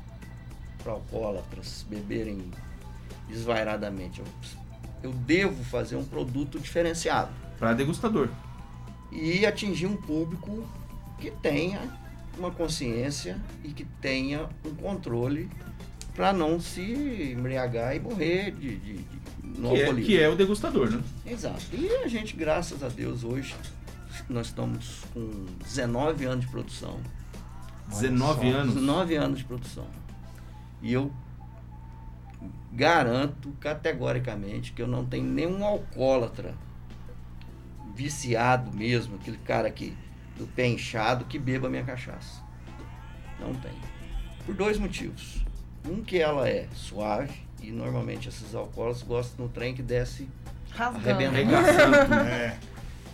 alcoólatras 0.86 1.84
beberem 1.88 2.50
desvairadamente. 3.28 4.20
Eu, 4.20 4.26
eu 5.02 5.12
devo 5.12 5.62
fazer 5.64 5.96
um 5.96 6.04
produto 6.04 6.58
diferenciado 6.60 7.30
Pra 7.58 7.72
degustador. 7.74 8.28
e 9.10 9.44
atingir 9.44 9.86
um 9.86 9.96
público 9.96 10.64
que 11.18 11.30
tenha 11.30 11.80
uma 12.38 12.50
consciência 12.50 13.38
e 13.62 13.68
que 13.72 13.84
tenha 14.00 14.48
um 14.64 14.74
controle 14.74 15.50
para 16.14 16.32
não 16.32 16.58
se 16.60 17.32
embriagar 17.36 17.94
e 17.94 18.00
morrer 18.00 18.50
de, 18.52 18.76
de, 18.76 18.98
de 18.98 19.18
no 19.56 19.70
Que 19.70 19.82
é, 19.82 19.94
que 19.94 20.20
é 20.20 20.28
o 20.28 20.36
degustador, 20.36 20.90
né? 20.90 21.02
Exato. 21.26 21.62
E 21.72 21.88
a 21.96 22.08
gente, 22.08 22.36
graças 22.36 22.82
a 22.82 22.88
Deus, 22.88 23.24
hoje 23.24 23.54
nós 24.28 24.48
estamos 24.48 25.02
com 25.12 25.46
19 25.64 26.24
anos 26.24 26.44
de 26.44 26.50
produção. 26.50 27.00
19 27.88 28.50
só. 28.50 28.58
anos. 28.58 28.74
19 28.74 29.14
anos 29.14 29.38
de 29.38 29.44
produção. 29.44 29.86
E 30.80 30.92
eu 30.92 31.12
garanto 32.72 33.52
categoricamente 33.60 34.72
que 34.72 34.82
eu 34.82 34.88
não 34.88 35.04
tenho 35.04 35.24
nenhum 35.24 35.64
alcoólatra 35.64 36.54
viciado 37.94 38.72
mesmo, 38.72 39.16
aquele 39.16 39.36
cara 39.38 39.70
que 39.70 39.96
do 40.36 40.46
pé 40.46 40.66
inchado 40.66 41.26
que 41.26 41.38
beba 41.38 41.68
minha 41.68 41.84
cachaça. 41.84 42.42
Não 43.38 43.54
tem. 43.54 43.72
Por 44.46 44.54
dois 44.54 44.78
motivos. 44.78 45.44
Um 45.88 46.02
que 46.02 46.18
ela 46.18 46.48
é 46.48 46.68
suave 46.74 47.42
e 47.62 47.70
normalmente 47.70 48.28
esses 48.28 48.54
alcoólatras 48.54 49.02
gostam 49.02 49.46
do 49.46 49.52
trem 49.52 49.74
que 49.74 49.82
desce 49.82 50.28
Rasgando. 50.70 51.10
Arrebentando. 51.10 52.14
É. 52.28 52.58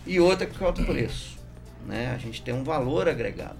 e 0.07 0.19
outra 0.19 0.45
que 0.47 0.63
é 0.63 0.67
o 0.67 0.73
preço. 0.73 1.37
Né? 1.85 2.11
A 2.13 2.17
gente 2.17 2.41
tem 2.41 2.53
um 2.53 2.63
valor 2.63 3.07
agregado. 3.07 3.57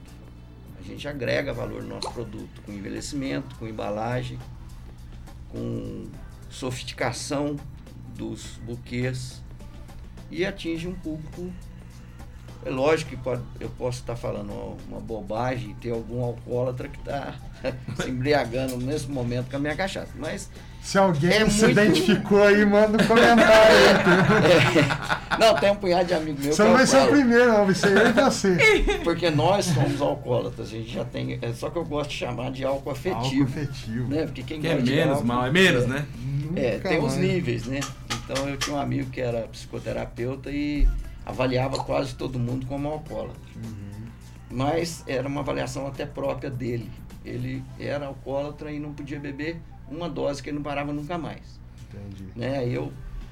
A 0.79 0.83
gente 0.83 1.07
agrega 1.07 1.53
valor 1.53 1.83
no 1.83 1.89
nosso 1.95 2.11
produto 2.11 2.61
com 2.65 2.71
envelhecimento, 2.71 3.55
com 3.55 3.67
embalagem, 3.67 4.39
com 5.49 6.07
sofisticação 6.49 7.55
dos 8.15 8.57
buquês 8.65 9.41
e 10.31 10.45
atinge 10.45 10.87
um 10.87 10.93
público. 10.95 11.51
É 12.65 12.69
lógico 12.69 13.11
que 13.11 13.17
pode- 13.17 13.43
eu 13.59 13.69
posso 13.69 13.99
estar 13.99 14.15
falando 14.15 14.51
uma, 14.51 14.77
uma 14.89 14.99
bobagem 14.99 15.71
e 15.71 15.73
ter 15.75 15.91
algum 15.91 16.21
alcoólatra 16.23 16.89
que 16.89 16.99
está 16.99 17.35
se 18.01 18.09
embriagando 18.09 18.77
nesse 18.77 19.07
momento 19.09 19.49
com 19.49 19.55
a 19.57 19.59
minha 19.59 19.75
cachaça, 19.75 20.11
mas 20.17 20.49
Se 20.81 20.97
alguém 20.97 21.29
É 21.29 21.49
se 21.49 21.65
muito- 21.65 21.69
identificou 21.79 22.41
aí, 22.43 22.65
manda 22.65 23.01
um 23.03 23.07
comentário 23.07 23.75
aí. 23.75 25.35
é, 25.35 25.37
não 25.37 25.55
tem 25.55 25.71
um 25.71 25.75
punhado 25.75 26.07
de 26.07 26.13
amigo 26.15 26.41
meu 26.41 26.51
Você 26.51 26.63
que 26.63 26.67
não 26.67 26.73
é 26.73 26.77
vai 26.77 26.87
ser 26.87 26.97
o 27.03 27.07
primeiro, 27.09 27.47
não, 27.47 27.65
vai 27.65 27.75
ser 27.75 27.97
eu 27.97 28.07
e 28.09 28.11
você. 28.13 28.57
Porque 29.03 29.29
nós 29.29 29.65
somos 29.65 30.01
alcoólatras, 30.01 30.67
a 30.67 30.71
gente 30.71 30.91
já 30.91 31.05
tem. 31.05 31.37
É 31.41 31.53
só 31.53 31.69
que 31.69 31.77
eu 31.77 31.85
gosto 31.85 32.09
de 32.09 32.15
chamar 32.17 32.51
de 32.51 32.63
álcool 32.63 32.89
Álcool 32.89 32.91
afetivo. 32.91 33.43
afetivo. 33.43 34.07
Né? 34.07 34.25
Porque 34.25 34.41
quem 34.43 34.61
Que 34.61 34.67
é 34.67 34.75
menos 34.75 35.15
álcool- 35.17 35.27
mal, 35.27 35.45
é 35.45 35.51
menos, 35.51 35.85
né? 35.85 36.05
É, 36.55 36.73
Nunca 36.77 36.89
tem 36.89 37.03
os 37.03 37.15
níveis, 37.15 37.65
né? 37.65 37.79
Então 38.25 38.47
eu 38.49 38.57
tinha 38.57 38.75
um 38.75 38.79
amigo 38.79 39.09
que 39.11 39.21
era 39.21 39.41
psicoterapeuta 39.41 40.49
e 40.49 40.87
avaliava 41.25 41.77
quase 41.83 42.15
todo 42.15 42.39
mundo 42.39 42.65
como 42.65 42.87
alcoólatra. 42.87 43.37
Uhum. 43.55 44.07
Mas 44.49 45.03
era 45.07 45.27
uma 45.27 45.41
avaliação 45.41 45.85
até 45.87 46.05
própria 46.05 46.49
dele. 46.49 46.89
Ele 47.23 47.63
era 47.79 48.07
alcoólatra 48.07 48.71
e 48.71 48.79
não 48.79 48.93
podia 48.93 49.19
beber 49.19 49.61
uma 49.89 50.09
dose 50.09 50.41
que 50.41 50.49
ele 50.49 50.57
não 50.57 50.63
parava 50.63 50.93
nunca 50.93 51.17
mais. 51.17 51.59
Entendi. 51.89 52.25
Né? 52.35 52.67
Eu, 52.67 52.91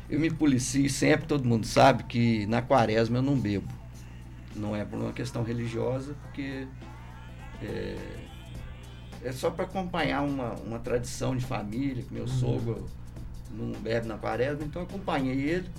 eu 0.09 0.19
me 0.19 0.29
policio 0.31 0.89
sempre, 0.89 1.27
todo 1.27 1.45
mundo 1.45 1.65
sabe 1.65 2.03
que 2.03 2.45
na 2.47 2.61
quaresma 2.61 3.17
eu 3.17 3.21
não 3.21 3.37
bebo. 3.37 3.67
Não 4.55 4.75
é 4.75 4.83
por 4.83 4.99
uma 4.99 5.13
questão 5.13 5.43
religiosa, 5.43 6.15
porque 6.23 6.67
é, 7.61 7.97
é 9.23 9.31
só 9.31 9.51
para 9.51 9.65
acompanhar 9.65 10.23
uma, 10.23 10.53
uma 10.55 10.79
tradição 10.79 11.35
de 11.35 11.45
família, 11.45 12.03
que 12.03 12.13
meu 12.13 12.27
sogro 12.27 12.87
não 13.51 13.71
bebe 13.79 14.07
na 14.07 14.17
quaresma, 14.17 14.63
então 14.63 14.81
eu 14.81 14.87
acompanhei 14.87 15.39
ele. 15.41 15.69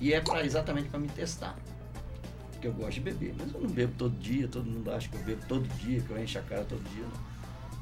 E 0.00 0.12
é 0.12 0.20
pra, 0.20 0.44
exatamente 0.44 0.88
para 0.88 0.98
me 0.98 1.08
testar. 1.08 1.56
Porque 2.52 2.66
eu 2.66 2.72
gosto 2.72 2.94
de 2.94 3.00
beber, 3.00 3.34
mas 3.38 3.54
eu 3.54 3.60
não 3.60 3.70
bebo 3.70 3.92
todo 3.96 4.18
dia, 4.18 4.48
todo 4.48 4.64
mundo 4.64 4.90
acha 4.90 5.08
que 5.08 5.16
eu 5.16 5.22
bebo 5.22 5.42
todo 5.46 5.68
dia, 5.78 6.00
que 6.00 6.10
eu 6.10 6.22
encho 6.22 6.38
a 6.38 6.42
cara 6.42 6.64
todo 6.64 6.82
dia. 6.90 7.04
Não. 7.04 7.29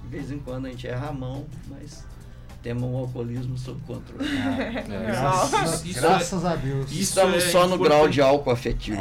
De 0.08 0.16
vez 0.16 0.30
em 0.30 0.38
quando 0.38 0.66
a 0.66 0.70
gente 0.70 0.86
erra 0.86 1.08
a 1.08 1.12
mão, 1.12 1.46
mas 1.68 2.04
temos 2.62 2.82
um 2.84 2.96
alcoolismo 2.96 3.56
sob 3.58 3.80
controle. 3.86 4.24
É, 4.28 4.82
Graças, 4.82 5.72
isso- 5.74 5.86
isso 5.88 6.00
graças 6.00 6.44
a 6.44 6.56
Deus. 6.56 6.90
isso 6.90 7.00
Estamos 7.00 7.36
é 7.44 7.50
só 7.50 7.66
no 7.66 7.74
importante. 7.74 7.88
grau 7.88 8.08
de 8.08 8.20
álcool 8.22 8.50
afetivo. 8.50 8.98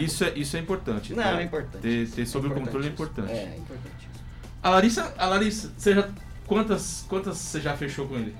Isso 0.00 0.24
é, 0.24 0.32
isso 0.36 0.56
é 0.56 0.60
importante. 0.60 1.14
Não, 1.14 1.22
ter- 1.22 1.38
é 1.38 1.42
importante. 1.42 1.82
Ter, 1.82 2.08
ter 2.10 2.26
sob 2.26 2.48
o 2.48 2.50
controle 2.54 2.86
é 2.86 2.90
importante. 2.90 3.30
É, 3.30 3.34
é 3.34 3.56
importantíssimo. 3.58 4.12
A 4.62 4.70
Larissa, 4.70 5.14
a 5.18 5.26
Larissa, 5.26 5.70
você 5.76 5.94
já. 5.94 6.08
Quantas, 6.46 7.04
quantas 7.08 7.36
você 7.36 7.60
já 7.60 7.76
fechou 7.76 8.08
com 8.08 8.14
ele? 8.16 8.34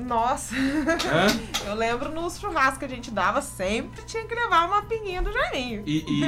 Nossa, 0.00 0.54
eu 1.66 1.74
lembro 1.74 2.10
nos 2.12 2.38
churrascos 2.38 2.78
que 2.78 2.84
a 2.86 2.88
gente 2.88 3.10
dava, 3.10 3.42
sempre 3.42 4.02
tinha 4.04 4.24
que 4.24 4.34
levar 4.34 4.66
uma 4.66 4.82
pinguinha 4.82 5.20
do 5.22 5.30
Jaiminho. 5.32 5.82
E. 5.86 5.98
e, 6.08 6.24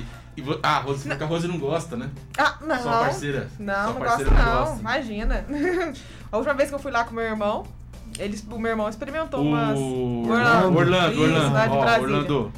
e 0.00 0.04
vo- 0.42 0.58
ah, 0.62 0.76
a 0.76 0.80
Rose, 0.80 1.08
porque 1.08 1.24
a 1.24 1.26
Rose 1.26 1.48
não 1.48 1.58
gosta, 1.58 1.96
né? 1.96 2.10
Ah, 2.38 2.56
não. 2.60 2.82
Sua 2.82 2.98
parceira. 3.00 3.50
Não, 3.58 3.74
Sua 3.74 3.84
não 3.84 3.92
gosto 3.94 4.06
parceira 4.24 4.32
não. 4.44 4.58
gosta. 4.64 4.80
Imagina. 4.80 5.46
A 6.32 6.36
última 6.36 6.54
vez 6.54 6.68
que 6.68 6.74
eu 6.74 6.78
fui 6.78 6.90
lá 6.90 7.04
com 7.04 7.14
meu 7.14 7.24
irmão, 7.24 7.64
eles, 8.18 8.44
o 8.50 8.58
meu 8.58 8.70
irmão 8.70 8.88
experimentou 8.88 9.42
umas. 9.42 9.78
O 9.78 10.26
Orlando. 10.28 10.76
Orlando, 10.78 11.12
Isso, 11.12 11.22
Orlando. 11.22 11.52
de 11.70 11.76
Ó, 11.76 11.80
Brasília. 11.80 12.16
Orlando. 12.16 12.52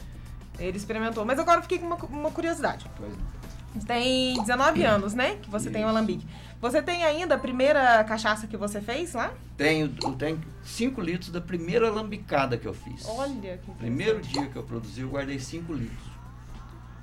Ele 0.58 0.76
experimentou. 0.76 1.24
Mas 1.24 1.38
agora 1.38 1.58
eu 1.58 1.62
fiquei 1.62 1.78
com 1.78 1.86
uma, 1.86 1.96
uma 1.96 2.30
curiosidade. 2.30 2.86
Pois 2.96 3.10
não. 3.12 3.38
Você 3.80 3.86
tem 3.86 4.40
19 4.40 4.82
anos, 4.82 5.14
né? 5.14 5.36
Que 5.42 5.48
você 5.50 5.70
tem 5.70 5.82
o 5.84 5.86
Isso. 5.86 5.96
alambique. 5.96 6.26
Você 6.60 6.82
tem 6.82 7.04
ainda 7.04 7.36
a 7.36 7.38
primeira 7.38 8.02
cachaça 8.02 8.48
que 8.48 8.56
você 8.56 8.80
fez 8.80 9.12
lá? 9.12 9.30
Tenho, 9.56 9.94
eu 10.02 10.12
tenho 10.14 10.40
5 10.64 11.00
litros 11.00 11.30
da 11.30 11.40
primeira 11.40 11.88
lambicada 11.90 12.56
que 12.56 12.66
eu 12.66 12.74
fiz. 12.74 13.06
Olha 13.06 13.56
que 13.58 13.70
Primeiro 13.72 14.20
dia 14.20 14.46
que 14.46 14.56
eu 14.56 14.64
produzi, 14.64 15.02
eu 15.02 15.08
guardei 15.08 15.38
5 15.38 15.72
litros. 15.72 16.08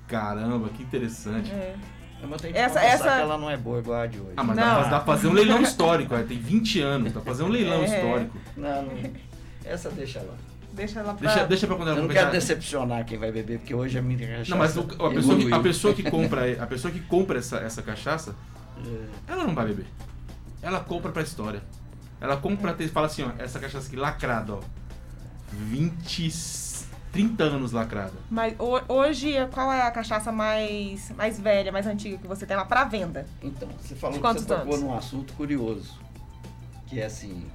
Caramba, 0.07 0.69
que 0.69 0.83
interessante. 0.83 1.51
É. 1.51 1.75
Mas 2.27 2.41
tem 2.41 2.51
que 2.51 2.57
Essa- 2.57 2.79
essa- 2.79 3.03
que 3.03 3.09
ela 3.21 3.37
não 3.37 3.49
é 3.49 3.55
boa 3.57 3.79
igual 3.79 4.01
a 4.01 4.07
de 4.07 4.19
hoje. 4.19 4.33
Ah, 4.37 4.43
mas 4.43 4.55
Não. 4.55 4.63
dá, 4.63 4.73
pra- 4.75 4.83
dá 4.89 4.99
pra 4.99 5.13
fazer 5.15 5.27
um 5.27 5.33
leilão 5.33 5.61
histórico, 5.61 6.15
é, 6.15 6.23
tem 6.23 6.39
20 6.39 6.79
anos, 6.81 7.13
dá 7.13 7.19
pra 7.21 7.31
fazer 7.31 7.43
um 7.43 7.47
leilão 7.49 7.81
É. 7.83 7.85
histórico. 7.85 8.37
Não, 8.57 8.83
não. 8.83 8.93
Essa 9.63 9.89
deixa 9.91 10.19
lá. 10.21 10.33
Deixa 10.73 10.99
ela 10.99 11.13
pra... 11.13 11.27
Deixa, 11.31 11.47
deixa 11.47 11.67
pra 11.67 11.75
quando 11.75 11.89
ela 11.89 11.99
Eu 11.99 12.03
não 12.03 12.09
quero 12.09 12.31
decepcionar 12.31 13.05
quem 13.05 13.17
vai 13.17 13.31
beber, 13.31 13.59
porque 13.59 13.73
hoje 13.73 13.97
a 13.97 14.01
minha 14.01 14.19
cachaça 14.27 14.49
Não, 14.51 14.57
mas 14.57 14.75
o- 14.75 14.81
a, 14.81 15.09
pessoa 15.09 15.37
que, 15.37 15.53
a 15.53 15.59
pessoa 15.59 15.93
que 15.93 16.03
compra, 16.03 16.41
a 16.63 16.65
pessoa 16.67 16.91
que 16.91 16.99
compra 17.01 17.39
essa, 17.39 17.57
essa 17.57 17.81
cachaça, 17.81 18.35
É. 18.85 19.31
ela 19.31 19.43
não 19.45 19.53
vai 19.55 19.67
beber. 19.67 19.85
Ela 20.61 20.79
compra 20.79 21.11
pra 21.11 21.21
história. 21.21 21.61
Ela 22.19 22.37
compra 22.37 22.61
pra 22.69 22.73
ter, 22.73 22.87
fala 22.89 23.05
assim, 23.07 23.23
ó, 23.23 23.29
essa 23.37 23.59
cachaça 23.59 23.87
aqui 23.87 23.95
lacrada, 23.95 24.53
ó. 24.53 24.59
20, 25.51 26.29
30 27.15 27.43
anos 27.45 27.71
lacrada. 27.71 28.11
Mas 28.29 28.53
ho- 28.59 28.81
hoje, 28.89 29.33
qual 29.53 29.71
é 29.71 29.81
a 29.81 29.89
cachaça 29.91 30.31
mais, 30.33 31.11
mais 31.11 31.39
velha, 31.39 31.71
mais 31.71 31.87
antiga 31.87 32.17
que 32.17 32.27
você 32.27 32.45
tem 32.45 32.57
lá 32.57 32.65
pra 32.65 32.83
venda? 32.83 33.25
Então, 33.41 33.69
você 33.81 33.95
falou 33.95 34.19
que 34.19 34.27
você 34.27 34.45
tocou 34.45 34.73
anos? 34.73 34.81
num 34.81 34.93
assunto 34.93 35.33
curioso. 35.33 35.97
Que 36.87 36.99
é 36.99 37.05
assim, 37.05 37.45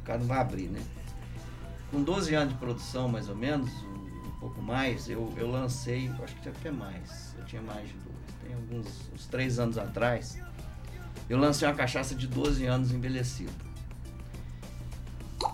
o 0.00 0.04
cara 0.06 0.20
não 0.20 0.26
vai 0.26 0.38
abrir, 0.38 0.68
né? 0.68 0.80
Com 1.90 2.00
12 2.02 2.32
anos 2.34 2.52
de 2.54 2.60
produção, 2.60 3.08
mais 3.08 3.28
ou 3.28 3.34
menos, 3.34 3.68
um, 3.82 4.28
um 4.28 4.38
pouco 4.38 4.62
mais, 4.62 5.08
eu, 5.10 5.32
eu 5.36 5.50
lancei, 5.50 6.06
eu 6.16 6.24
acho 6.24 6.36
que 6.36 6.48
até 6.48 6.70
mais, 6.70 7.34
eu 7.36 7.44
tinha 7.44 7.60
mais 7.62 7.88
de 7.88 7.94
12, 7.94 8.08
tem 8.46 8.54
alguns, 8.54 8.86
uns 9.12 9.26
3 9.26 9.58
anos 9.58 9.76
atrás, 9.78 10.38
eu 11.28 11.36
lancei 11.38 11.66
uma 11.66 11.74
cachaça 11.74 12.14
de 12.14 12.28
12 12.28 12.64
anos 12.66 12.92
envelhecida. 12.92 13.50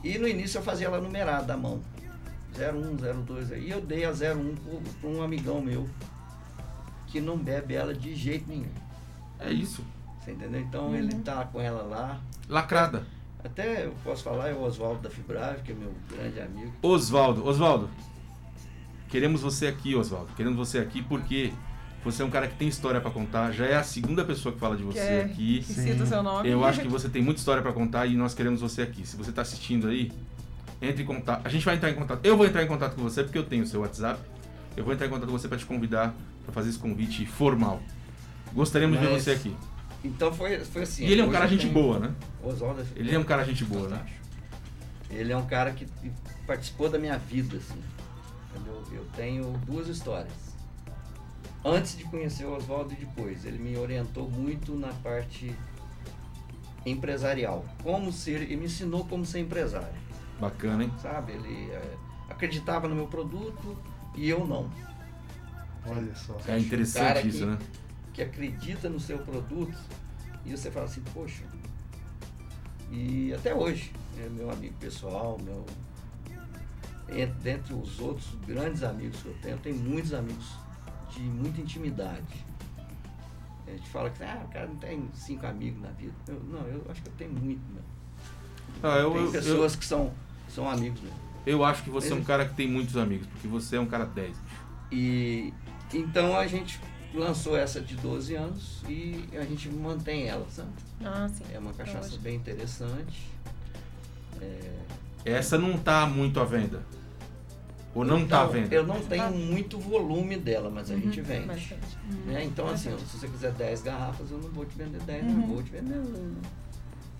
E 0.02 0.18
no 0.18 0.28
início 0.28 0.58
eu 0.58 0.62
fazia 0.62 0.86
ela 0.86 1.00
numerada 1.00 1.54
à 1.54 1.56
mão. 1.56 1.80
01, 2.56 3.24
02, 3.24 3.50
e 3.50 3.70
eu 3.70 3.80
dei 3.80 4.04
a 4.04 4.10
01 4.10 4.54
para 5.00 5.10
um 5.10 5.22
amigão 5.22 5.60
meu, 5.60 5.88
que 7.08 7.20
não 7.20 7.36
bebe 7.36 7.74
ela 7.74 7.94
de 7.94 8.14
jeito 8.14 8.48
nenhum. 8.48 8.70
É 9.38 9.52
isso. 9.52 9.84
Você 10.20 10.32
entendeu? 10.32 10.60
Então 10.60 10.94
ele 10.94 11.14
tá 11.16 11.44
com 11.44 11.60
ela 11.60 11.82
lá. 11.82 12.20
Lacrada. 12.48 13.06
Até 13.44 13.84
eu 13.84 13.94
posso 14.02 14.22
falar, 14.22 14.48
é 14.48 14.54
o 14.54 14.62
Oswaldo 14.62 15.02
da 15.02 15.10
Fibrave, 15.10 15.62
que 15.62 15.72
é 15.72 15.74
meu 15.74 15.92
grande 16.10 16.40
amigo. 16.40 16.72
Osvaldo, 16.80 17.46
Osvaldo. 17.46 17.90
Queremos 19.10 19.42
você 19.42 19.66
aqui, 19.66 19.94
Osvaldo. 19.94 20.32
Queremos 20.34 20.56
você 20.56 20.78
aqui 20.78 21.02
porque 21.02 21.52
você 22.02 22.22
é 22.22 22.24
um 22.24 22.30
cara 22.30 22.48
que 22.48 22.56
tem 22.56 22.68
história 22.68 23.00
pra 23.00 23.10
contar. 23.10 23.52
Já 23.52 23.66
é 23.66 23.76
a 23.76 23.82
segunda 23.82 24.24
pessoa 24.24 24.52
que 24.52 24.58
fala 24.58 24.76
de 24.76 24.82
você 24.82 24.98
que 24.98 25.04
é, 25.04 25.22
aqui. 25.22 25.58
Que 25.58 25.74
cita 25.74 26.04
o 26.04 26.06
seu 26.06 26.22
nome. 26.22 26.48
Eu 26.48 26.64
acho 26.64 26.80
que 26.80 26.88
você 26.88 27.08
tem 27.08 27.22
muita 27.22 27.38
história 27.38 27.62
pra 27.62 27.72
contar 27.72 28.06
e 28.06 28.16
nós 28.16 28.34
queremos 28.34 28.62
você 28.62 28.80
aqui. 28.80 29.06
Se 29.06 29.16
você 29.16 29.30
tá 29.30 29.42
assistindo 29.42 29.88
aí, 29.88 30.10
entre 30.88 31.02
em 31.02 31.06
contato. 31.06 31.46
A 31.46 31.48
gente 31.48 31.64
vai 31.64 31.76
entrar 31.76 31.90
em 31.90 31.94
contato. 31.94 32.20
Eu 32.24 32.36
vou 32.36 32.46
entrar 32.46 32.62
em 32.62 32.66
contato 32.66 32.94
com 32.94 33.02
você 33.02 33.22
porque 33.22 33.38
eu 33.38 33.44
tenho 33.44 33.64
o 33.64 33.66
seu 33.66 33.80
WhatsApp. 33.80 34.20
Eu 34.76 34.84
vou 34.84 34.92
entrar 34.92 35.06
em 35.06 35.10
contato 35.10 35.26
com 35.30 35.38
você 35.38 35.48
pra 35.48 35.56
te 35.58 35.66
convidar 35.66 36.14
pra 36.44 36.52
fazer 36.52 36.70
esse 36.70 36.78
convite 36.78 37.24
formal. 37.26 37.80
Gostaríamos 38.52 38.98
de 38.98 39.04
ver 39.04 39.12
Mas- 39.12 39.22
você 39.24 39.30
aqui. 39.32 39.56
Então 40.04 40.32
foi, 40.32 40.58
foi 40.60 40.82
assim. 40.82 41.06
E 41.06 41.12
ele 41.12 41.22
é 41.22 41.24
um 41.24 41.30
cara 41.30 41.46
eu 41.46 41.48
gente 41.50 41.66
boa, 41.66 41.98
né? 41.98 42.14
Oswaldo 42.42 42.84
Fibrave. 42.84 43.00
Ele 43.08 43.14
é 43.14 43.18
um 43.18 43.24
cara 43.24 43.44
gente 43.44 43.64
boa, 43.64 43.88
né? 43.88 44.04
Ele 45.10 45.32
é 45.32 45.36
um 45.36 45.46
cara 45.46 45.70
que 45.70 45.86
participou 46.46 46.90
da 46.90 46.98
minha 46.98 47.16
vida, 47.16 47.56
assim. 47.56 47.80
Entendeu? 48.50 48.82
Eu 48.92 49.06
tenho 49.16 49.52
duas 49.66 49.88
histórias. 49.88 50.32
Antes 51.64 51.96
de 51.96 52.04
conhecer 52.04 52.44
o 52.44 52.54
Oswaldo 52.54 52.92
e 52.92 52.96
depois, 52.96 53.46
ele 53.46 53.58
me 53.58 53.78
orientou 53.78 54.28
muito 54.28 54.74
na 54.74 54.88
parte 54.88 55.54
empresarial. 56.84 57.64
Como 57.82 58.12
ser, 58.12 58.42
ele 58.42 58.56
me 58.56 58.66
ensinou 58.66 59.06
como 59.06 59.24
ser 59.24 59.40
empresário. 59.40 60.03
Bacana, 60.40 60.84
hein? 60.84 60.92
sabe? 61.00 61.32
Ele 61.32 61.70
é, 61.70 61.96
acreditava 62.28 62.88
no 62.88 62.94
meu 62.94 63.06
produto 63.06 63.76
e 64.14 64.28
eu 64.28 64.46
não. 64.46 64.70
Olha 65.86 66.14
só. 66.14 66.36
É 66.48 66.58
interessante 66.58 67.22
que- 67.22 67.28
isso, 67.28 67.46
né? 67.46 67.58
Que 68.12 68.22
acredita 68.22 68.88
no 68.88 68.98
seu 69.00 69.18
produto 69.18 69.76
e 70.44 70.50
você 70.56 70.70
fala 70.70 70.86
assim, 70.86 71.02
poxa. 71.12 71.42
E 72.90 73.32
até 73.34 73.54
hoje, 73.54 73.92
é 74.18 74.28
meu 74.28 74.50
amigo 74.50 74.74
pessoal, 74.78 75.38
meu. 75.42 75.64
en- 77.08 77.32
Dentre 77.42 77.74
os 77.74 77.98
outros 78.00 78.34
grandes 78.46 78.82
amigos 78.82 79.20
que 79.22 79.28
eu 79.28 79.36
tenho, 79.42 79.54
eu 79.54 79.58
tenho 79.58 79.76
muitos 79.76 80.14
amigos 80.14 80.52
de 81.10 81.20
muita 81.20 81.60
intimidade. 81.60 82.44
A 83.66 83.70
gente 83.70 83.88
fala 83.88 84.10
que 84.10 84.22
ah, 84.22 84.42
o 84.44 84.52
cara 84.52 84.66
não 84.66 84.76
tem 84.76 85.08
cinco 85.14 85.46
amigos 85.46 85.80
na 85.82 85.90
vida. 85.90 86.12
Eu- 86.28 86.40
não, 86.44 86.60
eu 86.66 86.84
acho 86.90 87.02
que 87.02 87.08
eu 87.08 87.12
tenho 87.18 87.32
muito, 87.32 87.62
meu. 87.72 87.82
Ah, 88.82 88.98
eu, 88.98 89.10
tem 89.12 89.20
eu, 89.20 89.26
eu, 89.26 89.32
pessoas 89.32 89.76
que 89.76 89.84
são, 89.84 90.12
são 90.54 90.68
amigos 90.70 91.00
mesmo. 91.00 91.16
eu 91.46 91.64
acho 91.64 91.82
que 91.82 91.90
você 91.90 92.12
é 92.12 92.14
um 92.14 92.24
cara 92.24 92.46
que 92.46 92.54
tem 92.54 92.68
muitos 92.68 92.96
amigos, 92.96 93.26
porque 93.28 93.46
você 93.48 93.76
é 93.76 93.80
um 93.80 93.86
cara 93.86 94.04
10. 94.06 94.28
bicho. 94.28 94.40
E 94.92 95.52
então 95.92 96.36
a 96.36 96.46
gente 96.46 96.80
lançou 97.14 97.56
essa 97.56 97.80
de 97.80 97.94
12 97.96 98.34
anos 98.34 98.82
e 98.88 99.24
a 99.34 99.42
gente 99.44 99.68
mantém 99.68 100.26
ela, 100.28 100.46
sabe? 100.50 100.70
Ah, 101.04 101.28
sim. 101.28 101.44
É 101.52 101.58
uma 101.58 101.72
cachaça 101.72 102.08
hoje. 102.08 102.18
bem 102.18 102.34
interessante. 102.36 103.28
Essa 105.24 105.56
não 105.56 105.78
tá 105.78 106.06
muito 106.06 106.38
à 106.40 106.44
venda. 106.44 106.82
Ou 107.94 108.04
não 108.04 108.26
tá 108.26 108.40
à 108.40 108.44
Então, 108.44 108.52
venda? 108.52 108.74
Eu 108.74 108.86
não 108.86 109.00
tenho 109.00 109.22
Tá. 109.22 109.30
muito 109.30 109.78
volume 109.78 110.36
dela, 110.36 110.68
mas 110.68 110.90
a 110.90 110.96
gente 110.96 111.20
vende. 111.20 111.46
Bastante. 111.46 111.96
né? 112.26 112.44
Então, 112.44 112.66
assim, 112.68 112.90
Bastante. 112.90 113.10
se 113.10 113.18
você 113.18 113.28
quiser 113.28 113.52
10 113.52 113.82
garrafas, 113.82 114.30
eu 114.32 114.38
não 114.38 114.50
vou 114.50 114.64
te 114.66 114.76
vender 114.76 115.00
10, 115.02 115.24
Uhum. 115.24 115.32
não 115.32 115.46
vou 115.46 115.62
te 115.62 115.70
vender 115.70 115.94
uma. 115.94 116.36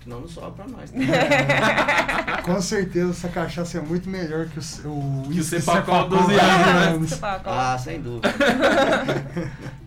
Senão 0.04 0.20
não 0.20 0.28
sobra 0.28 0.50
pra 0.64 0.68
nós. 0.68 0.90
Com 2.44 2.60
certeza 2.60 3.10
essa 3.10 3.28
cachaça 3.30 3.78
é 3.78 3.80
muito 3.80 4.06
melhor 4.08 4.46
que 4.48 4.58
o, 4.86 4.90
o 4.90 5.28
Que 5.32 5.40
o 5.40 5.44
Cepacol 5.44 5.82
Cepacol 5.82 6.08
12 6.10 6.34
anos, 6.38 7.10
né? 7.10 7.16
Qual? 7.42 7.58
Ah, 7.58 7.78
sem 7.78 8.00
dúvida. 8.02 8.28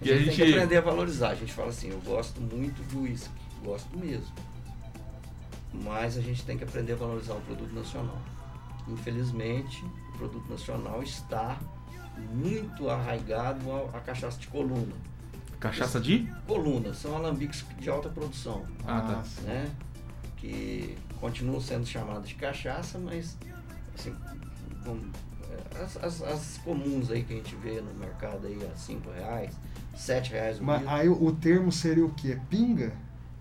E 0.01 0.11
a 0.11 0.15
a 0.15 0.18
gente 0.20 0.26
tem 0.28 0.36
gente- 0.36 0.45
que 0.47 0.53
aprender 0.53 0.78
a 0.78 0.82
valorizar. 0.82 1.30
A 1.30 1.36
gente 1.36 1.51
fala 1.53 1.70
assim, 1.70 1.89
eu 1.89 1.99
gosto 1.99 2.39
muito 2.39 2.82
de 2.88 2.95
uísque, 2.97 3.30
gosto 3.63 3.95
mesmo. 3.97 4.32
Mas 5.74 6.18
a 6.18 6.22
gente 6.22 6.43
tem 6.45 6.57
que 6.57 6.63
aprender 6.63 6.93
a 6.93 6.95
valorizar 6.95 7.34
o 7.34 7.41
produto 7.41 7.74
nacional. 7.74 8.18
Infelizmente, 8.88 9.84
o 10.13 10.18
produto 10.18 10.49
nacional 10.49 11.03
está 11.03 11.57
muito 12.34 12.89
arraigado 12.89 13.59
à 13.93 13.99
cachaça 13.99 14.39
de 14.39 14.47
coluna. 14.47 14.93
Cachaça 15.59 15.99
de? 15.99 16.32
Coluna 16.47 16.93
são 16.93 17.15
alambiques 17.15 17.65
de 17.80 17.89
alta 17.89 18.07
produção, 18.09 18.63
Ah, 18.88 19.01
tá. 19.01 19.24
Né? 19.43 19.70
Que 20.48 20.95
continuam 21.20 21.60
sendo 21.60 21.86
chamadas 21.86 22.30
de 22.30 22.36
cachaça, 22.36 22.98
mas 22.98 23.38
assim, 23.93 24.16
com- 24.86 25.02
as, 25.84 25.98
as- 26.02 26.22
as 26.22 26.58
comuns 26.60 27.12
aí 27.12 27.24
que 27.24 27.34
a 27.34 27.36
gente 27.36 27.54
vê 27.58 27.82
no 27.82 27.93
mercado 27.95 28.48
aí 28.48 28.58
a 28.66 28.74
5 28.78 29.10
reais, 29.12 29.54
7 29.93 30.32
reais 30.32 30.60
o 30.60 30.64
Mas 30.64 30.88
aí 30.88 31.10
o, 31.10 31.32
termo 31.34 31.70
seria 31.70 32.06
o 32.06 32.14
quê? 32.14 32.39
Pinga? 32.50 32.93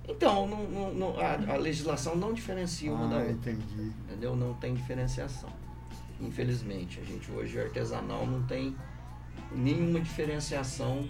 Então, 0.08 0.48
não- 0.48 0.64
não- 0.68 0.94
não- 0.94 1.20
a, 1.20 1.54
a 1.54 1.56
legislação 1.56 2.16
não 2.16 2.32
diferencia 2.32 2.92
uma 2.92 3.06
da 3.08 3.16
Ah, 3.16 3.18
outra, 3.20 3.32
entendi. 3.52 3.92
entendeu? 4.08 4.34
Não 4.34 4.54
tem 4.54 4.74
diferenciação. 4.74 5.50
Infelizmente, 6.20 6.98
a 6.98 7.04
gente 7.04 7.30
hoje 7.30 7.60
artesanal 7.60 8.26
não 8.26 8.42
tem 8.48 8.74
nenhuma 9.52 10.00
diferenciação 10.00 11.06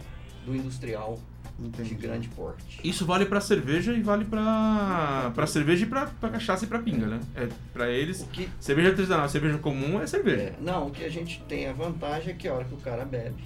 do 0.46 0.54
industrial 0.56 1.18
Entendi. 1.58 1.88
de 1.90 1.94
grande 1.96 2.28
porte. 2.28 2.80
Isso 2.84 3.04
vale 3.04 3.26
pra 3.26 3.40
cerveja 3.40 3.92
e 3.92 4.00
vale 4.02 4.24
pra, 4.24 5.32
pra 5.34 5.46
cerveja 5.46 5.84
e 5.84 5.88
pra, 5.88 6.06
pra 6.06 6.28
cachaça 6.30 6.64
e 6.64 6.68
pra 6.68 6.78
pinga, 6.78 7.06
né? 7.06 7.20
É, 7.34 7.48
pra 7.72 7.88
eles, 7.90 8.20
O 8.22 8.26
que, 8.28 8.48
cerveja 8.60 8.90
artesanal, 8.90 9.28
cerveja 9.28 9.58
comum 9.58 10.00
é 10.00 10.06
cerveja. 10.06 10.42
é, 10.42 10.54
não, 10.60 10.86
o 10.86 10.90
que 10.90 11.04
a 11.04 11.08
gente 11.10 11.42
tem 11.48 11.66
a 11.68 11.72
vantagem 11.72 12.30
é 12.30 12.36
que 12.36 12.46
a 12.46 12.54
hora 12.54 12.64
que 12.64 12.74
o 12.74 12.78
cara 12.78 13.04
bebe, 13.04 13.44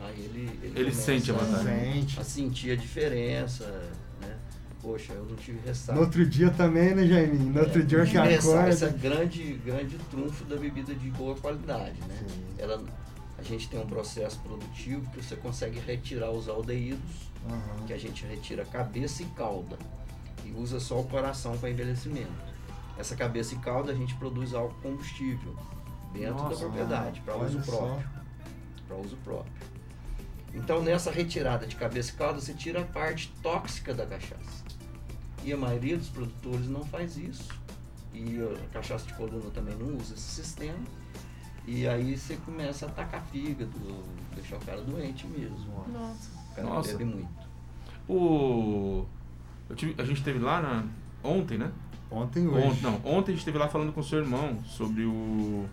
aí 0.00 0.20
ele, 0.24 0.50
Ele 0.62 0.74
começa 0.74 1.00
sente 1.00 1.30
a 1.30 1.34
vantagem. 1.34 1.92
Sente. 1.94 2.20
a 2.20 2.24
sentir 2.24 2.70
a 2.72 2.76
diferença, 2.76 3.64
né? 4.20 4.36
Poxa, 4.82 5.12
eu 5.14 5.24
não 5.24 5.36
tive 5.36 5.58
ressaca. 5.64 5.94
No 5.94 6.04
outro 6.04 6.26
dia 6.26 6.50
também, 6.50 6.94
né, 6.94 7.06
Jaiminho? 7.06 7.52
No 7.54 7.60
outro 7.60 7.82
dia 7.82 8.04
que 8.04 8.12
Começar, 8.18 8.68
Esse 8.68 8.84
é 8.84 8.88
acorda. 8.88 9.08
grande, 9.08 9.52
grande 9.64 9.96
trunfo 10.10 10.44
da 10.44 10.56
bebida 10.56 10.94
de 10.94 11.08
boa 11.10 11.34
qualidade, 11.36 11.98
né? 12.06 12.16
Sim. 12.28 12.44
Ela, 12.58 12.82
a 13.38 13.42
gente 13.42 13.68
tem 13.68 13.80
um 13.80 13.86
processo 13.86 14.38
produtivo 14.40 15.10
que 15.10 15.22
você 15.22 15.36
consegue 15.36 15.78
retirar 15.80 16.30
os 16.30 16.48
aldeídos, 16.48 17.30
Aham. 17.48 17.86
que 17.86 17.92
a 17.92 17.98
gente 17.98 18.24
retira 18.24 18.64
cabeça 18.64 19.22
e 19.22 19.26
cauda 19.26 19.76
e 20.44 20.52
usa 20.52 20.78
só 20.78 21.00
o 21.00 21.04
coração 21.04 21.56
para 21.58 21.70
envelhecimento. 21.70 22.32
Essa 22.96 23.16
cabeça 23.16 23.54
e 23.54 23.58
cauda 23.58 23.92
a 23.92 23.94
gente 23.94 24.14
produz 24.14 24.54
álcool 24.54 24.80
combustível 24.80 25.56
dentro 26.12 26.34
Nossa, 26.34 26.54
da 26.54 26.56
propriedade 26.60 27.20
para 27.22 27.36
uso 27.36 27.58
próprio, 27.60 28.08
para 28.86 28.96
uso 28.96 29.16
próprio. 29.24 29.52
Então 30.54 30.80
nessa 30.80 31.10
retirada 31.10 31.66
de 31.66 31.74
cabeça 31.74 32.12
e 32.12 32.14
cauda 32.14 32.40
você 32.40 32.54
tira 32.54 32.82
a 32.82 32.84
parte 32.84 33.32
tóxica 33.42 33.92
da 33.92 34.06
cachaça. 34.06 34.64
E 35.42 35.52
a 35.52 35.56
maioria 35.56 35.98
dos 35.98 36.08
produtores 36.08 36.68
não 36.68 36.84
faz 36.84 37.16
isso. 37.18 37.48
E 38.14 38.38
a 38.40 38.68
cachaça 38.72 39.04
de 39.06 39.12
coluna 39.14 39.50
também 39.50 39.74
não 39.74 39.96
usa 39.96 40.14
esse 40.14 40.22
sistema. 40.22 40.78
E 41.66 41.86
aí 41.88 42.16
você 42.16 42.36
começa 42.44 42.86
a 42.86 42.88
atacar 42.88 43.22
fígado, 43.32 43.70
deixar 44.34 44.56
o 44.56 44.60
cara 44.60 44.80
doente 44.82 45.26
mesmo. 45.26 45.84
Nossa. 45.92 46.30
O 46.52 46.54
cara 46.54 46.68
Nossa. 46.68 46.92
bebe 46.92 47.04
muito. 47.04 47.44
O. 48.08 49.06
eu 49.70 49.76
tive- 49.76 49.94
a 50.00 50.04
gente 50.04 50.22
teve 50.22 50.38
lá 50.38 50.60
na, 50.60 50.84
ontem, 51.22 51.56
né? 51.56 51.70
Ontem 52.10 52.46
hoje. 52.46 52.66
Ontem, 52.68 52.82
não, 52.82 52.94
ontem 53.04 53.32
a 53.32 53.34
gente 53.34 53.38
esteve 53.38 53.56
lá 53.58 53.66
falando 53.68 53.92
com 53.92 54.00
o 54.00 54.04
seu 54.04 54.18
irmão 54.18 54.58
sobre 54.64 55.04
o. 55.04 55.66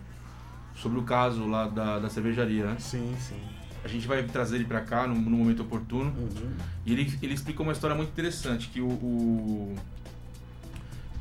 Sobre 0.74 0.98
o 0.98 1.02
caso 1.02 1.46
lá 1.46 1.68
da, 1.68 1.98
da 1.98 2.08
cervejaria, 2.08 2.64
né? 2.64 2.76
Sim, 2.78 3.14
sim. 3.18 3.38
A 3.84 3.88
gente 3.88 4.08
vai 4.08 4.22
trazer 4.22 4.56
ele 4.56 4.64
pra 4.64 4.80
cá 4.80 5.06
no, 5.06 5.14
no 5.14 5.36
momento 5.36 5.60
oportuno. 5.62 6.10
Uhum. 6.16 6.54
E 6.86 6.92
ele, 6.92 7.18
ele 7.20 7.34
explicou 7.34 7.66
uma 7.66 7.72
história 7.72 7.94
muito 7.94 8.08
interessante, 8.08 8.68
que 8.68 8.80
o, 8.80 8.88
o, 8.88 9.76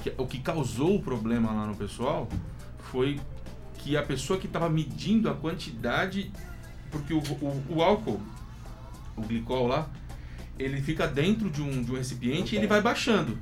que 0.02 0.14
o 0.18 0.26
que 0.26 0.40
causou 0.40 0.96
o 0.96 1.02
problema 1.04 1.52
lá 1.52 1.66
no 1.68 1.76
pessoal 1.76 2.30
foi 2.92 3.20
que 3.84 3.98
a 3.98 4.04
pessoa 4.04 4.40
que 4.40 4.48
estava 4.48 4.70
medindo 4.70 5.30
a 5.30 5.34
quantidade, 5.34 6.32
porque 6.92 7.14
o, 7.14 7.20
o, 7.20 7.64
o 7.70 7.84
álcool, 7.84 8.22
o 9.18 9.22
glicol 9.22 9.68
lá, 9.68 9.90
ele 10.58 10.82
fica 10.82 11.08
dentro 11.08 11.50
de 11.50 11.62
um, 11.62 11.84
de 11.84 11.92
um 11.92 11.96
recipiente 11.96 12.56
e 12.56 12.58
ele 12.58 12.68
vai 12.68 12.82
baixando. 12.82 13.38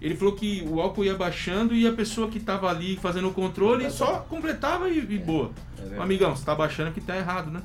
Ele 0.00 0.14
falou 0.14 0.34
que 0.34 0.62
o 0.68 0.80
álcool 0.80 1.04
ia 1.04 1.14
baixando 1.14 1.74
e 1.74 1.86
a 1.86 1.92
pessoa 1.92 2.28
que 2.28 2.38
estava 2.38 2.68
ali 2.68 2.96
fazendo 2.96 3.28
o 3.28 3.32
controle 3.32 3.90
só 3.90 4.20
completava 4.20 4.88
e, 4.88 4.98
e 4.98 5.18
boa. 5.18 5.50
É. 5.92 5.98
Amigão, 5.98 6.34
você 6.34 6.44
tá 6.44 6.54
baixando 6.54 6.92
que 6.92 7.00
tá 7.00 7.16
errado, 7.16 7.50
né? 7.50 7.62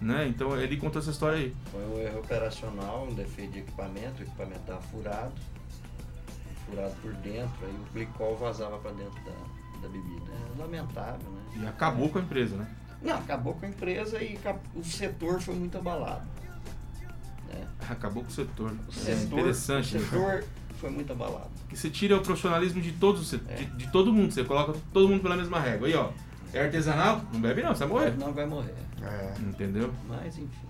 né? 0.00 0.26
Então 0.28 0.58
ele 0.60 0.76
contou 0.76 1.00
essa 1.00 1.10
história 1.10 1.38
aí. 1.38 1.54
Foi 1.70 1.82
um 1.86 1.98
erro 1.98 2.20
operacional, 2.20 3.06
um 3.10 3.14
defeito 3.14 3.52
de 3.52 3.58
equipamento, 3.60 4.20
o 4.20 4.22
equipamento 4.22 4.60
estava 4.60 4.80
furado, 4.82 5.32
furado 6.68 6.94
por 7.02 7.12
dentro, 7.14 7.66
aí 7.66 7.72
o 7.72 7.92
glicol 7.92 8.36
vazava 8.36 8.78
para 8.78 8.92
dentro 8.92 9.22
da, 9.24 9.32
da 9.84 9.88
bebida. 9.90 10.22
É 10.32 10.60
lamentável, 10.60 11.30
né? 11.30 11.40
E 11.62 11.66
acabou 11.66 12.08
com 12.08 12.18
a 12.18 12.22
empresa, 12.22 12.56
né? 12.56 12.66
Não, 13.02 13.14
acabou 13.18 13.54
com 13.54 13.66
a 13.66 13.68
empresa 13.68 14.22
e 14.22 14.38
o 14.74 14.82
setor 14.82 15.40
foi 15.40 15.54
muito 15.54 15.76
abalado. 15.78 16.26
Né? 17.48 17.66
Acabou 17.88 18.22
com 18.22 18.30
o 18.30 18.32
setor. 18.32 18.70
O 18.70 18.90
É 18.90 18.92
setor, 19.16 19.38
interessante. 19.38 19.96
o 19.96 20.00
né? 20.00 20.06
setor 20.06 20.44
foi 20.80 20.90
muito 20.90 21.12
abalado. 21.12 21.50
Que 21.68 21.76
você 21.76 21.90
tira 21.90 22.16
o 22.16 22.20
profissionalismo 22.22 22.80
de 22.80 22.92
todos 22.92 23.20
os 23.22 23.28
set- 23.28 23.42
É. 23.48 23.54
de, 23.56 23.64
de 23.66 23.90
todo 23.92 24.12
mundo. 24.12 24.32
Você 24.32 24.42
coloca 24.44 24.74
todo 24.92 25.08
mundo 25.08 25.22
pela 25.22 25.36
mesma 25.36 25.60
régua. 25.60 25.86
Aí, 25.86 25.94
ó. 25.94 26.10
É 26.52 26.62
artesanal? 26.64 27.20
Não 27.32 27.40
bebe 27.40 27.62
não, 27.62 27.74
você 27.74 27.84
vai 27.84 27.88
morrer. 27.88 28.16
Não 28.16 28.32
vai 28.32 28.46
morrer. 28.46 28.74
É. 29.02 29.34
Entendeu? 29.40 29.92
Mas 30.08 30.38
enfim, 30.38 30.66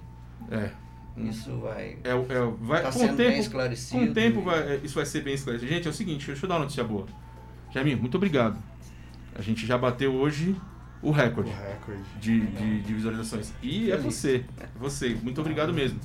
É. 0.50 0.70
isso 1.18 1.56
vai. 1.58 1.98
É, 2.02 2.14
o- 2.14 2.26
é, 2.28 2.52
vai, 2.62 2.82
Tá 2.82 2.90
com 2.90 2.98
sendo 2.98 3.12
o 3.12 3.16
bem 3.16 3.28
tempo, 3.28 3.40
esclarecido 3.40 4.04
Com 4.06 4.10
o 4.10 4.14
tempo 4.14 4.40
e- 4.40 4.44
vai- 4.44 4.72
é, 4.72 4.80
isso 4.82 4.94
vai 4.94 5.06
ser 5.06 5.20
bem 5.22 5.34
esclarecido. 5.34 5.70
Gente, 5.70 5.86
é 5.86 5.90
o 5.90 5.94
seguinte, 5.94 6.26
deixa 6.26 6.44
eu 6.44 6.48
dar 6.48 6.54
uma 6.56 6.60
notícia 6.62 6.82
boa. 6.82 7.06
Jaime, 7.70 7.94
muito 7.96 8.16
obrigado. 8.16 8.58
A 9.34 9.42
gente 9.42 9.66
já 9.66 9.76
bateu 9.76 10.12
hoje 10.14 10.54
o 11.02 11.08
O 11.08 11.12
recorde 11.12 11.50
recorde. 11.50 12.02
de, 12.20 12.40
de, 12.46 12.82
de 12.82 12.94
visualizações. 12.94 13.52
E 13.62 13.90
é 13.90 13.96
você. 13.96 14.44
É 14.60 14.66
você. 14.78 15.16
Muito 15.22 15.40
obrigado 15.40 15.72
mesmo. 15.72 15.98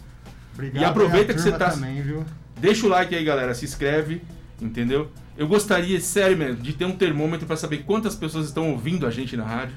Obrigado 0.54 0.82
E 0.82 0.86
aproveita 0.86 1.34
que 1.34 1.40
você 1.42 1.52
tá- 1.52 1.70
também, 1.72 2.02
viu? 2.02 2.26
Deixa 2.60 2.86
o 2.86 2.90
like 2.90 3.16
aí, 3.16 3.24
galera. 3.24 3.54
Se 3.54 3.64
inscreve, 3.66 4.22
entendeu? 4.62 5.10
Eu 5.38 5.48
gostaria, 5.48 6.00
sério 6.02 6.38
mesmo, 6.38 6.62
de 6.62 6.74
ter 6.74 6.84
um 6.86 6.92
termômetro 6.98 7.48
para 7.48 7.56
saber 7.56 7.84
quantas 7.84 8.16
pessoas 8.16 8.48
estão 8.48 8.72
ouvindo 8.72 9.08
a 9.08 9.12
gente 9.12 9.38
na 9.38 9.46
rádio. 9.46 9.76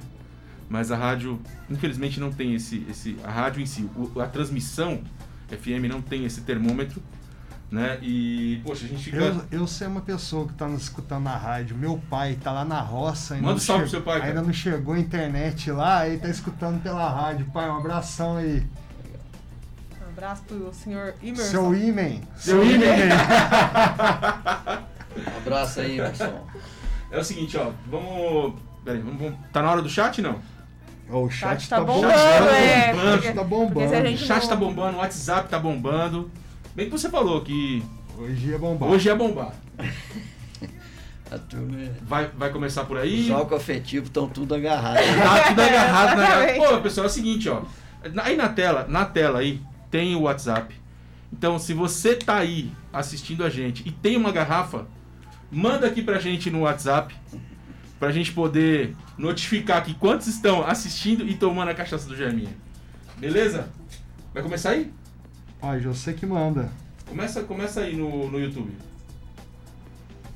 Mas 0.68 0.90
a 0.90 0.96
rádio, 0.96 1.38
infelizmente, 1.70 2.18
não 2.18 2.32
tem 2.32 2.54
esse. 2.54 2.84
esse 2.90 3.16
a 3.22 3.30
rádio 3.30 3.60
em 3.62 3.66
si, 3.66 3.88
a 4.20 4.26
transmissão 4.26 5.02
FM 5.48 5.86
não 5.88 6.00
tem 6.00 6.24
esse 6.24 6.40
termômetro. 6.40 7.00
Né? 7.72 7.98
E, 8.02 8.60
poxa, 8.62 8.84
a 8.84 8.88
gente 8.88 9.02
fica. 9.04 9.16
Eu, 9.16 9.44
eu 9.50 9.66
sei 9.66 9.86
uma 9.86 10.02
pessoa 10.02 10.46
que 10.46 10.52
tá 10.52 10.68
nos 10.68 10.82
escutando 10.82 11.24
na 11.24 11.34
rádio. 11.36 11.74
Meu 11.74 11.98
pai 12.10 12.36
tá 12.42 12.52
lá 12.52 12.66
na 12.66 12.80
roça. 12.82 13.32
ainda 13.32 13.46
Manda 13.46 13.54
um 13.54 13.58
não 13.58 13.64
salve 13.64 13.84
che- 13.84 13.90
pro 13.90 13.90
seu 13.98 14.02
pai, 14.02 14.18
cara. 14.20 14.30
Ainda 14.30 14.42
não 14.42 14.52
chegou 14.52 14.92
a 14.94 14.98
internet 14.98 15.70
lá, 15.70 16.00
aí 16.00 16.18
tá 16.18 16.28
escutando 16.28 16.82
pela 16.82 17.08
rádio. 17.08 17.46
Pai, 17.46 17.70
um 17.70 17.76
abração 17.78 18.36
aí. 18.36 18.62
Um 20.04 20.08
abraço 20.12 20.42
pro 20.42 20.70
senhor 20.74 21.14
Imerson. 21.22 21.50
Seu 21.50 21.74
Imen. 21.74 22.22
Seu 22.36 22.62
Imen. 22.62 22.90
Um 25.16 25.36
abraço 25.38 25.80
aí, 25.80 25.98
Emerson. 25.98 26.46
É 27.10 27.18
o 27.18 27.24
seguinte, 27.24 27.56
ó. 27.56 27.70
Vamos. 27.86 28.54
Peraí, 28.84 29.00
vamos, 29.00 29.18
vamos- 29.18 29.38
Tá 29.52 29.62
na 29.62 29.70
hora 29.70 29.80
do 29.82 29.88
chat, 29.88 30.20
não? 30.20 30.38
O 31.10 31.28
chat, 31.30 31.60
chat 31.62 31.68
tá 31.70 31.76
tá 31.76 31.84
bombando, 31.84 32.12
bombando. 32.12 32.50
é. 32.54 32.92
O 32.94 33.22
chat 33.22 33.34
tá 33.34 33.44
bombando. 33.44 34.08
O 34.12 34.16
chat 34.18 34.48
tá 34.48 34.56
bombando, 34.56 34.96
o 34.96 35.00
WhatsApp 35.00 35.48
tá 35.48 35.58
bombando. 35.58 36.30
Bem 36.74 36.86
que 36.86 36.92
você 36.92 37.08
falou 37.10 37.40
que 37.42 37.82
Hoje 38.18 38.48
ia 38.48 38.58
bombar. 38.58 38.88
hoje 38.88 39.08
é 39.08 39.14
bombar. 39.14 39.52
A 41.30 41.38
turma 41.38 41.80
é... 41.80 41.90
Vai, 42.02 42.28
vai 42.28 42.50
começar 42.50 42.84
por 42.84 42.98
aí. 42.98 43.24
Os 43.24 43.30
álcool 43.30 43.54
afetivo 43.54 44.06
estão 44.06 44.28
tudo 44.28 44.54
agarrados. 44.54 45.00
Tá 45.00 45.48
tudo 45.48 45.60
agarrado 45.62 46.16
na 46.18 46.24
Exatamente. 46.24 46.58
Pô, 46.58 46.80
pessoal, 46.82 47.06
é 47.06 47.08
o 47.08 47.12
seguinte, 47.12 47.48
ó. 47.48 47.62
Aí 48.22 48.36
na 48.36 48.50
tela, 48.50 48.86
na 48.86 49.06
tela 49.06 49.38
aí, 49.38 49.62
tem 49.90 50.14
o 50.14 50.22
WhatsApp. 50.22 50.74
Então, 51.32 51.58
se 51.58 51.72
você 51.72 52.14
tá 52.14 52.36
aí 52.36 52.70
assistindo 52.92 53.44
a 53.44 53.48
gente 53.48 53.82
e 53.88 53.90
tem 53.90 54.14
uma 54.14 54.30
garrafa, 54.30 54.86
manda 55.50 55.86
aqui 55.86 56.02
pra 56.02 56.18
gente 56.18 56.50
no 56.50 56.60
WhatsApp. 56.60 57.14
Pra 57.98 58.10
gente 58.10 58.32
poder 58.32 58.94
notificar 59.16 59.78
aqui 59.78 59.94
quantos 59.94 60.26
estão 60.26 60.66
assistindo 60.66 61.26
e 61.26 61.34
tomando 61.34 61.70
a 61.70 61.74
cachaça 61.74 62.06
do 62.06 62.16
Germinha. 62.16 62.54
Beleza? 63.16 63.70
Vai 64.34 64.42
começar 64.42 64.70
aí? 64.70 64.92
Pai, 65.62 65.78
você 65.78 66.12
que 66.12 66.26
manda. 66.26 66.68
Começa, 67.08 67.44
começa 67.44 67.82
aí 67.82 67.94
no, 67.94 68.28
no 68.28 68.40
YouTube. 68.40 68.72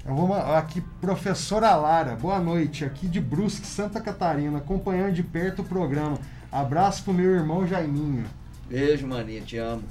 Eu 0.06 0.14
vou 0.14 0.32
aqui, 0.32 0.80
professora 1.00 1.74
Lara, 1.74 2.14
boa 2.14 2.38
noite, 2.38 2.84
aqui 2.84 3.08
de 3.08 3.20
Brusque, 3.20 3.66
Santa 3.66 4.00
Catarina, 4.00 4.58
acompanhando 4.58 5.14
de 5.14 5.24
perto 5.24 5.62
o 5.62 5.64
programa. 5.64 6.16
Abraço 6.52 7.02
pro 7.02 7.12
meu 7.12 7.28
irmão 7.28 7.66
Jaiminho. 7.66 8.24
Beijo, 8.68 9.08
maninha, 9.08 9.40
te 9.40 9.58
amo. 9.58 9.82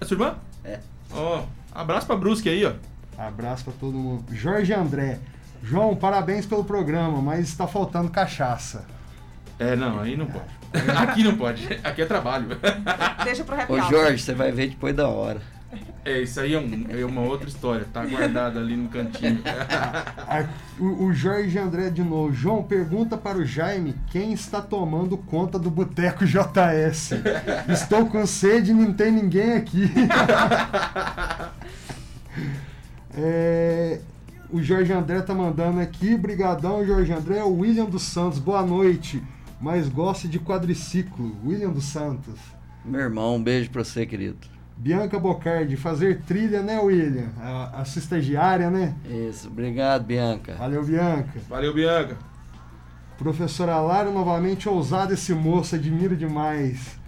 É 0.00 0.04
sua 0.04 0.14
irmã? 0.14 0.36
É. 0.64 0.78
Ó, 1.12 1.42
abraço 1.72 2.06
pra 2.06 2.14
Brusque 2.14 2.48
aí, 2.48 2.64
ó. 2.64 2.74
Abraço 3.18 3.64
pra 3.64 3.72
todo 3.72 3.98
mundo. 3.98 4.24
Jorge 4.32 4.72
André. 4.72 5.18
João, 5.60 5.96
parabéns 5.96 6.46
pelo 6.46 6.62
programa, 6.62 7.20
mas 7.20 7.48
está 7.48 7.66
faltando 7.66 8.12
cachaça. 8.12 8.86
É, 9.58 9.74
não, 9.74 9.98
aí 9.98 10.16
não 10.16 10.26
pode. 10.26 10.63
Aqui 10.96 11.22
não 11.22 11.36
pode. 11.36 11.68
Aqui 11.84 12.02
é 12.02 12.06
trabalho. 12.06 12.46
Deixa 13.24 13.44
pro 13.44 13.54
happy 13.54 13.72
Ô. 13.72 13.80
Jorge, 13.82 14.22
você 14.22 14.34
vai 14.34 14.50
ver 14.52 14.68
depois 14.70 14.94
da 14.94 15.08
hora. 15.08 15.40
É, 16.04 16.20
isso 16.20 16.38
aí 16.38 16.52
é, 16.54 16.58
um- 16.58 16.84
é 16.90 17.04
uma 17.04 17.22
outra 17.22 17.48
história. 17.48 17.86
Tá 17.92 18.04
guardado 18.04 18.58
ali 18.58 18.76
no 18.76 18.88
cantinho. 18.88 19.40
O, 20.78 21.04
o 21.04 21.12
Jorge 21.14 21.56
André 21.56 21.88
de 21.88 22.02
novo. 22.02 22.32
João, 22.32 22.60
pergunta 22.64 23.16
para 23.16 23.38
o 23.38 23.44
Jaime 23.44 23.94
quem 24.10 24.32
está 24.32 24.60
tomando 24.60 25.16
conta 25.16 25.56
do 25.56 25.70
Boteco 25.70 26.26
JS. 26.26 27.12
Estou 27.68 28.06
com 28.06 28.26
sede 28.26 28.72
e 28.72 28.74
não 28.74 28.92
tem 28.92 29.12
ninguém 29.12 29.52
aqui. 29.52 29.88
É, 33.16 34.00
o 34.50 34.60
Jorge 34.60 34.92
André 34.92 35.20
tá 35.22 35.32
mandando 35.32 35.80
aqui. 35.80 36.16
Brigadão, 36.16 36.84
Jorge 36.84 37.12
André. 37.12 37.42
O 37.44 37.58
William 37.58 37.84
dos 37.84 38.02
Santos, 38.02 38.38
boa 38.40 38.62
noite. 38.62 39.22
Mas 39.64 39.88
gosta 39.88 40.28
de 40.28 40.38
quadriciclo. 40.38 41.34
William 41.42 41.70
dos 41.70 41.84
Santos. 41.86 42.38
Meu 42.84 43.00
irmão, 43.00 43.36
um 43.36 43.42
beijo 43.42 43.70
pra 43.70 43.82
você, 43.82 44.04
querido. 44.04 44.36
Bianca 44.76 45.18
Bocardi, 45.18 45.74
fazer 45.74 46.20
trilha, 46.20 46.62
né, 46.62 46.78
William? 46.80 47.30
A, 47.40 47.80
a 47.80 47.84
sua 47.86 48.00
estagiária, 48.00 48.68
né? 48.68 48.94
Isso, 49.08 49.48
obrigado, 49.48 50.04
Bianca. 50.04 50.54
Valeu, 50.56 50.84
Bianca. 50.84 51.40
Valeu, 51.48 51.72
Bianca. 51.72 52.18
Professora 53.16 53.80
Lara, 53.80 54.10
novamente 54.10 54.68
ousado 54.68 55.14
esse 55.14 55.32
moço, 55.32 55.76
admiro 55.76 56.14
demais. 56.14 56.98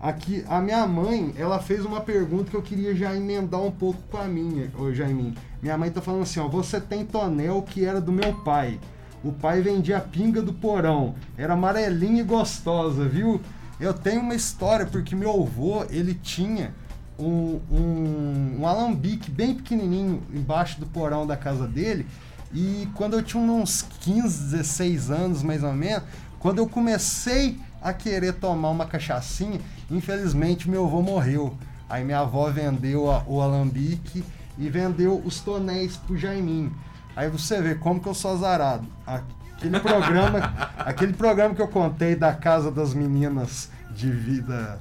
Aqui, 0.00 0.42
a 0.48 0.62
minha 0.62 0.86
mãe, 0.86 1.34
ela 1.36 1.58
fez 1.58 1.84
uma 1.84 2.00
pergunta 2.00 2.50
que 2.50 2.56
eu 2.56 2.62
queria 2.62 2.96
já 2.96 3.14
emendar 3.14 3.60
um 3.60 3.70
pouco 3.70 4.00
com 4.10 4.16
a 4.16 4.24
minha, 4.24 4.70
ô 4.78 4.90
Jaimin. 4.94 5.34
Minha 5.60 5.76
mãe 5.76 5.90
tá 5.90 6.00
falando 6.00 6.22
assim, 6.22 6.40
ó, 6.40 6.48
você 6.48 6.80
tem 6.80 7.04
tonel 7.04 7.60
que 7.60 7.84
era 7.84 8.00
do 8.00 8.12
meu 8.12 8.32
pai. 8.36 8.80
O 9.24 9.32
pai 9.32 9.60
vendia 9.60 10.00
pinga 10.00 10.40
do 10.40 10.52
porão. 10.52 11.14
Era 11.36 11.54
amarelinha 11.54 12.20
e 12.20 12.24
gostosa, 12.24 13.04
viu? 13.08 13.40
Eu 13.80 13.92
tenho 13.94 14.20
uma 14.20 14.34
história, 14.34 14.86
porque 14.86 15.14
meu 15.14 15.30
avô, 15.42 15.84
ele 15.90 16.14
tinha 16.14 16.72
um, 17.18 17.60
um, 17.70 18.56
um 18.60 18.66
alambique 18.66 19.30
bem 19.30 19.54
pequenininho 19.54 20.22
embaixo 20.32 20.78
do 20.80 20.86
porão 20.86 21.26
da 21.26 21.36
casa 21.36 21.66
dele. 21.66 22.06
E 22.52 22.88
quando 22.94 23.14
eu 23.14 23.22
tinha 23.22 23.42
uns 23.42 23.82
15, 24.00 24.50
16 24.56 25.10
anos 25.10 25.42
mais 25.42 25.62
ou 25.62 25.72
menos, 25.72 26.02
quando 26.38 26.58
eu 26.58 26.68
comecei 26.68 27.58
a 27.82 27.92
querer 27.92 28.34
tomar 28.34 28.70
uma 28.70 28.86
cachaçinha, 28.86 29.60
infelizmente 29.90 30.68
meu 30.70 30.86
avô 30.86 31.02
morreu. 31.02 31.54
Aí 31.88 32.04
minha 32.04 32.20
avó 32.20 32.50
vendeu 32.50 33.10
a- 33.10 33.22
o 33.26 33.40
alambique 33.40 34.24
e 34.56 34.68
vendeu 34.68 35.20
os 35.24 35.40
tonéis 35.40 35.96
pro 35.96 36.16
Jaiminho. 36.16 36.72
Aí 37.18 37.28
você 37.28 37.60
vê 37.60 37.74
como 37.74 37.98
que 37.98 38.08
eu 38.08 38.14
sou 38.14 38.30
azarado. 38.30 38.86
Aquele 39.04 39.80
programa, 39.80 40.38
aquele 40.78 41.12
programa 41.12 41.52
que 41.52 41.60
eu 41.60 41.66
contei 41.66 42.14
da 42.14 42.32
casa 42.32 42.70
das 42.70 42.94
meninas 42.94 43.72
de 43.90 44.08
vida 44.08 44.78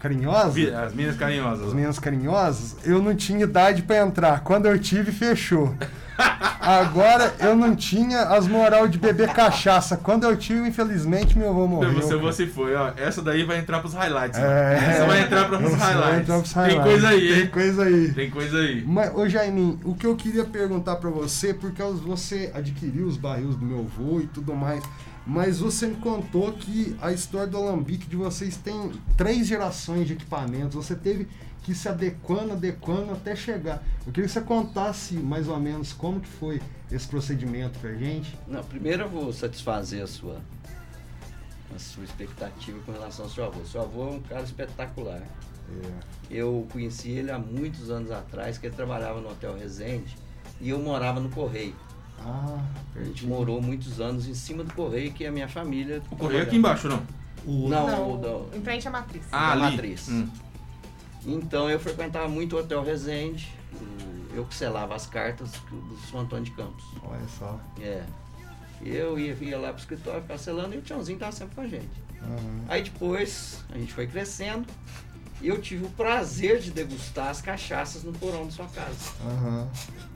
carinhosa, 0.00 0.50
Vi- 0.50 0.72
As 0.74 0.94
minhas 0.94 1.16
carinhosas. 1.16 1.66
as 1.68 1.72
meninas 1.74 1.98
carinhosas, 1.98 2.76
eu 2.84 3.00
não 3.02 3.14
tinha 3.14 3.44
idade 3.44 3.82
pra 3.82 3.98
entrar. 3.98 4.40
Quando 4.40 4.66
eu 4.66 4.78
tive, 4.78 5.12
fechou. 5.12 5.74
Agora 6.60 7.32
eu 7.40 7.56
não 7.56 7.74
tinha 7.74 8.22
as 8.24 8.46
moral 8.46 8.86
de 8.86 8.98
beber 8.98 9.28
cachaça. 9.32 9.96
Quando 9.96 10.24
eu 10.24 10.36
tive, 10.36 10.68
infelizmente, 10.68 11.36
meu 11.38 11.48
avô 11.48 11.66
morreu. 11.66 11.94
Você, 11.94 12.16
você 12.16 12.46
foi, 12.46 12.74
ó. 12.74 12.92
Essa 12.96 13.22
daí 13.22 13.42
vai 13.44 13.58
entrar 13.58 13.80
pros 13.80 13.94
highlights. 13.94 14.38
É. 14.38 14.78
Essa 14.90 15.06
vai 15.06 15.22
entrar 15.22 15.46
pros 15.46 15.62
Essa 15.62 15.76
vai 15.76 15.92
highlights. 15.94 16.20
entrar 16.20 16.38
pros 16.38 16.52
Tem 16.52 16.62
highlights. 16.62 16.84
coisa 16.84 17.08
aí, 17.08 17.34
Tem 17.34 17.46
coisa 17.48 17.82
aí. 17.84 18.12
Tem 18.12 18.30
coisa 18.30 18.58
aí. 18.58 18.84
Mas, 18.86 19.14
ô 19.14 19.28
Jaimin, 19.28 19.80
o 19.84 19.94
que 19.94 20.06
eu 20.06 20.14
queria 20.14 20.44
perguntar 20.44 20.96
pra 20.96 21.08
você, 21.08 21.54
porque 21.54 21.82
você 21.82 22.50
adquiriu 22.54 23.06
os 23.06 23.16
barris 23.16 23.56
do 23.56 23.64
meu 23.64 23.80
avô 23.80 24.20
e 24.20 24.26
tudo 24.26 24.54
mais, 24.54 24.82
mas 25.30 25.60
você 25.60 25.86
me 25.86 25.94
contou 25.94 26.52
que 26.52 26.96
a 27.00 27.12
história 27.12 27.46
do 27.46 27.56
Alambique 27.56 28.08
de 28.08 28.16
vocês 28.16 28.56
tem 28.56 28.90
três 29.16 29.46
gerações 29.46 30.08
de 30.08 30.14
equipamentos, 30.14 30.74
você 30.74 30.96
teve 30.96 31.28
que 31.62 31.70
ir 31.70 31.74
se 31.76 31.88
adequando, 31.88 32.54
adequando 32.54 33.12
até 33.12 33.36
chegar. 33.36 33.80
Eu 34.04 34.12
queria 34.12 34.26
que 34.26 34.32
você 34.32 34.40
contasse 34.40 35.14
mais 35.14 35.46
ou 35.46 35.56
menos 35.60 35.92
como 35.92 36.18
que 36.18 36.26
foi 36.26 36.60
esse 36.90 37.06
procedimento 37.06 37.78
pra 37.78 37.92
gente. 37.92 38.36
Não, 38.48 38.64
primeiro 38.64 39.04
eu 39.04 39.08
vou 39.08 39.32
satisfazer 39.32 40.02
a 40.02 40.08
sua, 40.08 40.40
a 41.72 41.78
sua 41.78 42.02
expectativa 42.02 42.80
com 42.84 42.90
relação 42.90 43.26
ao 43.26 43.30
seu 43.30 43.44
avô. 43.44 43.64
Seu 43.64 43.82
avô 43.82 44.08
é 44.08 44.10
um 44.10 44.22
cara 44.22 44.42
espetacular. 44.42 45.22
Eu 46.28 46.66
conheci 46.72 47.08
ele 47.10 47.30
há 47.30 47.38
muitos 47.38 47.88
anos 47.88 48.10
atrás, 48.10 48.58
que 48.58 48.66
ele 48.66 48.74
trabalhava 48.74 49.20
no 49.20 49.30
Hotel 49.30 49.56
Resende 49.56 50.16
e 50.60 50.70
eu 50.70 50.80
morava 50.80 51.20
no 51.20 51.30
Correio. 51.30 51.76
Ah, 52.24 52.58
A 52.96 53.02
gente 53.04 53.26
morou 53.26 53.60
muitos 53.62 54.00
anos 54.00 54.26
em 54.26 54.34
cima 54.34 54.62
do 54.64 54.72
Correio, 54.74 55.12
que 55.12 55.24
é 55.24 55.28
a 55.28 55.32
minha 55.32 55.48
família. 55.48 56.02
O 56.10 56.16
correio 56.16 56.42
aqui 56.42 56.56
embaixo, 56.56 56.88
não? 56.88 57.02
o, 57.46 57.68
Não, 57.68 57.86
Não, 57.86 58.14
o 58.14 58.18
da- 58.18 58.56
em 58.58 58.62
frente 58.62 58.86
à 58.86 58.90
matriz. 58.90 59.24
Ah, 59.32 59.54
Da 59.56 59.64
ali. 59.66 59.76
matriz. 59.76 60.08
Hum. 60.08 60.28
Então 61.26 61.68
eu 61.70 61.78
frequentava 61.80 62.28
muito 62.28 62.56
o 62.56 62.58
Hotel 62.60 62.82
Resende, 62.82 63.52
eu 64.34 64.44
que 64.44 64.54
selava 64.54 64.94
as 64.94 65.06
cartas 65.06 65.50
do 65.70 65.96
São 66.10 66.20
Antônio 66.20 66.44
de 66.44 66.50
Campos. 66.52 66.84
Olha 67.02 67.26
só. 67.38 67.58
É. 67.80 68.02
Eu 68.82 69.18
ia, 69.18 69.34
ia 69.34 69.58
lá 69.58 69.68
pro 69.72 69.78
escritório, 69.80 70.22
ficava 70.22 70.38
selando 70.38 70.74
e 70.74 70.78
o 70.78 70.82
Tiãozinho 70.82 71.18
tava 71.18 71.32
sempre 71.32 71.54
com 71.54 71.60
a 71.62 71.66
gente. 71.66 71.90
Aham. 72.22 72.64
Aí 72.68 72.82
depois 72.82 73.62
a 73.70 73.76
gente 73.78 73.92
foi 73.92 74.06
crescendo 74.06 74.66
e 75.42 75.48
eu 75.48 75.60
tive 75.60 75.84
o 75.86 75.90
prazer 75.90 76.60
de 76.60 76.70
degustar 76.70 77.28
as 77.28 77.42
cachaças 77.42 78.02
no 78.04 78.12
porão 78.12 78.46
da 78.46 78.50
sua 78.52 78.66
casa. 78.68 79.12
Aham. 79.26 79.68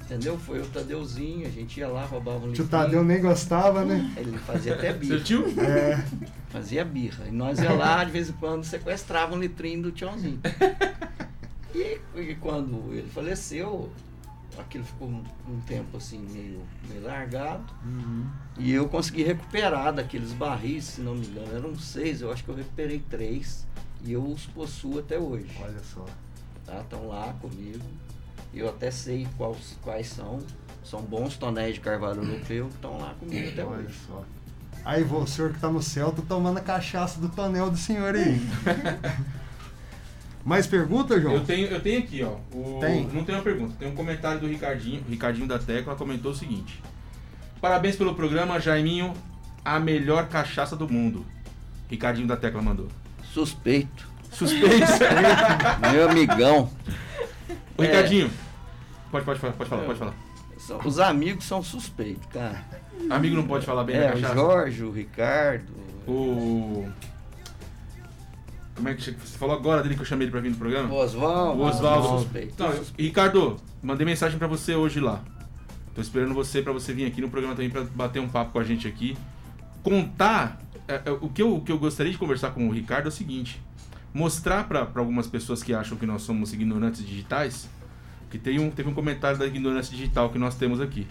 Entendeu? 0.05 0.39
Foi 0.39 0.61
o 0.61 0.67
Tadeuzinho, 0.67 1.47
a 1.47 1.51
gente 1.51 1.81
ia 1.81 1.89
lá, 1.89 2.05
roubava 2.05 2.39
um 2.39 2.53
Tio 2.53 2.65
litrinho. 2.65 2.69
Tadeu 2.69 3.03
nem 3.05 3.21
gostava, 3.21 3.85
né? 3.85 4.13
Ele 4.17 4.37
fazia 4.39 4.75
até 4.75 4.91
Seu 4.91 4.99
birra. 4.99 5.21
tio? 5.21 5.61
É. 5.61 6.05
Fazia 6.51 6.85
birra. 6.85 7.27
E 7.27 7.31
nós 7.31 7.59
ia 7.59 7.73
lá, 7.73 8.05
de 8.05 8.11
vez 8.11 8.29
em 8.29 8.33
quando, 8.33 8.65
sequestrava 8.65 9.35
um 9.35 9.39
litrinho 9.39 9.83
do 9.85 9.93
Tiãozinho. 9.93 10.41
E, 11.75 11.99
e 12.21 12.35
quando 12.37 12.93
ele 12.93 13.09
faleceu, 13.09 13.91
aquilo 14.59 14.85
ficou 14.85 15.09
um, 15.09 15.25
um 15.49 15.61
tempo 15.61 15.97
assim 15.97 16.19
meio, 16.19 16.61
meio 16.89 17.03
largado. 17.03 17.65
Uhum. 17.85 18.27
E 18.59 18.73
eu 18.73 18.89
consegui 18.89 19.25
recuperar 19.25 19.93
daqueles 19.93 20.33
barris, 20.33 20.85
se 20.85 21.01
não 21.01 21.15
me 21.15 21.27
engano, 21.27 21.57
eram 21.57 21.75
seis, 21.79 22.21
eu 22.21 22.31
acho 22.31 22.45
que 22.45 22.51
eu 22.51 22.55
recuperei 22.55 23.03
três. 23.11 23.67
E 24.05 24.13
eu 24.13 24.23
os 24.23 24.45
possuo 24.47 24.99
até 24.99 25.19
hoje. 25.19 25.49
Olha 25.61 25.81
só. 25.83 26.05
Tá? 26.67 26.81
Estão 26.81 27.09
lá 27.09 27.35
comigo. 27.41 27.83
Eu 28.55 28.69
até 28.69 28.91
sei 28.91 29.27
quais, 29.37 29.77
quais 29.83 30.07
são. 30.09 30.39
São 30.85 31.01
bons 31.01 31.37
tonéis 31.37 31.75
de 31.75 31.81
carvalho 31.81 32.23
europeu 32.23 32.67
que 32.69 32.75
estão 32.75 32.99
lá 32.99 33.15
comigo 33.19 33.49
até 33.49 33.65
Olha 33.65 33.79
hoje. 33.87 33.95
só. 34.07 34.23
Aí, 34.85 35.03
vô, 35.03 35.21
o 35.21 35.27
senhor 35.27 35.53
que 35.53 35.59
tá 35.59 35.71
no 35.71 35.83
céu, 35.83 36.13
tá 36.13 36.23
tomando 36.29 36.59
a 36.59 36.61
cachaça 36.61 37.19
do 37.19 37.31
tonel 37.31 37.71
do 37.71 37.77
senhor 37.79 38.15
aí. 38.15 38.39
Mais 40.45 40.67
pergunta, 40.67 41.19
João? 41.19 41.37
Eu 41.37 41.45
tenho, 41.45 41.69
eu 41.69 41.81
tenho 41.81 42.01
aqui, 42.01 42.23
ó. 42.23 42.37
o- 42.55 42.79
Tem? 42.81 43.07
Não 43.11 43.25
tem 43.25 43.35
uma 43.35 43.43
pergunta, 43.43 43.75
tem 43.79 43.89
um 43.89 43.95
comentário 43.95 44.41
do 44.41 44.47
Ricardinho. 44.47 45.03
O 45.07 45.11
Ricardinho 45.11 45.49
da 45.49 45.59
Tecla 45.59 45.97
comentou 45.97 46.33
o 46.33 46.35
seguinte: 46.35 46.83
Parabéns 47.63 47.97
pelo 47.97 48.15
programa, 48.15 48.61
Jaiminho, 48.61 49.15
a 49.65 49.81
melhor 49.81 50.29
cachaça 50.29 50.77
do 50.77 50.87
mundo. 50.87 51.25
Ricardinho 51.89 52.29
da 52.29 52.37
Tecla 52.37 52.61
mandou. 52.61 52.89
Suspeito. 53.33 54.07
Suspeito. 54.31 54.85
Meu 55.93 56.11
amigão. 56.11 56.69
Ô, 57.77 57.83
Ricardinho, 57.83 58.31
pode, 59.11 59.25
pode, 59.25 59.41
falar, 59.41 59.53
pode 59.55 59.71
falar, 59.71 59.83
pode 59.85 59.99
falar. 59.99 60.15
São- 60.59 60.79
Os 60.85 60.99
amigos 60.99 61.45
são 61.45 61.63
suspeitos, 61.63 62.27
cara. 62.33 62.65
Amigo 63.11 63.37
não 63.37 63.47
pode 63.47 63.67
falar 63.67 63.85
bem 63.85 63.97
É, 63.97 64.01
da 64.01 64.07
o 64.09 64.13
cachaça. 64.13 64.35
Jorge, 64.35 64.83
o 64.85 64.91
Ricardo. 64.91 65.73
O. 66.07 66.89
Como 68.75 68.89
é 68.89 68.95
que 68.95 69.03
você 69.03 69.13
falou 69.39 69.55
agora 69.57 69.83
dele 69.83 69.95
que 69.95 70.01
eu 70.01 70.05
chamei 70.07 70.25
ele 70.27 70.33
pra 70.33 70.41
vir 70.41 70.51
no 70.51 70.57
programa? 70.57 70.89
O 70.93 70.97
Oswaldo. 70.97 71.63
O 71.63 71.67
Oswaldo. 71.67 72.29
Não, 72.59 72.71
eu- 72.73 72.85
Ricardo, 72.99 73.57
mandei 73.83 74.05
mensagem 74.07 74.39
pra 74.39 74.49
você 74.49 74.75
hoje 74.75 75.01
lá. 75.01 75.21
Tô 75.95 76.01
esperando 76.01 76.35
você 76.35 76.61
pra 76.61 76.73
você 76.73 76.93
vir 76.93 77.07
aqui 77.07 77.21
no 77.21 77.29
programa 77.29 77.55
também 77.55 77.71
pra 77.71 77.83
bater 77.83 78.21
um 78.21 78.29
papo 78.29 78.53
com 78.53 78.59
a 78.59 78.65
gente 78.65 78.89
aqui. 78.89 79.17
Contar. 79.83 80.61
é, 80.89 81.01
é, 81.07 81.11
o, 81.13 81.29
que 81.29 81.41
eu, 81.41 81.55
o 81.57 81.61
que 81.61 81.71
eu 81.71 81.79
gostaria 81.79 82.11
de 82.11 82.19
conversar 82.19 82.51
com 82.51 82.67
o 82.69 82.73
Ricardo 82.73 83.07
é 83.07 83.09
o 83.09 83.13
seguinte: 83.13 83.61
mostrar 84.15 84.65
pra 84.69 84.87
pra 84.87 85.03
algumas 85.03 85.27
pessoas 85.27 85.63
que 85.63 85.75
acham 85.75 85.99
que 85.99 86.07
nós 86.07 86.23
somos 86.23 86.53
ignorantes 86.55 87.05
digitais. 87.05 87.69
Que 88.31 88.39
tem 88.39 88.59
um, 88.59 88.71
teve 88.71 88.89
um 88.89 88.95
comentário 88.95 89.39
da 89.39 89.47
ignorância 89.47 89.95
digital 89.95 90.31
que 90.31 90.39
nós 90.39 90.55
temos 90.55 90.81
aqui. 90.81 91.07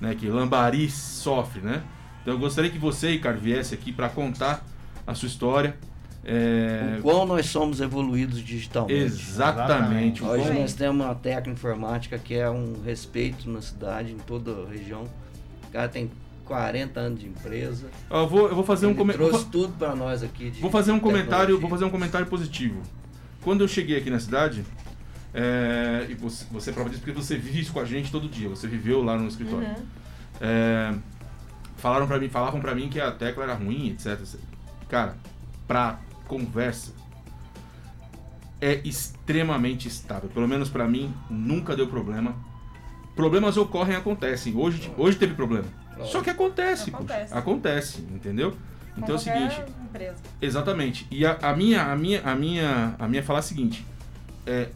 Né, 0.00 0.14
que 0.14 0.28
Lambari 0.28 0.90
sofre, 0.90 1.60
né? 1.60 1.82
Então 2.22 2.34
eu 2.34 2.38
gostaria 2.40 2.70
que 2.70 2.78
você, 2.78 3.10
Ricardo, 3.12 3.40
viesse 3.40 3.72
aqui 3.74 3.92
pra 3.92 4.08
contar 4.08 4.64
a 5.06 5.14
sua 5.14 5.26
história, 5.28 5.76
É, 6.24 6.98
O 7.00 7.02
quão 7.02 7.26
nós 7.26 7.46
somos 7.46 7.80
evoluídos 7.80 8.38
digitalmente. 8.40 8.94
exatamente. 9.02 10.22
o 10.22 10.26
Hoje 10.28 10.44
quão- 10.44 10.60
nós 10.60 10.72
temos 10.72 11.04
uma 11.04 11.14
técnica 11.16 11.50
informática 11.50 12.16
que 12.16 12.34
é 12.34 12.48
um 12.48 12.80
respeito 12.84 13.50
na 13.50 13.60
cidade, 13.60 14.12
em 14.12 14.18
toda 14.18 14.52
a 14.52 14.68
região. 14.68 15.02
O 15.68 15.72
cara 15.72 15.88
tem 15.88 16.08
40 16.52 17.00
anos 17.00 17.20
de 17.20 17.26
empresa. 17.26 17.88
Eu, 18.10 18.28
vou, 18.28 18.46
eu 18.46 18.54
vou 18.54 18.62
fazer 18.62 18.84
um 18.84 18.90
Ele 18.90 18.98
comentário. 18.98 19.28
trouxe 19.30 19.46
tudo 19.46 19.72
para 19.78 19.96
nós 19.96 20.22
aqui. 20.22 20.50
de 20.50 20.60
Vou 20.60 20.70
fazer 20.70 20.92
um 20.92 21.00
comentário, 21.00 21.58
vou 21.58 21.70
fazer 21.70 21.86
um 21.86 21.90
comentário 21.90 22.26
positivo. 22.26 22.82
Quando 23.40 23.62
eu 23.62 23.68
cheguei 23.68 23.96
aqui 23.96 24.10
na 24.10 24.20
cidade, 24.20 24.62
é, 25.32 26.06
e 26.10 26.14
você, 26.14 26.44
você 26.50 26.70
prova 26.70 26.90
disso 26.90 27.00
porque 27.00 27.18
você 27.18 27.38
vive 27.38 27.60
isso 27.60 27.72
com 27.72 27.80
a 27.80 27.86
gente 27.86 28.12
todo 28.12 28.28
dia, 28.28 28.50
você 28.50 28.68
viveu 28.68 29.02
lá 29.02 29.16
no 29.16 29.28
escritório. 29.28 29.66
Uhum. 29.66 29.74
É, 30.42 30.94
falaram 31.78 32.06
para 32.06 32.18
mim, 32.18 32.28
falavam 32.28 32.60
para 32.60 32.74
mim 32.74 32.90
que 32.90 33.00
a 33.00 33.10
tecla 33.10 33.44
era 33.44 33.54
ruim, 33.54 33.88
etc. 33.88 34.20
Cara, 34.90 35.16
pra 35.66 36.00
conversa 36.28 36.92
é 38.60 38.78
extremamente 38.84 39.88
estável. 39.88 40.28
Pelo 40.28 40.46
menos 40.46 40.68
para 40.68 40.86
mim 40.86 41.14
nunca 41.30 41.74
deu 41.74 41.86
problema. 41.86 42.36
Problemas 43.16 43.56
ocorrem, 43.56 43.96
acontecem. 43.96 44.54
Hoje, 44.54 44.92
hoje 44.98 45.16
teve 45.16 45.32
problema. 45.32 45.81
Só 46.04 46.20
que 46.22 46.30
acontece, 46.30 46.90
Acontece. 46.90 47.28
poxa. 47.28 47.38
Acontece, 47.38 48.00
entendeu? 48.10 48.52
Com 48.94 49.00
Então 49.00 49.14
é 49.14 49.18
o 49.18 49.20
seguinte, 49.20 49.62
Empresa. 49.84 50.16
Exatamente. 50.40 51.06
E 51.10 51.24
a, 51.24 51.38
a 51.42 51.56
minha, 51.56 51.82
a 51.82 51.96
minha, 51.96 52.22
a 52.22 52.34
minha, 52.34 52.94
a 52.98 53.08
minha 53.08 53.22
falar 53.22 53.38
é 53.38 53.40
a 53.40 53.42
seguinte: 53.42 53.86
é, 54.46 54.68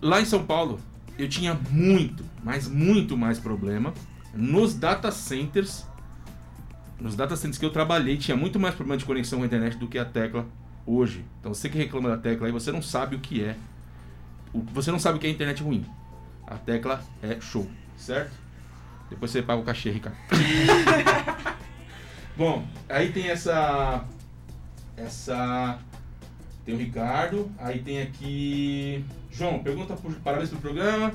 lá 0.00 0.20
em 0.20 0.24
São 0.24 0.44
Paulo 0.44 0.80
eu 1.18 1.28
tinha 1.28 1.58
muito, 1.70 2.24
mas 2.42 2.68
muito 2.68 3.16
mais 3.16 3.38
problema 3.38 3.92
nos 4.34 4.74
data 4.74 5.10
centers. 5.10 5.86
Nos 6.98 7.16
data 7.16 7.34
centers 7.34 7.58
que 7.58 7.64
eu 7.64 7.70
trabalhei 7.70 8.16
tinha 8.16 8.36
muito 8.36 8.58
mais 8.60 8.74
problema 8.74 8.98
de 8.98 9.04
conexão 9.04 9.38
com 9.38 9.44
a 9.44 9.46
internet 9.46 9.76
do 9.78 9.88
que 9.88 9.98
a 9.98 10.04
tecla 10.04 10.46
hoje. 10.86 11.24
Então 11.38 11.54
você 11.54 11.68
que 11.68 11.78
reclama 11.78 12.08
da 12.08 12.18
tecla 12.18 12.46
aí, 12.46 12.52
você 12.52 12.70
não 12.70 12.82
sabe 12.82 13.16
o 13.16 13.20
que 13.20 13.42
é. 13.42 13.56
Você 14.72 14.90
não 14.90 14.98
sabe 14.98 15.16
o 15.16 15.20
que 15.20 15.26
é 15.26 15.30
internet 15.30 15.62
ruim. 15.62 15.84
A 16.46 16.56
tecla 16.56 17.02
é 17.22 17.40
show, 17.40 17.66
certo? 17.96 18.32
Depois 19.10 19.30
você 19.30 19.42
paga 19.42 19.60
o 19.60 19.64
cachê, 19.64 19.90
Ricardo. 19.90 20.16
Bom, 22.36 22.64
aí 22.88 23.10
tem 23.12 23.28
essa. 23.28 24.04
Essa. 24.96 25.78
Tem 26.64 26.74
o 26.74 26.78
Ricardo, 26.78 27.50
aí 27.58 27.80
tem 27.80 28.00
aqui. 28.02 29.04
João, 29.30 29.58
pergunta 29.60 29.94
por 29.94 30.12
parabéns 30.16 30.48
pelo 30.50 30.60
programa. 30.60 31.12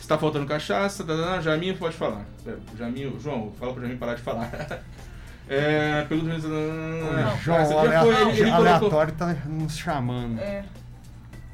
Está 0.00 0.16
faltando 0.16 0.46
cachaça, 0.46 1.04
tá, 1.04 1.14
tá, 1.14 1.22
tá, 1.34 1.40
Jaminho 1.42 1.76
pode 1.76 1.94
falar. 1.96 2.24
É, 2.46 2.54
Jaminho, 2.78 3.18
João, 3.20 3.52
fala 3.58 3.72
pro 3.72 3.82
Jaminho 3.82 3.98
parar 3.98 4.14
de 4.14 4.22
falar. 4.22 4.50
É, 5.50 6.02
pergunta. 6.04 6.34
O 6.36 6.40
João, 7.40 7.56
essa 7.58 7.74
o 7.74 7.86
já 7.90 8.02
foi, 8.02 8.14
ele- 8.14 8.30
ele 8.32 8.36
colocou- 8.50 8.54
aleatório 8.54 9.14
tá 9.14 9.34
nos 9.46 9.78
chamando. 9.78 10.38
É. 10.38 10.62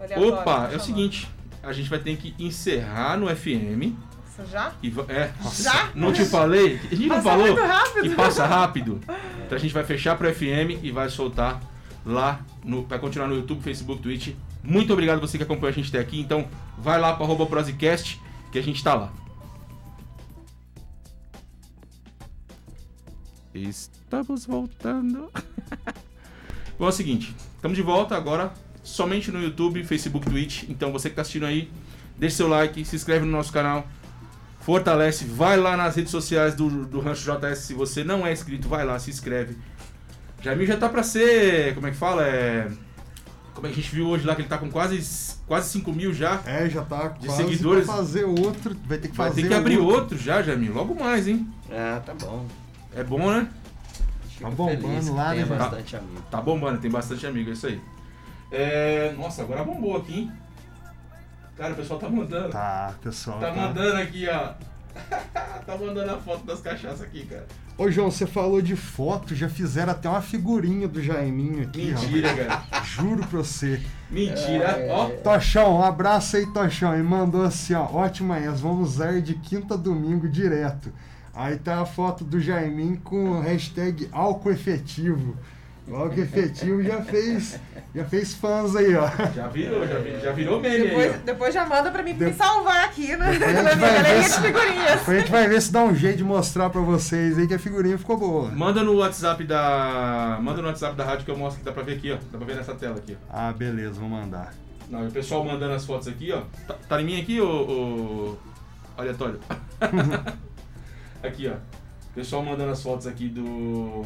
Aleatório, 0.00 0.32
Opa, 0.34 0.66
tá 0.66 0.72
é 0.72 0.76
o 0.76 0.80
seguinte, 0.80 1.30
a 1.62 1.72
gente 1.72 1.88
vai 1.88 2.00
ter 2.00 2.16
que 2.16 2.34
encerrar 2.36 3.16
no 3.16 3.28
FM. 3.28 3.94
Isso 4.36 4.50
já? 4.50 4.72
E 4.82 4.92
é, 5.08 5.32
Já? 5.52 5.90
não 5.94 6.12
te 6.12 6.24
falei? 6.24 6.80
A 6.90 6.94
gente 6.94 7.06
não 7.06 7.16
Passa 7.16 7.22
falou 7.22 7.46
muito 7.46 7.60
rápido. 7.62 8.02
que 8.02 8.14
passa 8.16 8.46
rápido. 8.46 9.00
Então 9.46 9.56
a 9.56 9.60
gente 9.60 9.72
vai 9.72 9.84
fechar 9.84 10.18
pro 10.18 10.32
FM 10.34 10.82
e 10.82 10.90
vai 10.90 11.08
soltar 11.08 11.62
lá, 12.04 12.40
no, 12.64 12.84
vai 12.84 12.98
continuar 12.98 13.28
no 13.28 13.36
YouTube, 13.36 13.62
Facebook, 13.62 14.02
Twitch. 14.02 14.34
Muito 14.60 14.92
obrigado 14.92 15.20
você 15.20 15.38
que 15.38 15.44
acompanha 15.44 15.70
a 15.72 15.74
gente 15.74 15.88
até 15.88 16.00
aqui. 16.00 16.18
Então 16.18 16.48
vai 16.76 17.00
lá 17.00 17.14
para 17.14 17.24
arroba 17.24 17.46
Prosicast 17.46 18.20
que 18.50 18.58
a 18.58 18.62
gente 18.62 18.82
tá 18.82 18.94
lá. 18.94 19.12
Estamos 23.54 24.46
voltando. 24.46 25.30
Bom, 26.76 26.86
é 26.86 26.88
o 26.88 26.92
seguinte, 26.92 27.32
estamos 27.54 27.76
de 27.76 27.82
volta 27.82 28.16
agora 28.16 28.52
somente 28.82 29.30
no 29.30 29.40
YouTube, 29.40 29.84
Facebook, 29.84 30.28
Twitch. 30.28 30.64
Então 30.68 30.90
você 30.90 31.08
que 31.08 31.14
tá 31.14 31.22
assistindo 31.22 31.46
aí, 31.46 31.70
deixa 32.18 32.38
seu 32.38 32.48
like, 32.48 32.84
se 32.84 32.96
inscreve 32.96 33.24
no 33.24 33.30
nosso 33.30 33.52
canal, 33.52 33.86
fortalece, 34.64 35.24
vai 35.26 35.56
lá 35.58 35.76
nas 35.76 35.94
redes 35.94 36.10
sociais 36.10 36.54
do, 36.54 36.86
do 36.86 37.00
Rancho 37.00 37.22
JS. 37.30 37.58
Se 37.58 37.74
você 37.74 38.02
não 38.02 38.26
é 38.26 38.32
inscrito, 38.32 38.68
vai 38.68 38.84
lá, 38.84 38.98
se 38.98 39.10
inscreve. 39.10 39.56
Jamil 40.40 40.66
já 40.66 40.76
tá 40.76 40.88
pra 40.88 41.02
ser, 41.02 41.74
como 41.74 41.86
é 41.86 41.90
que 41.90 41.96
fala? 41.96 42.26
É, 42.26 42.68
como 43.54 43.66
é 43.66 43.70
que 43.70 43.78
a 43.78 43.82
gente 43.82 43.94
viu 43.94 44.08
hoje 44.08 44.26
lá 44.26 44.34
que 44.34 44.42
ele 44.42 44.48
tá 44.48 44.58
com 44.58 44.70
quase, 44.70 45.36
quase 45.46 45.68
5 45.70 45.92
mil 45.92 46.12
já. 46.12 46.40
É, 46.46 46.68
já 46.68 46.82
tá 46.82 47.08
De 47.08 47.26
quase 47.26 47.42
seguidores. 47.44 47.84
pra 47.84 47.94
fazer 47.96 48.24
outro. 48.24 48.76
Vai 48.86 48.98
ter 48.98 49.08
que 49.08 49.16
Vai 49.16 49.28
fazer 49.28 49.42
ter 49.42 49.48
que 49.48 49.54
abrir 49.54 49.78
outro. 49.78 50.00
outro 50.00 50.18
já, 50.18 50.42
Jamil. 50.42 50.72
Logo 50.74 50.94
mais, 50.94 51.28
hein? 51.28 51.46
Ah, 51.70 52.00
tá 52.04 52.14
bom. 52.14 52.46
É 52.94 53.04
bom, 53.04 53.30
né? 53.30 53.48
Fico 54.28 54.50
bombando 54.50 55.14
lá, 55.14 55.30
né, 55.30 55.36
gente? 55.38 55.48
bastante 55.48 55.96
amigo. 55.96 56.22
Tá 56.30 56.40
bombando, 56.40 56.78
tem 56.80 56.90
bastante 56.90 57.26
amigo, 57.26 57.50
é 57.50 57.52
isso 57.52 57.66
aí. 57.66 57.80
É, 58.50 59.14
nossa, 59.16 59.42
agora 59.42 59.62
bombou 59.64 59.96
aqui, 59.96 60.12
hein? 60.20 60.32
Cara, 61.56 61.72
o 61.72 61.76
pessoal 61.76 61.98
tá 62.00 62.08
mandando. 62.08 62.48
Tá, 62.50 62.88
Tá, 62.88 62.94
pessoal. 63.02 63.40
mandando 63.40 63.96
aqui, 63.96 64.26
ó. 64.28 64.54
tá 65.66 65.76
mandando 65.78 66.12
a 66.12 66.18
foto 66.18 66.44
das 66.44 66.60
cachaças 66.60 67.02
aqui, 67.02 67.26
cara. 67.26 67.46
Ô, 67.76 67.90
João, 67.90 68.08
você 68.10 68.26
falou 68.26 68.62
de 68.62 68.76
foto, 68.76 69.34
já 69.34 69.48
fizeram 69.48 69.90
até 69.92 70.08
uma 70.08 70.22
figurinha 70.22 70.86
do 70.86 71.02
Jaiminho 71.02 71.64
aqui, 71.64 71.86
Mentira, 71.86 72.34
cara. 72.34 72.62
ó. 72.72 72.84
Juro 72.84 73.26
pra 73.26 73.38
você. 73.38 73.80
Mentira. 74.10 74.64
É. 74.64 74.92
Ó, 74.92 75.08
Tochão, 75.22 75.78
um 75.78 75.82
abraço 75.82 76.36
aí, 76.36 76.46
Tochão. 76.52 76.96
E 76.96 77.02
mandou 77.02 77.42
assim, 77.42 77.74
ó. 77.74 77.82
Ótima, 77.84 78.34
manhãs, 78.34 78.60
vamos 78.60 78.90
usar 78.90 79.20
de 79.20 79.34
quinta 79.34 79.74
a 79.74 79.76
domingo 79.76 80.28
direto. 80.28 80.92
Aí 81.34 81.56
tá 81.58 81.80
a 81.80 81.86
foto 81.86 82.22
do 82.22 82.40
Jaimin 82.40 82.94
com 82.94 83.30
o 83.30 83.40
hashtag 83.40 84.08
álcool 84.12 84.52
efetivo. 84.52 85.36
O 85.86 85.96
álcool 85.96 86.20
efetivo 86.20 86.82
já 86.82 87.02
fez, 87.02 87.60
já 87.94 88.04
fez 88.06 88.32
fãs 88.34 88.74
aí, 88.74 88.94
ó. 88.96 89.06
já 89.34 89.48
virou, 89.48 89.86
já, 89.86 89.98
vi- 89.98 90.18
já 90.20 90.32
virou 90.32 90.58
meme 90.58 90.76
aí, 90.76 90.82
Depois, 90.88 91.14
ó. 91.14 91.18
depois 91.26 91.54
já 91.54 91.66
manda 91.66 91.90
pra 91.90 92.02
mim 92.02 92.14
De- 92.14 92.24
me 92.24 92.32
salvar 92.32 92.84
aqui 92.86 93.14
né? 93.16 93.18
Na 93.26 93.32
gente 93.32 93.44
minha 93.50 93.62
vai 93.62 93.74
ver 93.76 93.80
galeria 94.02 94.22
de 94.22 94.28
se- 94.30 94.40
figurinhas. 94.40 94.98
Depois 95.00 95.08
a 95.16 95.20
gente 95.20 95.30
vai 95.30 95.48
ver 95.48 95.60
se 95.60 95.70
dá 95.72 95.84
um 95.84 95.94
jeito 95.94 96.16
de 96.16 96.24
mostrar 96.24 96.70
pra 96.70 96.80
vocês 96.80 97.36
aí 97.38 97.46
que 97.46 97.52
a 97.52 97.58
figurinha 97.58 97.98
ficou 97.98 98.16
boa. 98.16 98.50
Manda 98.50 98.82
no 98.82 98.94
WhatsApp 98.96 99.44
da. 99.44 100.38
Manda 100.40 100.62
no 100.62 100.68
WhatsApp 100.68 100.96
da 100.96 101.04
rádio 101.04 101.26
que 101.26 101.30
eu 101.30 101.36
mostro 101.36 101.58
que 101.60 101.66
dá 101.66 101.72
pra 101.72 101.82
ver 101.82 101.96
aqui, 101.98 102.12
ó. 102.12 102.16
Dá 102.32 102.38
pra 102.38 102.46
ver 102.46 102.56
nessa 102.56 102.74
tela 102.74 102.96
aqui, 102.96 103.14
ó. 103.20 103.26
Ah, 103.30 103.52
beleza, 103.52 104.00
vou 104.00 104.08
mandar. 104.08 104.54
Não, 104.88 105.04
e 105.04 105.08
o 105.08 105.10
pessoal 105.12 105.44
mandando 105.44 105.74
as 105.74 105.84
fotos 105.84 106.08
aqui, 106.08 106.32
ó. 106.32 106.40
Tá, 106.66 106.74
tá 106.88 107.02
em 107.02 107.04
mim 107.04 107.20
aqui, 107.20 107.40
ô. 107.42 107.46
ô... 107.46 108.36
Aleatório. 108.96 109.38
aqui, 111.22 111.48
ó. 111.48 111.52
O 111.52 112.14
pessoal 112.14 112.42
mandando 112.42 112.70
as 112.72 112.82
fotos 112.82 113.06
aqui 113.06 113.28
do. 113.28 114.04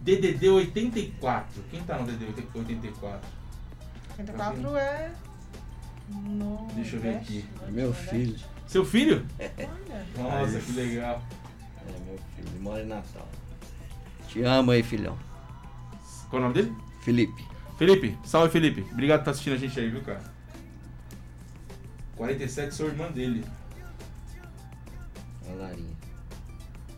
DDD 0.00 0.48
84. 0.48 1.62
Quem 1.70 1.82
tá 1.84 1.98
no 1.98 2.06
DDD 2.06 2.44
84? 2.54 3.28
84 4.18 4.76
é. 4.76 5.12
No 6.08 6.68
Deixa 6.74 6.96
eu 6.96 7.00
ver 7.00 7.16
aqui. 7.16 7.44
Norte, 7.56 7.72
Meu 7.72 7.92
filho. 7.94 8.36
Seu 8.66 8.84
filho? 8.84 9.26
Olha. 10.18 10.40
Nossa, 10.40 10.58
que 10.58 10.72
legal. 10.72 11.22
É, 11.86 11.92
meu 12.04 12.18
filho. 12.34 12.48
Ele 12.48 12.58
mora 12.60 12.82
em 12.82 12.86
Natal. 12.86 13.28
Te 14.26 14.42
amo 14.42 14.72
aí, 14.72 14.82
filhão. 14.82 15.16
Qual 16.28 16.42
é 16.42 16.44
o 16.44 16.48
nome 16.48 16.54
dele? 16.54 16.76
Felipe. 17.02 17.46
Felipe. 17.78 18.18
Salve, 18.24 18.50
Felipe. 18.50 18.86
Obrigado 18.92 19.18
por 19.18 19.22
estar 19.22 19.30
assistindo 19.32 19.54
a 19.54 19.58
gente 19.58 19.78
aí, 19.78 19.88
viu, 19.88 20.02
cara? 20.02 20.22
47, 22.16 22.74
sou 22.74 22.88
irmã 22.88 23.10
dele. 23.10 23.44
A 25.48 25.52
Larinha. 25.52 25.96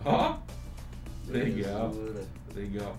Ó. 0.05 0.37
Legal. 1.29 1.91
Belezura. 1.91 2.25
Legal. 2.55 2.97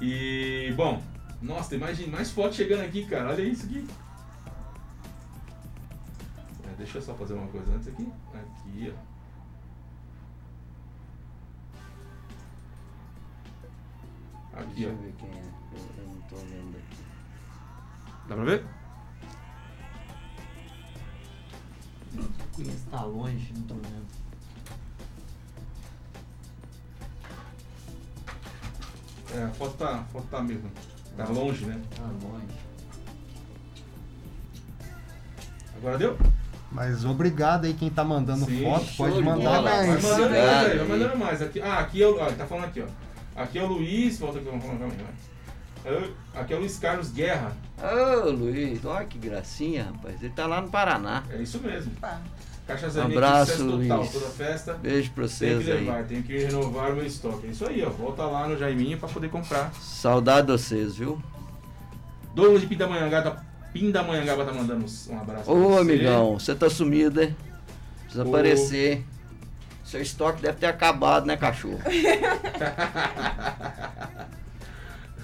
E, 0.00 0.72
bom, 0.76 1.02
nossa, 1.40 1.70
tem 1.70 1.78
mais, 1.78 1.98
mais 2.06 2.30
fotos 2.30 2.56
chegando 2.56 2.82
aqui, 2.82 3.04
cara. 3.06 3.30
Olha 3.30 3.42
isso 3.42 3.66
aqui. 3.66 3.86
É, 6.64 6.74
deixa 6.76 6.98
eu 6.98 7.02
só 7.02 7.14
fazer 7.14 7.34
uma 7.34 7.48
coisa 7.48 7.72
antes 7.74 7.88
aqui. 7.88 8.08
Aqui, 8.34 8.94
ó. 8.96 9.12
Aqui, 14.60 14.74
Deixa 14.74 14.88
eu 14.88 14.92
ó. 14.92 15.02
ver 15.02 15.12
quem 15.18 15.28
é. 15.30 15.42
Eu, 15.72 16.04
eu 16.04 16.08
não 16.12 16.20
tô 16.22 16.36
vendo 16.36 16.76
aqui. 16.76 17.02
Dá 18.28 18.34
pra 18.34 18.44
ver? 18.44 18.64
Conheço, 22.54 22.86
tá 22.90 23.02
longe, 23.04 23.52
não 23.54 23.62
tô 23.62 23.74
vendo. 23.74 24.21
É, 29.34 29.42
a 29.44 29.48
foto 29.48 29.74
tá, 29.76 29.96
a 30.00 30.04
foto 30.04 30.26
tá 30.30 30.42
mesmo. 30.42 30.70
Tá 31.16 31.24
longe, 31.26 31.64
né? 31.64 31.80
Tá 31.96 32.02
longe. 32.02 32.46
Agora 35.76 35.98
deu? 35.98 36.18
Mas 36.70 37.04
obrigado 37.04 37.66
aí 37.66 37.74
quem 37.74 37.90
tá 37.90 38.02
mandando 38.02 38.46
Sim, 38.46 38.62
foto, 38.62 38.86
pode 38.96 39.16
de 39.16 39.22
mandar 39.22 39.44
bola. 39.44 39.62
Vai 39.62 39.86
mais. 39.88 40.02
mandando 40.02 40.30
mais 40.30 40.76
vai 40.78 40.86
mandando 40.86 41.18
mais. 41.18 41.42
Aqui, 41.42 41.60
ah, 41.60 41.78
aqui 41.80 42.02
é 42.02 42.06
o. 42.06 42.18
Ó, 42.18 42.26
ele 42.26 42.36
tá 42.36 42.46
falando 42.46 42.64
aqui, 42.66 42.82
ó. 42.82 43.40
Aqui 43.42 43.58
é 43.58 43.62
o 43.62 43.66
Luiz. 43.66 44.18
Volta 44.18 44.38
aqui, 44.38 44.48
vamos 44.48 44.64
aí, 44.64 44.78
vai. 44.78 45.92
Eu- 45.94 46.14
Aqui 46.34 46.54
é 46.54 46.56
o 46.56 46.60
Luiz 46.60 46.78
Carlos 46.78 47.10
Guerra. 47.10 47.52
Ô, 47.78 48.30
Luiz, 48.30 48.84
olha 48.84 49.04
que 49.04 49.18
gracinha, 49.18 49.84
rapaz. 49.84 50.22
Ele 50.22 50.32
tá 50.32 50.46
lá 50.46 50.60
no 50.60 50.70
Paraná. 50.70 51.24
É 51.28 51.42
isso 51.42 51.60
mesmo. 51.60 51.92
Opa. 51.98 52.20
Cachaça 52.72 53.00
Um 53.00 53.04
abraço, 53.04 53.52
sucesso 53.52 53.78
total, 53.78 54.06
toda 54.06 54.26
festa. 54.26 54.74
Beijo 54.74 55.10
pra 55.10 55.24
Tem 55.26 55.28
vocês 55.36 55.64
que 55.64 55.70
aí. 55.70 55.80
levar, 55.84 56.04
tem 56.04 56.22
que 56.22 56.38
renovar 56.38 56.90
o 56.92 56.96
meu 56.96 57.04
estoque. 57.06 57.46
É 57.46 57.50
isso 57.50 57.66
aí, 57.66 57.84
ó. 57.84 57.90
Volta 57.90 58.24
lá 58.24 58.48
no 58.48 58.56
Jaiminho 58.56 58.96
pra 58.98 59.08
poder 59.08 59.28
comprar. 59.28 59.72
Saudade 59.74 60.46
de 60.46 60.52
vocês, 60.52 60.96
viu? 60.96 61.22
Douglas 62.34 62.62
de 62.62 62.66
Pindamonhangaba, 62.66 63.44
Pindamonhangaba 63.74 64.44
tá 64.46 64.52
mandando 64.52 64.86
um 65.10 65.20
abraço. 65.20 65.44
pra 65.44 65.52
Ô, 65.52 65.68
você. 65.68 65.80
amigão, 65.80 66.38
você 66.38 66.54
tá 66.54 66.70
sumido, 66.70 67.22
hein? 67.22 67.36
Precisa 68.04 68.24
Ô. 68.24 68.28
aparecer. 68.28 69.04
Seu 69.84 70.00
estoque 70.00 70.40
deve 70.40 70.56
ter 70.56 70.66
acabado, 70.66 71.26
né, 71.26 71.36
cachorro? 71.36 71.78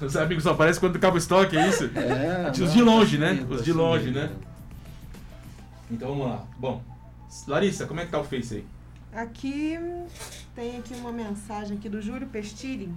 Os 0.01 0.17
amigos 0.17 0.45
só 0.45 0.51
aparecem 0.51 0.79
quando 0.81 0.97
acaba 0.97 1.15
o 1.15 1.19
estoque, 1.19 1.57
é 1.57 1.67
isso? 1.69 1.91
É, 1.97 2.51
Os 2.63 2.73
de 2.73 2.83
longe, 2.83 3.17
né? 3.19 3.45
tá 3.49 3.55
Os 3.55 3.65
de 3.65 3.73
longe, 3.73 4.11
né? 4.11 4.31
Então 5.91 6.09
vamos 6.11 6.27
lá. 6.27 6.45
Bom, 6.59 6.83
Larissa, 7.47 7.87
como 7.87 8.01
é 8.01 8.07
que 8.07 8.11
tá 8.11 8.21
o 8.21 8.25
Face 8.25 8.57
aí? 8.57 8.67
Aqui 9.13 9.79
tem 10.55 10.79
aqui 10.79 10.95
uma 10.95 11.13
mensagem 11.13 11.77
aqui 11.77 11.89
do 11.89 12.01
Júlio 12.01 12.27
Pestiri. 12.29 12.93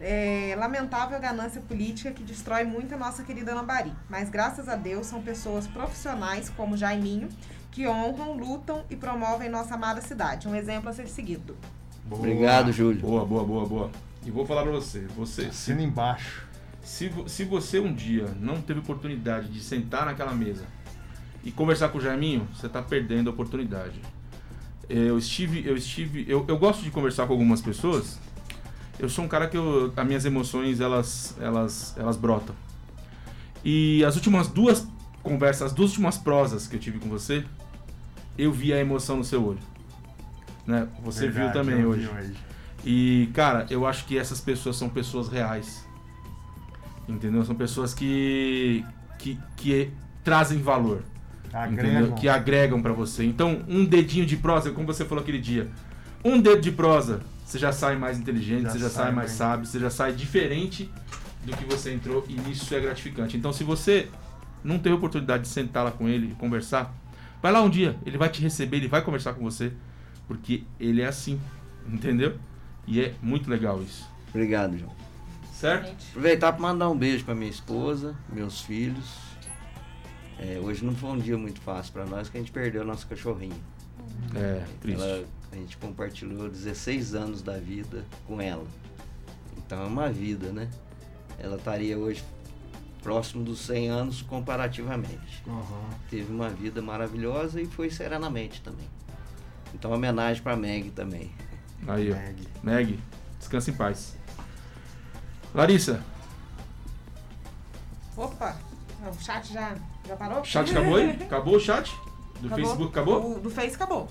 É, 0.00 0.54
lamentável 0.58 1.16
a 1.16 1.20
ganância 1.20 1.60
política 1.60 2.10
que 2.10 2.22
destrói 2.22 2.64
muito 2.64 2.94
a 2.94 2.96
nossa 2.96 3.22
querida 3.22 3.54
Lambari. 3.54 3.92
Mas 4.08 4.30
graças 4.30 4.68
a 4.68 4.76
Deus 4.76 5.06
são 5.06 5.20
pessoas 5.20 5.66
profissionais 5.66 6.48
como 6.48 6.76
Jaiminho 6.76 7.28
que 7.70 7.86
honram, 7.86 8.32
lutam 8.32 8.84
e 8.90 8.96
promovem 8.96 9.48
nossa 9.48 9.74
amada 9.74 10.00
cidade. 10.00 10.48
Um 10.48 10.54
exemplo 10.54 10.88
a 10.88 10.92
ser 10.92 11.06
seguido. 11.08 11.56
Boa. 12.04 12.20
Obrigado, 12.20 12.72
Júlio. 12.72 13.00
Boa, 13.00 13.24
boa, 13.24 13.44
boa, 13.44 13.66
boa. 13.66 13.90
E 14.24 14.30
vou 14.30 14.44
falar 14.46 14.62
pra 14.62 14.72
você, 14.72 15.06
você, 15.16 15.42
se, 15.42 15.48
Assina 15.48 15.82
embaixo. 15.82 16.46
se, 16.82 17.12
se 17.26 17.44
você 17.44 17.78
um 17.78 17.92
dia 17.92 18.26
não 18.40 18.60
teve 18.60 18.80
oportunidade 18.80 19.48
de 19.48 19.60
sentar 19.60 20.06
naquela 20.06 20.32
mesa 20.32 20.64
e 21.44 21.50
conversar 21.50 21.88
com 21.88 21.98
o 21.98 22.00
Jaiminho, 22.00 22.46
você 22.54 22.68
tá 22.68 22.82
perdendo 22.82 23.30
a 23.30 23.32
oportunidade. 23.32 24.00
Eu 24.88 25.16
estive, 25.16 25.66
eu 25.66 25.76
estive, 25.76 26.24
eu, 26.28 26.44
eu 26.48 26.58
gosto 26.58 26.82
de 26.82 26.90
conversar 26.90 27.26
com 27.26 27.32
algumas 27.32 27.60
pessoas. 27.60 28.18
Eu 28.98 29.08
sou 29.08 29.24
um 29.24 29.28
cara 29.28 29.48
que 29.48 29.56
eu, 29.56 29.92
as 29.96 30.06
minhas 30.06 30.24
emoções 30.24 30.80
elas, 30.80 31.36
elas, 31.40 31.94
elas 31.96 32.16
brotam. 32.16 32.54
E 33.64 34.04
as 34.04 34.16
últimas 34.16 34.48
duas 34.48 34.86
conversas, 35.22 35.62
as 35.68 35.72
duas 35.72 35.90
últimas 35.90 36.18
prosas 36.18 36.66
que 36.66 36.76
eu 36.76 36.80
tive 36.80 36.98
com 36.98 37.08
você, 37.08 37.44
eu 38.36 38.52
vi 38.52 38.72
a 38.72 38.78
emoção 38.78 39.16
no 39.16 39.24
seu 39.24 39.44
olho. 39.44 39.58
Né? 40.66 40.88
Você 41.02 41.26
viu 41.26 41.44
Verdade, 41.44 41.52
também 41.52 41.80
eu 41.80 41.92
vi 41.92 42.06
hoje. 42.06 42.36
E, 42.84 43.30
cara, 43.34 43.66
eu 43.70 43.86
acho 43.86 44.06
que 44.06 44.18
essas 44.18 44.40
pessoas 44.40 44.76
são 44.76 44.88
pessoas 44.88 45.28
reais. 45.28 45.86
Entendeu? 47.08 47.44
São 47.44 47.54
pessoas 47.54 47.92
que, 47.92 48.84
que, 49.18 49.38
que 49.56 49.90
trazem 50.24 50.60
valor. 50.60 51.02
Entendeu? 51.50 51.84
Agregam. 51.98 52.14
Que 52.14 52.28
agregam 52.28 52.82
pra 52.82 52.92
você. 52.92 53.24
Então, 53.24 53.62
um 53.68 53.84
dedinho 53.84 54.24
de 54.24 54.36
prosa, 54.36 54.70
como 54.70 54.86
você 54.86 55.04
falou 55.04 55.22
aquele 55.22 55.38
dia. 55.38 55.68
Um 56.24 56.40
dedo 56.40 56.60
de 56.60 56.70
prosa, 56.70 57.20
você 57.44 57.58
já 57.58 57.72
sai 57.72 57.96
mais 57.96 58.18
inteligente, 58.18 58.62
Já 58.62 58.70
você 58.70 58.78
já 58.78 58.88
sai, 58.90 59.04
sai 59.04 59.12
mais 59.12 59.30
bem. 59.30 59.36
sábio, 59.38 59.66
você 59.66 59.78
já 59.80 59.90
sai 59.90 60.12
diferente 60.12 60.90
do 61.44 61.56
que 61.56 61.64
você 61.64 61.92
entrou 61.92 62.24
e 62.28 62.50
isso 62.50 62.72
é 62.74 62.80
gratificante. 62.80 63.36
Então, 63.36 63.52
se 63.52 63.64
você 63.64 64.08
não 64.62 64.78
teve 64.78 64.94
oportunidade 64.94 65.44
de 65.44 65.48
sentar 65.48 65.84
lá 65.84 65.90
com 65.90 66.08
ele 66.08 66.32
e 66.32 66.34
conversar, 66.34 66.94
vai 67.42 67.50
lá 67.50 67.62
um 67.62 67.70
dia, 67.70 67.96
ele 68.04 68.18
vai 68.18 68.28
te 68.28 68.42
receber, 68.42 68.76
ele 68.76 68.88
vai 68.88 69.02
conversar 69.02 69.32
com 69.32 69.42
você, 69.42 69.72
porque 70.28 70.62
ele 70.78 71.00
é 71.00 71.06
assim, 71.06 71.40
entendeu? 71.88 72.36
E 72.86 73.00
é 73.00 73.14
muito 73.22 73.48
legal 73.50 73.82
isso. 73.82 74.06
Obrigado, 74.28 74.78
João. 74.78 74.92
Certo? 75.54 75.92
Aproveitar 76.10 76.52
para 76.52 76.60
mandar 76.62 76.88
um 76.90 76.96
beijo 76.96 77.24
para 77.24 77.34
minha 77.34 77.50
esposa, 77.50 78.14
meus 78.32 78.60
filhos. 78.60 79.29
É, 80.40 80.58
hoje 80.58 80.82
não 80.82 80.94
foi 80.94 81.10
um 81.10 81.18
dia 81.18 81.36
muito 81.36 81.60
fácil 81.60 81.92
para 81.92 82.06
nós, 82.06 82.30
que 82.30 82.38
a 82.38 82.40
gente 82.40 82.50
perdeu 82.50 82.80
a 82.80 82.84
nossa 82.84 83.06
cachorrinha. 83.06 83.56
É, 84.34 84.64
triste. 84.80 85.02
Ela, 85.02 85.26
a 85.52 85.56
gente 85.56 85.76
compartilhou 85.76 86.48
16 86.48 87.14
anos 87.14 87.42
da 87.42 87.58
vida 87.58 88.06
com 88.26 88.40
ela. 88.40 88.66
Então 89.58 89.82
é 89.82 89.86
uma 89.86 90.08
vida, 90.08 90.50
né? 90.50 90.70
Ela 91.38 91.56
estaria 91.56 91.98
hoje 91.98 92.24
próximo 93.02 93.44
dos 93.44 93.60
100 93.60 93.88
anos 93.88 94.22
comparativamente. 94.22 95.42
Aham. 95.46 95.90
Teve 96.08 96.32
uma 96.32 96.48
vida 96.48 96.80
maravilhosa 96.80 97.60
e 97.60 97.66
foi 97.66 97.90
serenamente 97.90 98.62
também. 98.62 98.88
Então 99.74 99.92
homenagem 99.92 100.42
para 100.42 100.56
Meg 100.56 100.90
também. 100.90 101.30
Aí, 101.86 102.12
ó. 102.12 102.16
Meg. 102.16 102.48
Meg, 102.62 103.00
descansa 103.38 103.70
em 103.70 103.74
paz. 103.74 104.16
Larissa, 105.54 106.02
Opa! 108.16 108.54
O 109.00 109.24
chat 109.24 109.50
já, 109.50 109.74
já 110.10 110.16
parou? 110.16 110.40
o 110.40 110.44
chat 110.44 110.70
acabou 110.70 110.96
aí? 110.96 111.10
Acabou 111.22 111.56
o 111.56 111.60
chat? 111.60 111.96
Do 112.40 112.48
Facebook 112.48 112.90
acabou? 112.90 113.36
O, 113.36 113.40
do 113.40 113.50
Face 113.50 113.74
acabou. 113.76 114.08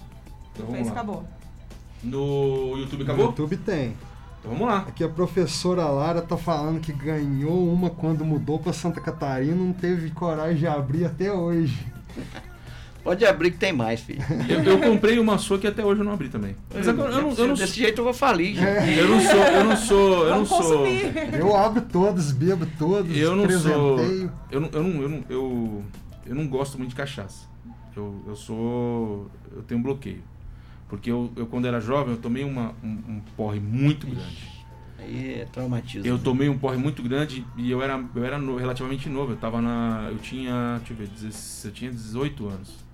Então 0.53 0.65
do 0.65 0.71
Face 0.71 0.85
lá. 0.85 0.91
acabou. 0.91 1.23
No 2.03 2.77
YouTube 2.77 2.99
No 2.99 3.03
acabou? 3.03 3.25
YouTube 3.27 3.57
tem. 3.57 3.97
Então 4.39 4.51
vamos 4.51 4.67
lá. 4.67 4.79
Aqui 4.87 5.03
a 5.03 5.09
professora 5.09 5.85
Lara 5.85 6.21
tá 6.21 6.37
falando 6.37 6.79
que 6.79 6.93
ganhou 6.93 7.67
uma 7.71 7.89
quando 7.89 8.23
mudou 8.23 8.59
pra 8.59 8.71
Santa 8.71 9.01
Catarina, 9.01 9.55
não 9.55 9.73
teve 9.73 10.11
coragem 10.11 10.57
de 10.57 10.67
abrir 10.67 11.05
até 11.05 11.31
hoje. 11.33 11.85
Pode 13.09 13.25
abrir 13.25 13.49
que 13.49 13.57
tem 13.57 13.73
mais, 13.73 14.01
filho. 14.01 14.21
Eu, 14.47 14.61
eu 14.63 14.79
comprei 14.81 15.17
uma 15.17 15.39
sua 15.39 15.57
que 15.57 15.65
até 15.65 15.83
hoje 15.83 16.01
eu 16.01 16.05
não 16.05 16.13
abri 16.13 16.29
também. 16.29 16.55
Mas 16.71 16.87
é 16.87 16.91
eu, 16.91 16.95
eu 16.99 17.21
não, 17.23 17.31
eu 17.33 17.47
não, 17.47 17.55
Desse 17.55 17.79
jeito 17.79 17.97
eu 18.01 18.03
vou 18.03 18.13
falir, 18.13 18.53
gente. 18.53 18.99
eu 18.99 19.07
não 19.09 19.19
sou, 19.19 19.35
eu 19.43 19.63
não 19.63 19.75
sou, 19.75 20.27
eu 20.27 20.35
não 20.35 20.45
sou. 20.45 20.87
Eu 20.87 21.55
abro 21.55 21.81
todos, 21.81 22.31
bebo 22.31 22.67
todos, 22.77 23.17
Eu 23.17 23.35
não 23.35 23.49
sou. 23.49 23.99
Eu 24.51 24.61
não, 24.61 24.69
eu 24.71 24.83
não, 24.83 25.01
eu 25.01 25.09
não, 25.09 25.23
eu, 25.27 25.83
eu 26.27 26.35
não 26.35 26.47
gosto 26.47 26.77
muito 26.77 26.91
de 26.91 26.95
cachaça. 26.95 27.47
Eu, 27.95 28.23
eu 28.27 28.35
sou. 28.35 29.27
Eu 29.55 29.63
tenho 29.63 29.79
um 29.79 29.83
bloqueio. 29.83 30.21
Porque 30.87 31.09
eu, 31.09 31.31
eu 31.35 31.47
quando 31.47 31.65
era 31.65 31.81
jovem, 31.81 32.13
eu 32.13 32.21
tomei 32.21 32.43
uma, 32.43 32.75
um, 32.83 32.89
um 32.89 33.21
porre 33.35 33.59
muito 33.59 34.05
grande. 34.05 34.59
Aí 34.99 35.39
é 35.41 35.45
traumatismo. 35.51 36.05
Eu 36.07 36.19
tomei 36.19 36.47
um 36.47 36.59
porre 36.59 36.77
muito 36.77 37.01
grande 37.01 37.43
e 37.57 37.71
eu 37.71 37.81
era, 37.81 37.99
eu 38.13 38.23
era 38.23 38.37
no- 38.37 38.55
relativamente 38.57 39.09
novo. 39.09 39.31
Eu 39.31 39.37
tava 39.37 39.59
na. 39.59 40.09
Eu 40.11 40.19
tinha. 40.19 40.75
Deixa 40.77 40.93
eu 40.93 40.97
ver, 40.97 41.07
16 41.07 41.65
eu 41.65 41.71
tinha 41.71 41.89
18 41.91 42.47
anos. 42.47 42.88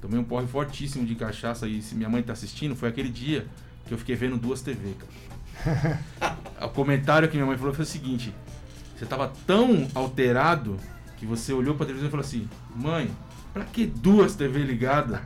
Tomei 0.00 0.18
um 0.18 0.24
porre 0.24 0.46
fortíssimo 0.46 1.04
de 1.06 1.14
cachaça 1.14 1.66
e 1.66 1.80
se 1.82 1.94
minha 1.94 2.08
mãe 2.08 2.22
tá 2.22 2.32
assistindo, 2.32 2.76
foi 2.76 2.88
aquele 2.88 3.08
dia 3.08 3.46
que 3.86 3.94
eu 3.94 3.98
fiquei 3.98 4.14
vendo 4.14 4.36
duas 4.36 4.60
TV, 4.62 4.94
cara. 4.98 6.00
o 6.62 6.68
comentário 6.68 7.28
que 7.28 7.36
minha 7.36 7.46
mãe 7.46 7.56
falou 7.56 7.72
foi 7.74 7.84
o 7.84 7.88
seguinte: 7.88 8.32
você 8.96 9.06
tava 9.06 9.32
tão 9.46 9.88
alterado 9.94 10.78
que 11.16 11.24
você 11.26 11.52
olhou 11.52 11.74
pra 11.74 11.86
televisão 11.86 12.08
e 12.08 12.10
falou 12.10 12.24
assim: 12.24 12.48
mãe, 12.74 13.10
pra 13.54 13.64
que 13.64 13.86
duas 13.86 14.34
TV 14.34 14.60
ligadas? 14.62 15.20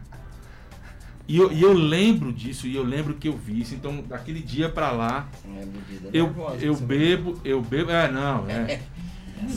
E 1.26 1.36
eu, 1.36 1.52
e 1.52 1.62
eu 1.62 1.72
lembro 1.72 2.32
disso, 2.32 2.66
e 2.66 2.74
eu 2.74 2.82
lembro 2.82 3.14
que 3.14 3.28
eu 3.28 3.36
vi 3.36 3.60
isso. 3.60 3.72
Então, 3.74 4.02
daquele 4.02 4.40
dia 4.40 4.68
pra 4.68 4.90
lá, 4.90 5.28
É 5.44 5.64
eu, 6.12 6.24
nervosa, 6.26 6.64
eu 6.64 6.76
bebo, 6.76 7.40
eu 7.44 7.62
bebo. 7.62 7.90
É, 7.92 8.10
não, 8.10 8.48
é. 8.48 8.80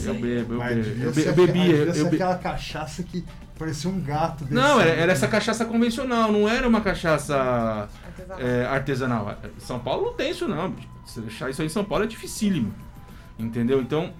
Eu 0.02 0.14
bebo, 0.14 0.54
eu 0.54 0.60
bebo. 0.60 0.88
Eu, 1.02 1.12
be- 1.12 1.20
ser 1.20 1.26
eu 1.26 1.32
aquela- 1.32 1.46
bebia. 1.46 1.66
Eu, 1.76 1.92
ser 1.92 2.00
eu 2.00 2.08
be- 2.08 2.14
aquela 2.16 2.38
cachaça 2.38 3.02
que 3.02 3.22
parecia 3.58 3.88
um 3.90 4.00
gato 4.00 4.44
desse. 4.44 4.54
Não, 4.54 4.80
era, 4.80 4.90
era 4.90 5.12
essa 5.12 5.28
cachaça 5.28 5.64
convencional, 5.64 6.30
não 6.32 6.48
era 6.48 6.68
uma 6.68 6.80
cachaça 6.80 7.88
Artesanal. 8.06 8.40
é, 8.40 8.66
artesanal. 8.66 9.38
São 9.58 9.78
Paulo 9.78 10.06
não 10.06 10.14
tem 10.14 10.30
isso, 10.30 10.46
não. 10.48 10.70
bicho. 10.70 10.88
Você 11.04 11.20
deixar 11.20 11.50
isso 11.50 11.60
aí 11.62 11.66
em 11.66 11.70
São 11.70 11.84
Paulo 11.84 12.04
é 12.04 12.06
dificílimo. 12.06 12.72
Entendeu? 13.38 13.80
Então, 13.80 14.12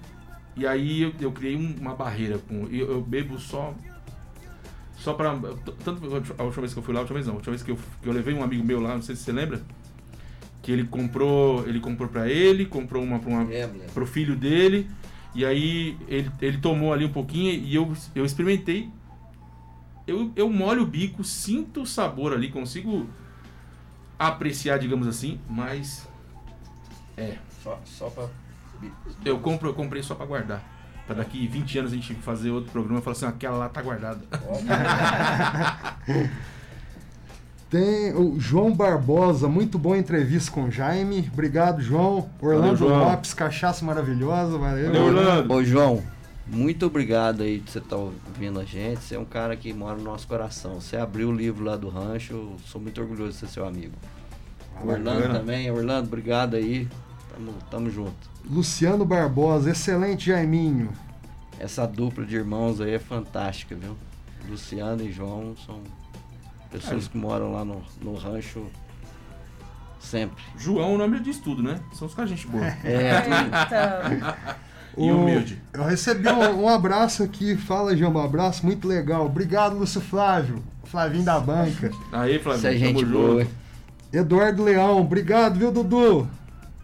e 0.56 0.66
aí 0.66 1.02
eu, 1.02 1.12
eu 1.20 1.32
criei 1.32 1.56
um- 1.56 1.74
uma 1.80 1.94
barreira 1.94 2.38
com. 2.38 2.66
Eu, 2.70 2.90
eu 2.92 3.00
bebo 3.02 3.38
só. 3.38 3.74
Só 4.96 5.12
pra. 5.14 5.34
Tanto 5.84 6.00
a 6.38 6.42
última 6.44 6.62
vez 6.62 6.72
que 6.72 6.78
eu 6.78 6.82
fui 6.82 6.94
lá, 6.94 7.00
a 7.00 7.02
última 7.02 7.14
vez 7.14 7.26
não, 7.26 7.34
a 7.34 7.36
última 7.36 7.52
vez 7.52 7.62
que 7.62 7.70
eu, 7.70 7.78
que 8.02 8.08
eu 8.08 8.12
levei 8.12 8.34
um 8.34 8.42
amigo 8.42 8.64
meu 8.64 8.80
lá, 8.80 8.94
não 8.94 9.02
sei 9.02 9.14
se 9.16 9.22
você 9.22 9.32
lembra, 9.32 9.60
que 10.62 10.70
ele 10.72 10.84
comprou. 10.84 11.66
Ele 11.66 11.80
comprou 11.80 12.08
pra 12.08 12.28
ele, 12.28 12.66
comprou 12.66 13.02
uma 13.02 13.18
pra 13.18 13.30
uma, 13.30 13.44
lembro. 13.44 13.80
pro 13.92 14.06
filho 14.06 14.36
dele. 14.36 14.88
E 15.34 15.44
aí 15.44 15.96
ele, 16.08 16.30
ele 16.40 16.58
tomou 16.58 16.92
ali 16.92 17.04
um 17.04 17.12
pouquinho 17.12 17.52
e 17.52 17.74
eu, 17.74 17.92
eu 18.14 18.24
experimentei. 18.24 18.88
Eu, 20.06 20.30
eu 20.36 20.50
molho 20.50 20.82
o 20.82 20.86
bico, 20.86 21.24
sinto 21.24 21.82
o 21.82 21.86
sabor 21.86 22.32
ali, 22.32 22.50
consigo 22.50 23.08
apreciar, 24.18 24.78
digamos 24.78 25.06
assim, 25.06 25.40
mas 25.48 26.06
é. 27.16 27.36
Só, 27.62 27.80
só 27.84 28.10
pra. 28.10 28.26
Eu 29.24 29.38
compro, 29.38 29.70
eu 29.70 29.74
comprei 29.74 30.02
só 30.02 30.14
pra 30.14 30.26
guardar. 30.26 30.62
Pra 31.06 31.16
daqui 31.16 31.46
20 31.46 31.78
anos 31.78 31.92
a 31.92 31.94
gente 31.94 32.14
fazer 32.14 32.50
outro 32.50 32.72
programa 32.72 33.00
e 33.00 33.02
falar 33.02 33.16
assim, 33.16 33.26
aquela 33.26 33.56
lá 33.56 33.68
tá 33.68 33.82
guardada. 33.82 34.20
Tem 37.70 38.14
o 38.14 38.38
João 38.38 38.72
Barbosa, 38.72 39.48
muito 39.48 39.78
boa 39.78 39.98
entrevista 39.98 40.50
com 40.50 40.64
o 40.64 40.70
Jaime. 40.70 41.28
Obrigado, 41.32 41.82
João. 41.82 42.28
Orlando 42.40 42.76
João. 42.76 43.10
Lopes, 43.10 43.34
cachaça 43.34 43.84
maravilhosa, 43.84 44.56
valeu. 44.58 44.86
Valeu, 44.86 45.06
Orlando. 45.06 45.52
Ô, 45.52 45.64
João, 45.64 46.02
muito 46.46 46.86
obrigado 46.86 47.42
aí 47.42 47.60
por 47.60 47.70
você 47.70 47.78
estar 47.78 47.96
ouvindo 47.96 48.60
a 48.60 48.64
gente. 48.64 49.02
Você 49.02 49.14
é 49.14 49.18
um 49.18 49.24
cara 49.24 49.56
que 49.56 49.72
mora 49.72 49.96
no 49.96 50.04
nosso 50.04 50.26
coração. 50.28 50.80
Você 50.80 50.96
abriu 50.96 51.30
o 51.30 51.32
livro 51.34 51.64
lá 51.64 51.76
do 51.76 51.88
rancho, 51.88 52.34
eu 52.34 52.56
sou 52.66 52.80
muito 52.80 53.00
orgulhoso 53.00 53.32
de 53.32 53.36
ser 53.38 53.48
seu 53.48 53.66
amigo. 53.66 53.94
O 54.82 54.88
Orlando 54.88 55.20
bacana. 55.20 55.38
também. 55.38 55.70
Orlando, 55.70 56.06
obrigado 56.06 56.56
aí. 56.56 56.88
Tamo, 57.32 57.52
tamo 57.70 57.90
junto. 57.90 58.30
Luciano 58.48 59.04
Barbosa, 59.04 59.70
excelente 59.70 60.26
Jaiminho. 60.26 60.92
Essa 61.58 61.86
dupla 61.86 62.24
de 62.24 62.36
irmãos 62.36 62.80
aí 62.80 62.92
é 62.94 62.98
fantástica, 62.98 63.74
viu? 63.74 63.96
Luciano 64.48 65.02
e 65.02 65.10
João 65.10 65.56
são 65.64 65.80
pessoas 66.70 67.08
que 67.08 67.16
moram 67.16 67.52
lá 67.52 67.64
no, 67.64 67.82
no 68.02 68.14
rancho 68.14 68.66
sempre. 69.98 70.42
João, 70.58 70.94
o 70.94 70.98
nome 70.98 71.20
diz 71.20 71.38
tudo, 71.38 71.62
né? 71.62 71.80
São 71.94 72.06
os 72.06 72.14
caras 72.14 72.30
gente 72.30 72.46
boa. 72.46 72.66
É, 72.84 73.22
Eita. 73.42 74.58
E 74.96 75.10
humilde. 75.10 75.60
Eu 75.72 75.84
recebi 75.84 76.28
um, 76.28 76.62
um 76.64 76.68
abraço 76.68 77.22
aqui. 77.22 77.56
Fala, 77.56 77.96
Jamba. 77.96 78.20
Um 78.20 78.24
abraço 78.24 78.64
muito 78.64 78.86
legal. 78.86 79.26
Obrigado, 79.26 79.76
Lúcio 79.76 80.00
Flávio. 80.00 80.62
Flavinho 80.84 81.24
da 81.24 81.40
banca. 81.40 81.90
Aí, 82.12 82.38
Flávio, 82.38 82.58
Isso 82.58 82.66
é 82.68 82.76
gente 82.76 83.00
tamo 83.00 83.12
boa, 83.12 83.28
junto. 83.28 83.40
hein? 83.42 83.48
Eduardo 84.12 84.62
Leão. 84.62 85.00
Obrigado, 85.00 85.58
viu, 85.58 85.72
Dudu? 85.72 86.28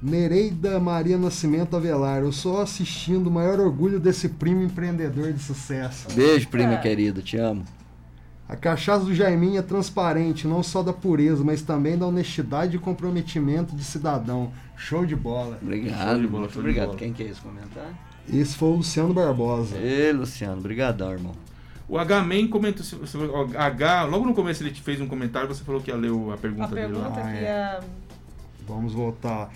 Nereida 0.03 0.81
Maria 0.81 1.19
Nascimento 1.19 1.77
Avelar. 1.77 2.21
Eu 2.23 2.33
só 2.33 2.63
assistindo 2.63 3.27
o 3.27 3.31
maior 3.31 3.61
orgulho 3.61 4.01
desse 4.01 4.29
primo 4.29 4.63
empreendedor 4.63 5.33
de 5.33 5.41
sucesso. 5.43 6.07
Beijo, 6.15 6.49
prima 6.49 6.73
É. 6.75 6.77
querida, 6.79 7.21
te 7.21 7.37
amo. 7.37 7.65
A 8.51 8.57
cachaça 8.57 9.05
do 9.05 9.15
Jaiminho 9.15 9.61
é 9.61 9.63
transparente, 9.63 10.45
não 10.49 10.61
só 10.61 10.83
da 10.83 10.93
pureza, 10.93 11.45
mas 11.45 11.63
também 11.63 11.97
da 11.97 12.05
honestidade 12.05 12.75
e 12.75 12.81
comprometimento 12.81 13.77
de 13.77 13.85
cidadão. 13.85 14.51
Show 14.77 15.07
de 15.07 15.15
bola. 15.15 15.57
Obrigado, 15.63 16.11
Show 16.11 16.21
de 16.21 16.27
bola, 16.27 16.41
muito 16.41 16.53
show 16.55 16.63
de 16.63 16.69
obrigado. 16.69 16.87
bola. 16.89 16.99
Quem 16.99 17.13
quer 17.13 17.25
esse 17.29 17.41
comentário? 17.41 17.95
Esse 18.29 18.57
foi 18.57 18.69
o 18.71 18.73
Luciano 18.73 19.15
Barbosa. 19.15 19.77
Ei, 19.79 20.13
Luciano, 20.13 20.61
brigadão, 20.61 21.13
irmão. 21.13 21.33
O 21.89 21.97
H-Man 21.97 22.49
comentou. 22.49 22.85
H, 23.57 24.03
logo 24.07 24.27
no 24.27 24.35
começo 24.35 24.65
ele 24.65 24.73
te 24.73 24.83
fez 24.83 25.01
um 25.01 25.07
comentário, 25.07 25.47
você 25.47 25.63
falou 25.63 25.81
que 25.81 25.93
ia 25.93 25.97
ler 25.97 26.11
a 26.33 26.37
pergunta 26.37 26.65
A 26.65 26.75
dele 26.75 26.93
lá. 26.93 27.05
pergunta 27.05 27.21
Ah, 27.21 27.31
que 27.31 27.39
é. 27.39 27.43
ia. 27.43 27.81
Vamos 28.67 28.93
voltar. 28.93 29.49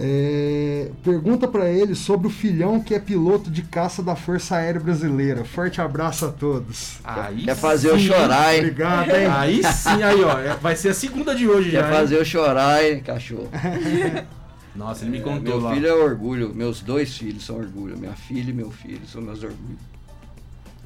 É, 0.00 0.90
pergunta 1.02 1.48
pra 1.48 1.68
ele 1.68 1.94
sobre 1.96 2.28
o 2.28 2.30
filhão 2.30 2.80
que 2.80 2.94
é 2.94 3.00
piloto 3.00 3.50
de 3.50 3.62
caça 3.62 4.00
da 4.02 4.14
Força 4.14 4.54
Aérea 4.56 4.80
Brasileira. 4.80 5.44
Forte 5.44 5.80
abraço 5.80 6.24
a 6.26 6.28
todos. 6.30 6.98
Aí 7.02 7.42
Quer 7.44 7.56
fazer 7.56 7.88
eu 7.90 7.98
sim. 7.98 8.06
chorar, 8.06 8.54
hein? 8.54 8.60
Obrigado, 8.60 9.10
hein? 9.10 9.26
Aí 9.26 9.62
sim, 9.64 10.02
aí 10.02 10.22
ó, 10.22 10.38
é- 10.38 10.54
vai 10.54 10.76
ser 10.76 10.90
a 10.90 10.94
segunda 10.94 11.34
de 11.34 11.48
hoje 11.48 11.70
Quer 11.72 11.80
já. 11.82 11.88
hein? 11.88 11.92
fazer 11.94 12.16
eu 12.16 12.24
chorar, 12.24 12.84
hein, 12.84 13.00
cachorro? 13.00 13.48
Nossa, 14.76 15.02
ele 15.04 15.10
me 15.10 15.18
É, 15.18 15.22
contou 15.22 15.40
meu 15.56 15.60
lá. 15.60 15.74
filho 15.74 15.88
é 15.88 15.92
orgulho, 15.94 16.54
meus 16.54 16.80
dois 16.80 17.16
filhos 17.16 17.44
são 17.44 17.56
orgulho. 17.56 17.98
Minha 17.98 18.12
filha 18.12 18.50
e 18.50 18.52
meu 18.52 18.70
filho 18.70 19.00
são 19.08 19.20
meus 19.20 19.42
orgulhos. 19.42 19.80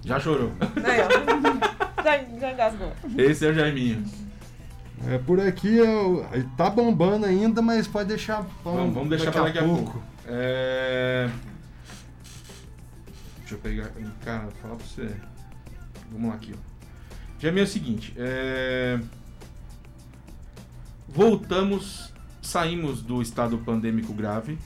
Já 0.04 0.18
chorou. 0.18 0.50
Ó. 0.58 0.64
Já, 2.02 2.18
já 2.40 2.50
engasgou. 2.52 2.92
Esse 3.16 3.46
é 3.46 3.50
o 3.50 3.54
Jaiminho. 3.54 4.02
É, 5.09 5.18
por 5.18 5.40
aqui 5.40 5.76
eu, 5.76 6.24
tá 6.57 6.70
bombando 6.70 7.26
ainda, 7.26 7.61
mas 7.61 7.88
pode 7.88 8.09
deixar. 8.09 8.46
Vamos, 8.62 8.94
vamos 8.94 9.09
deixar 9.09 9.32
pra 9.32 9.44
daqui 9.44 9.59
a 9.59 9.64
pouco. 9.64 10.03
É... 10.26 11.28
Deixa 13.38 13.55
eu 13.55 13.59
pegar. 13.59 13.90
Cara, 14.24 14.44
vou 14.44 14.53
falar 14.53 14.76
pra 14.76 14.86
você. 14.86 15.14
Vamos 16.11 16.28
lá 16.28 16.36
aqui, 16.36 16.55
ó. 16.55 16.72
Jaiminho 17.40 17.64
é 17.64 17.66
o 17.66 17.68
seguinte. 17.68 18.14
É... 18.16 19.00
Voltamos, 21.09 22.12
saímos 22.40 23.03
do 23.03 23.20
estado 23.20 23.59
pandêmico 23.59 24.12
grave 24.12 24.57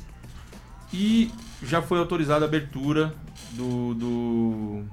e 0.92 1.32
já 1.62 1.80
foi 1.80 1.98
autorizada 1.98 2.44
a 2.44 2.48
abertura 2.48 3.14
do. 3.52 3.94
do... 3.94 4.84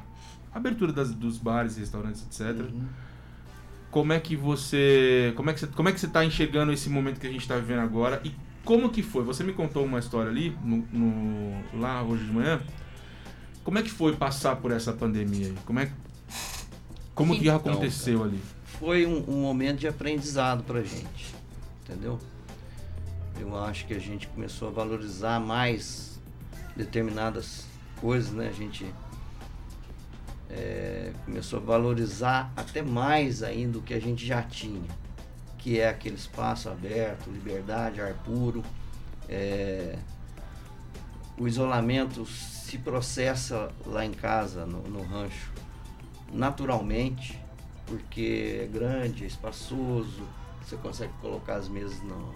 Abertura 0.54 0.94
das, 0.94 1.12
dos 1.14 1.38
bares, 1.38 1.78
restaurantes, 1.78 2.24
etc. 2.24 2.62
Uhum. 2.62 2.86
Como 3.94 4.12
é 4.12 4.20
que 4.20 4.36
você. 4.36 5.32
Como 5.36 5.52
é 5.52 5.54
que 5.54 5.60
você, 5.60 5.68
como 5.68 5.88
é 5.88 5.92
que 5.92 6.00
você 6.00 6.08
tá 6.08 6.26
enxergando 6.26 6.72
esse 6.72 6.90
momento 6.90 7.20
que 7.20 7.28
a 7.28 7.32
gente 7.32 7.42
está 7.42 7.56
vivendo 7.56 7.82
agora? 7.82 8.20
E 8.24 8.32
como 8.66 8.90
que 8.90 9.04
foi? 9.04 9.24
Você 9.24 9.44
me 9.44 9.54
contou 9.54 9.86
uma 9.86 10.00
história 10.00 10.32
ali, 10.32 10.58
no, 10.64 10.78
no- 10.92 11.80
lá 11.80 12.02
hoje 12.02 12.26
de 12.26 12.32
manhã. 12.32 12.60
Como 13.64 13.78
é 13.78 13.84
que 13.84 13.92
foi 13.92 14.16
passar 14.16 14.56
por 14.56 14.72
essa 14.72 14.92
pandemia 14.92 15.46
aí? 15.48 15.56
Como 15.64 15.80
é 15.80 15.92
Como 17.14 17.34
que 17.38 17.42
Então, 17.48 17.56
aconteceu 17.58 18.24
ali? 18.24 18.40
Foi 18.80 19.06
um, 19.06 19.24
um 19.28 19.42
momento 19.44 19.78
de 19.82 19.88
aprendizado 19.88 20.64
pra 20.64 20.82
gente, 20.82 21.36
entendeu? 21.84 22.20
Eu 23.40 23.56
acho 23.64 23.86
que 23.86 23.94
a 23.94 24.00
gente 24.00 24.26
começou 24.28 24.70
a 24.70 24.72
valorizar 24.72 25.40
mais 25.40 26.20
determinadas 26.76 27.68
coisas, 28.02 28.32
né? 28.32 28.48
A 28.50 28.54
gente 28.54 28.86
é, 30.56 31.12
começou 31.26 31.60
a 31.60 31.62
valorizar 31.64 32.52
até 32.56 32.82
mais 32.82 33.42
ainda 33.42 33.80
o 33.80 33.82
que 33.82 33.94
a 33.94 34.00
gente 34.00 34.26
já 34.26 34.42
tinha, 34.44 34.88
que 35.58 35.80
é 35.80 35.90
aquele 35.90 36.16
espaço 36.16 36.70
aberto, 36.70 37.30
liberdade, 37.30 38.00
ar 38.02 38.14
puro. 38.26 38.64
é, 39.30 39.98
o 41.38 41.48
isolamento 41.48 42.26
se 42.28 42.78
processa 42.78 43.72
lá 43.86 44.06
em 44.06 44.12
casa, 44.12 44.66
no, 44.68 44.84
no 44.84 45.02
rancho, 45.02 45.52
naturalmente, 46.32 47.40
porque 47.88 48.60
é 48.64 48.68
grande, 48.68 49.24
é 49.24 49.28
espaçoso, 49.28 50.22
você 50.62 50.76
consegue 50.78 51.12
colocar 51.22 51.56
as 51.56 51.68
mesas 51.68 52.02
no- 52.04 52.34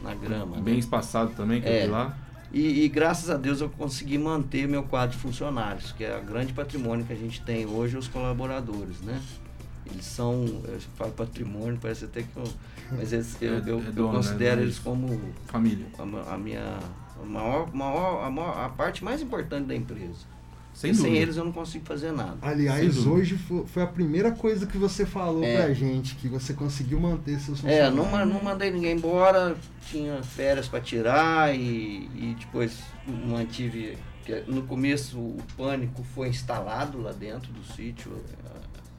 na 0.00 0.14
grama. 0.14 0.56
Bem 0.60 0.74
né? 0.74 0.80
espaçado 0.80 1.32
também, 1.34 1.60
que 1.62 1.68
É. 1.68 1.82
vi 1.82 1.86
lá. 1.88 2.16
E, 2.54 2.84
e 2.84 2.88
graças 2.88 3.28
a 3.30 3.36
Deus 3.36 3.60
eu 3.60 3.68
consegui 3.68 4.16
manter 4.16 4.68
meu 4.68 4.84
quadro 4.84 5.16
de 5.16 5.20
funcionários, 5.22 5.90
que 5.90 6.04
é 6.04 6.16
o 6.16 6.22
grande 6.24 6.52
patrimônio 6.52 7.04
que 7.04 7.12
a 7.12 7.16
gente 7.16 7.40
tem 7.42 7.66
hoje, 7.66 7.96
os 7.96 8.06
colaboradores, 8.06 9.00
né? 9.00 9.20
Eles 9.90 10.04
são, 10.06 10.44
eu 10.64 10.78
falo 10.96 11.10
patrimônio, 11.12 11.78
parece 11.82 12.04
até 12.04 12.22
que 12.22 12.36
eu, 12.36 12.44
mas 12.92 13.12
eles- 13.12 13.36
eu, 13.42 13.54
É- 13.54 13.58
eu- 13.66 13.80
é 13.80 13.88
eu 13.88 13.92
dono, 13.92 14.12
né? 14.12 14.16
considero 14.18 14.56
Não 14.56 14.62
é 14.62 14.66
eles 14.66 14.78
como 14.78 15.20
Família. 15.46 15.86
a, 15.98 16.34
a 16.34 16.38
minha 16.38 16.78
a 17.20 17.24
maior, 17.26 17.74
maior, 17.74 18.24
a, 18.24 18.30
maior- 18.30 18.58
a 18.64 18.68
parte 18.68 19.02
mais 19.04 19.20
importante 19.20 19.66
da 19.66 19.74
empresa. 19.74 20.32
Sem 20.74 20.92
sem 20.92 21.14
eles 21.16 21.36
eu 21.36 21.44
não 21.44 21.52
consigo 21.52 21.84
fazer 21.86 22.10
nada. 22.12 22.36
Aliás, 22.42 23.06
hoje 23.06 23.36
fo- 23.38 23.64
foi 23.66 23.82
a 23.82 23.86
primeira 23.86 24.32
coisa 24.32 24.66
que 24.66 24.76
você 24.76 25.06
falou 25.06 25.44
É. 25.44 25.56
pra 25.62 25.72
gente, 25.72 26.16
que 26.16 26.26
você 26.28 26.52
conseguiu 26.52 26.98
manter 27.00 27.38
seus 27.38 27.60
É, 27.64 27.86
funcionários. 27.88 27.94
não, 27.94 28.10
ma- 28.10 28.26
não 28.26 28.42
mandei 28.42 28.70
ninguém 28.72 28.96
embora, 28.96 29.56
tinha 29.88 30.20
férias 30.22 30.66
para 30.66 30.80
tirar 30.80 31.54
e, 31.54 32.10
e 32.16 32.36
depois 32.38 32.82
mantive. 33.26 33.96
que 34.26 34.42
No 34.48 34.62
começo 34.62 35.18
o 35.18 35.38
pânico 35.56 36.02
foi 36.14 36.28
instalado 36.28 37.00
lá 37.00 37.12
dentro 37.12 37.52
do 37.52 37.62
sítio, 37.74 38.10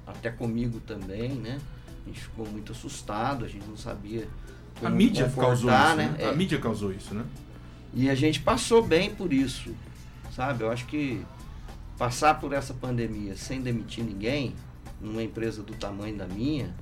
até 0.08 0.30
comigo 0.30 0.80
também, 0.80 1.30
né? 1.34 1.58
A 2.06 2.08
gente 2.08 2.22
ficou 2.22 2.48
muito 2.48 2.72
assustado, 2.72 3.44
a 3.44 3.48
gente 3.48 3.66
não 3.68 3.76
sabia. 3.76 4.28
A 4.78 4.82
como 4.82 4.96
mídia 4.96 5.28
causou 5.36 5.70
isso, 5.72 5.96
né? 5.96 6.16
É. 6.20 6.26
A 6.30 6.34
mídia 6.34 6.60
causou 6.60 6.92
isso, 6.94 7.14
né? 7.16 7.24
E 7.94 8.10
a 8.10 8.16
gente 8.16 8.40
passou 8.42 8.84
bem 8.86 9.10
por 9.16 9.34
isso, 9.34 9.72
sabe? 10.36 10.64
Eu 10.64 10.72
acho 10.72 10.86
que 10.86 11.22
passar 11.98 12.40
por 12.40 12.54
essa 12.54 12.74
pandemia 12.74 13.36
sem 13.36 13.62
demitir 13.62 14.04
ninguém, 14.04 14.56
numa 15.00 15.24
empresa 15.24 15.62
do 15.62 15.74
tamanho 15.74 16.18
da 16.18 16.28
minha, 16.28 16.74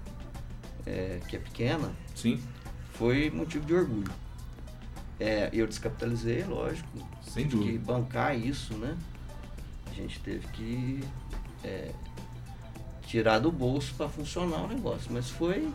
eh, 0.86 1.20
que 1.28 1.36
é 1.36 1.40
pequena, 1.40 1.92
Sim, 2.16 2.42
foi 2.94 3.30
motivo 3.30 3.66
de 3.66 3.74
orgulho. 3.74 4.12
É, 5.20 5.50
eu 5.54 5.68
descapitalizei, 5.68 6.44
lógico, 6.44 6.90
sem 7.22 7.48
tive 7.48 7.64
que 7.64 7.72
dúvida. 7.78 7.94
bancar 7.94 8.38
isso, 8.38 8.74
né? 8.76 8.98
A 9.88 9.94
gente 9.94 10.20
teve 10.20 10.48
que 10.48 11.04
é, 11.64 11.92
tirar 13.06 13.40
do 13.40 13.52
bolso 13.52 13.94
para 13.96 14.10
funcionar 14.10 14.64
o 14.64 14.68
negócio, 14.68 15.12
mas 15.14 15.30
foi 15.30 15.72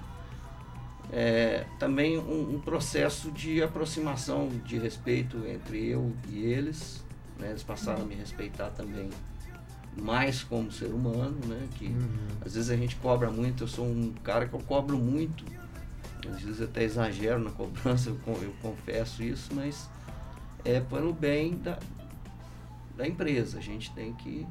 é, 1.12 1.64
também 1.78 2.18
um, 2.18 2.57
um 2.57 2.61
processo 2.61 3.30
de 3.30 3.62
aproximação, 3.62 4.49
de 4.64 4.76
respeito 4.76 5.47
entre 5.47 5.86
eu 5.86 6.12
e 6.28 6.45
eles. 6.45 7.05
Né? 7.39 7.51
Eles 7.51 7.62
passaram 7.62 8.03
a 8.03 8.05
me 8.05 8.16
respeitar 8.16 8.70
também 8.70 9.09
mais 10.03 10.42
como 10.42 10.70
ser 10.72 10.86
humano, 10.92 11.38
né? 11.46 11.66
Que 11.76 11.86
Uhum. 11.86 12.09
às 12.44 12.55
vezes 12.55 12.70
a 12.70 12.76
gente 12.76 12.96
cobra 12.96 13.30
muito, 13.30 13.64
eu 13.64 13.68
sou 13.68 13.86
um 13.86 14.12
cara 14.22 14.46
que 14.46 14.55
eu 14.55 14.61
cobro 14.61 14.96
muito. 14.99 15.44
Às 16.28 16.40
vezes 16.42 16.61
até 16.62 16.82
exagero 16.82 17.38
na 17.38 17.51
cobrança, 17.51 18.11
eu, 18.26 18.42
eu 18.42 18.53
confesso 18.61 19.22
isso, 19.22 19.51
mas 19.55 19.88
é 20.64 20.80
pelo 20.80 21.12
bem 21.12 21.57
da, 21.59 21.78
da 22.96 23.07
empresa. 23.09 23.59
A 23.59 23.62
gente 23.62 23.90
tem 23.92 24.12
que 24.14 24.46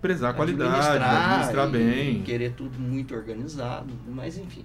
Prezar 0.00 0.30
a 0.30 0.34
qualidade, 0.34 0.96
administrar 1.04 1.68
bem. 1.68 2.22
querer 2.22 2.52
tudo 2.54 2.78
muito 2.78 3.14
organizado, 3.14 3.92
mas 4.08 4.38
enfim. 4.38 4.64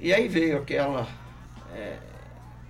E 0.00 0.12
aí 0.12 0.26
veio 0.28 0.58
aquela 0.58 1.06
é, 1.72 1.98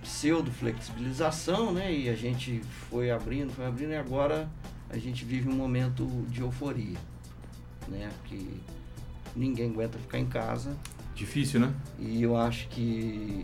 pseudo-flexibilização, 0.03 1.71
né? 1.73 1.91
E 1.91 2.07
a 2.09 2.15
gente 2.15 2.61
foi 2.89 3.09
abrindo, 3.11 3.51
foi 3.51 3.65
abrindo, 3.65 3.91
e 3.91 3.95
agora 3.95 4.47
a 4.89 4.97
gente 4.97 5.25
vive 5.25 5.49
um 5.49 5.55
momento 5.55 6.05
de 6.29 6.41
euforia, 6.41 6.97
né? 7.87 8.11
Que 8.25 8.61
ninguém 9.35 9.71
aguenta 9.71 9.97
ficar 9.97 10.19
em 10.19 10.25
casa, 10.25 10.75
Difícil, 11.17 11.59
né? 11.59 11.73
e 11.97 12.21
eu 12.21 12.37
acho 12.37 12.67
que 12.67 13.43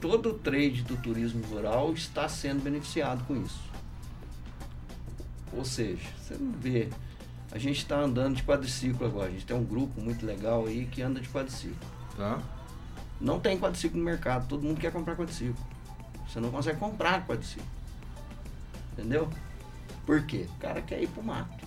todo 0.00 0.30
o 0.30 0.34
trade 0.34 0.82
do 0.82 0.96
turismo 0.96 1.40
rural 1.46 1.92
está 1.92 2.28
sendo 2.28 2.60
beneficiado 2.64 3.24
com 3.26 3.40
isso. 3.40 3.62
Ou 5.56 5.64
seja, 5.64 6.02
você 6.18 6.34
não 6.34 6.50
vê. 6.50 6.88
A 7.52 7.58
gente 7.58 7.78
está 7.78 8.00
andando 8.00 8.34
de 8.34 8.42
quadriciclo 8.42 9.06
agora. 9.06 9.28
A 9.28 9.30
gente 9.30 9.46
tem 9.46 9.56
um 9.56 9.64
grupo 9.64 10.00
muito 10.00 10.26
legal 10.26 10.66
aí 10.66 10.86
que 10.86 11.00
anda 11.00 11.20
de 11.20 11.28
quadriciclo. 11.28 11.76
Tá? 12.16 12.42
Não 13.20 13.38
tem 13.38 13.56
quadriciclo 13.56 13.98
no 13.98 14.04
mercado. 14.04 14.48
Todo 14.48 14.64
mundo 14.64 14.80
quer 14.80 14.90
comprar 14.90 15.14
quadriciclo. 15.14 15.64
Você 16.26 16.40
não 16.40 16.50
consegue 16.50 16.80
comprar 16.80 17.24
quadriciclo. 17.24 17.68
Entendeu? 18.92 19.30
Por 20.06 20.22
quê? 20.26 20.46
O 20.56 20.60
cara 20.60 20.80
quer 20.82 21.02
ir 21.02 21.08
pro 21.08 21.22
mato. 21.22 21.64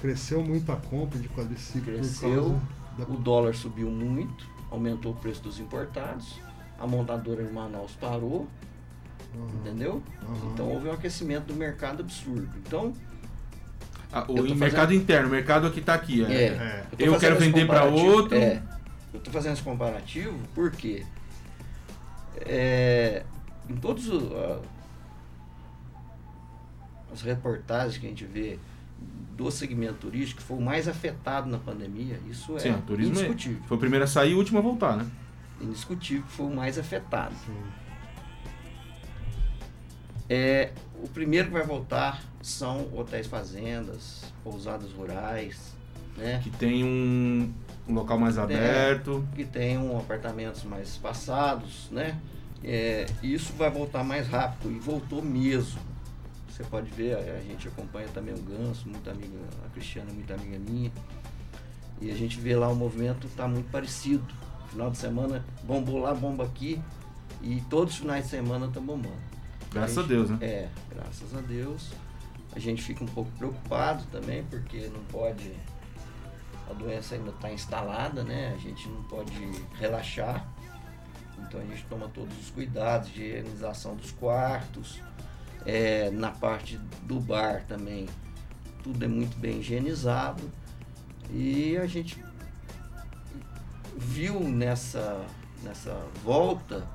Cresceu 0.00 0.42
muito 0.42 0.70
a 0.72 0.76
compra 0.76 1.18
de 1.18 1.28
quadriciclo 1.28 1.92
Cresceu, 1.94 2.60
causa 2.96 3.12
O 3.12 3.16
dólar 3.16 3.54
subiu 3.54 3.90
muito, 3.90 4.46
aumentou 4.70 5.12
o 5.12 5.16
preço 5.16 5.42
dos 5.42 5.58
importados, 5.60 6.40
a 6.78 6.86
montadora 6.86 7.44
de 7.44 7.52
Manaus 7.52 7.92
parou, 8.00 8.46
Entendeu? 9.60 10.02
Uhum. 10.26 10.50
Então 10.52 10.68
houve 10.68 10.88
um 10.88 10.92
aquecimento 10.92 11.46
do 11.46 11.54
mercado 11.54 12.00
absurdo. 12.02 12.48
Então, 12.66 12.92
Ah, 14.10 14.24
Eu 14.26 14.36
o 14.36 14.38
fazendo- 14.38 14.56
mercado 14.56 14.94
interno, 14.94 15.28
o 15.28 15.30
mercado 15.30 15.70
que 15.70 15.82
tá 15.82 15.92
aqui. 15.94 16.24
É. 16.24 16.32
é. 16.32 16.44
É. 16.46 16.86
Eu 16.98 17.12
fazendo 17.12 17.20
quero 17.20 17.36
vender 17.38 17.66
pra 17.66 17.80
comparativo- 17.82 18.10
outro. 18.16 18.38
É. 18.38 18.62
Eu 19.12 19.20
tô 19.20 19.30
fazendo 19.30 19.52
esse 19.52 19.62
comparativo 19.62 20.34
porque 20.54 21.04
é, 22.40 23.22
em 23.68 23.76
todos 23.76 24.08
o- 24.08 24.34
a- 24.36 24.60
as 27.12 27.22
reportagens 27.22 27.98
que 27.98 28.06
a 28.06 28.08
gente 28.08 28.24
vê 28.24 28.58
do 29.36 29.50
segmento 29.50 29.94
turístico, 29.94 30.42
foi 30.42 30.56
o 30.56 30.60
mais 30.60 30.88
afetado 30.88 31.48
na 31.48 31.58
pandemia. 31.58 32.18
Isso 32.28 32.56
é 32.56 32.60
Sim, 32.60 32.70
o 32.72 32.82
turismo 32.82 33.14
é- 33.14 33.18
indiscutível. 33.18 33.62
foi 33.66 33.76
o 33.76 33.80
primeiro 33.80 34.04
a 34.04 34.08
sair 34.08 34.32
e 34.32 34.34
o 34.34 34.38
último 34.38 34.58
a 34.58 34.62
voltar, 34.62 34.96
né? 34.96 35.06
Indiscutível 35.60 36.24
que 36.24 36.32
foi 36.32 36.46
o 36.46 36.54
mais 36.54 36.78
afetado. 36.78 37.34
É, 40.28 40.72
o 41.02 41.08
primeiro 41.08 41.46
que 41.48 41.52
vai 41.54 41.62
voltar 41.64 42.22
são 42.42 42.88
hotéis 42.94 43.26
fazendas, 43.26 44.24
pousadas 44.44 44.90
rurais, 44.92 45.74
né? 46.16 46.40
Que 46.42 46.50
tem 46.50 46.84
um, 46.84 47.52
um 47.88 47.94
local 47.94 48.18
mais 48.18 48.36
aberto. 48.38 49.26
que 49.34 49.44
tenham 49.44 49.96
apartamentos 49.98 50.64
mais 50.64 50.88
espaçados, 50.88 51.88
né? 51.90 52.18
É, 52.62 53.06
isso 53.22 53.52
vai 53.54 53.70
voltar 53.70 54.02
mais 54.02 54.26
rápido 54.28 54.70
e 54.72 54.78
voltou 54.78 55.22
mesmo. 55.22 55.80
Você 56.58 56.64
pode 56.64 56.90
ver, 56.90 57.14
a, 57.14 57.18
a 57.38 57.40
gente 57.40 57.68
acompanha 57.68 58.08
também 58.08 58.34
o 58.34 58.38
Ganso, 58.42 58.88
muito 58.88 59.08
amiga, 59.08 59.38
a 59.64 59.68
Cristiana 59.68 60.10
é 60.10 60.12
muito 60.12 60.32
amiga 60.34 60.58
minha. 60.58 60.90
E 62.00 62.10
a 62.10 62.14
gente 62.16 62.40
vê 62.40 62.56
lá 62.56 62.68
o 62.68 62.74
movimento 62.74 63.28
está 63.28 63.46
muito 63.46 63.70
parecido. 63.70 64.26
Final 64.68 64.90
de 64.90 64.98
semana 64.98 65.44
bombou 65.62 66.00
lá, 66.00 66.12
bomba 66.12 66.44
aqui. 66.44 66.82
E 67.40 67.60
todos 67.70 67.94
os 67.94 68.00
finais 68.00 68.24
de 68.24 68.30
semana 68.30 68.66
estão 68.66 68.84
bombando. 68.84 69.14
Graças 69.72 69.98
a 69.98 70.00
gente- 70.02 70.10
Deus, 70.10 70.30
né? 70.30 70.38
É, 70.40 70.68
graças 70.92 71.32
a 71.36 71.40
Deus. 71.40 71.92
A 72.56 72.58
gente 72.58 72.82
fica 72.82 73.04
um 73.04 73.08
pouco 73.08 73.30
preocupado 73.38 74.04
também, 74.10 74.42
porque 74.44 74.88
não 74.88 75.02
pode. 75.04 75.52
A 76.68 76.72
doença 76.72 77.14
ainda 77.14 77.30
está 77.30 77.52
instalada, 77.52 78.24
né? 78.24 78.52
A 78.52 78.58
gente 78.58 78.88
não 78.88 79.02
pode 79.04 79.32
relaxar. 79.78 80.44
Então 81.38 81.60
a 81.60 81.64
gente 81.64 81.84
toma 81.84 82.08
todos 82.08 82.36
os 82.36 82.50
cuidados 82.50 83.10
de 83.12 83.22
higienização 83.22 83.94
dos 83.94 84.10
quartos. 84.10 85.00
É, 85.66 86.10
na 86.10 86.30
parte 86.30 86.78
do 87.02 87.20
bar 87.20 87.64
também, 87.66 88.06
tudo 88.82 89.04
é 89.04 89.08
muito 89.08 89.36
bem 89.38 89.60
higienizado. 89.60 90.42
E 91.30 91.76
a 91.76 91.86
gente 91.86 92.22
viu 93.96 94.40
nessa, 94.40 95.26
nessa 95.62 95.94
volta 96.24 96.88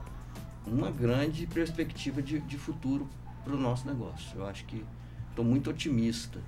uma 0.65 0.89
grande 0.89 1.45
perspectiva 1.45 2.21
de, 2.21 2.39
de 2.39 2.57
futuro 2.57 3.07
para 3.43 3.53
o 3.53 3.57
nosso 3.57 3.85
negócio. 3.85 4.39
Eu 4.39 4.47
acho 4.47 4.65
que 4.65 4.83
estou 5.29 5.43
muito 5.43 5.69
otimista 5.69 6.39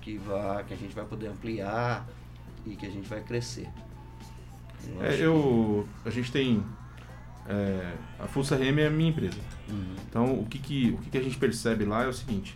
que, 0.00 0.16
vai, 0.16 0.64
que 0.64 0.74
a 0.74 0.76
gente 0.76 0.94
vai 0.94 1.04
poder 1.04 1.28
ampliar 1.28 2.08
e 2.66 2.74
que 2.74 2.86
a 2.86 2.90
gente 2.90 3.08
vai 3.08 3.22
crescer. 3.22 3.68
Eu 4.86 5.02
É, 5.02 5.20
eu, 5.20 5.88
a 6.04 6.10
gente 6.10 6.32
tem. 6.32 6.64
É, 7.48 7.94
a 8.20 8.26
Full 8.26 8.42
RM 8.42 8.78
é 8.78 8.86
a 8.86 8.90
minha 8.90 9.10
empresa. 9.10 9.38
Uhum. 9.68 9.94
Então, 10.08 10.34
o 10.40 10.46
que, 10.46 10.58
que, 10.58 10.90
o 10.90 10.98
que, 10.98 11.10
que 11.10 11.18
a 11.18 11.22
gente 11.22 11.36
percebe 11.38 11.84
lá 11.84 12.04
é 12.04 12.08
o 12.08 12.12
seguinte: 12.12 12.54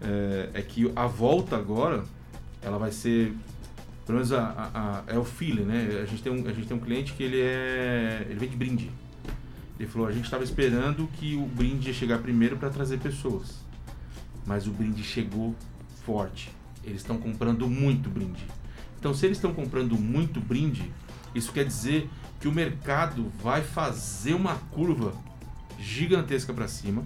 é, 0.00 0.50
é 0.54 0.62
que 0.62 0.90
a 0.94 1.06
volta 1.06 1.56
agora, 1.56 2.04
ela 2.62 2.78
vai 2.78 2.92
ser. 2.92 3.34
Pelo 4.04 4.18
menos 4.18 4.32
a, 4.32 4.40
a- 4.40 4.70
a- 4.74 5.02
é 5.14 5.18
o 5.18 5.24
feeling, 5.24 5.64
né? 5.64 6.00
A 6.02 6.06
gente, 6.06 6.22
tem 6.22 6.32
um, 6.32 6.46
a 6.48 6.52
gente 6.52 6.68
tem 6.68 6.76
um 6.76 6.80
cliente 6.80 7.12
que 7.14 7.22
ele 7.22 7.40
é. 7.40 8.26
Ele 8.28 8.38
vende 8.38 8.56
brinde. 8.56 8.90
Ele 9.80 9.88
falou: 9.88 10.06
a 10.06 10.12
gente 10.12 10.24
estava 10.24 10.44
esperando 10.44 11.06
que 11.14 11.34
o 11.34 11.46
brinde 11.46 11.88
ia 11.88 11.94
chegar 11.94 12.18
primeiro 12.18 12.56
para 12.56 12.70
trazer 12.70 12.98
pessoas. 12.98 13.56
Mas 14.46 14.66
o 14.66 14.70
brinde 14.70 15.02
chegou 15.02 15.54
forte. 16.04 16.50
Eles 16.84 16.98
estão 17.00 17.18
comprando 17.18 17.68
muito 17.68 18.08
brinde. 18.08 18.44
Então, 18.98 19.12
se 19.12 19.26
eles 19.26 19.38
estão 19.38 19.52
comprando 19.52 19.96
muito 19.98 20.40
brinde, 20.40 20.90
isso 21.34 21.52
quer 21.52 21.64
dizer 21.64 22.08
que 22.46 22.48
o 22.48 22.52
mercado 22.52 23.26
vai 23.42 23.60
fazer 23.60 24.32
uma 24.34 24.54
curva 24.70 25.12
gigantesca 25.80 26.52
para 26.54 26.68
cima, 26.68 27.02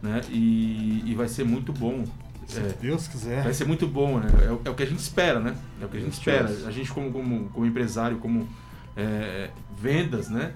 né? 0.00 0.20
E, 0.30 1.02
e 1.04 1.14
vai 1.16 1.26
ser 1.28 1.44
muito 1.44 1.72
bom. 1.72 2.04
Se 2.46 2.60
É, 2.60 2.74
Deus 2.80 3.08
quiser. 3.08 3.42
vai 3.42 3.52
ser 3.52 3.64
muito 3.66 3.88
bom, 3.88 4.20
né? 4.20 4.28
É, 4.46 4.52
o- 4.52 4.60
é 4.64 4.70
o 4.70 4.74
que 4.76 4.84
a 4.84 4.86
gente 4.86 5.00
espera, 5.00 5.40
né? 5.40 5.56
É 5.82 5.84
o 5.84 5.88
que 5.88 5.96
a 5.96 6.00
gente 6.00 6.12
espera. 6.12 6.48
A 6.64 6.70
gente 6.70 6.92
como, 6.92 7.10
como, 7.10 7.48
como 7.50 7.66
empresário, 7.66 8.18
como 8.18 8.48
é, 8.96 9.50
vendas, 9.76 10.28
né? 10.28 10.54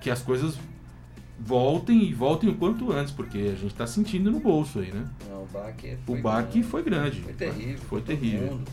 Que 0.00 0.10
as 0.10 0.22
coisas 0.22 0.56
voltem 1.38 2.04
e 2.04 2.14
voltem 2.14 2.48
o 2.48 2.54
quanto 2.54 2.92
antes, 2.92 3.12
porque 3.12 3.38
a 3.38 3.56
gente 3.56 3.66
está 3.66 3.86
sentindo 3.86 4.30
no 4.30 4.38
bolso 4.38 4.78
aí, 4.78 4.92
né? 4.92 5.06
Não, 5.28 5.42
o 5.42 5.46
baque 5.52 5.96
O 6.06 6.12
foi 6.12 6.20
baque 6.22 6.52
grande. 6.60 6.68
foi 6.68 6.82
grande. 6.84 7.20
Foi 7.22 7.32
terrível. 7.32 7.78
Foi 7.88 8.00
terrível. 8.00 8.46
mundo, 8.52 8.70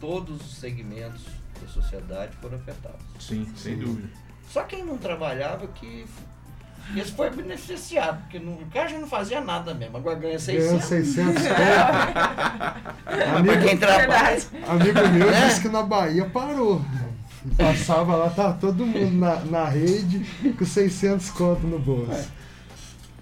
todos 0.00 0.40
os 0.40 0.56
segmentos 0.56 1.26
da 1.60 1.68
sociedade 1.68 2.32
foram 2.40 2.56
afetados. 2.56 3.00
Sim, 3.20 3.46
sem 3.56 3.74
Sim. 3.74 3.80
dúvida. 3.80 4.08
Só 4.50 4.62
quem 4.64 4.84
não 4.84 4.96
trabalhava 4.98 5.66
que. 5.68 6.06
Esse 6.96 7.12
foi 7.12 7.28
beneficiado, 7.28 8.22
porque 8.22 8.38
no 8.38 8.56
cara 8.72 8.88
já 8.88 8.98
não 8.98 9.06
fazia 9.06 9.42
nada 9.42 9.74
mesmo. 9.74 9.98
Agora 9.98 10.16
ganha 10.16 10.38
Ganhou 10.38 10.80
600. 10.80 10.84
600 10.86 11.42
Pra 13.04 13.36
amigo, 13.36 13.62
quem 13.62 13.76
trabalha. 13.76 14.38
Amigo 14.66 15.08
meu 15.12 15.30
Né? 15.30 15.46
disse 15.48 15.60
que 15.60 15.68
na 15.68 15.82
Bahia 15.82 16.24
parou. 16.30 16.80
Passava 17.56 18.16
lá, 18.16 18.30
tá 18.30 18.52
todo 18.54 18.86
mundo 18.86 19.14
na, 19.16 19.36
na 19.44 19.64
rede 19.66 20.24
com 20.58 20.64
600 20.64 21.30
conto 21.30 21.66
no 21.66 21.78
bolso. 21.78 22.30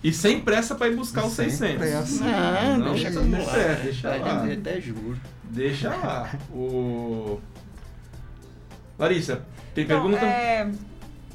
E 0.02 0.12
sem 0.12 0.40
pressa 0.40 0.74
para 0.76 0.88
ir 0.88 0.94
buscar 0.96 1.24
os 1.24 1.32
Sem 1.32 1.50
600. 1.50 1.76
pressa. 1.78 2.24
Não, 2.24 2.78
Não, 2.78 2.92
deixa 2.92 3.08
acumular. 3.08 3.58
é, 3.58 3.74
deixa 3.82 4.08
Vai 4.08 4.18
lá. 4.20 4.44
até 4.44 4.80
juro. 4.80 5.18
Deixa 5.44 5.88
lá. 5.90 6.30
O... 6.52 7.40
Larissa, 8.98 9.44
tem 9.74 9.84
Então, 9.84 10.00
pergunta? 10.02 10.24
é, 10.24 10.70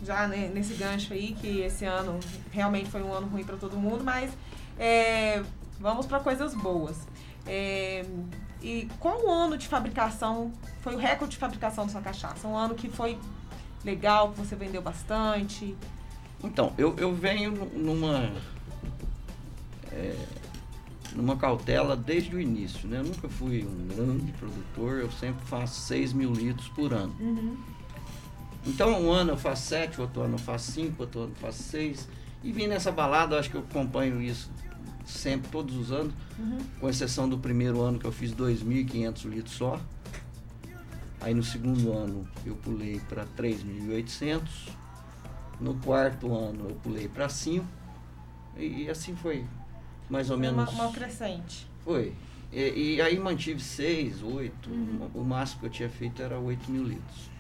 já 0.04 0.28
ne- 0.28 0.50
nesse 0.50 0.74
gancho 0.74 1.14
aí, 1.14 1.34
que 1.40 1.60
esse 1.62 1.86
ano 1.86 2.20
realmente 2.52 2.90
foi 2.90 3.02
um 3.04 3.14
ano 3.14 3.28
ruim 3.28 3.44
para 3.44 3.58
todo 3.58 3.78
mundo, 3.78 4.04
mas 4.04 4.32
é, 4.80 5.42
vamos 5.80 6.06
para 6.06 6.20
coisas 6.20 6.54
boas. 6.56 6.98
É, 7.46 8.06
e 8.62 8.88
qual 9.00 9.24
o 9.26 9.30
ano 9.32 9.58
de 9.58 9.68
fabricação 9.68 10.52
foi 10.82 10.96
o 10.96 10.98
recorde 10.98 11.34
de 11.34 11.38
fabricação 11.38 11.86
da 11.86 11.92
sua 11.92 12.02
cachaça? 12.02 12.48
Um 12.48 12.56
ano 12.56 12.74
que 12.76 12.90
foi 12.90 13.18
legal, 13.84 14.32
que 14.32 14.40
você 14.40 14.56
vendeu 14.56 14.82
bastante? 14.82 15.76
Então, 16.44 16.74
eu, 16.78 16.96
eu 16.98 17.14
venho 17.14 17.52
numa. 17.76 18.32
é, 19.92 20.16
numa 21.16 21.36
cautela 21.36 21.96
desde 21.96 22.36
o 22.36 22.40
início, 22.40 22.88
né? 22.88 23.00
Eu 23.00 23.04
nunca 23.04 23.28
fui 23.28 23.66
um 23.66 23.88
grande 23.88 24.32
produtor, 24.34 25.00
eu 25.00 25.12
sempre 25.12 25.46
faço 25.46 25.82
6 25.82 26.14
mil 26.14 26.32
litros 26.32 26.68
por 26.70 26.94
ano. 26.94 27.14
Então, 28.66 29.02
um 29.02 29.12
ano 29.12 29.32
eu 29.32 29.38
faço 29.38 29.68
7, 29.68 30.00
outro 30.00 30.22
ano 30.22 30.36
eu 30.36 30.40
faço 30.40 30.72
5, 30.72 31.02
outro 31.02 31.22
ano 31.22 31.32
eu 31.32 31.42
faço 31.42 31.64
6. 31.64 32.08
E 32.44 32.52
vim 32.52 32.68
nessa 32.68 32.92
balada, 32.92 33.38
acho 33.38 33.50
que 33.50 33.56
eu 33.56 33.62
acompanho 33.62 34.22
isso 34.22 34.50
sempre, 35.06 35.50
todos 35.52 35.76
os 35.76 35.92
anos, 35.92 36.14
com 36.80 36.90
exceção 36.90 37.28
do 37.28 37.38
primeiro 37.38 37.82
ano 37.82 38.00
que 38.00 38.06
eu 38.06 38.12
fiz 38.12 38.34
2.500 38.34 39.26
litros 39.26 39.56
só. 39.56 39.80
Aí 41.20 41.34
no 41.34 41.44
segundo 41.44 41.92
ano 41.92 42.28
eu 42.46 42.56
pulei 42.56 43.00
para 43.08 43.26
3.800. 43.38 44.42
No 45.60 45.76
quarto 45.76 46.34
ano 46.34 46.70
eu 46.70 46.76
pulei 46.76 47.08
para 47.08 47.30
5. 47.30 47.64
E 48.58 48.90
assim 48.90 49.16
foi, 49.16 49.46
mais 50.12 50.30
ou 50.30 50.38
Foi 50.38 50.46
menos. 50.46 50.74
uma, 50.74 50.84
uma 50.84 50.92
crescente. 50.92 51.66
Foi. 51.86 52.14
E, 52.52 52.96
e 52.96 53.02
aí 53.02 53.18
mantive 53.18 53.62
6, 53.62 54.22
8. 54.22 54.70
O 55.16 55.24
máximo 55.24 55.62
que 55.62 55.66
eu 55.68 55.70
tinha 55.70 55.90
feito 55.90 56.22
era 56.22 56.38
8 56.38 56.70
mil 56.70 56.84
litros. 56.84 57.32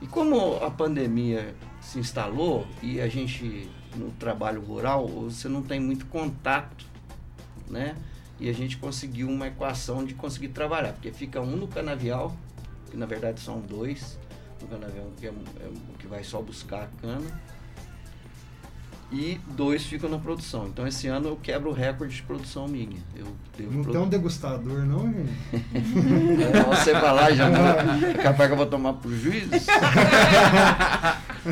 E 0.00 0.06
como 0.06 0.56
a 0.64 0.70
pandemia 0.70 1.54
se 1.80 1.98
instalou 1.98 2.66
e 2.80 3.00
a 3.00 3.08
gente, 3.08 3.68
no 3.96 4.12
trabalho 4.12 4.60
rural, 4.60 5.08
você 5.08 5.48
não 5.48 5.60
tem 5.60 5.80
muito 5.80 6.06
contato, 6.06 6.86
né? 7.68 7.96
E 8.38 8.48
a 8.48 8.52
gente 8.52 8.76
conseguiu 8.76 9.28
uma 9.28 9.48
equação 9.48 10.04
de 10.04 10.14
conseguir 10.14 10.48
trabalhar, 10.48 10.92
porque 10.92 11.10
fica 11.10 11.40
um 11.40 11.56
no 11.56 11.66
canavial, 11.66 12.36
que 12.90 12.96
na 12.96 13.06
verdade 13.06 13.40
são 13.40 13.60
dois, 13.60 14.18
no 14.60 14.68
canavial 14.68 15.10
que 15.16 15.26
é, 15.26 15.30
é 15.30 15.70
que 15.98 16.06
vai 16.06 16.22
só 16.22 16.40
buscar 16.40 16.84
a 16.84 16.86
cana, 17.00 17.40
e 19.12 19.38
dois 19.56 19.84
ficam 19.84 20.10
na 20.10 20.18
produção. 20.18 20.66
Então 20.66 20.86
esse 20.86 21.06
ano 21.06 21.28
eu 21.28 21.36
quebro 21.36 21.70
o 21.70 21.72
recorde 21.72 22.14
de 22.16 22.22
produção 22.22 22.66
minha. 22.66 22.98
Eu 23.14 23.26
devo 23.56 23.72
Não 23.72 23.82
produ- 23.82 23.98
tem 23.98 24.06
um 24.06 24.08
degustador, 24.08 24.84
não, 24.84 25.06
gente? 25.12 25.32
É, 26.42 26.62
você 26.76 26.92
falar 26.92 27.32
já 27.32 27.48
não. 27.48 28.12
Capaz 28.22 28.48
que 28.48 28.52
eu 28.52 28.56
vou 28.56 28.66
tomar 28.66 28.94
prejuízo. 28.94 29.50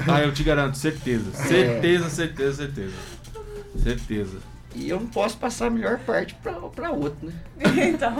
Ah, 0.09 0.21
eu 0.23 0.33
te 0.33 0.43
garanto, 0.43 0.77
certeza. 0.77 1.31
É. 1.31 1.47
Certeza, 1.47 2.11
certeza, 2.11 2.57
certeza. 2.57 2.95
Certeza. 3.83 4.39
E 4.77 4.89
eu 4.89 4.99
não 4.99 5.07
posso 5.07 5.37
passar 5.37 5.67
a 5.67 5.71
melhor 5.71 5.99
parte 6.01 6.35
para 6.35 6.91
outro, 6.91 7.29
né? 7.29 7.33
então. 7.95 8.13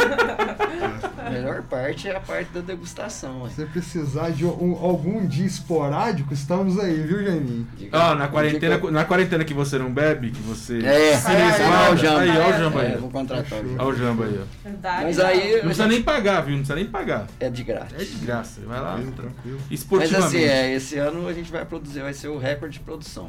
A 1.19 1.29
melhor 1.31 1.63
parte 1.63 2.09
é 2.09 2.17
a 2.17 2.21
parte 2.21 2.53
da 2.53 2.61
degustação. 2.61 3.49
Se 3.49 3.57
você 3.57 3.67
precisar 3.67 4.31
de 4.31 4.47
um- 4.47 4.79
algum 4.81 5.27
dia 5.27 5.47
esporádico, 5.47 6.33
estamos 6.33 6.79
aí, 6.79 7.03
viu, 7.03 7.25
Jaiminho? 7.25 7.67
Diga- 7.77 7.99
Ah, 8.11 8.15
na 8.15 8.29
quarentena, 8.29 8.77
diga- 8.77 8.91
na 8.93 9.05
quarentena 9.05 9.45
que 9.45 9.53
você 9.53 9.79
não 9.79 9.93
bebe, 9.93 10.31
que 10.31 10.41
você. 10.43 10.79
É, 10.85 11.17
se 11.17 11.27
aí, 11.27 11.37
resguarda. 11.51 11.91
ó, 11.91 11.93
o 11.93 11.97
Jamba. 11.97 12.21
Aí, 12.21 12.31
ó 12.39 12.49
o 12.49 12.53
Jamba 12.59 12.83
É, 12.83 12.87
aí. 12.87 12.97
vou 12.99 13.11
contratar 13.11 13.45
o 13.61 13.63
Fechou. 13.65 13.77
Ó 13.79 13.85
o 13.89 13.95
Jamba 13.97 14.25
aí, 14.27 14.41
ó. 14.41 14.69
Verdade. 14.69 15.05
Mas 15.05 15.17
não. 15.17 15.27
aí 15.27 15.53
Não 15.57 15.61
precisa 15.63 15.87
nem 15.89 16.03
pagar, 16.03 16.41
viu? 16.43 16.51
Não 16.53 16.59
precisa 16.59 16.77
nem 16.77 16.87
pagar. 16.87 17.27
é 17.41 17.51
de 17.51 17.65
graça. 17.65 17.95
É 17.99 18.05
de 18.05 18.15
graça. 18.25 18.61
Vai 18.65 18.81
lá. 18.81 18.93
Tranquilo, 18.95 19.13
tranquilo. 19.17 19.59
Mas 19.63 19.71
Esportivamente. 19.81 20.37
assim, 20.37 20.45
é, 20.45 20.73
esse 20.75 20.99
ano 20.99 21.27
a 21.27 21.33
gente 21.33 21.51
vai 21.51 21.65
produzir, 21.65 22.01
vai 22.01 22.13
ser 22.15 22.29
o 22.29 22.39
recorde 22.39 22.79
de 22.79 22.85
produção. 22.85 23.29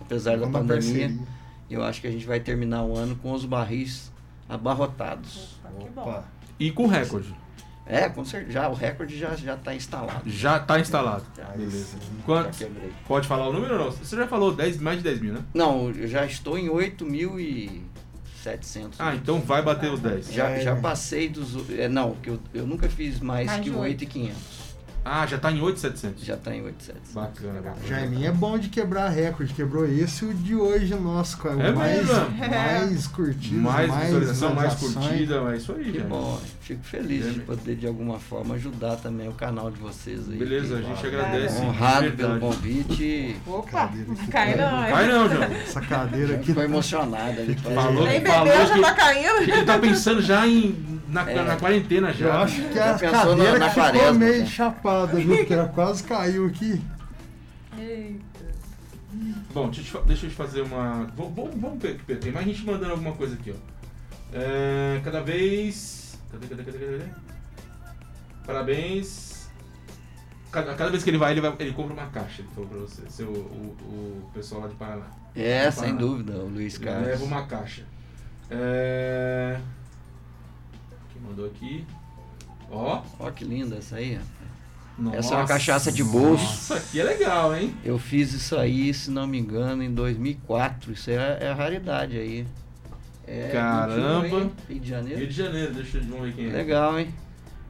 Apesar 0.00 0.32
da 0.32 0.38
Vamos 0.46 0.52
na 0.52 0.58
pandemia, 0.60 1.08
parceria. 1.08 1.39
Eu 1.74 1.82
acho 1.84 2.00
que 2.00 2.06
a 2.06 2.10
gente 2.10 2.26
vai 2.26 2.40
terminar 2.40 2.82
o 2.84 2.96
ano 2.96 3.16
com 3.16 3.32
os 3.32 3.44
barris 3.44 4.10
abarrotados. 4.48 5.56
Opa, 5.64 5.78
que 5.84 5.90
bom. 5.90 6.02
Opa. 6.02 6.24
E 6.58 6.70
com 6.70 6.86
recorde. 6.86 7.34
É, 7.86 8.08
com 8.08 8.24
certeza. 8.24 8.52
Já, 8.52 8.68
o 8.68 8.74
recorde 8.74 9.18
já 9.18 9.34
já 9.34 9.54
está 9.54 9.74
instalado. 9.74 10.22
Já 10.30 10.60
tá 10.60 10.78
instalado. 10.78 11.24
Já. 11.36 11.44
Beleza. 11.46 11.96
Já 11.98 12.24
Quantos? 12.24 12.58
quebrei. 12.58 12.92
Pode 13.08 13.26
falar 13.26 13.48
o 13.48 13.52
número 13.52 13.74
ou 13.78 13.84
não? 13.86 13.90
Você 13.90 14.16
já 14.16 14.28
falou 14.28 14.54
10, 14.54 14.78
mais 14.78 14.98
de 14.98 15.04
10 15.04 15.20
mil, 15.20 15.32
né? 15.34 15.40
Não, 15.52 15.90
eu 15.90 16.06
já 16.06 16.24
estou 16.24 16.56
em 16.56 16.68
8.700. 16.68 17.80
Ah, 18.98 19.14
então 19.14 19.40
vai 19.40 19.60
bater 19.62 19.90
os 19.92 19.98
10. 20.00 20.32
Já, 20.32 20.50
É. 20.50 20.60
já 20.60 20.76
passei 20.76 21.28
dos. 21.28 21.68
É, 21.70 21.88
não, 21.88 22.12
que 22.16 22.30
eu, 22.30 22.38
eu 22.54 22.66
nunca 22.66 22.88
fiz 22.88 23.18
mais, 23.20 23.46
Mais 23.46 23.60
que 23.64 23.70
de 23.70 23.76
8.500. 23.76 24.32
Ah, 25.04 25.26
já 25.26 25.38
tá 25.38 25.50
em 25.50 25.60
8,700. 25.62 26.24
Já 26.24 26.34
está 26.34 26.54
em 26.54 26.62
8.700. 26.62 27.14
Bacana, 27.14 27.60
bacana. 27.62 27.86
Jaiminho 27.86 28.26
é 28.28 28.32
bom 28.32 28.58
de 28.58 28.68
quebrar 28.68 29.08
recorde. 29.08 29.54
Quebrou 29.54 29.86
esse 29.86 30.24
e 30.24 30.28
o 30.28 30.34
de 30.34 30.54
hoje 30.54 30.94
nosso, 30.94 31.38
cara. 31.38 31.56
O 31.56 31.62
É 31.62 31.72
mais, 31.72 32.06
mesmo? 32.06 32.30
mais 32.48 33.06
curtido, 33.06 33.60
Mais 33.62 33.88
mais, 33.88 34.04
visualização, 34.04 34.54
mais 34.54 34.74
curtida, 34.74 35.36
é 35.52 35.56
isso 35.56 35.72
aí, 35.72 35.84
Que 35.84 35.92
gente. 35.92 36.06
bom, 36.06 36.38
fico 36.60 36.82
feliz 36.84 37.26
É, 37.26 37.30
de 37.30 37.40
poder 37.40 37.76
de 37.76 37.86
alguma 37.86 38.18
forma 38.18 38.54
ajudar 38.56 38.96
também 38.96 39.26
o 39.28 39.32
canal 39.32 39.70
de 39.70 39.80
vocês 39.80 40.28
aí. 40.28 40.36
Beleza, 40.36 40.78
a 40.78 40.82
que- 40.82 40.86
gente 40.88 41.06
agradece. 41.06 41.60
Honrado 41.62 42.10
pelo 42.12 42.38
convite. 42.38 43.36
Opa, 43.46 43.70
Cadeira 43.70 44.06
não 44.06 44.14
aqui 44.14 44.26
cai 44.30 44.54
não. 44.56 44.84
hein? 44.84 44.90
Vai 44.92 45.06
não, 45.08 45.28
João. 45.30 45.42
Essa 45.44 45.80
cadeira 45.80 46.34
aqui. 46.34 46.46
Ficou 46.46 46.62
emocionado 46.62 47.40
ali. 47.40 47.54
Falou, 47.56 48.04
Nem 48.04 48.20
bebeu, 48.20 48.66
já 48.66 48.80
tá 48.82 48.94
caindo. 48.94 49.38
ele 49.50 49.64
tá 49.64 49.78
pensando 49.78 50.20
já 50.20 50.46
em, 50.46 50.99
na, 51.10 51.30
É. 51.30 51.42
na 51.44 51.56
quarentena 51.56 52.08
Eu 52.08 52.14
já. 52.14 52.42
acho 52.42 52.62
que 52.62 52.74
Já 52.74 52.94
a 52.94 52.98
cadeira 52.98 53.52
na- 53.52 53.58
na 53.58 53.64
que 53.68 53.74
ficou 53.74 53.84
quaresma, 53.90 54.12
meio 54.18 54.38
né? 54.40 54.46
chapada, 54.46 55.16
viu? 55.18 55.36
Porque 55.36 55.52
ela 55.54 55.68
quase 55.68 56.02
caiu 56.04 56.46
aqui. 56.46 56.80
Eita. 57.78 58.20
Bom, 59.52 59.66
deixa 59.70 59.80
eu, 59.80 59.84
te 59.84 59.90
fa- 59.90 60.00
deixa 60.06 60.26
eu 60.26 60.30
te 60.30 60.36
fazer 60.36 60.60
uma. 60.62 61.06
Vamos, 61.16 61.34
vamos, 61.34 61.54
vamos 61.60 61.82
ver 61.82 61.92
aqui, 61.96 62.14
tem 62.16 62.32
mais 62.32 62.46
gente 62.46 62.64
mandando 62.64 62.92
alguma 62.92 63.12
coisa 63.12 63.34
aqui, 63.34 63.52
ó. 63.52 63.56
É, 64.32 65.00
cada 65.04 65.20
vez. 65.20 66.18
Cadê, 66.30 66.46
cadê, 66.46 66.62
cadê, 66.62 66.78
cadê? 66.78 67.04
Parabéns. 68.46 69.48
Cada, 70.52 70.74
cada 70.74 70.90
vez 70.90 71.02
que 71.04 71.10
ele 71.10 71.18
vai, 71.18 71.32
ele 71.32 71.40
vai, 71.40 71.54
ele 71.60 71.72
compra 71.72 71.92
uma 71.94 72.06
caixa, 72.06 72.42
ele 72.42 72.48
falou 72.54 72.68
pra 72.68 72.78
você, 72.80 73.02
seu, 73.08 73.28
o, 73.28 73.76
o 74.24 74.30
pessoal 74.34 74.62
lá 74.62 74.66
de 74.68 74.74
Paraná. 74.74 75.06
É, 75.36 75.70
sem 75.70 75.94
dúvida, 75.94 76.32
o 76.32 76.48
Luiz 76.48 76.74
Ele 76.74 76.84
Carlos. 76.84 77.06
leva 77.06 77.24
uma 77.24 77.46
caixa. 77.46 77.82
É... 78.50 79.60
Mandou 81.28 81.46
aqui? 81.46 81.84
Ó. 82.70 83.02
Ó, 83.18 83.30
que 83.30 83.44
linda 83.44 83.76
essa 83.76 83.96
aí. 83.96 84.18
ó. 84.20 84.40
Nossa. 85.02 85.16
Essa 85.16 85.34
é 85.34 85.36
uma 85.38 85.46
cachaça 85.46 85.90
de 85.92 86.04
bolso. 86.04 86.44
Nossa, 86.44 86.74
aqui 86.76 87.00
é 87.00 87.04
legal, 87.04 87.54
hein? 87.56 87.74
Eu 87.82 87.98
fiz 87.98 88.32
isso 88.34 88.56
aí, 88.56 88.92
se 88.92 89.10
não 89.10 89.26
me 89.26 89.38
engano, 89.38 89.82
em 89.82 89.92
2004. 89.92 90.92
Isso 90.92 91.10
é, 91.10 91.38
é 91.40 91.52
raridade 91.52 92.18
aí. 92.18 92.46
É 93.26 93.48
Caramba. 93.52 94.22
21, 94.22 94.38
hein? 94.40 94.52
Rio 94.68 94.68
de 94.68 94.74
Rio 94.74 94.84
Janeiro. 94.84 95.26
de 95.26 95.32
Janeiro, 95.32 95.74
deixa 95.74 95.98
eu 95.98 96.22
ver 96.22 96.34
quem 96.34 96.48
é. 96.48 96.52
Legal, 96.52 96.98
hein? 96.98 97.14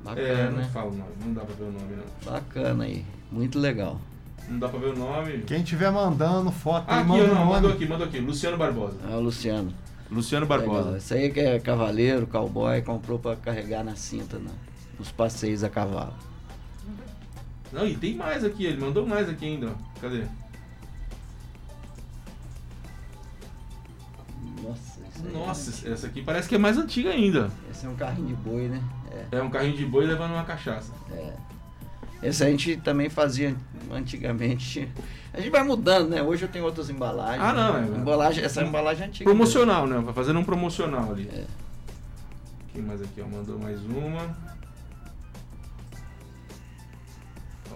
É, 0.01 0.05
Bacana, 0.05 0.51
não 0.51 0.57
né? 0.59 0.71
fala 0.73 0.87
o 0.91 0.95
nome, 0.97 1.11
não 1.25 1.33
dá 1.35 1.41
pra 1.43 1.55
ver 1.55 1.65
o 1.65 1.73
nome, 1.73 1.97
não. 1.97 2.33
Bacana 2.33 2.85
aí. 2.85 3.05
Muito 3.31 3.59
legal. 3.59 4.01
Não 4.49 4.59
dá 4.59 4.69
pra 4.69 4.81
ver 4.81 4.95
o 4.95 4.97
nome. 4.97 5.39
Quem 5.47 5.63
tiver 5.63 5.91
mandando 5.93 6.51
foto 6.51 6.85
Ah, 6.89 6.97
aí, 6.97 7.01
aqui, 7.01 7.09
manda 7.09 7.27
não, 7.35 7.45
mandou 7.45 7.71
aqui, 7.71 7.87
mandou 7.87 8.07
aqui. 8.07 8.19
Luciano 8.19 8.57
Barbosa. 8.57 8.97
É 9.09 9.15
o 9.15 9.21
Luciano. 9.21 9.73
Luciano 10.11 10.47
Legal. 10.47 10.59
Barbosa. 10.67 10.99
Isso 10.99 11.15
aí 11.15 11.31
que 11.31 11.41
é 11.41 11.59
cavaleiro, 11.61 12.27
cowboy, 12.27 12.83
comprou 12.83 13.19
pra 13.19 13.37
carregar 13.37 13.85
na 13.85 13.95
cinta, 13.95 14.39
né? 14.39 14.51
nos 15.01 15.11
passeios 15.11 15.65
a 15.65 15.71
cavalo. 15.71 16.15
Não, 17.73 17.87
e 17.87 17.97
tem 17.97 18.15
mais 18.15 18.45
aqui, 18.45 18.67
ele 18.67 18.79
mandou 18.79 19.07
mais 19.07 19.29
aqui 19.29 19.47
ainda. 19.47 19.75
Cadê? 20.01 20.25
Nossa, 24.63 25.01
isso 25.09 25.27
aí 25.27 25.33
Nossa, 25.33 25.89
essa 25.89 26.07
aqui 26.07 26.23
parece 26.23 26.49
que 26.49 26.55
é 26.55 26.59
mais 26.59 26.77
antiga 26.77 27.11
ainda. 27.11 27.51
é... 27.67 27.71
Esse 27.71 27.87
é 27.87 27.89
um 27.89 27.97
carrinho 27.97 28.29
de 28.29 28.35
boi, 28.35 28.69
né? 28.69 28.83
É. 29.11 29.39
É 29.39 29.43
um 29.43 29.49
carrinho 29.49 29.77
de 29.77 29.87
boi 29.87 30.05
levando 30.05 30.33
uma 30.33 30.45
cachaça. 30.45 30.93
É. 31.13 31.33
Esse 32.23 32.45
a 32.45 32.51
gente 32.51 32.77
também 32.77 33.09
fazia 33.09 33.57
antigamente. 33.91 34.89
A 35.33 35.39
gente 35.41 35.51
vai 35.51 35.63
mudando, 35.63 36.09
né? 36.11 36.23
Hoje 36.23 36.45
eu 36.45 36.49
tenho 36.49 36.65
outras 36.65 36.91
embalagens. 36.91 37.43
Ah, 37.43 37.53
não, 37.53 37.77
é- 37.79 37.99
Embalagem, 37.99 38.45
essa 38.45 38.63
embalagem 38.63 39.05
é 39.05 39.07
antiga. 39.09 39.25
Promocional, 39.31 39.87
né? 39.87 39.99
Vai 40.01 40.13
fazendo 40.13 40.39
um 40.41 40.45
promocional 40.45 41.13
ali. 41.13 41.29
É. 41.33 41.45
Quem 42.73 42.83
mais 42.83 43.01
aqui, 43.01 43.21
ó? 43.23 43.27
Mandou 43.27 43.59
mais 43.59 43.81
uma. 43.85 44.37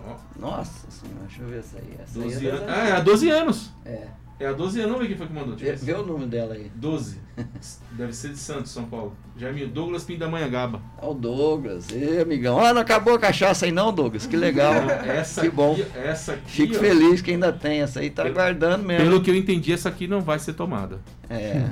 Ó, 0.06 0.16
Nossa 0.38 0.90
senhora, 0.90 1.20
deixa 1.26 1.42
eu 1.42 1.48
ver 1.48 1.58
essa 1.60 1.78
aí. 1.78 1.96
Essa 1.98 2.18
12 2.18 2.36
aí 2.36 2.46
é 2.48 2.64
Ah, 2.68 2.76
é 2.78 2.82
antigas. 2.92 3.04
12 3.04 3.30
anos. 3.30 3.70
É. 3.86 4.08
É 4.38 4.46
a 4.46 4.52
12 4.52 4.80
anos. 4.80 4.92
Vamos 4.92 5.02
ver 5.02 5.08
quem 5.08 5.16
foi 5.16 5.26
que 5.28 5.32
mandou. 5.32 5.56
Vê, 5.56 5.66
Deixa 5.66 5.90
eu 5.90 5.96
vê 5.96 6.02
o 6.02 6.06
nome 6.06 6.26
dela 6.26 6.54
aí. 6.54 6.70
12. 6.74 7.18
Deve 7.92 8.12
ser 8.12 8.30
de 8.30 8.38
Santos, 8.38 8.72
São 8.72 8.84
Paulo. 8.84 9.14
Jaime 9.36 9.64
Douglas 9.66 10.02
Pindamonhangaba. 10.04 10.82
É 11.00 11.06
o 11.06 11.14
Douglas. 11.14 11.86
Ê, 11.92 12.20
amigão. 12.20 12.58
Ah, 12.58 12.74
não 12.74 12.80
acabou 12.82 13.14
a 13.14 13.18
cachaça 13.18 13.64
aí 13.66 13.72
não, 13.72 13.92
Douglas. 13.92 14.26
Que 14.26 14.36
legal. 14.36 14.74
Não, 14.74 14.90
essa 14.90 15.40
que 15.40 15.46
aqui, 15.46 15.56
bom. 15.56 15.78
Essa 15.94 16.32
aqui, 16.32 16.50
Fico 16.50 16.74
ó, 16.76 16.78
feliz 16.80 17.22
que 17.22 17.30
ainda 17.30 17.52
tem. 17.52 17.80
Essa 17.80 18.00
aí 18.00 18.10
tá 18.10 18.22
Pelo- 18.24 18.34
guardando 18.34 18.82
mesmo. 18.84 19.04
Pelo 19.04 19.22
que 19.22 19.30
eu 19.30 19.36
entendi, 19.36 19.72
essa 19.72 19.88
aqui 19.88 20.06
não 20.08 20.20
vai 20.20 20.38
ser 20.40 20.54
tomada. 20.54 21.00
É. 21.30 21.64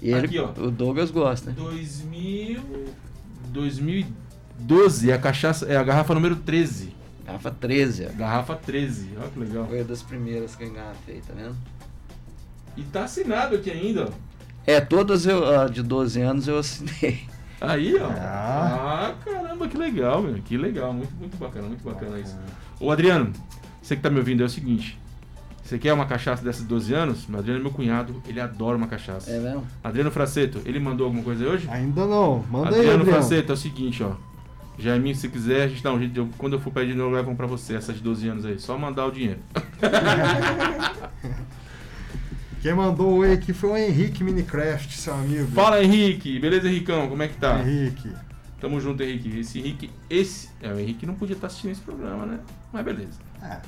E 0.00 0.10
ele, 0.10 0.26
Aqui, 0.26 0.38
ó. 0.38 0.50
o 0.58 0.70
Douglas 0.70 1.10
gosta, 1.10 1.50
né? 1.50 1.56
2000... 1.58 2.60
2012, 3.52 5.12
a 5.12 5.18
cachaça 5.18 5.66
é 5.66 5.76
a 5.76 5.82
garrafa 5.82 6.14
número 6.14 6.36
13. 6.36 6.94
Garrafa 7.24 7.50
13, 7.50 8.06
ó. 8.06 8.16
Garrafa 8.16 8.54
13, 8.56 9.10
olha 9.18 9.28
que 9.28 9.38
legal. 9.38 9.66
Foi 9.66 9.78
uma 9.78 9.84
das 9.84 10.02
primeiras 10.02 10.56
que 10.56 10.64
eu 10.64 10.68
engarrafei, 10.68 11.20
tá 11.26 11.32
vendo? 11.34 11.56
E 12.76 12.82
tá 12.82 13.04
assinado 13.04 13.56
aqui 13.56 13.70
ainda, 13.70 14.06
ó. 14.06 14.08
É, 14.66 14.80
todas 14.80 15.26
eu, 15.26 15.60
a 15.60 15.68
de 15.68 15.82
12 15.82 16.20
anos 16.20 16.48
eu 16.48 16.58
assinei. 16.58 17.20
Aí, 17.60 17.96
ó. 17.96 18.06
Ah. 18.06 19.08
Ah, 19.08 19.14
caramba, 19.24 19.68
que 19.68 19.76
legal, 19.76 20.22
meu. 20.22 20.34
Que 20.34 20.56
legal. 20.56 20.92
Muito, 20.92 21.14
muito 21.14 21.36
bacana, 21.36 21.68
muito 21.68 21.84
bacana 21.84 22.18
isso. 22.18 22.36
Ô, 22.80 22.90
Adriano, 22.90 23.32
você 23.80 23.94
que 23.96 24.02
tá 24.02 24.10
me 24.10 24.18
ouvindo 24.18 24.42
é 24.42 24.46
o 24.46 24.50
seguinte. 24.50 24.98
Você 25.62 25.78
quer 25.78 25.92
uma 25.92 26.06
cachaça 26.06 26.42
dessas 26.44 26.62
de 26.62 26.68
12 26.68 26.92
anos? 26.92 27.28
O 27.28 27.36
Adriano 27.36 27.60
é 27.60 27.62
meu 27.62 27.70
cunhado, 27.70 28.20
ele 28.26 28.40
adora 28.40 28.76
uma 28.76 28.88
cachaça. 28.88 29.30
É 29.30 29.38
mesmo? 29.38 29.64
Adriano 29.82 30.10
Fraceto, 30.10 30.60
ele 30.64 30.80
mandou 30.80 31.06
alguma 31.06 31.22
coisa 31.22 31.44
aí 31.44 31.50
hoje? 31.50 31.68
Ainda 31.70 32.04
não. 32.04 32.44
Manda 32.50 32.70
aí, 32.70 32.80
Adriano 32.80 33.00
Adriano. 33.02 33.04
Fraceto, 33.04 33.52
é 33.52 33.54
o 33.54 33.56
seguinte, 33.56 34.02
ó. 34.02 34.12
Jaiminho, 34.78 35.14
se 35.14 35.28
quiser, 35.28 35.62
a 35.64 35.68
gente 35.68 35.82
dá 35.82 35.92
um 35.92 35.98
jeito. 35.98 36.12
de- 36.24 36.32
quando 36.38 36.54
eu 36.54 36.60
for 36.60 36.72
pedir, 36.72 36.96
eu 36.96 37.10
levo 37.10 37.30
um 37.30 37.36
pra 37.36 37.46
você, 37.46 37.74
essas 37.74 37.94
de 37.96 38.02
12 38.02 38.26
anos 38.28 38.44
aí. 38.46 38.58
Só 38.58 38.76
mandar 38.78 39.06
o 39.06 39.10
dinheiro. 39.12 39.38
Quem 42.60 42.74
mandou 42.74 43.14
oi 43.18 43.32
aqui 43.32 43.52
foi 43.52 43.70
o 43.70 43.76
Henrique 43.76 44.22
Minecraft, 44.22 44.96
seu 44.96 45.14
amigo. 45.14 45.48
Fala, 45.50 45.82
Henrique. 45.82 46.38
Beleza, 46.38 46.68
Henricão? 46.68 47.08
Como 47.08 47.22
é 47.22 47.28
que 47.28 47.36
tá? 47.36 47.58
Henrique. 47.60 48.12
Tamo 48.60 48.80
junto, 48.80 49.02
Henrique. 49.02 49.40
Esse 49.40 49.58
Henrique, 49.58 49.90
esse. 50.08 50.48
É, 50.62 50.72
o 50.72 50.78
Henrique 50.78 51.04
não 51.04 51.14
podia 51.14 51.34
estar 51.34 51.48
assistindo 51.48 51.72
esse 51.72 51.80
programa, 51.80 52.24
né? 52.24 52.38
Mas 52.72 52.84
beleza. 52.84 53.18
É, 53.42 53.58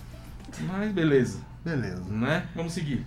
Mas 0.69 0.93
beleza. 0.93 1.41
beleza. 1.65 2.05
Né? 2.09 2.47
Vamos 2.55 2.73
seguir. 2.73 3.05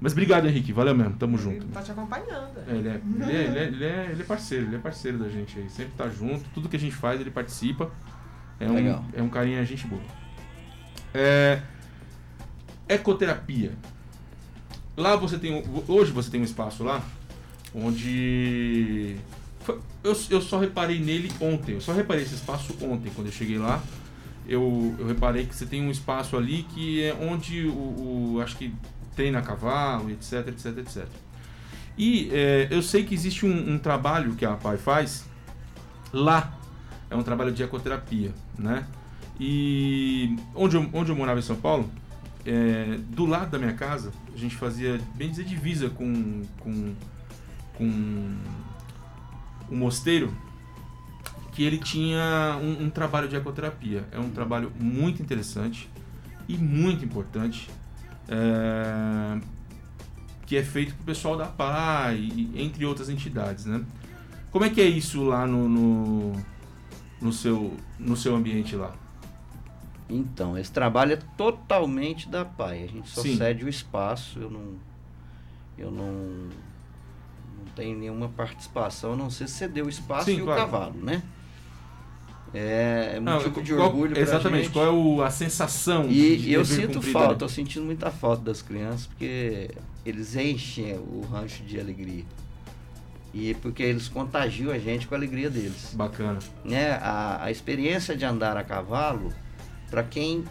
Mas 0.00 0.12
obrigado, 0.12 0.46
Henrique. 0.46 0.72
Valeu 0.72 0.94
mesmo. 0.94 1.14
Tamo 1.16 1.38
junto. 1.38 1.56
Ele 1.64 1.72
tá 1.72 1.82
te 1.82 1.90
acompanhando. 1.90 2.50
É, 2.68 2.74
ele, 2.74 2.88
é, 2.88 3.00
ele, 3.00 3.32
é, 3.32 3.44
ele, 3.44 3.58
é, 3.58 3.62
ele, 3.64 3.84
é, 3.84 4.08
ele 4.12 4.22
é 4.22 4.24
parceiro, 4.26 4.66
ele 4.66 4.76
é 4.76 4.78
parceiro 4.78 5.18
da 5.18 5.28
gente 5.28 5.58
aí. 5.58 5.70
Sempre 5.70 5.92
tá 5.96 6.08
junto. 6.08 6.44
Tudo 6.54 6.68
que 6.68 6.76
a 6.76 6.78
gente 6.78 6.94
faz, 6.94 7.20
ele 7.20 7.30
participa. 7.30 7.90
É 8.60 8.68
um, 8.70 8.74
Legal. 8.74 9.04
é 9.14 9.22
um 9.22 9.28
carinha, 9.28 9.64
gente 9.64 9.86
boa. 9.86 10.02
É, 11.14 11.62
ecoterapia. 12.88 13.72
Lá 14.96 15.16
você 15.16 15.38
tem. 15.38 15.52
um- 15.54 15.82
Hoje 15.88 16.12
você 16.12 16.30
tem 16.30 16.40
um 16.40 16.44
espaço 16.44 16.82
lá 16.84 17.02
onde. 17.74 19.16
foi- 19.60 19.78
eu, 20.04 20.16
eu 20.30 20.40
só 20.40 20.58
reparei 20.58 20.98
nele 21.00 21.30
ontem. 21.40 21.72
Eu 21.74 21.80
só 21.80 21.92
reparei 21.92 22.22
esse 22.22 22.34
espaço 22.34 22.74
ontem, 22.82 23.10
quando 23.14 23.26
eu 23.28 23.32
cheguei 23.32 23.58
lá. 23.58 23.82
Eu, 24.48 24.94
eu 24.98 25.06
reparei 25.06 25.44
que 25.44 25.54
você 25.54 25.66
tem 25.66 25.82
um 25.82 25.90
espaço 25.90 26.36
ali 26.36 26.62
que 26.74 27.02
é 27.02 27.14
onde 27.14 27.66
o, 27.66 28.34
o- 28.36 28.40
acho 28.42 28.56
que 28.56 28.72
treina 29.16 29.42
cavalo, 29.42 30.10
etc, 30.10 30.46
etc, 30.48 30.78
etc. 30.78 31.06
E 31.98 32.28
é, 32.32 32.68
eu 32.70 32.82
sei 32.82 33.04
que 33.04 33.14
existe 33.14 33.46
um, 33.46 33.74
um 33.74 33.78
trabalho 33.78 34.34
que 34.34 34.44
a 34.44 34.54
PAI 34.54 34.76
faz 34.76 35.24
lá. 36.12 36.52
É 37.10 37.16
um 37.16 37.22
trabalho 37.22 37.52
de 37.52 37.62
ecoterapia, 37.62 38.32
né? 38.58 38.86
E 39.40 40.36
onde 40.54 40.76
eu, 40.76 40.88
onde 40.92 41.10
eu 41.10 41.16
morava 41.16 41.38
em 41.38 41.42
São 41.42 41.56
Paulo, 41.56 41.90
é, 42.44 42.98
do 43.08 43.26
lado 43.26 43.50
da 43.50 43.58
minha 43.58 43.74
casa, 43.74 44.12
a 44.32 44.36
gente 44.36 44.54
fazia, 44.56 45.00
bem 45.14 45.30
dizer, 45.30 45.44
divisa 45.44 45.90
com, 45.90 46.42
com, 46.60 46.94
com 47.74 47.84
um 49.70 49.76
mosteiro 49.76 50.32
que 51.52 51.64
ele 51.64 51.78
tinha 51.78 52.58
um, 52.60 52.84
um 52.84 52.90
trabalho 52.90 53.28
de 53.28 53.34
ecoterapia. 53.34 54.04
É 54.12 54.18
um 54.18 54.30
trabalho 54.30 54.70
muito 54.78 55.22
interessante 55.22 55.88
e 56.46 56.56
muito 56.56 57.04
importante. 57.04 57.70
É, 58.28 59.38
que 60.46 60.56
é 60.56 60.62
feito 60.62 60.94
pro 60.94 61.04
pessoal 61.04 61.36
da 61.36 61.46
PAI, 61.46 62.16
e- 62.16 62.52
entre 62.62 62.84
outras 62.84 63.08
entidades, 63.08 63.64
né? 63.64 63.84
Como 64.50 64.64
é 64.64 64.70
que 64.70 64.80
é 64.80 64.86
isso 64.86 65.24
lá 65.24 65.46
no, 65.46 65.68
no, 65.68 66.32
no 67.20 67.32
seu, 67.32 67.76
no 67.98 68.16
seu 68.16 68.34
ambiente 68.34 68.74
lá? 68.76 68.94
Então, 70.08 70.56
esse 70.56 70.70
trabalho 70.70 71.14
é 71.14 71.18
totalmente 71.36 72.28
da 72.28 72.44
PAI. 72.44 72.84
A 72.84 72.86
gente 72.86 73.08
só 73.08 73.22
Sim. 73.22 73.36
cede 73.36 73.64
o 73.64 73.68
espaço, 73.68 74.38
eu 74.38 74.50
não. 74.50 74.74
Eu 75.76 75.90
não. 75.90 76.06
Não 77.58 77.64
tenho 77.74 77.98
nenhuma 77.98 78.28
participação, 78.28 79.12
a 79.14 79.16
não 79.16 79.28
ser 79.28 79.48
ceder 79.48 79.84
o 79.84 79.88
espaço 79.88 80.26
Sim, 80.26 80.38
e 80.38 80.42
claro. 80.42 80.62
o 80.62 80.64
cavalo, 80.64 80.94
né? 81.02 81.22
É, 82.54 83.14
é 83.16 83.20
Não, 83.20 83.34
motivo 83.34 83.62
de 83.62 83.74
qual- 83.74 83.88
orgulho 83.88 84.18
Exatamente, 84.18 84.64
gente. 84.64 84.72
qual 84.72 84.86
é 84.86 84.90
o- 84.90 85.22
a 85.22 85.30
sensação 85.30 86.06
E, 86.08 86.36
de 86.36 86.52
eu 86.52 86.64
sinto 86.64 86.94
cumprido 86.94 87.12
falta, 87.12 87.34
tô 87.34 87.48
sentindo 87.48 87.84
muita 87.84 88.10
falta 88.10 88.42
das 88.44 88.62
crianças, 88.62 89.06
porque 89.06 89.70
eles 90.04 90.34
enchem 90.36 90.94
o 90.94 91.22
rancho 91.30 91.62
de 91.64 91.78
alegria. 91.78 92.24
E 93.34 93.52
porque 93.54 93.82
eles 93.82 94.08
contagiam 94.08 94.72
a 94.72 94.78
gente 94.78 95.06
com 95.06 95.14
a 95.14 95.18
alegria 95.18 95.50
deles. 95.50 95.92
Bacana. 95.94 96.38
Né? 96.64 96.92
A, 96.92 97.44
a 97.44 97.50
experiência 97.50 98.16
de 98.16 98.24
andar 98.24 98.56
a 98.56 98.64
cavalo, 98.64 99.30
para 99.90 100.02
quem 100.02 100.44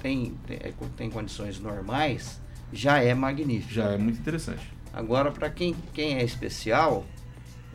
tem, 0.00 0.34
tem, 0.46 0.58
é, 0.62 0.72
tem 0.96 1.10
condições 1.10 1.58
normais, 1.58 2.40
já 2.72 2.98
é 3.02 3.14
magnífico. 3.14 3.72
Já 3.72 3.90
é 3.90 3.98
muito 3.98 4.18
interessante. 4.20 4.72
Agora, 4.92 5.30
para 5.30 5.48
quem, 5.50 5.74
quem 5.92 6.16
é 6.16 6.22
especial, 6.24 7.04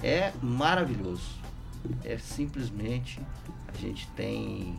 é 0.04 0.32
maravilhoso. 0.42 1.37
É 2.04 2.18
simplesmente. 2.18 3.20
A 3.68 3.78
gente 3.78 4.08
tem 4.10 4.78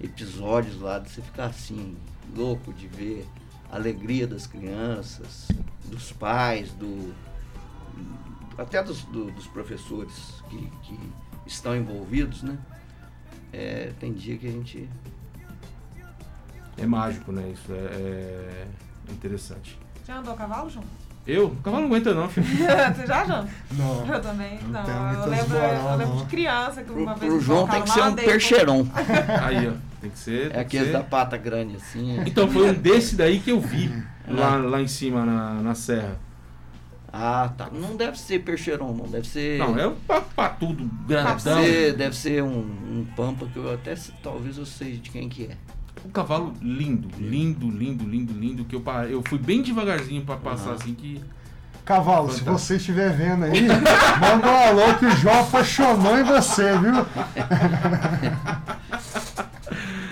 episódios 0.00 0.80
lá 0.80 0.98
de 0.98 1.10
você 1.10 1.22
ficar 1.22 1.46
assim, 1.46 1.96
louco 2.34 2.72
de 2.72 2.86
ver 2.88 3.26
a 3.70 3.76
alegria 3.76 4.26
das 4.26 4.46
crianças, 4.46 5.48
dos 5.84 6.10
pais, 6.12 6.70
do, 6.72 7.14
até 8.58 8.82
dos, 8.82 9.02
do- 9.04 9.30
dos 9.30 9.46
professores 9.46 10.42
que, 10.50 10.70
que 10.82 10.98
estão 11.46 11.76
envolvidos, 11.76 12.42
né? 12.42 12.58
É, 13.52 13.92
tem 14.00 14.12
dia 14.12 14.36
que 14.36 14.46
a 14.48 14.50
gente. 14.50 14.88
É 16.76 16.86
mágico, 16.86 17.30
né? 17.30 17.50
Isso 17.52 17.72
é, 17.72 18.66
é 19.08 19.12
interessante. 19.12 19.78
Já 20.06 20.18
andou 20.18 20.34
a 20.34 20.36
cavalo, 20.36 20.68
João? 20.68 20.84
Eu? 21.26 21.46
O 21.46 21.56
cavalo 21.56 21.82
não 21.82 21.88
aguenta 21.88 22.12
não, 22.12 22.28
filho. 22.28 22.46
Você 22.94 23.06
já, 23.06 23.24
João? 23.24 23.48
Não. 23.72 24.14
Eu 24.14 24.20
também. 24.20 24.58
Não 24.68 24.82
Não, 24.82 25.12
eu 25.12 25.30
lembro, 25.30 25.48
moral, 25.48 25.92
eu 25.92 25.96
lembro 25.96 26.14
não. 26.14 26.24
de 26.24 26.30
criança 26.30 26.82
que 26.82 26.92
Pro, 26.92 27.02
uma 27.02 27.14
vez 27.14 27.32
pro 27.32 27.40
João 27.40 27.66
tem 27.66 27.82
que 27.82 27.90
ser 27.90 28.02
um 28.02 28.14
percheirão. 28.14 28.88
Aí, 29.42 29.68
ó. 29.68 29.72
Tem 30.02 30.10
que 30.10 30.18
ser. 30.18 30.46
É 30.46 30.50
tem 30.50 30.50
que 30.50 30.76
aquele 30.76 30.92
da 30.92 31.02
pata 31.02 31.36
grande 31.38 31.76
assim. 31.76 32.20
Então, 32.26 32.46
foi 32.50 32.68
um 32.68 32.74
desse 32.74 33.16
daí 33.16 33.40
que 33.40 33.50
eu 33.50 33.58
vi 33.60 33.90
lá, 34.28 34.56
lá 34.56 34.82
em 34.82 34.86
cima 34.88 35.24
na, 35.24 35.54
na 35.54 35.74
serra. 35.74 36.18
Ah, 37.10 37.48
tá. 37.56 37.68
Não 37.72 37.96
deve 37.96 38.18
ser 38.18 38.40
percheirão, 38.40 38.92
não. 38.92 39.06
Deve 39.06 39.26
ser. 39.26 39.56
Não, 39.58 39.78
é 39.78 39.86
um 39.86 39.94
patudo 40.36 40.84
Deve 41.06 41.22
grandão. 41.22 41.62
ser, 41.62 41.92
deve 41.94 42.16
ser 42.16 42.42
um, 42.42 42.58
um 42.58 43.06
pampa 43.16 43.46
que 43.46 43.56
eu 43.56 43.72
até 43.72 43.94
talvez 44.22 44.58
eu 44.58 44.66
sei 44.66 44.96
de 44.96 45.10
quem 45.10 45.28
que 45.28 45.44
é. 45.44 45.56
Um 46.04 46.10
cavalo 46.10 46.52
lindo, 46.60 47.08
lindo, 47.18 47.68
lindo, 47.70 48.04
lindo, 48.04 48.32
lindo. 48.32 48.64
Que 48.64 48.76
eu, 48.76 48.82
eu 49.10 49.22
fui 49.26 49.38
bem 49.38 49.62
devagarzinho 49.62 50.22
pra 50.22 50.36
passar 50.36 50.72
assim 50.72 50.94
que. 50.94 51.22
Cavalo, 51.84 52.30
se 52.32 52.38
Fantástico. 52.40 52.58
você 52.58 52.76
estiver 52.76 53.12
vendo 53.14 53.44
aí, 53.44 53.60
manda 53.68 54.48
um 54.50 54.56
alô 54.80 54.94
que 54.98 55.04
o 55.04 55.10
João 55.16 55.40
apaixonou 55.40 56.18
em 56.18 56.22
você, 56.24 56.72
viu? 56.78 57.04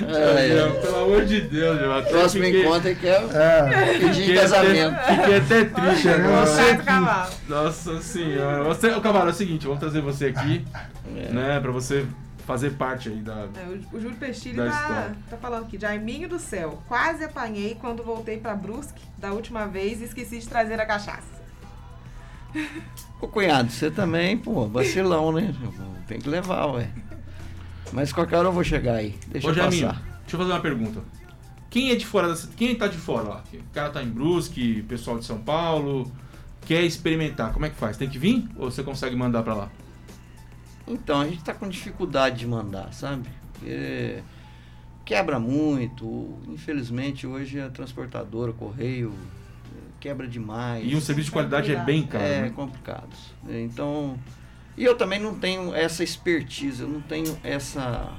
É, 0.06 0.48
é. 0.58 0.68
Pelo 0.82 1.04
amor 1.04 1.24
de 1.24 1.40
Deus, 1.42 1.80
meu. 1.80 1.96
até 1.96 2.10
Próximo 2.10 2.44
fiquei- 2.44 2.62
encontro 2.62 2.88
é 2.90 2.94
que 2.94 3.06
é 3.06 3.26
É. 3.32 3.98
pedir 3.98 4.34
casamento. 4.38 4.94
até, 4.96 5.16
fiquei 5.16 5.36
até 5.36 5.64
triste 5.64 6.08
agora. 6.08 6.46
você 6.46 6.60
aqui. 6.62 7.30
Nossa 7.48 8.02
senhora. 8.02 8.64
Você, 8.64 8.88
o 8.88 9.00
cavalo, 9.00 9.28
é 9.28 9.32
o 9.32 9.34
seguinte, 9.34 9.64
vamos 9.64 9.80
trazer 9.80 10.00
você 10.00 10.26
aqui, 10.26 10.64
É. 11.16 11.32
né? 11.32 11.60
Pra 11.60 11.70
você 11.70 12.04
fazer 12.46 12.72
parte 12.72 13.08
aí 13.08 13.16
da. 13.16 13.48
É, 13.56 13.78
o, 13.92 14.00
Júlio 14.00 14.16
Pestilli 14.16 14.56
Da 14.56 14.70
tá, 14.70 15.14
tá 15.30 15.36
falando 15.36 15.64
aqui. 15.64 15.78
Jaiminho 15.78 16.28
do 16.28 16.38
céu. 16.38 16.82
Quase 16.88 17.24
apanhei 17.24 17.76
quando 17.80 18.02
voltei 18.02 18.38
pra 18.38 18.54
Brusque 18.54 19.02
da 19.18 19.32
última 19.32 19.66
vez 19.66 20.00
e 20.00 20.04
esqueci 20.04 20.38
de 20.38 20.48
trazer 20.48 20.80
a 20.80 20.86
cachaça. 20.86 21.42
Ô 23.20 23.28
cunhado, 23.28 23.70
você 23.70 23.90
também, 23.90 24.36
pô, 24.36 24.66
vacilão, 24.66 25.32
né? 25.32 25.54
Tem 26.06 26.20
que 26.20 26.28
levar, 26.28 26.66
ué. 26.66 26.90
Mas 27.92 28.12
qualquer 28.12 28.36
hora 28.36 28.48
eu 28.48 28.52
vou 28.52 28.64
chegar 28.64 28.96
aí. 28.96 29.18
Deixa 29.28 29.46
Ô, 29.46 29.50
eu 29.50 29.54
Jaiminho, 29.54 29.86
passar. 29.88 30.02
deixa 30.20 30.36
eu 30.36 30.38
fazer 30.38 30.52
uma 30.52 30.60
pergunta. 30.60 31.00
Quem 31.70 31.90
é 31.90 31.94
de 31.94 32.04
fora 32.04 32.28
dessa. 32.28 32.48
Quem 32.48 32.74
tá 32.74 32.86
de 32.86 32.98
fora 32.98 33.28
lá? 33.28 33.44
O 33.52 33.72
cara 33.72 33.90
tá 33.90 34.02
em 34.02 34.08
Brusque, 34.08 34.82
pessoal 34.82 35.18
de 35.18 35.24
São 35.24 35.38
Paulo, 35.38 36.10
quer 36.66 36.82
experimentar, 36.82 37.52
como 37.52 37.64
é 37.64 37.70
que 37.70 37.76
faz? 37.76 37.96
Tem 37.96 38.08
que 38.08 38.18
vir 38.18 38.46
ou 38.56 38.70
você 38.70 38.82
consegue 38.82 39.16
mandar 39.16 39.42
pra 39.42 39.54
lá? 39.54 39.70
Então, 40.86 41.20
a 41.20 41.28
gente 41.28 41.42
tá 41.44 41.54
com 41.54 41.68
dificuldade 41.68 42.38
de 42.40 42.46
mandar, 42.46 42.92
sabe? 42.92 43.28
Porque 43.52 44.22
quebra 45.04 45.38
muito. 45.38 46.38
Infelizmente, 46.48 47.26
hoje 47.26 47.60
a 47.60 47.70
transportadora, 47.70 48.50
o 48.50 48.54
correio, 48.54 49.14
quebra 50.00 50.26
demais. 50.26 50.84
E 50.90 50.96
um 50.96 51.00
serviço 51.00 51.26
de 51.26 51.32
qualidade 51.32 51.72
é 51.72 51.84
bem 51.84 52.02
caro, 52.04 52.24
É 52.24 52.42
né? 52.42 52.50
complicado. 52.50 53.08
Então, 53.48 54.18
e 54.76 54.84
eu 54.84 54.96
também 54.96 55.20
não 55.20 55.34
tenho 55.38 55.74
essa 55.74 56.02
expertise, 56.02 56.82
eu 56.82 56.88
não 56.88 57.00
tenho 57.00 57.38
essa. 57.44 58.12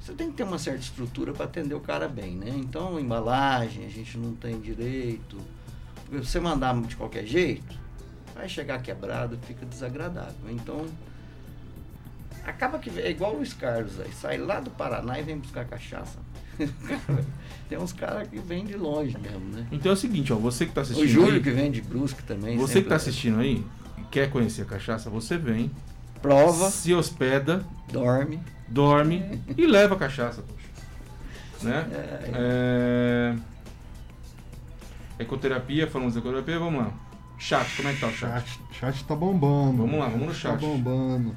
Você 0.00 0.14
tem 0.14 0.30
que 0.30 0.36
ter 0.38 0.42
uma 0.42 0.58
certa 0.58 0.80
estrutura 0.80 1.32
para 1.32 1.44
atender 1.44 1.74
o 1.74 1.80
cara 1.80 2.08
bem, 2.08 2.34
né? 2.34 2.50
Então, 2.56 2.98
embalagem, 2.98 3.84
a 3.84 3.90
gente 3.90 4.16
não 4.16 4.34
tem 4.34 4.58
direito. 4.58 5.36
Porque 6.06 6.24
você 6.24 6.40
mandar 6.40 6.74
de 6.82 6.96
qualquer 6.96 7.26
jeito, 7.26 7.78
vai 8.38 8.48
chegar 8.48 8.80
quebrado, 8.80 9.36
fica 9.42 9.66
desagradável. 9.66 10.48
Então, 10.48 10.86
acaba 12.44 12.78
que 12.78 12.88
é 13.00 13.10
igual 13.10 13.34
o 13.34 13.38
Luiz 13.38 13.52
Carlos 13.52 13.98
aí, 13.98 14.12
sai 14.12 14.38
lá 14.38 14.60
do 14.60 14.70
Paraná 14.70 15.18
e 15.18 15.24
vem 15.24 15.38
buscar 15.38 15.64
cachaça. 15.64 16.20
tem 17.68 17.76
uns 17.78 17.92
caras 17.92 18.28
que 18.28 18.38
vêm 18.38 18.64
de 18.64 18.76
longe 18.76 19.18
mesmo, 19.18 19.44
né? 19.52 19.66
Então 19.72 19.90
é 19.90 19.94
o 19.94 19.96
seguinte, 19.96 20.32
ó, 20.32 20.36
você 20.36 20.66
que 20.66 20.72
tá 20.72 20.82
assistindo. 20.82 21.04
O 21.04 21.08
Júlio 21.08 21.34
aí, 21.34 21.42
que 21.42 21.50
vem 21.50 21.70
de 21.70 21.82
Brusque 21.82 22.22
também. 22.22 22.56
Você 22.56 22.66
que 22.66 22.72
sempre 22.74 22.88
tá 22.90 22.96
assistindo 22.96 23.40
aí 23.40 23.64
quer 24.10 24.30
conhecer 24.30 24.62
a 24.62 24.64
cachaça, 24.64 25.10
você 25.10 25.36
vem, 25.36 25.70
Prova, 26.22 26.70
se 26.70 26.94
hospeda, 26.94 27.64
dorme. 27.92 28.40
dorme 28.68 29.42
e 29.56 29.66
leva 29.66 29.96
a 29.96 29.98
cachaça, 29.98 30.42
poxa. 30.42 30.68
Né? 31.62 31.86
É... 32.34 33.36
Ecoterapia, 35.18 35.88
falamos 35.88 36.14
de 36.14 36.20
ecoterapia, 36.20 36.58
vamos 36.58 36.84
lá. 36.84 37.07
Chat, 37.38 37.76
como 37.76 37.88
é 37.88 37.92
que 37.92 38.00
tá 38.00 38.06
o 38.08 38.12
chat? 38.12 38.44
Chat, 38.46 38.60
chat 38.72 39.04
tá 39.04 39.14
bombando. 39.14 39.78
Vamos 39.78 39.98
lá, 39.98 40.06
vamos 40.06 40.20
no 40.20 40.32
Tá 40.32 40.34
chat. 40.34 40.60
bombando. 40.60 41.34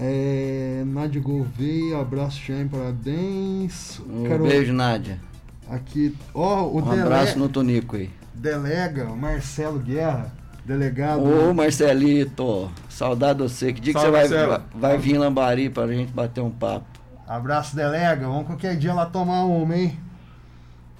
É, 0.00 0.82
Nádia 0.86 1.20
Gouveia, 1.20 1.98
abraço, 2.00 2.40
Jaime, 2.46 2.68
parabéns. 2.68 4.00
Um 4.08 4.24
Quero- 4.24 4.44
beijo, 4.44 4.72
Nádia. 4.72 5.20
Aqui, 5.70 6.16
ó, 6.34 6.62
o 6.64 6.78
Um 6.78 6.82
dele- 6.90 7.02
abraço 7.02 7.38
no 7.38 7.48
Tonico 7.48 7.96
aí. 7.96 8.10
delega, 8.34 9.04
Marcelo 9.14 9.78
Guerra, 9.78 10.32
delegado. 10.64 11.22
Ô, 11.22 11.54
Marcelito, 11.54 12.70
saudade 12.88 13.38
de 13.38 13.44
você. 13.44 13.72
Que 13.72 13.80
dia 13.80 13.92
Salve, 13.92 14.10
que 14.18 14.28
você 14.28 14.34
vai, 14.34 14.46
Marcelo. 14.46 14.64
vai 14.74 14.98
vir 14.98 15.14
em 15.14 15.18
Lambari 15.18 15.70
pra 15.70 15.86
gente 15.86 16.12
bater 16.12 16.40
um 16.40 16.50
papo? 16.50 16.86
Abraço, 17.26 17.76
delega. 17.76 18.26
Vamos 18.26 18.46
qualquer 18.46 18.76
dia 18.76 18.92
lá 18.92 19.06
tomar 19.06 19.44
uma, 19.44 19.76
hein? 19.76 19.96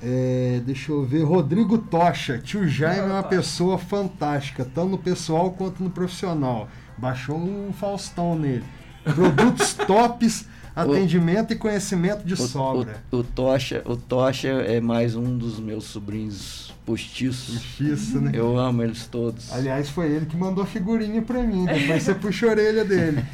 É, 0.02 0.60
deixa 0.66 0.90
eu 0.90 1.04
ver. 1.04 1.22
Rodrigo 1.22 1.78
Tocha. 1.78 2.38
Tio 2.38 2.66
Jaime 2.66 3.00
é 3.08 3.12
uma 3.12 3.22
pessoa 3.22 3.78
fantástica, 3.78 4.64
tanto 4.64 4.90
no 4.90 4.98
pessoal 4.98 5.52
quanto 5.52 5.82
no 5.82 5.90
profissional. 5.90 6.68
Baixou 6.98 7.36
um 7.36 7.72
Faustão 7.72 8.36
nele. 8.36 8.64
Produtos 9.04 9.74
tops, 9.86 10.46
atendimento 10.74 11.52
e 11.52 11.56
conhecimento 11.56 12.24
de 12.24 12.34
O, 12.34 12.36
sobra. 12.36 13.02
o, 13.10 13.18
o 13.18 13.24
Tocha, 13.24 13.82
o 13.84 13.96
Tocha 13.96 14.48
é 14.48 14.80
mais 14.80 15.14
um 15.14 15.36
dos 15.38 15.58
meus 15.60 15.84
sobrinhos 15.84 16.72
postiços. 16.84 17.80
Isso, 17.80 18.20
né? 18.20 18.32
Eu 18.34 18.58
amo 18.58 18.82
eles 18.82 19.06
todos. 19.06 19.52
Aliás, 19.52 19.88
foi 19.88 20.06
ele 20.10 20.26
que 20.26 20.36
mandou 20.36 20.64
figurinha 20.66 21.22
pra 21.22 21.42
mim. 21.42 21.64
Depois 21.64 22.02
você 22.02 22.14
puxa 22.16 22.46
a 22.46 22.50
orelha 22.50 22.84
dele. 22.84 23.24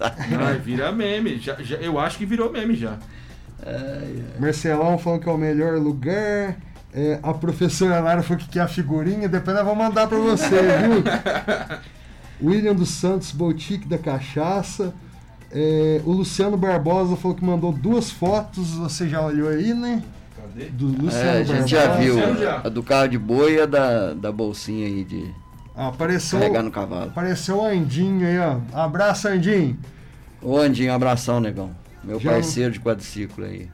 Ai, 0.00 0.58
vira 0.58 0.90
meme. 0.90 1.38
Já, 1.38 1.54
já- 1.62 1.76
eu 1.76 1.98
acho 1.98 2.16
que 2.18 2.24
virou 2.26 2.50
meme 2.50 2.74
já. 2.74 2.98
Marcelão 4.38 4.98
falando 4.98 5.20
que 5.20 5.28
é 5.28 5.32
o 5.32 5.38
melhor 5.38 5.78
lugar. 5.78 6.56
É, 6.92 7.18
a 7.22 7.34
professora 7.34 7.98
Lara 8.00 8.22
falou 8.22 8.38
que 8.38 8.48
quer 8.48 8.60
a 8.60 8.68
figurinha. 8.68 9.28
Depois 9.28 9.56
nós 9.56 9.64
vamos 9.64 9.84
mandar 9.84 10.06
pra 10.06 10.18
você, 10.18 10.48
viu? 10.48 11.02
William 12.42 12.74
dos 12.74 12.90
Santos, 12.90 13.30
Boutique 13.32 13.88
da 13.88 13.98
Cachaça. 13.98 14.94
É, 15.50 16.00
o 16.04 16.12
Luciano 16.12 16.56
Barbosa 16.56 17.16
falou 17.16 17.36
que 17.36 17.44
mandou 17.44 17.72
duas 17.72 18.10
fotos, 18.10 18.72
você 18.74 19.08
já 19.08 19.20
olhou 19.22 19.48
aí, 19.48 19.72
né? 19.72 20.02
Cadê? 20.36 20.64
Do 20.66 20.86
Luciano 20.86 21.28
É, 21.28 21.40
a 21.40 21.44
gente 21.44 21.70
já 21.70 21.94
viu 21.94 22.16
a 22.64 22.68
do 22.68 22.82
carro 22.82 23.08
de 23.08 23.18
boi 23.18 23.54
e 23.54 23.60
a 23.60 23.66
da, 23.66 24.14
da 24.14 24.32
bolsinha 24.32 24.86
aí 24.86 25.04
de 25.04 25.32
Ah, 25.76 25.88
apareceu, 25.88 26.40
carregar 26.40 26.62
no 26.62 26.72
cavalo. 26.72 27.04
apareceu 27.10 27.58
o 27.58 27.64
Andinho 27.64 28.26
aí, 28.26 28.38
ó. 28.38 28.58
Abraço, 28.76 29.28
Andinho. 29.28 29.78
Ô 30.42 30.58
Andinho, 30.58 30.92
abração, 30.92 31.38
negão. 31.40 31.70
Meu 32.04 32.20
Já- 32.20 32.32
parceiro 32.32 32.72
de 32.72 32.80
quadriciclo 32.80 33.44
aí. 33.44 33.68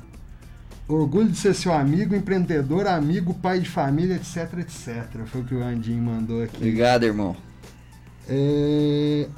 Orgulho 0.88 1.28
de 1.28 1.36
ser 1.36 1.54
seu 1.54 1.72
amigo, 1.72 2.14
empreendedor, 2.16 2.86
amigo, 2.86 3.32
pai 3.34 3.60
de 3.60 3.68
família, 3.68 4.14
etc, 4.16 4.58
etc. 4.58 5.06
Foi 5.26 5.40
o 5.40 5.44
que 5.44 5.54
o 5.54 5.62
Andinho 5.62 6.02
mandou 6.02 6.42
aqui. 6.42 6.56
Obrigado, 6.56 7.04
irmão. 7.04 7.36
É... 8.28 9.28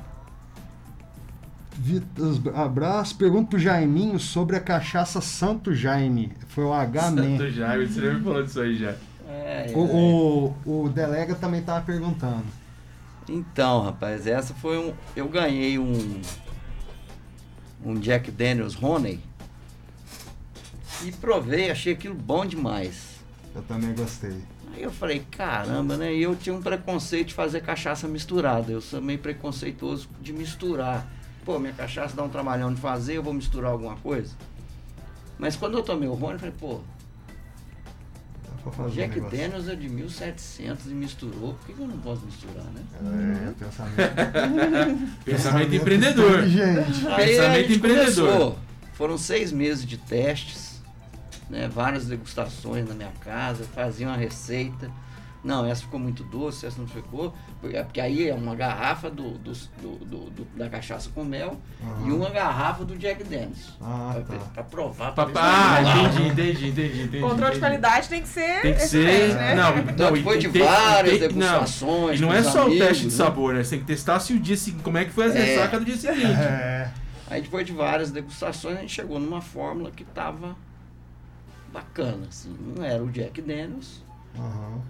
Vitas, 1.77 2.41
abraço. 2.55 3.17
Pergunta 3.17 3.51
pro 3.51 3.59
Jaiminho 3.59 4.19
sobre 4.19 4.57
a 4.57 4.61
cachaça 4.61 5.21
Santo 5.21 5.75
Jaime. 5.75 6.33
Foi 6.49 6.65
o 6.65 6.73
H-Man. 6.73 7.39
Santo 7.39 7.51
Jaime, 7.51 7.87
você 7.87 8.01
já 8.01 8.13
me 8.15 8.23
falou 8.23 8.43
disso 8.43 8.61
aí 8.61 8.77
já. 8.77 8.95
É, 9.29 9.73
O, 9.75 10.55
o, 10.67 10.85
o 10.85 10.89
delega 10.89 11.35
também 11.35 11.63
tava 11.63 11.85
perguntando. 11.85 12.45
Então, 13.29 13.83
rapaz, 13.83 14.27
essa 14.27 14.53
foi 14.55 14.79
um. 14.79 14.93
Eu 15.17 15.29
ganhei 15.29 15.79
um. 15.79 16.21
Um 17.85 17.95
Jack 17.95 18.31
Daniels 18.31 18.81
Honey. 18.81 19.21
E 21.05 21.11
provei, 21.13 21.71
achei 21.71 21.93
aquilo 21.93 22.15
bom 22.15 22.47
demais. 22.47 23.17
Eu 23.55 23.63
também 23.63 23.95
gostei. 23.95 24.37
Aí 24.75 24.83
eu 24.83 24.91
falei, 24.91 25.25
caramba, 25.31 25.97
né? 25.97 26.15
E 26.15 26.23
eu 26.23 26.35
tinha 26.35 26.55
um 26.55 26.63
preconceito 26.63 27.29
de 27.29 27.35
fazer 27.35 27.61
cachaça 27.61 28.09
misturada. 28.09 28.73
Eu 28.73 28.81
sou 28.81 29.01
meio 29.01 29.19
preconceituoso 29.19 30.09
de 30.21 30.33
misturar. 30.33 31.07
Pô, 31.45 31.59
minha 31.59 31.73
cachaça 31.73 32.17
dá 32.17 32.23
um 32.23 32.29
trabalhão 32.29 32.73
de 32.73 32.81
fazer, 32.81 33.17
eu 33.17 33.23
vou 33.23 33.35
misturar 33.35 33.73
alguma 33.73 33.97
coisa. 33.97 34.35
Mas 35.39 35.57
quando 35.57 35.77
eu 35.77 35.83
tomei 35.83 36.09
o 36.09 36.15
Rony, 36.15 36.35
eu 36.35 36.39
falei, 36.39 36.55
pô, 36.59 36.81
pra 38.63 38.73
fazer 38.73 38.89
um 38.91 38.95
Jack 38.95 39.15
negócio. 39.17 39.39
Daniels 39.39 39.69
é 39.69 39.75
de 39.75 39.89
1700 39.89 40.87
e 40.87 40.95
misturou, 40.95 41.55
por 41.55 41.67
que, 41.67 41.73
que 41.73 41.81
eu 41.81 41.89
não 41.89 41.99
posso 41.99 42.25
misturar, 42.25 42.65
né? 42.65 42.83
É, 43.49 43.53
pensamento. 43.65 45.25
Pensamento 45.25 45.75
empreendedor. 45.75 46.39
A 47.11 47.17
Pensamento 47.17 47.69
gente 47.69 47.75
empreendedor. 47.77 48.29
começou. 48.29 48.59
Foram 48.95 49.19
seis 49.19 49.51
meses 49.53 49.85
de 49.85 49.97
testes, 49.97 50.81
né? 51.51 51.69
várias 51.69 52.07
degustações 52.07 52.87
na 52.89 52.95
minha 52.95 53.13
casa, 53.25 53.65
fazia 53.75 54.07
uma 54.07 54.17
receita. 54.17 54.91
Não, 55.45 55.67
essa 55.67 55.83
ficou 55.83 55.99
muito 55.99 56.23
doce, 56.23 56.65
essa 56.67 56.81
não 56.81 56.87
ficou. 56.87 57.35
Porque 57.61 57.77
porque 57.83 58.01
aí 58.01 58.29
é 58.29 58.35
uma 58.35 58.55
garrafa 58.55 59.11
do, 59.11 59.33
do- 59.39 59.53
do- 59.53 60.05
do- 60.05 60.31
do- 60.31 60.45
da 60.57 60.69
cachaça 60.69 61.11
com 61.13 61.25
mel 61.25 61.57
Aham. 61.83 62.07
e 62.09 62.13
uma 62.13 62.31
garrafa 62.31 62.85
do 62.85 62.97
Jack 62.97 63.25
Daniels. 63.25 63.77
Ah, 63.81 64.23
pra, 64.25 64.37
tá. 64.39 64.45
pra 64.55 64.63
provar. 64.63 65.13
pra 65.13 65.29
Ah, 65.35 65.81
não 65.83 66.05
entendi, 66.07 66.29
entendi, 66.29 66.69
entendi, 66.69 67.03
entendi. 67.03 67.21
Controle 67.21 67.55
de 67.55 67.59
qualidade 67.59 68.09
tem 68.09 68.23
que 68.23 68.29
ser 68.29 68.63
Tem 68.63 68.75
que 68.75 68.81
ser. 68.83 69.35
né? 69.35 69.55
Não, 69.57 70.11
não, 70.11 70.17
e 70.17 70.23
foi 70.23 70.39
de 70.39 70.49
tem- 70.49 70.63
várias 70.63 71.19
tem- 71.19 71.29
degustações. 71.29 72.21
E 72.21 72.23
não 72.23 72.33
é 72.33 72.43
só 72.45 72.61
o 72.61 72.67
amigos, 72.67 72.87
teste 72.87 73.03
de 73.07 73.11
né? 73.11 73.17
sabor, 73.17 73.55
né? 73.55 73.65
Você 73.65 73.71
tem 73.71 73.81
que 73.81 73.87
testar 73.87 74.21
se 74.21 74.33
o 74.35 74.39
dia 74.39 74.57
seguinte, 74.57 74.85
como 74.85 74.97
é 74.97 75.05
que 75.05 75.11
foi 75.11 75.27
as 75.27 75.35
É. 75.35 75.43
ressacas 75.45 75.81
do 75.81 75.85
dia 75.87 75.97
seguinte. 75.97 76.41
É. 76.41 76.89
Aí 77.29 77.43
depois 77.43 77.67
de 77.67 77.73
várias 77.73 78.13
degustações, 78.13 78.77
a 78.77 78.81
gente 78.83 78.93
chegou 78.95 79.19
numa 79.19 79.41
fórmula 79.41 79.91
que 79.91 80.05
tava 80.05 80.55
bacana, 81.73 82.27
assim. 82.29 82.55
Não 82.77 82.85
era 82.85 83.03
o 83.03 83.11
Jack 83.11 83.41
Daniels, 83.41 84.05
Aham. 84.39 84.81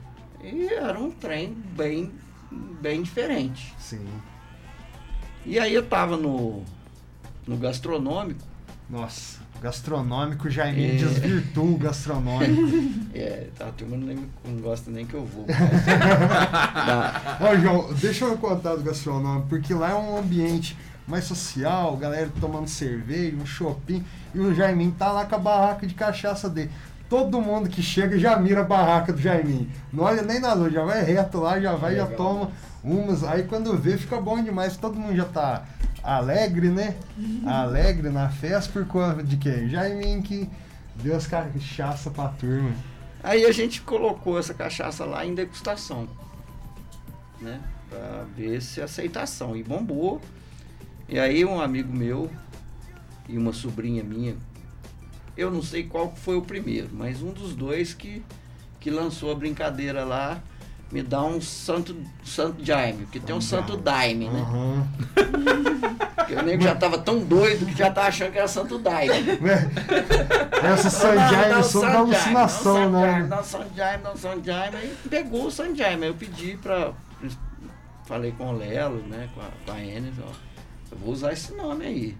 E 0.43 0.69
era 0.73 0.99
um 0.99 1.11
trem 1.11 1.57
bem, 1.77 2.11
bem 2.81 3.03
diferente. 3.03 3.75
Sim. 3.79 4.07
E 5.47 5.59
aí 5.59 5.75
eu 5.75 5.85
tava 5.87 6.17
no, 6.17 6.63
no 7.47 7.57
gastronômico, 7.57 8.41
Nossa. 8.89 9.41
Gastronômico, 9.61 10.51
Jaime 10.51 10.85
É. 10.91 10.95
desvirtua 10.97 11.65
o 11.65 11.77
gastronômico. 11.79 12.63
é, 13.15 13.47
a 13.61 13.67
turma 13.67 13.97
nem, 13.97 14.27
não 14.45 14.57
gosta 14.61 14.91
nem 14.91 15.07
que 15.07 15.15
eu 15.15 15.25
vou. 15.25 15.47
mas- 15.47 15.87
Da- 16.87 17.39
Ó, 17.41 17.57
João, 17.57 17.95
deixa 17.95 18.25
eu 18.25 18.37
contar 18.39 18.75
do 18.75 18.83
gastronômico, 18.83 19.49
porque 19.49 19.73
lá 19.73 19.91
é 19.91 19.95
um 19.95 20.19
ambiente 20.19 20.77
mais 21.07 21.25
social, 21.25 21.97
galera 21.97 22.29
tomando 22.41 22.69
cerveja, 22.69 23.37
um 23.37 23.47
shopping, 23.47 24.05
e 24.35 24.39
o 24.41 24.53
Jaiminho 24.55 24.95
tá 24.99 25.11
lá 25.13 25.27
com 25.27 25.35
a 25.37 25.39
barraca 25.39 25.87
de 25.87 25.95
cachaça 25.95 26.49
dele. 26.51 26.71
Todo 27.13 27.43
mundo 27.43 27.69
que 27.69 27.83
chega 27.83 28.19
já 28.19 28.35
mira 28.39 28.63
a 28.63 28.65
barraca 28.65 29.13
do 29.13 29.21
Jaiminho. 29.21 29.69
Não 29.93 30.03
olha 30.05 30.23
nem 30.23 30.41
na 30.41 30.55
luz, 30.55 30.73
já 30.73 30.83
vai 30.83 31.03
reto 31.03 31.41
lá, 31.41 31.61
já 31.61 31.77
vai, 31.77 31.95
já 31.95 32.05
Legal. 32.05 32.17
toma 32.17 32.51
umas. 32.83 33.23
Aí 33.23 33.43
quando 33.43 33.77
vê, 33.77 33.99
fica 33.99 34.19
bom 34.19 34.43
demais. 34.43 34.79
Todo 34.79 34.99
mundo 34.99 35.15
já 35.15 35.27
tá 35.27 35.63
alegre, 36.03 36.71
né? 36.71 36.97
Alegre 37.45 38.09
na 38.09 38.31
festa 38.31 38.73
por 38.73 38.87
conta 38.87 39.23
de 39.23 39.37
quê? 39.37 39.69
Jaiminho 39.69 40.23
que 40.23 40.49
deu 41.03 41.15
as 41.15 41.27
cachaça 41.27 42.11
pra 42.11 42.29
turma. 42.29 42.73
aí 43.23 43.45
a 43.45 43.53
gente 43.53 43.83
colocou 43.83 44.39
essa 44.39 44.55
cachaça 44.55 45.05
lá 45.05 45.27
em 45.27 45.35
degustação, 45.35 46.09
né? 47.43 47.61
Pra 47.91 48.25
ver 48.35 48.63
se 48.63 48.81
aceitação. 48.81 49.55
E 49.55 49.63
bombou. 49.63 50.19
E 51.11 51.19
aí 51.19 51.45
um 51.45 51.61
amigo 51.61 51.95
meu 51.95 52.31
e 53.29 53.37
uma 53.37 53.53
sobrinha 53.53 54.03
minha, 54.03 54.35
eu 55.37 55.51
não 55.51 55.63
sei 55.63 55.85
qual 55.85 56.13
foi 56.15 56.37
o 56.37 56.43
primeiro, 56.43 56.89
mas 56.93 57.23
um 57.23 57.31
dos 57.31 57.55
dois 57.55 57.95
que, 57.95 58.23
que 58.81 58.91
lançou 58.91 59.31
a 59.33 59.35
brincadeira 59.35 60.05
lá 60.05 60.43
me 60.91 61.03
dá 61.03 61.23
um 61.23 61.41
santo, 61.41 61.97
santo 62.23 62.63
Jaime, 62.63 63.05
porque 63.05 63.19
tem 63.19 63.35
um 63.35 63.41
santo 63.41 63.77
Daime, 63.77 64.29
né? 64.29 64.45
O 66.33 66.43
nego 66.43 66.63
já 66.63 66.75
tava 66.75 66.97
tão 66.97 67.19
doido 67.19 67.67
que 67.67 67.77
já 67.77 67.91
tava 67.91 68.09
achando 68.09 68.33
que 68.33 68.39
era 68.39 68.49
santo 68.49 68.79
Daime. 68.79 69.39
Essa 70.63 70.89
Sanjaime 70.89 71.61
é 71.61 71.63
só 71.63 71.81
da 71.81 71.99
alucinação, 71.99 72.91
né? 72.91 73.27
Não, 73.29 73.45
San 73.45 73.67
Jaime, 73.77 74.03
não, 74.03 74.17
San 74.17 74.43
Jaime. 74.43 74.77
Aí 74.77 74.97
pegou 75.11 75.47
o 75.47 75.51
San 75.51 75.75
Jaime. 75.75 76.05
Aí 76.05 76.11
eu 76.11 76.15
pedi 76.15 76.57
pra. 76.57 76.93
Falei 78.07 78.33
com 78.33 78.49
o 78.49 78.57
Lelo, 78.57 79.03
né? 79.09 79.29
Com 79.35 79.41
a, 79.41 79.49
com 79.67 79.73
a 79.73 79.85
Enes, 79.85 80.15
ó. 80.21 80.33
Eu 80.91 80.99
vou 80.99 81.13
usar 81.13 81.33
esse 81.33 81.53
nome 81.55 81.85
aí. 81.85 82.17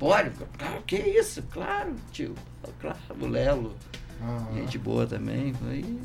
Pode? 0.00 0.30
Claro, 0.58 0.82
que 0.86 0.96
isso? 0.96 1.42
Claro, 1.52 1.94
tio. 2.10 2.34
Claro, 2.80 2.96
o 3.20 3.26
Lelo. 3.26 3.76
Aham. 4.20 4.54
Gente 4.54 4.78
boa 4.78 5.06
também. 5.06 5.54
Aí, 5.68 6.00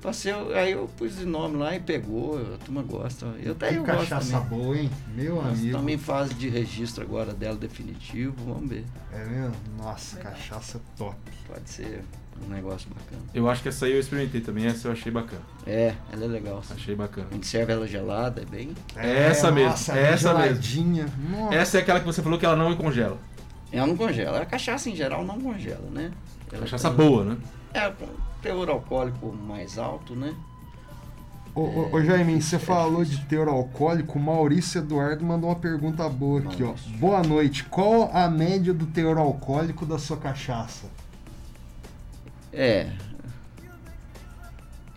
passei, 0.00 0.32
aí 0.54 0.72
eu 0.72 0.86
pus 0.98 1.18
o 1.18 1.26
nome 1.26 1.56
lá 1.56 1.74
e 1.74 1.80
pegou. 1.80 2.38
A 2.54 2.58
turma 2.58 2.82
gosta. 2.82 3.26
Eu 3.42 3.52
até 3.52 3.70
Que 3.70 3.76
eu 3.76 3.84
gosto 3.84 3.98
cachaça 4.00 4.38
também. 4.40 4.48
boa, 4.58 4.76
hein? 4.78 4.90
Meu 5.14 5.36
Nós 5.36 5.46
amigo. 5.46 5.66
estamos 5.66 5.92
em 5.92 5.98
fase 5.98 6.34
de 6.34 6.48
registro 6.50 7.02
agora 7.02 7.32
dela 7.32 7.56
definitivo. 7.56 8.34
Vamos 8.44 8.68
ver. 8.68 8.84
É 9.12 9.24
mesmo? 9.24 9.56
Nossa, 9.78 10.18
cachaça 10.18 10.80
top. 10.98 11.16
Pode 11.48 11.68
ser 11.70 12.04
um 12.44 12.48
negócio 12.48 12.88
bacana. 12.88 13.22
Eu 13.34 13.48
acho 13.48 13.62
que 13.62 13.68
essa 13.68 13.86
aí 13.86 13.92
eu 13.92 14.00
experimentei 14.00 14.40
também, 14.40 14.66
essa 14.66 14.88
eu 14.88 14.92
achei 14.92 15.10
bacana. 15.12 15.42
É, 15.66 15.94
ela 16.12 16.24
é 16.24 16.28
legal. 16.28 16.62
Achei 16.70 16.94
bacana. 16.94 17.28
A 17.30 17.34
gente 17.34 17.46
serve 17.46 17.72
ela 17.72 17.86
gelada, 17.86 18.42
é 18.42 18.44
bem. 18.44 18.74
É 18.96 19.24
essa 19.28 19.50
mesmo, 19.50 19.70
Nossa, 19.70 19.92
é 19.98 20.12
essa 20.12 20.32
mesmo. 20.34 20.42
geladinha. 20.48 21.06
Nossa. 21.30 21.54
Essa 21.54 21.78
é 21.78 21.80
aquela 21.80 22.00
que 22.00 22.06
você 22.06 22.22
falou 22.22 22.38
que 22.38 22.46
ela 22.46 22.56
não 22.56 22.74
congela. 22.76 23.18
Ela 23.70 23.86
não 23.86 23.96
congela. 23.96 24.40
A 24.40 24.46
cachaça 24.46 24.90
em 24.90 24.96
geral 24.96 25.24
não 25.24 25.40
congela, 25.40 25.88
né? 25.90 26.10
Ela 26.52 26.62
Cachaça 26.62 26.88
tem- 26.90 26.96
boa, 26.96 27.24
né? 27.24 27.36
É, 27.72 27.88
com 27.90 28.06
teor 28.42 28.68
alcoólico 28.68 29.32
mais 29.32 29.78
alto, 29.78 30.14
né? 30.14 30.34
Ô, 31.54 31.60
ô, 31.62 31.88
ô 31.96 32.02
Jaime, 32.02 32.40
você 32.40 32.58
falou 32.58 33.04
de 33.04 33.18
teor 33.26 33.46
alcoólico, 33.48 34.18
o 34.18 34.22
Maurício 34.22 34.78
Eduardo 34.78 35.22
mandou 35.24 35.50
uma 35.50 35.56
pergunta 35.56 36.08
boa 36.08 36.40
aqui, 36.40 36.62
ó. 36.62 36.66
Maurício. 36.68 36.90
Boa 36.98 37.22
noite. 37.22 37.64
Qual 37.64 38.10
a 38.12 38.28
média 38.28 38.72
do 38.72 38.86
teor 38.86 39.18
alcoólico 39.18 39.84
da 39.86 39.98
sua 39.98 40.16
cachaça? 40.16 40.86
É. 42.52 42.90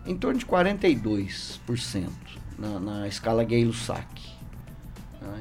Em 0.04 0.16
torno 0.16 0.38
de 0.38 0.46
42% 0.46 2.08
na, 2.58 2.78
na 2.78 3.08
escala 3.08 3.42
Gay-Lussac. 3.44 4.06
Ah, 5.20 5.34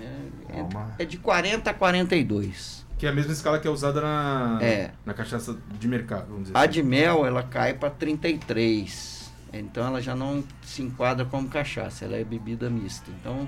É, 0.49 0.59
é- 0.59 1.03
é 1.03 1.05
de 1.05 1.17
40 1.17 1.69
a 1.69 1.73
42. 1.73 2.85
Que 2.97 3.05
é 3.05 3.09
a 3.09 3.13
mesma 3.13 3.33
escala 3.33 3.59
que 3.59 3.67
é 3.67 3.71
usada 3.71 3.99
na, 4.01 4.57
É. 4.61 4.91
na 5.05 5.13
cachaça 5.13 5.57
de 5.79 5.87
mercado, 5.87 6.27
vamos 6.27 6.43
dizer 6.43 6.57
A 6.57 6.61
assim. 6.61 6.69
de 6.71 6.83
mel, 6.83 7.25
ela 7.25 7.43
cai 7.43 7.73
para 7.73 7.89
33. 7.89 9.29
Então 9.53 9.85
ela 9.85 10.01
já 10.01 10.15
não 10.15 10.43
se 10.63 10.81
enquadra 10.81 11.25
como 11.25 11.47
cachaça, 11.49 12.05
ela 12.05 12.15
é 12.15 12.23
bebida 12.23 12.69
mista. 12.69 13.09
Então 13.19 13.47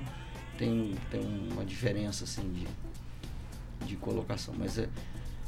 tem, 0.56 0.94
tem 1.10 1.48
uma 1.52 1.64
diferença 1.64 2.24
assim 2.24 2.48
de, 2.52 2.66
de 3.86 3.96
colocação. 3.96 4.54
Mas, 4.56 4.78
é, 4.78 4.88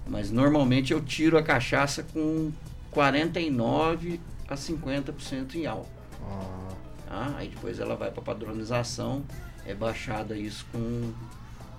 mas 0.07 0.31
normalmente 0.31 0.93
eu 0.93 1.01
tiro 1.01 1.39
a 1.39 1.43
cachaça 1.43 2.03
com 2.03 2.51
49 2.91 4.21
a 4.49 4.55
50% 4.57 5.55
em 5.55 5.67
álcool. 5.67 5.89
Ah, 6.29 6.69
Tá? 7.09 7.35
Aí 7.39 7.49
depois 7.49 7.81
ela 7.81 7.97
vai 7.97 8.09
para 8.13 8.23
padronização, 8.23 9.25
é 9.67 9.75
baixada 9.75 10.37
isso 10.37 10.65
com 10.71 11.13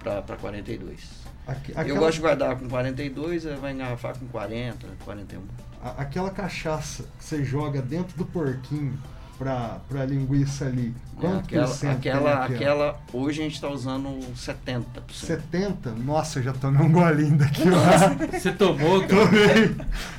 para 0.03 0.35
42. 0.35 0.99
aque- 1.47 1.71
Eu 1.71 1.77
aquela, 1.79 1.99
gosto 1.99 2.15
de 2.15 2.21
guardar 2.21 2.57
com 2.57 2.67
42, 2.67 3.45
aí 3.45 3.55
vai 3.55 3.71
engarrafar 3.71 4.17
com 4.19 4.27
40, 4.27 4.87
41. 5.05 5.43
a- 5.81 6.01
aquela 6.01 6.31
cachaça 6.31 7.03
que 7.17 7.23
você 7.23 7.45
joga 7.45 7.81
dentro 7.81 8.17
do 8.17 8.25
porquinho 8.25 8.99
pra, 9.41 9.77
pra 9.89 10.05
linguiça 10.05 10.65
ali? 10.65 10.93
Quanto 11.19 11.39
aquela, 11.39 11.65
por 11.67 11.73
cento 11.73 11.99
tem 11.99 12.11
aquela, 12.11 12.45
aquela? 12.45 12.55
aquela, 12.55 12.99
hoje 13.11 13.41
a 13.41 13.43
gente 13.43 13.55
está 13.55 13.69
usando 13.69 14.07
70%. 14.35 14.83
70? 15.11 15.91
Nossa, 15.91 16.37
eu 16.39 16.43
já 16.43 16.53
tomei 16.53 16.85
um 16.85 16.91
golinho 16.91 17.37
daqui. 17.37 17.63
Você 18.37 18.51
tomou, 18.51 19.01
cara? 19.01 19.25
Tomei. 19.25 19.75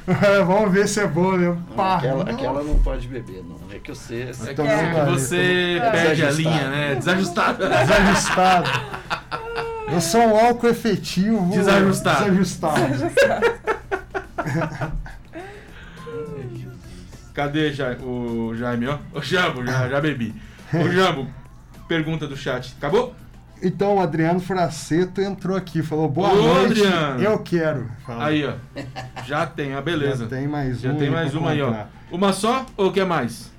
É, 0.08 0.42
Vamos 0.44 0.72
ver 0.72 0.88
se 0.88 0.98
é 1.00 1.06
boa 1.06 1.38
mesmo. 1.38 1.62
Pá, 1.76 1.98
aquela, 1.98 2.24
não. 2.24 2.32
aquela 2.32 2.64
não 2.64 2.78
pode 2.80 3.06
beber, 3.06 3.44
não. 3.44 3.56
É 3.70 3.78
que 3.78 3.94
você. 3.94 4.30
É 4.46 4.54
que, 4.54 4.60
é 4.60 5.04
que 5.04 5.10
você 5.10 5.78
perde 5.92 6.24
a 6.24 6.30
Desajustado. 6.30 6.36
linha, 6.36 6.70
né? 6.70 6.94
Desajustado. 6.96 7.68
Desajustado. 7.68 8.70
Eu 9.92 10.00
sou 10.00 10.20
um 10.20 10.36
álcool 10.36 10.68
efetivo. 10.68 11.48
Desajustado. 11.52 12.24
Desajustado. 12.24 12.82
Cadê 17.34 17.72
Ja- 17.72 17.96
o 18.02 18.54
Jaime, 18.54 18.86
ó? 18.88 18.98
O 19.14 19.22
Jambo, 19.22 19.64
já, 19.64 19.88
já 19.88 20.00
bebi. 20.00 20.34
O 20.74 20.88
Jambo, 20.90 21.26
pergunta 21.88 22.26
do 22.26 22.36
chat. 22.36 22.74
Acabou? 22.78 23.14
Então 23.62 23.96
o 23.96 24.00
Adriano 24.00 24.40
Fraceto 24.40 25.20
entrou 25.20 25.56
aqui, 25.56 25.82
falou 25.82 26.08
boa 26.08 26.30
Ô, 26.32 26.34
noite. 26.42 26.84
Adriano. 26.84 27.22
Eu 27.22 27.38
quero. 27.38 27.88
Fala. 28.04 28.26
Aí, 28.26 28.44
ó. 28.44 28.54
Já 29.24 29.46
tem, 29.46 29.74
a 29.74 29.80
beleza. 29.80 30.24
Já 30.24 30.30
tem 30.30 30.48
mais 30.48 30.80
Já 30.80 30.90
um 30.92 30.96
tem 30.98 31.08
mais 31.10 31.30
pra 31.30 31.40
uma 31.40 31.50
aí, 31.50 31.62
ó. 31.62 31.66
comprar. 31.66 31.90
Uma 32.10 32.32
só 32.32 32.66
ou 32.76 32.92
quer 32.92 33.06
mais? 33.06 33.50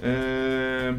É, 0.00 0.94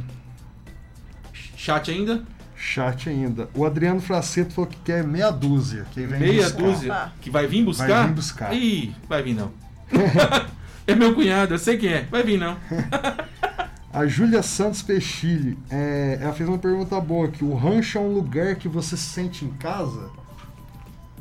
Chat 1.57 1.91
ainda? 1.91 2.23
Chat 2.63 3.09
ainda. 3.09 3.49
O 3.53 3.65
Adriano 3.65 3.99
Fraceto 3.99 4.53
falou 4.53 4.69
que 4.69 4.77
quer 4.77 5.03
meia 5.03 5.29
dúzia. 5.29 5.85
Que 5.91 6.05
vem 6.05 6.19
Meia 6.19 6.43
buscar. 6.43 6.61
dúzia 6.63 7.11
que 7.19 7.29
vai 7.29 7.45
vir 7.45 7.65
buscar? 7.65 7.87
Vai 7.87 8.07
vir 8.07 8.13
buscar. 8.13 8.53
Ih, 8.53 8.95
vai 9.07 9.21
vir 9.21 9.33
não. 9.35 9.51
é 10.87 10.95
meu 10.95 11.13
cunhado, 11.13 11.53
eu 11.53 11.59
sei 11.59 11.77
quem 11.77 11.89
é. 11.89 12.01
Vai 12.09 12.23
vir 12.23 12.39
não. 12.39 12.57
A 13.91 14.07
Júlia 14.07 14.41
Santos 14.41 14.81
Pechilli, 14.81 15.55
é, 15.69 16.17
ela 16.19 16.33
fez 16.33 16.49
uma 16.49 16.57
pergunta 16.57 16.99
boa 16.99 17.27
aqui. 17.27 17.43
O 17.43 17.53
rancho 17.53 17.97
é 17.99 18.01
um 18.01 18.11
lugar 18.11 18.55
que 18.55 18.67
você 18.67 18.97
se 18.97 19.03
sente 19.03 19.45
em 19.45 19.49
casa? 19.49 20.09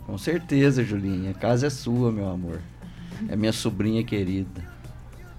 Com 0.07 0.17
certeza, 0.17 0.83
Julinha. 0.83 1.33
A 1.33 1.35
casa 1.35 1.67
é 1.67 1.71
sua, 1.71 2.11
meu 2.11 2.31
amor. 2.31 2.61
É 3.29 3.37
minha 3.37 3.53
sobrinha 3.53 4.03
querida. 4.03 4.65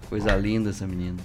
Coisa 0.10 0.36
linda 0.36 0.70
essa 0.70 0.86
menina. 0.86 1.18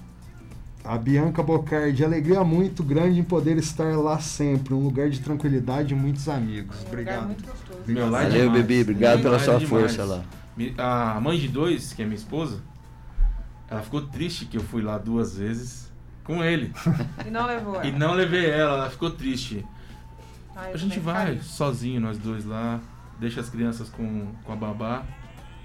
A 0.85 0.97
Bianca 0.97 1.43
Bocardi, 1.43 2.03
alegria 2.05 2.43
muito 2.45 2.83
grande 2.83 3.21
em 3.21 3.25
poder 3.25 3.59
estar 3.59 3.97
lá 3.97 4.19
sempre. 4.21 4.73
Um 4.73 4.83
lugar 4.83 5.11
de 5.11 5.21
tranquilidade 5.21 5.93
e 5.93 5.97
muitos 5.97 6.29
amigos. 6.29 6.77
Um 6.77 6.79
lugar 6.79 6.89
Obrigado. 6.93 7.27
muito 7.27 7.45
gostoso. 7.47 7.81
Meu, 7.87 8.07
é 8.07 8.11
Valeu, 8.11 8.31
demais. 8.31 8.53
bebê. 8.53 8.81
Obrigado 8.83 9.23
pela 9.23 9.39
sua 9.39 9.55
é 9.55 9.59
demais. 9.59 9.95
força 9.97 10.05
lá. 10.05 10.23
A 10.79 11.21
mãe 11.21 11.39
de 11.39 11.49
dois, 11.49 11.93
que 11.93 12.03
é 12.03 12.05
minha 12.05 12.17
esposa, 12.17 12.61
ela 13.71 13.83
ficou 13.83 14.03
triste 14.03 14.47
que 14.47 14.57
eu 14.57 14.63
fui 14.63 14.81
lá 14.83 14.97
duas 14.99 15.37
vezes 15.37 15.93
com 16.25 16.43
ele. 16.43 16.73
E 17.27 17.31
não 17.31 17.47
levou 17.47 17.75
ela. 17.77 17.87
E 17.87 17.93
não 17.93 18.15
levei 18.15 18.49
ela, 18.49 18.79
ela 18.79 18.91
ficou 18.91 19.11
triste. 19.11 19.65
Ai, 20.57 20.71
eu 20.71 20.75
A 20.75 20.79
gente 20.79 20.99
vai 20.99 21.21
ficaria. 21.27 21.43
sozinho, 21.43 22.01
nós 22.01 22.17
dois 22.19 22.45
lá, 22.47 22.81
deixa 23.21 23.41
as 23.41 23.51
crianças 23.51 23.89
com, 23.91 24.29
com 24.45 24.53
a 24.53 24.57
babá. 24.57 25.03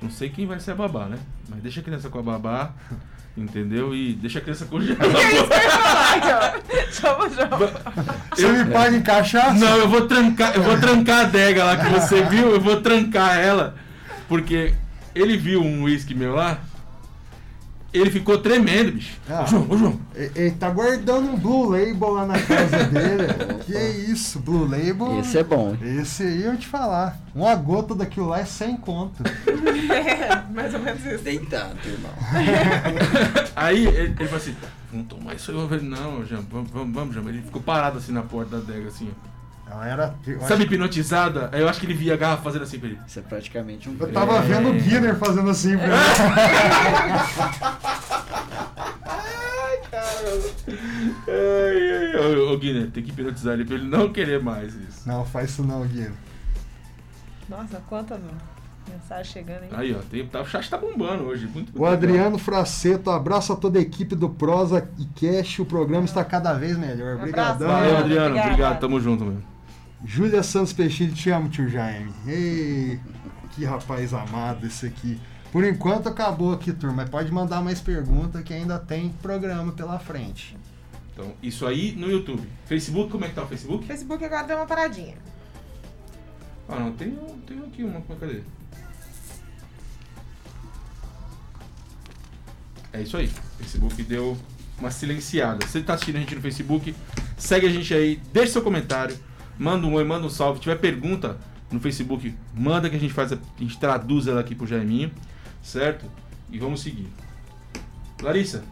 Não 0.01 0.09
sei 0.09 0.29
quem 0.29 0.45
vai 0.45 0.59
ser 0.59 0.71
a 0.71 0.75
babá, 0.75 1.05
né? 1.05 1.17
Mas 1.47 1.61
deixa 1.61 1.79
a 1.79 1.83
criança 1.83 2.09
com 2.09 2.19
a 2.19 2.23
babá, 2.23 2.73
entendeu? 3.35 3.95
E 3.95 4.13
deixa 4.13 4.39
a 4.39 4.41
criança. 4.41 4.67
Chama, 6.91 7.29
chama. 7.29 7.71
Você 8.35 8.47
me 8.47 8.65
paga 8.71 8.95
em 8.95 9.01
cachaça? 9.01 9.53
Não, 9.53 9.77
eu 9.77 9.89
vou 9.89 10.07
trancar, 10.07 10.55
eu 10.55 10.61
vou 10.61 10.79
trancar 10.79 11.19
a 11.19 11.21
adega 11.23 11.63
lá 11.63 11.77
que 11.77 11.89
você 11.89 12.23
viu, 12.29 12.51
eu 12.51 12.61
vou 12.61 12.81
trancar 12.81 13.39
ela. 13.39 13.75
Porque 14.27 14.73
ele 15.15 15.35
viu 15.37 15.61
um 15.61 15.83
uísque 15.83 16.13
meu 16.13 16.35
lá, 16.35 16.59
ele 17.93 18.09
ficou 18.09 18.37
tremendo, 18.39 18.91
bicho. 18.93 19.17
Ah. 19.29 19.43
Ô, 19.43 19.47
João, 19.47 19.67
ô 19.69 19.77
João, 19.77 19.99
Ele 20.15 20.51
tá 20.51 20.69
guardando 20.69 21.29
um 21.29 21.37
Blue 21.37 21.69
Label 21.69 22.09
lá 22.11 22.25
na 22.25 22.39
casa 22.41 22.83
dele. 22.89 23.27
que 23.65 24.11
isso, 24.11 24.39
Blue 24.39 24.65
Label. 24.67 25.19
Esse 25.19 25.37
é 25.37 25.43
bom, 25.43 25.69
hein? 25.81 25.99
Esse 26.01 26.23
aí 26.23 26.43
eu 26.43 26.57
te 26.57 26.67
falar. 26.67 27.19
Uma 27.35 27.55
gota 27.55 27.93
daquilo 27.95 28.27
lá 28.29 28.39
é 28.39 28.45
sem 28.45 28.75
conto. 28.77 29.23
É, 29.93 30.51
mais 30.53 30.73
ou 30.73 30.79
menos 30.79 31.05
isso. 31.05 31.23
Deitado, 31.23 31.77
irmão. 31.85 32.11
Aí 33.55 33.85
ele, 33.85 33.97
ele 33.97 34.15
falou 34.25 34.37
assim, 34.37 34.55
vamos 34.91 35.07
tomar 35.07 35.35
isso 35.35 35.51
aí. 35.51 35.57
Eu 35.57 35.67
falei, 35.69 35.83
não, 35.87 36.25
João, 36.25 36.43
vamos, 36.49 36.69
vamos, 36.71 36.93
vamos. 37.15 37.27
Ele 37.27 37.41
ficou 37.41 37.61
parado 37.61 37.97
assim 37.97 38.11
na 38.11 38.21
porta 38.23 38.57
da 38.57 38.71
adega, 38.71 38.87
assim. 38.87 39.09
ó. 39.11 39.32
Ela 39.73 39.87
era. 39.87 40.15
Sabe 40.47 40.63
hipnotizada? 40.65 41.49
Aí 41.51 41.61
eu 41.61 41.67
acho 41.67 41.79
que 41.79 41.85
ele 41.87 41.95
via 41.95 42.13
a 42.13 42.17
garrafa 42.17 42.43
fazendo 42.43 42.61
assim 42.61 42.77
pra 42.79 42.89
ele. 42.89 42.99
Isso 43.07 43.17
é 43.17 43.21
praticamente 43.23 43.89
um 43.89 43.95
eu 43.99 44.11
tava 44.11 44.37
É. 44.37 44.41
vendo 44.41 44.69
o 44.69 44.73
Guinness 44.73 45.17
fazendo 45.17 45.49
assim 45.49 45.75
pra 45.77 45.87
Ai, 51.27 52.15
ai, 52.15 52.35
ô, 52.35 52.53
ô 52.53 52.57
Guilherme, 52.57 52.91
tem 52.91 53.03
que 53.03 53.09
hipnotizar 53.11 53.53
ele 53.53 53.65
pra 53.65 53.75
ele 53.75 53.87
não 53.87 54.11
querer 54.11 54.41
mais 54.41 54.73
isso. 54.75 55.07
Não, 55.07 55.25
faz 55.25 55.49
isso 55.51 55.63
não, 55.63 55.81
Guinness. 55.85 56.13
Nossa, 57.49 57.81
quanta 57.89 58.19
mensagem 58.89 59.31
chegando 59.31 59.63
aí. 59.63 59.69
Aí, 59.73 59.95
ó, 59.95 59.99
tem, 60.09 60.25
tá, 60.27 60.41
o 60.41 60.45
chat 60.45 60.69
tá 60.69 60.77
bombando 60.77 61.23
hoje. 61.25 61.45
Muito, 61.45 61.55
muito 61.71 61.81
O 61.81 61.85
Adriano 61.85 62.37
Fraceto, 62.37 63.09
abraço 63.09 63.53
a 63.53 63.55
toda 63.55 63.79
a 63.79 63.81
equipe 63.81 64.15
do 64.15 64.29
Prosa 64.29 64.87
e 64.97 65.05
Cash. 65.19 65.59
O 65.59 65.65
programa 65.65 66.05
está 66.05 66.23
cada 66.23 66.53
vez 66.53 66.77
melhor. 66.77 67.15
Obrigadão. 67.17 67.67
legal. 67.67 67.81
Valeu, 67.81 67.97
Adriano. 67.97 68.25
Obrigada. 68.27 68.47
Obrigado, 68.49 68.79
tamo 68.79 68.99
junto, 68.99 69.25
meu. 69.25 69.52
Júlia 70.05 70.43
Santos 70.43 70.73
Peixilho, 70.73 71.13
te 71.13 71.29
amo, 71.29 71.49
tio 71.49 71.69
Jaime. 71.69 72.13
Ei, 72.27 72.99
que 73.51 73.63
rapaz 73.63 74.13
amado 74.13 74.65
esse 74.67 74.85
aqui. 74.85 75.19
Por 75.51 75.63
enquanto 75.63 76.09
acabou 76.09 76.51
aqui, 76.53 76.73
turma. 76.73 76.97
Mas 76.97 77.09
pode 77.09 77.31
mandar 77.31 77.61
mais 77.61 77.79
pergunta 77.79 78.41
que 78.41 78.53
ainda 78.53 78.77
tem 78.79 79.09
programa 79.21 79.71
pela 79.71 79.97
frente. 79.99 80.57
Então, 81.13 81.31
isso 81.41 81.65
aí 81.65 81.93
no 81.95 82.09
YouTube. 82.09 82.47
Facebook, 82.65 83.11
como 83.11 83.23
é 83.23 83.29
que 83.29 83.35
tá 83.35 83.43
o 83.43 83.47
Facebook? 83.47 83.85
Facebook 83.85 84.23
agora 84.25 84.43
deu 84.47 84.57
uma 84.57 84.65
paradinha. 84.65 85.15
Ah, 86.67 86.79
não, 86.79 86.91
tem, 86.93 87.09
um- 87.09 87.39
tem 87.45 87.59
aqui 87.59 87.83
uma. 87.83 88.01
Cadê? 88.19 88.41
É 92.91 93.01
isso 93.01 93.15
aí. 93.15 93.27
O 93.27 93.63
Facebook 93.63 94.03
deu 94.03 94.37
uma 94.79 94.91
silenciada. 94.91 95.65
Se 95.65 95.73
você 95.73 95.81
tá 95.83 95.93
assistindo 95.93 96.17
a 96.17 96.19
gente 96.19 96.35
no 96.35 96.41
Facebook, 96.41 96.95
segue 97.37 97.67
a 97.67 97.69
gente 97.69 97.93
aí, 97.93 98.19
deixa 98.31 98.53
seu 98.53 98.61
comentário, 98.63 99.15
manda 99.57 99.85
um 99.85 99.93
oi, 99.93 100.03
manda 100.03 100.25
um 100.25 100.29
salve. 100.29 100.57
Se 100.57 100.63
tiver 100.63 100.77
pergunta, 100.77 101.37
no 101.71 101.79
Facebook, 101.79 102.35
manda 102.53 102.89
que 102.89 102.95
a 102.95 102.99
gente 102.99 103.13
faz, 103.13 103.31
a, 103.31 103.35
a 103.35 103.61
gente 103.61 103.77
traduz 103.77 104.27
ela 104.27 104.41
aqui 104.41 104.55
pro 104.55 104.67
Jaiminho, 104.67 105.11
certo? 105.61 106.05
E 106.49 106.57
vamos 106.59 106.81
seguir. 106.81 107.07
Larissa, 108.21 108.63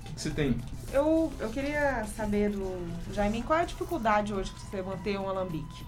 o 0.00 0.04
que, 0.04 0.12
que 0.14 0.20
você 0.20 0.30
tem? 0.30 0.56
Eu, 0.92 1.32
eu 1.40 1.48
queria 1.50 2.04
saber 2.16 2.50
do 2.50 2.86
Jaimin 3.12 3.42
qual 3.42 3.58
é 3.58 3.62
a 3.62 3.66
dificuldade 3.66 4.32
hoje 4.32 4.50
para 4.52 4.60
você 4.60 4.82
manter 4.82 5.18
um 5.18 5.28
alambique? 5.28 5.84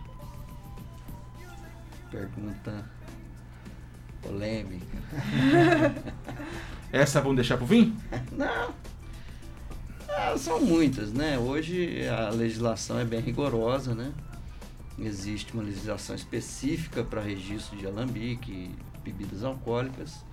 Pergunta 2.11 2.97
polêmica. 4.27 4.99
Essa 6.93 7.21
vamos 7.21 7.37
deixar 7.37 7.57
pro 7.57 7.67
fim? 7.67 7.97
Não. 8.33 8.75
Ah, 10.09 10.37
são 10.37 10.61
muitas, 10.61 11.13
né? 11.13 11.39
Hoje 11.39 12.07
a 12.09 12.31
legislação 12.31 12.99
é 12.99 13.05
bem 13.05 13.21
rigorosa, 13.21 13.95
né? 13.95 14.13
Existe 14.99 15.53
uma 15.53 15.63
legislação 15.63 16.17
específica 16.17 17.05
para 17.05 17.21
registro 17.21 17.77
de 17.77 17.87
alambique, 17.87 18.71
bebidas 19.05 19.45
alcoólicas. 19.45 20.25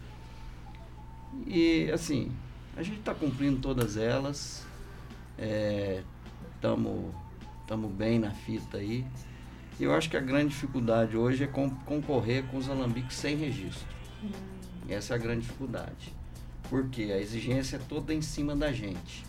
E 1.45 1.91
assim, 1.91 2.31
a 2.77 2.81
gente 2.81 2.99
está 2.99 3.13
cumprindo 3.13 3.59
todas 3.59 3.97
elas. 3.97 4.65
Estamos 6.55 7.11
é, 7.69 7.75
bem 7.97 8.19
na 8.19 8.31
fita 8.31 8.77
aí. 8.77 9.05
E 9.79 9.83
eu 9.83 9.93
acho 9.93 10.09
que 10.09 10.15
a 10.15 10.21
grande 10.21 10.49
dificuldade 10.49 11.17
hoje 11.17 11.43
é 11.43 11.47
concorrer 11.47 12.45
com 12.45 12.57
os 12.57 12.69
alambiques 12.69 13.17
sem 13.17 13.35
registro. 13.35 13.87
Hum. 14.23 14.29
Essa 14.87 15.13
é 15.13 15.15
a 15.15 15.19
grande 15.19 15.41
dificuldade. 15.41 16.13
Porque 16.69 17.03
a 17.03 17.17
exigência 17.17 17.77
é 17.77 17.79
toda 17.79 18.13
em 18.13 18.21
cima 18.21 18.55
da 18.55 18.71
gente. 18.71 19.25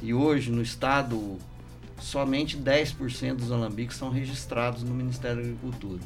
E 0.00 0.14
hoje 0.14 0.50
no 0.50 0.62
estado 0.62 1.38
somente 2.00 2.56
10% 2.56 3.36
dos 3.36 3.52
alambiques 3.52 3.96
são 3.96 4.10
registrados 4.10 4.82
no 4.82 4.94
Ministério 4.94 5.36
da 5.36 5.42
Agricultura. 5.42 6.00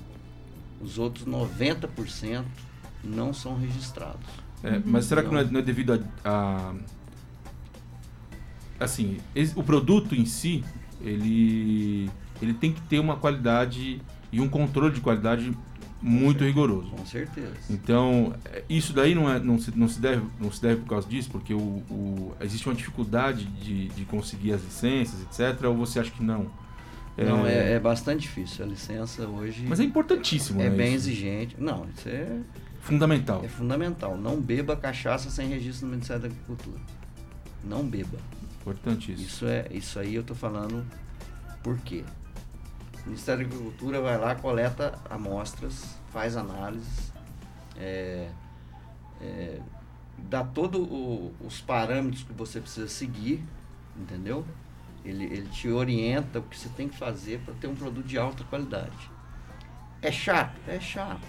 Os 0.80 0.98
outros 0.98 1.26
90% 1.26 2.44
não 3.04 3.32
são 3.32 3.58
registrados. 3.58 4.26
É, 4.62 4.80
mas 4.84 5.06
será 5.06 5.22
que 5.22 5.28
não 5.28 5.38
é, 5.38 5.44
não 5.44 5.60
é 5.60 5.62
devido 5.62 5.92
a, 5.92 5.98
a, 6.24 6.74
assim 8.78 9.18
o 9.56 9.62
produto 9.62 10.14
em 10.14 10.24
si 10.24 10.64
ele 11.00 12.08
ele 12.40 12.54
tem 12.54 12.72
que 12.72 12.80
ter 12.82 13.00
uma 13.00 13.16
qualidade 13.16 14.00
e 14.30 14.40
um 14.40 14.48
controle 14.48 14.94
de 14.94 15.00
qualidade 15.00 15.52
muito 16.02 16.42
rigoroso. 16.44 16.90
Com 16.90 17.06
certeza. 17.06 17.54
Então, 17.70 18.34
é, 18.44 18.64
isso 18.68 18.92
daí 18.92 19.14
não, 19.14 19.30
é, 19.30 19.38
não, 19.38 19.58
se, 19.58 19.76
não, 19.76 19.88
se 19.88 20.00
deve, 20.00 20.26
não 20.40 20.50
se 20.50 20.60
deve 20.60 20.80
por 20.80 20.88
causa 20.88 21.08
disso, 21.08 21.30
porque 21.30 21.54
o, 21.54 21.58
o 21.58 22.34
existe 22.40 22.68
uma 22.68 22.74
dificuldade 22.74 23.44
de, 23.44 23.88
de 23.88 24.04
conseguir 24.04 24.52
as 24.52 24.62
licenças, 24.62 25.22
etc. 25.22 25.64
Ou 25.64 25.76
você 25.76 26.00
acha 26.00 26.10
que 26.10 26.22
não? 26.22 26.50
É... 27.16 27.24
Não, 27.24 27.46
é, 27.46 27.74
é 27.74 27.78
bastante 27.80 28.22
difícil. 28.22 28.64
A 28.64 28.68
licença 28.68 29.26
hoje. 29.26 29.64
Mas 29.68 29.78
é 29.78 29.84
importantíssimo, 29.84 30.60
É 30.60 30.68
né, 30.68 30.76
bem 30.76 30.94
isso? 30.94 31.08
exigente. 31.08 31.56
Não, 31.58 31.86
isso 31.96 32.08
é. 32.08 32.40
Fundamental. 32.80 33.42
É 33.44 33.48
fundamental. 33.48 34.16
Não 34.18 34.40
beba 34.40 34.74
cachaça 34.74 35.30
sem 35.30 35.48
registro 35.48 35.86
no 35.86 35.92
Ministério 35.92 36.22
da 36.22 36.28
Agricultura. 36.28 36.80
Não 37.62 37.84
beba. 37.84 38.18
Importante 38.60 39.12
isso. 39.12 39.22
Isso, 39.22 39.46
é, 39.46 39.66
isso 39.70 39.98
aí 40.00 40.14
eu 40.14 40.24
tô 40.24 40.34
falando 40.34 40.84
por 41.62 41.78
quê? 41.78 42.02
O 43.04 43.08
Ministério 43.08 43.46
da 43.46 43.54
Agricultura 43.54 44.00
vai 44.00 44.16
lá, 44.16 44.34
coleta 44.34 44.98
amostras, 45.10 45.96
faz 46.12 46.36
análises, 46.36 47.12
é, 47.76 48.28
é, 49.20 49.60
dá 50.18 50.44
todos 50.44 50.86
os 51.44 51.60
parâmetros 51.60 52.22
que 52.22 52.32
você 52.32 52.60
precisa 52.60 52.88
seguir, 52.88 53.42
entendeu? 53.96 54.44
Ele, 55.04 55.24
ele 55.24 55.48
te 55.48 55.68
orienta 55.68 56.38
o 56.38 56.42
que 56.42 56.56
você 56.56 56.68
tem 56.68 56.88
que 56.88 56.96
fazer 56.96 57.40
para 57.40 57.54
ter 57.54 57.66
um 57.66 57.74
produto 57.74 58.06
de 58.06 58.16
alta 58.16 58.44
qualidade. 58.44 59.10
É 60.00 60.12
chato? 60.12 60.56
É 60.68 60.78
chato. 60.78 61.26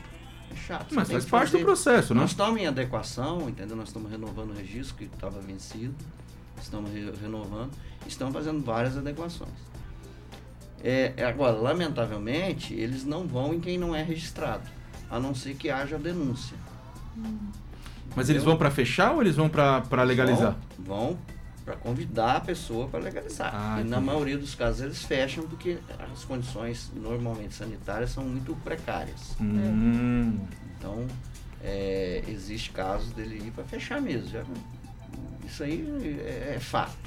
É 0.51 0.55
chato. 0.55 0.93
Mas 0.93 1.09
faz 1.09 1.25
parte 1.25 1.51
fazer. 1.51 1.57
do 1.59 1.65
processo, 1.65 2.13
né? 2.13 2.21
Nós 2.21 2.31
estamos 2.31 2.61
em 2.61 2.67
adequação, 2.67 3.49
entendeu? 3.49 3.75
Nós 3.75 3.89
estamos 3.89 4.11
renovando 4.11 4.51
o 4.51 4.53
registro 4.53 4.95
que 4.95 5.05
estava 5.05 5.39
vencido. 5.39 5.95
Estamos 6.61 6.91
re 6.91 7.11
renovando. 7.19 7.71
Estamos 8.07 8.33
fazendo 8.33 8.63
várias 8.63 8.95
adequações. 8.95 9.72
É, 10.83 11.13
é, 11.15 11.25
agora, 11.25 11.53
lamentavelmente, 11.53 12.73
eles 12.73 13.05
não 13.05 13.25
vão 13.25 13.53
em 13.53 13.59
quem 13.59 13.77
não 13.77 13.95
é 13.95 14.03
registrado, 14.03 14.69
a 15.09 15.17
não 15.17 15.33
ser 15.33 15.55
que 15.55 15.69
haja 15.69 15.97
denúncia. 15.97 16.57
Mas 18.15 18.29
eles 18.29 18.43
vão 18.43 18.57
para 18.57 18.69
fechar 18.69 19.13
ou 19.13 19.21
eles 19.21 19.37
vão 19.37 19.47
para 19.47 20.03
legalizar? 20.03 20.57
Vão, 20.77 20.97
vão 20.97 21.17
para 21.63 21.75
convidar 21.75 22.35
a 22.35 22.39
pessoa 22.41 22.87
para 22.87 22.99
legalizar. 22.99 23.51
Ah, 23.53 23.79
e 23.79 23.85
na 23.85 24.01
maioria 24.01 24.37
dos 24.37 24.53
casos 24.53 24.81
eles 24.81 25.03
fecham 25.03 25.47
porque 25.47 25.77
as 26.13 26.25
condições 26.25 26.91
normalmente 26.93 27.53
sanitárias 27.53 28.11
são 28.11 28.25
muito 28.25 28.53
precárias. 28.57 29.35
Hum. 29.39 30.37
Então, 30.77 31.07
é, 31.63 32.23
existe 32.27 32.71
casos 32.71 33.13
dele 33.13 33.41
ir 33.47 33.51
para 33.51 33.63
fechar 33.63 34.01
mesmo. 34.01 34.27
Já, 34.27 34.43
isso 35.45 35.63
aí 35.63 36.19
é, 36.19 36.55
é 36.57 36.59
fato. 36.59 36.97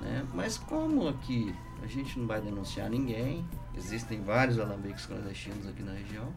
Né? 0.00 0.24
Mas 0.32 0.56
como 0.56 1.06
aqui 1.08 1.54
a 1.82 1.86
gente 1.86 2.18
não 2.18 2.26
vai 2.26 2.40
denunciar 2.40 2.90
ninguém. 2.90 3.46
Existem 3.76 4.22
vários 4.22 4.58
alambiques 4.58 5.06
clandestinos 5.06 5.66
aqui 5.66 5.82
na 5.82 5.92
região. 5.92 6.32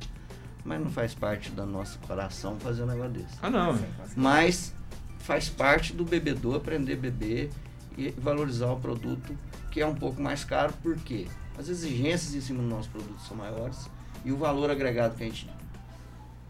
Mas 0.63 0.79
não 0.79 0.91
faz 0.91 1.13
parte 1.15 1.51
do 1.51 1.65
nosso 1.65 1.97
coração 1.99 2.59
fazer 2.59 2.83
um 2.83 2.87
negócio 2.87 3.11
desse. 3.11 3.37
Ah, 3.41 3.49
não. 3.49 3.77
Mas 4.15 4.73
faz 5.19 5.49
parte 5.49 5.93
do 5.93 6.03
bebedor 6.03 6.55
aprender 6.55 6.93
a 6.93 6.97
beber 6.97 7.49
e 7.97 8.11
valorizar 8.11 8.71
o 8.71 8.79
produto, 8.79 9.37
que 9.71 9.81
é 9.81 9.85
um 9.85 9.95
pouco 9.95 10.21
mais 10.21 10.43
caro, 10.43 10.73
porque 10.81 11.27
as 11.57 11.69
exigências 11.69 12.33
em 12.33 12.41
cima 12.41 12.61
do 12.61 12.69
nosso 12.69 12.89
produto 12.89 13.19
são 13.21 13.35
maiores 13.35 13.89
e 14.23 14.31
o 14.31 14.37
valor 14.37 14.69
agregado 14.69 15.15
que 15.15 15.23
a 15.23 15.27
gente 15.27 15.49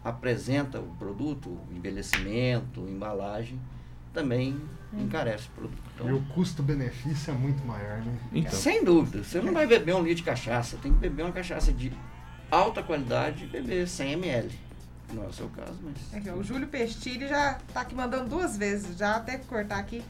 apresenta 0.04 0.80
o 0.80 0.94
produto, 0.96 1.48
o 1.48 1.68
envelhecimento, 1.74 2.80
embalagem, 2.80 3.60
também. 4.12 4.60
Encarece 4.92 5.48
o 5.48 5.50
produto. 5.52 5.82
Então, 5.94 6.08
e 6.08 6.12
o 6.12 6.20
custo-benefício 6.34 7.30
é 7.30 7.34
muito 7.34 7.64
maior, 7.64 7.98
né? 7.98 8.12
Então. 8.32 8.52
Sem 8.52 8.84
dúvida. 8.84 9.22
Você 9.22 9.40
não 9.40 9.52
vai 9.52 9.66
beber 9.66 9.94
um 9.94 10.02
litro 10.02 10.16
de 10.16 10.22
cachaça, 10.22 10.76
tem 10.82 10.92
que 10.92 10.98
beber 10.98 11.22
uma 11.22 11.32
cachaça 11.32 11.72
de 11.72 11.92
alta 12.50 12.82
qualidade 12.82 13.44
e 13.44 13.46
beber 13.46 13.86
100 13.86 14.12
ml. 14.12 14.50
Não 15.12 15.24
é 15.24 15.26
o 15.26 15.32
seu 15.32 15.48
caso, 15.48 15.78
mas. 15.82 16.14
Aqui, 16.14 16.30
o 16.30 16.42
Júlio 16.42 16.68
Pestilli 16.68 17.28
já 17.28 17.58
tá 17.72 17.80
aqui 17.80 17.94
mandando 17.94 18.28
duas 18.28 18.56
vezes, 18.56 18.96
já 18.96 19.16
até 19.16 19.38
cortar 19.38 19.78
aqui. 19.78 20.02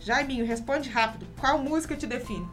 Jaiminho, 0.00 0.46
responde 0.46 0.88
rápido. 0.88 1.26
Qual 1.38 1.58
música 1.58 1.96
te 1.96 2.06
define? 2.06 2.46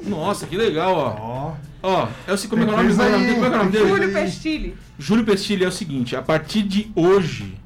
Nossa, 0.00 0.46
que 0.46 0.56
legal, 0.56 0.94
ó. 0.94 1.56
Ó, 1.82 2.04
oh. 2.04 2.30
é 2.30 2.34
o 2.34 2.48
como 2.48 2.62
é 2.62 2.66
o 2.66 2.70
nome, 2.70 2.94
como 2.94 3.02
é 3.44 3.48
o 3.48 3.50
nome 3.50 3.70
dele? 3.70 3.88
Júlio 3.88 4.12
Pestilli. 4.12 4.76
Júlio 4.98 5.24
Pestilli 5.24 5.64
é 5.64 5.68
o 5.68 5.72
seguinte, 5.72 6.14
a 6.14 6.22
partir 6.22 6.62
de 6.62 6.92
hoje, 6.94 7.58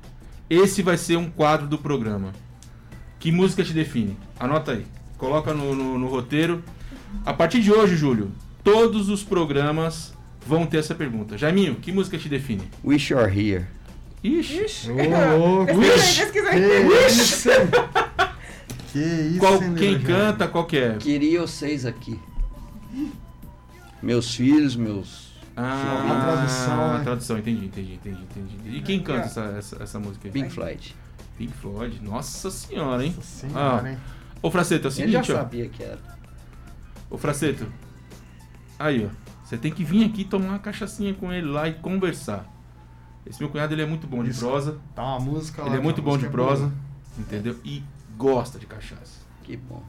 esse 0.49 0.83
vai 0.83 0.97
ser 0.97 1.17
um 1.17 1.29
quadro 1.29 1.67
do 1.67 1.77
programa. 1.77 2.33
Que 3.21 3.31
música 3.31 3.63
te 3.63 3.75
define? 3.75 4.17
Anota 4.39 4.73
aí. 4.73 4.87
Coloca 5.19 5.53
no, 5.53 5.75
no, 5.75 5.99
no 5.99 6.09
roteiro. 6.09 6.65
A 7.27 7.35
partir 7.35 7.61
de 7.61 7.71
hoje, 7.71 7.95
Júlio, 7.95 8.33
todos 8.65 9.11
os 9.11 9.23
programas 9.23 10.15
vão 10.47 10.65
ter 10.65 10.79
essa 10.79 10.95
pergunta. 10.95 11.37
Jaiminho, 11.37 11.75
que 11.75 11.93
música 11.93 12.17
te 12.17 12.31
define? 12.31 12.63
Wish 12.83 13.13
You're 13.13 13.29
Here. 13.31 13.67
Ixi. 14.25 14.65
Ixi. 14.65 14.91
Oh, 14.91 15.65
Wish. 15.65 16.23
Wish. 16.23 17.51
que 18.91 18.99
isso, 18.99 19.39
qual, 19.39 19.59
quem 19.75 20.01
canta, 20.01 20.49
qual 20.49 20.65
que 20.65 20.79
é? 20.79 20.97
Queria 20.97 21.43
vocês 21.43 21.85
aqui. 21.85 22.19
Meus 24.03 24.35
filhos, 24.35 24.75
meus... 24.75 25.31
Ah, 25.55 26.07
a 26.09 26.25
tradução, 26.25 26.77
né? 26.89 26.97
a 26.97 27.01
tradução, 27.01 27.39
entendi, 27.39 27.67
entendi, 27.67 27.93
entendi, 27.93 28.23
entendi. 28.23 28.77
E 28.79 28.81
quem 28.81 29.03
canta 29.03 29.27
essa, 29.27 29.43
essa, 29.59 29.83
essa 29.83 29.99
música 29.99 30.27
aí? 30.27 30.33
Pink 30.33 30.51
Floyd. 30.51 30.97
Pink 31.41 31.55
Floyd. 31.55 32.03
Nossa 32.03 32.51
senhora, 32.51 33.03
hein? 33.03 33.15
Nossa 33.17 33.47
senhora, 33.47 33.89
ah. 33.89 33.91
hein? 33.93 33.99
Ô, 34.43 34.51
Fraceto, 34.51 34.87
é 34.87 34.89
o 34.89 34.93
seguinte, 34.93 35.15
Eu 35.15 35.23
já 35.23 35.37
sabia 35.37 35.67
que 35.71 35.83
era. 35.83 35.99
Ô, 37.09 37.17
Fraceto. 37.17 37.67
Aí, 38.79 39.07
ó. 39.07 39.31
Você 39.43 39.57
tem 39.57 39.73
que 39.73 39.83
vir 39.83 40.05
aqui 40.05 40.23
tomar 40.23 40.49
uma 40.49 40.59
cachaçinha 40.59 41.15
com 41.15 41.33
ele 41.33 41.47
lá 41.47 41.67
e 41.67 41.73
conversar. 41.73 42.45
Esse 43.25 43.41
meu 43.41 43.49
cunhado, 43.49 43.73
ele 43.73 43.81
é 43.81 43.87
muito 43.87 44.07
bom 44.07 44.23
de 44.23 44.31
Isso. 44.31 44.41
prosa. 44.41 44.79
Tá 44.95 45.03
uma 45.03 45.21
música 45.21 45.63
Ele 45.63 45.77
é 45.77 45.81
muito 45.81 46.03
bom 46.03 46.19
de 46.19 46.27
é 46.27 46.29
prosa, 46.29 46.71
entendeu? 47.19 47.57
E 47.65 47.83
gosta 48.19 48.59
de 48.59 48.67
cachaça. 48.67 49.21
Que 49.43 49.57
bom. 49.57 49.83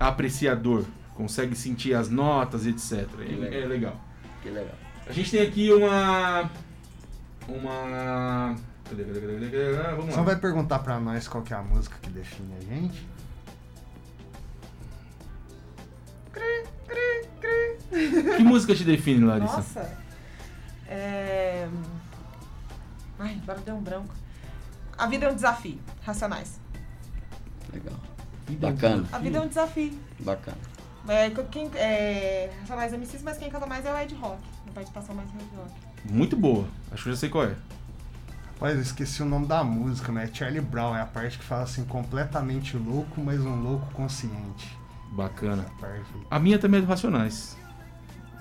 Apreciador. 0.00 0.86
Consegue 1.14 1.54
sentir 1.54 1.92
as 1.92 2.08
notas, 2.08 2.66
etc. 2.66 3.06
Que 3.08 3.36
legal. 3.36 3.52
É 3.52 3.66
legal. 3.66 4.00
Que 4.42 4.48
legal. 4.48 4.74
A 5.06 5.12
gente 5.12 5.30
tem 5.30 5.42
aqui 5.42 5.70
uma... 5.70 6.50
Uma 7.46 8.56
Cadê, 8.88 9.04
cadê, 9.04 9.20
cadê, 9.20 9.50
cadê? 9.50 9.96
Vamos 9.96 10.14
Só 10.14 10.22
vai 10.22 10.36
perguntar 10.36 10.78
pra 10.80 11.00
nós 11.00 11.26
qual 11.26 11.42
que 11.42 11.52
é 11.54 11.56
a 11.56 11.62
música 11.62 11.96
que 12.02 12.10
define 12.10 12.54
a 12.56 12.60
gente? 12.60 13.08
Cri, 16.32 16.64
cri, 16.86 17.28
cri. 17.40 18.36
Que 18.36 18.42
música 18.42 18.74
te 18.74 18.84
define, 18.84 19.24
Larissa? 19.24 19.56
Nossa. 19.56 19.98
É... 20.88 21.68
Ai, 23.18 23.40
agora 23.42 23.60
deu 23.60 23.74
um 23.74 23.82
branco. 23.82 24.14
A 24.98 25.06
vida 25.06 25.26
é 25.26 25.30
um 25.30 25.34
desafio. 25.34 25.78
Racionais. 26.02 26.60
Legal. 27.72 27.98
Bacana. 28.60 29.08
A 29.10 29.18
vida 29.18 29.38
é 29.38 29.40
um 29.40 29.48
desafio. 29.48 29.98
Bacana. 30.20 30.58
É, 31.08 31.30
quem, 31.50 31.70
é, 31.74 32.50
são 32.66 32.76
mais 32.76 32.92
MCs, 32.92 33.22
mas 33.22 33.36
quem 33.36 33.50
canta 33.50 33.66
mais 33.66 33.84
é 33.84 33.92
o 33.92 33.98
Ed 33.98 34.14
Rock. 34.14 34.38
A 34.68 34.72
participação 34.72 35.14
mais 35.14 35.28
é 35.30 35.42
Ed 35.42 35.56
Rock. 35.56 35.72
Muito 36.04 36.36
boa. 36.36 36.66
Acho 36.92 37.02
que 37.02 37.08
eu 37.10 37.14
já 37.14 37.20
sei 37.20 37.28
qual 37.28 37.44
é. 37.44 37.56
Rapaz, 38.64 38.76
eu 38.78 38.82
esqueci 38.82 39.22
o 39.22 39.26
nome 39.26 39.46
da 39.46 39.62
música, 39.62 40.10
mas 40.10 40.30
é 40.30 40.34
Charlie 40.34 40.62
Brown. 40.62 40.96
É 40.96 41.02
a 41.02 41.04
parte 41.04 41.36
que 41.36 41.44
fala 41.44 41.64
assim, 41.64 41.84
completamente 41.84 42.78
louco, 42.78 43.20
mas 43.20 43.38
um 43.40 43.62
louco 43.62 43.92
consciente. 43.92 44.74
Bacana. 45.12 45.66
A 46.30 46.38
minha 46.38 46.58
também 46.58 46.78
é 46.78 46.80
do 46.80 46.88
Racionais. 46.88 47.58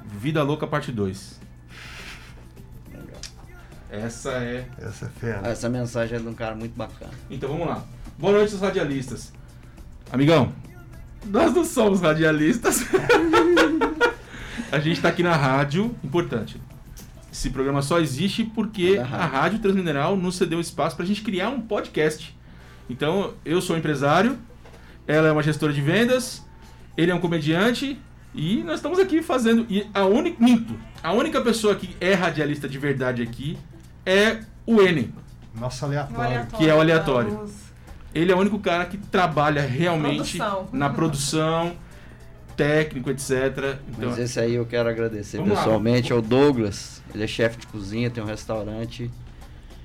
Vida 0.06 0.42
Louca, 0.42 0.66
parte 0.66 0.94
2. 0.94 1.42
Essa 3.90 4.32
é. 4.32 4.66
Essa 4.78 5.08
é 5.08 5.10
fera. 5.10 5.46
Essa 5.46 5.68
mensagem 5.68 6.18
é 6.18 6.22
de 6.22 6.28
um 6.30 6.34
cara 6.34 6.56
muito 6.56 6.74
bacana. 6.74 7.12
Então 7.30 7.50
vamos 7.50 7.68
lá. 7.68 7.84
Boa 8.18 8.32
noite, 8.32 8.56
os 8.56 8.62
radialistas. 8.62 9.34
Amigão, 10.10 10.54
nós 11.26 11.54
não 11.54 11.66
somos 11.66 12.00
radialistas. 12.00 12.86
a 14.72 14.80
gente 14.80 15.02
tá 15.02 15.10
aqui 15.10 15.22
na 15.22 15.36
rádio, 15.36 15.94
importante. 16.02 16.62
Esse 17.34 17.50
programa 17.50 17.82
só 17.82 18.00
existe 18.00 18.44
porque 18.44 18.96
É 18.98 19.02
a 19.02 19.06
rádio. 19.06 19.32
Rádio 19.38 19.60
Transmineral 19.60 20.16
nos 20.16 20.36
cedeu 20.36 20.60
espaço 20.62 20.96
pra 20.96 21.04
gente 21.04 21.24
criar 21.24 21.50
um 21.50 21.60
podcast. 21.60 22.38
Então, 22.88 23.34
eu 23.44 23.60
sou 23.60 23.76
empresário, 23.76 24.38
ela 25.08 25.28
é 25.30 25.32
uma 25.32 25.42
gestora 25.42 25.74
de 25.74 25.82
vendas, 25.82 26.46
ele 26.96 27.10
é 27.12 27.16
um 27.16 27.20
comediante 27.20 28.00
e 28.36 28.62
nós 28.64 28.76
estamos 28.76 29.00
aqui 29.00 29.24
fazendo. 29.24 29.66
E 29.68 29.88
a 29.96 30.06
única. 30.06 30.38
Minto, 30.44 30.76
a 31.02 31.12
única 31.12 31.42
pessoa 31.42 31.74
que 31.76 31.96
é 32.00 32.14
radialista 32.14 32.70
de 32.70 32.78
verdade 32.78 33.24
aqui 33.24 33.58
é 34.06 34.42
o 34.66 34.80
Enem. 34.80 35.12
Nosso 35.56 35.86
No 35.88 35.92
aleatório. 35.92 36.48
Que 36.56 36.70
é 36.70 36.76
o 36.76 36.80
aleatório. 36.80 37.42
Os- 37.44 37.52
Ele 38.14 38.32
é 38.32 38.36
o 38.36 38.40
único 38.40 38.60
cara 38.60 38.86
que 38.86 38.98
trabalha 38.98 39.62
realmente 39.64 40.38
Produção. 40.38 40.68
na 40.72 40.90
produção, 40.92 41.74
técnico, 42.56 43.10
etc. 43.10 43.32
Então, 43.90 44.10
Mas 44.10 44.20
esse 44.20 44.40
aí 44.40 44.54
eu 44.54 44.66
quero 44.66 44.88
agradecer 44.88 45.38
Vamos 45.38 45.54
lá. 45.54 45.60
pessoalmente 45.60 46.14
ao 46.14 46.22
Douglas. 46.22 47.02
Ele 47.14 47.24
é 47.24 47.28
chefe 47.28 47.58
de 47.60 47.68
cozinha, 47.68 48.10
tem 48.10 48.24
um 48.24 48.28
restaurante. 48.28 49.10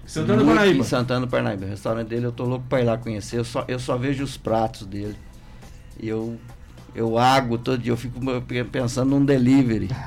Santana 0.06 0.42
do 0.42 0.46
Paraíba. 0.55 0.78
Em 0.80 0.82
Santana 0.84 1.20
do 1.26 1.28
Parnaíba. 1.30 1.66
O 1.66 1.68
restaurante 1.68 2.09
dele 2.09 2.24
eu 2.26 2.32
tô 2.32 2.44
louco 2.44 2.64
pra 2.68 2.80
ir 2.80 2.84
lá 2.84 2.96
conhecer. 2.96 3.38
Eu 3.38 3.44
só, 3.44 3.64
eu 3.68 3.78
só 3.78 3.96
vejo 3.98 4.24
os 4.24 4.36
pratos 4.38 4.86
dele. 4.86 5.16
E 6.00 6.09
eu, 6.09 6.38
eu 6.94 7.18
água 7.18 7.59
todo 7.59 7.76
dia. 7.78 7.92
Eu 7.92 7.96
fico 7.96 8.18
pensando 8.72 9.10
num 9.10 9.24
delivery. 9.24 9.88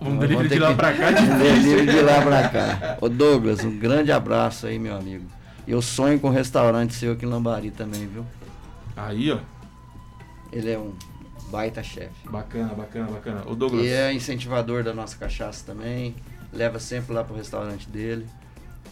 Um 0.00 0.16
delivery 0.16 0.48
de 0.48 0.58
lá 0.60 0.68
que- 0.68 0.74
pra 0.76 0.92
cá 0.92 1.10
é 1.10 1.10
Um 1.20 1.38
delivery 1.38 1.86
de 1.86 2.00
lá 2.02 2.22
pra 2.22 2.48
cá. 2.50 2.98
Ô 3.00 3.08
Douglas, 3.08 3.64
um 3.64 3.76
grande 3.80 4.12
abraço 4.12 4.68
aí, 4.68 4.78
meu 4.78 4.96
amigo. 4.96 5.24
Eu 5.66 5.82
sonho 5.82 6.20
com 6.20 6.28
um 6.28 6.32
restaurante 6.32 6.94
seu 6.94 7.14
aqui 7.14 7.26
em 7.26 7.28
Lambari 7.28 7.72
também, 7.72 8.06
viu? 8.06 8.24
Aí, 8.96 9.32
ó. 9.32 9.38
Ele 10.52 10.70
é 10.70 10.78
um 10.78 10.92
baita 11.50 11.82
chefe. 11.82 12.28
Bacana, 12.28 12.74
bacana, 12.74 13.10
bacana. 13.10 13.42
O 13.46 13.54
Douglas. 13.54 13.84
E 13.84 13.88
é 13.88 14.12
incentivador 14.12 14.82
da 14.82 14.92
nossa 14.94 15.16
cachaça 15.16 15.64
também. 15.66 16.14
Leva 16.52 16.78
sempre 16.78 17.12
lá 17.12 17.22
pro 17.24 17.36
restaurante 17.36 17.88
dele. 17.88 18.26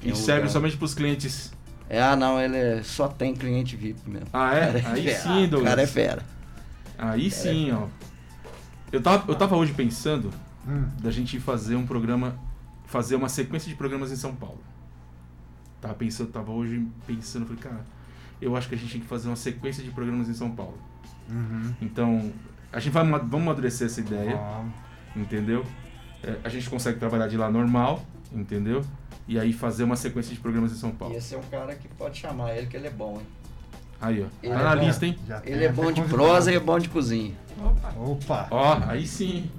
E 0.03 0.13
um 0.13 0.15
serve 0.15 0.41
lugar- 0.43 0.53
somente 0.53 0.77
pros 0.77 0.95
clientes. 0.95 1.53
É, 1.89 2.03
ah 2.03 2.17
não, 2.17 2.41
ele 2.41 2.57
é- 2.57 2.83
só 2.83 3.09
tem 3.09 3.35
cliente 3.35 3.77
VIP 3.77 4.09
mesmo. 4.11 4.27
Ah, 4.33 4.55
é? 4.55 4.81
Cara 4.83 4.95
Aí 4.95 5.05
fera. 5.05 5.19
sim, 5.23 5.45
O 5.45 5.49
Douglas. 5.49 5.71
cara 5.71 5.83
é 5.83 5.87
fera. 5.87 6.23
Aí 6.99 7.31
sim, 7.31 7.71
ó. 7.73 7.87
Eu 8.93 9.03
tava, 9.03 9.31
eu 9.31 9.35
tava 9.37 9.57
hoje 9.57 9.73
pensando 9.73 10.31
Hum, 10.67 10.89
da 11.01 11.11
gente 11.13 11.39
fazer 11.39 11.77
um 11.77 11.87
programa, 11.87 12.37
fazer 12.87 13.15
uma 13.15 13.29
sequência 13.29 13.69
de 13.69 13.77
programas 13.77 14.11
em 14.11 14.17
São 14.17 14.35
Paulo. 14.35 14.61
Tava 15.81 15.95
pensando, 15.95 16.31
tava 16.33 16.51
hoje 16.51 16.85
pensando, 17.07 17.47
falei, 17.47 17.61
cara, 17.63 17.85
eu 18.41 18.57
acho 18.57 18.69
que 18.69 18.75
a 18.75 18.79
gente 18.79 18.91
tem 18.93 19.01
que 19.01 19.07
fazer 19.07 19.29
uma 19.29 19.37
sequência 19.37 19.83
de 19.85 19.91
programas 19.91 20.29
em 20.29 20.35
São 20.35 20.51
Paulo. 20.51 20.79
Uhum. 21.31 21.75
Então, 21.81 22.33
a 22.73 22.79
gente 22.81 22.93
vai 22.93 23.05
vamos 23.05 23.35
amadurecer 23.35 23.87
essa 23.87 24.01
ideia, 24.01 24.37
Vamos. 24.37 24.73
entendeu? 25.17 25.65
É, 26.23 26.37
a 26.45 26.49
gente 26.49 26.69
consegue 26.69 26.99
trabalhar 26.99 27.29
de 27.29 27.37
lá 27.37 27.51
normal, 27.51 28.05
entendeu? 28.33 28.85
E 29.29 29.39
aí 29.39 29.53
fazer 29.53 29.85
uma 29.85 29.97
sequência 29.97 30.35
de 30.35 30.41
programas 30.41 30.73
em 30.73 30.77
São 30.77 30.91
Paulo. 30.91 31.15
E 31.15 31.17
esse 31.19 31.35
é 31.35 31.39
um 31.39 31.43
cara 31.43 31.75
que 31.75 31.89
pode 31.89 32.19
chamar 32.19 32.55
ele, 32.57 32.67
que 32.67 32.77
ele 32.77 32.87
é 32.87 32.91
bom, 32.91 33.19
hein? 33.21 33.27
Aí, 34.01 34.23
ó. 34.23 34.27
Ele 34.43 34.53
Tá 34.55 34.61
é 34.61 34.65
na 34.65 34.75
lista, 34.75 35.07
hein? 35.07 35.17
Ele 35.45 35.65
é 35.65 35.73
bom 35.73 35.91
de 35.91 36.03
prosa 36.09 36.53
e 36.53 36.57
é 36.57 36.61
bom 36.61 36.79
de 36.79 36.89
cozinha. 36.89 37.35
Opa. 37.59 37.95
Opa! 37.99 38.49
Ó, 38.51 38.79
aí 38.89 39.07
sim. 39.07 39.51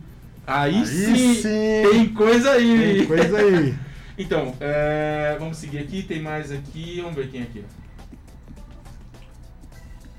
Aí, 0.45 0.75
Aí 0.77 0.85
sim, 0.85 1.33
sim. 1.33 1.89
Tem 1.91 2.13
coisa 2.13 2.51
aí. 2.51 2.97
Tem 2.99 3.07
coisa 3.07 3.37
aí. 3.37 3.75
Então, 4.19 4.55
é, 4.59 5.35
vamos 5.37 5.57
seguir 5.57 5.77
aqui. 5.77 6.01
Tem 6.01 6.19
mais 6.19 6.51
aqui. 6.51 6.99
Vamos 7.01 7.15
ver 7.15 7.29
quem 7.29 7.41
é 7.41 7.43
aqui. 7.43 7.63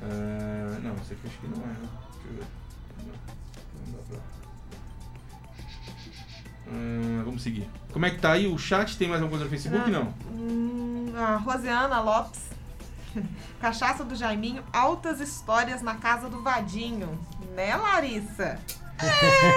É, 0.03 0.79
não, 0.83 0.95
esse 0.97 1.13
aqui 1.15 1.27
acho 1.27 1.39
que 1.39 1.47
não 1.49 1.57
é. 1.65 1.67
né? 1.67 1.77
Deixa 2.13 2.29
eu 2.29 2.35
ver. 2.35 2.47
Não, 3.07 3.13
não 3.87 3.93
dá 3.93 3.99
pra... 4.09 4.19
É, 6.71 7.23
vamos 7.25 7.43
seguir. 7.43 7.69
Como 7.93 8.07
é 8.07 8.11
que 8.11 8.19
tá 8.19 8.33
aí 8.33 8.47
o 8.47 8.59
chat? 8.59 8.97
Tem 8.97 9.09
mais 9.09 9.21
alguma 9.23 9.39
coisa 9.39 9.45
no 9.45 9.51
Facebook? 9.51 9.91
Não. 9.91 10.15
Hum, 10.31 11.13
a 11.17 11.37
Rosiana 11.37 12.01
Lopes. 12.01 12.49
Cachaça 13.61 14.05
do 14.05 14.15
Jaiminho, 14.15 14.63
altas 14.73 15.21
histórias 15.21 15.83
na 15.83 15.95
casa 15.97 16.29
do 16.29 16.43
Vadinho. 16.43 17.19
Né, 17.55 17.75
Larissa? 17.75 18.59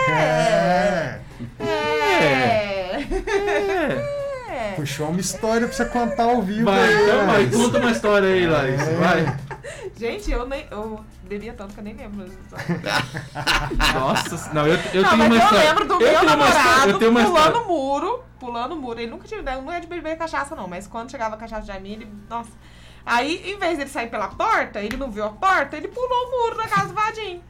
É. 0.10 1.20
É. 1.60 3.08
É. 4.50 4.74
Puxou 4.76 5.10
uma 5.10 5.20
história 5.20 5.68
pra 5.68 5.76
você 5.76 5.86
contar 5.86 6.24
ao 6.24 6.42
vivo. 6.42 6.66
Vai, 6.66 6.80
aí, 6.94 7.04
então 7.04 7.26
vai. 7.26 7.50
Conta 7.50 7.80
uma 7.80 7.92
história 7.92 8.30
aí, 8.30 8.48
Larissa. 8.48 8.84
É. 8.84 8.96
Vai. 8.96 9.38
Gente, 10.02 10.32
eu 10.32 10.48
nem. 10.48 10.66
Eu 10.72 11.06
bebia 11.26 11.54
tanto 11.54 11.76
que 11.76 11.80
eu 11.80 11.84
nem 11.84 11.94
lembro. 11.94 12.26
Nossa, 13.94 14.52
não, 14.52 14.66
eu, 14.66 14.74
eu 14.96 15.04
não, 15.04 15.10
tenho 15.12 15.18
mas 15.18 15.28
uma 15.28 15.36
eu 15.36 15.44
história. 15.44 15.70
lembro 15.70 15.86
do 15.88 15.94
eu 15.94 16.00
meu 16.00 16.24
namorado 16.24 16.90
eu 16.90 16.98
tenho 16.98 17.12
uma 17.12 17.24
pulando 17.24 17.46
história. 17.46 17.68
muro. 17.68 18.24
Pulando 18.40 18.76
muro. 18.76 19.00
Ele 19.00 19.12
nunca 19.12 19.28
tinha 19.28 19.42
ideia. 19.42 19.62
Não 19.62 19.72
é 19.72 19.80
de 19.80 19.86
beber 19.86 20.18
cachaça, 20.18 20.56
não. 20.56 20.68
Mas 20.68 20.88
quando 20.88 21.12
chegava 21.12 21.36
a 21.36 21.38
cachaça 21.38 21.62
de 21.62 21.68
Jaiminho, 21.68 21.98
ele. 22.02 22.12
Nossa. 22.28 22.50
Aí, 23.06 23.48
em 23.52 23.60
vez 23.60 23.78
dele 23.78 23.92
sair 23.92 24.10
pela 24.10 24.30
porta, 24.30 24.82
ele 24.82 24.98
não 24.98 25.12
viu 25.12 25.24
a 25.24 25.30
porta, 25.30 25.78
ele 25.78 25.88
pulou 25.88 26.10
o 26.10 26.32
muro 26.32 26.58
da 26.58 26.68
casa 26.68 26.88
do 26.88 26.96
Vadinho. 26.96 27.44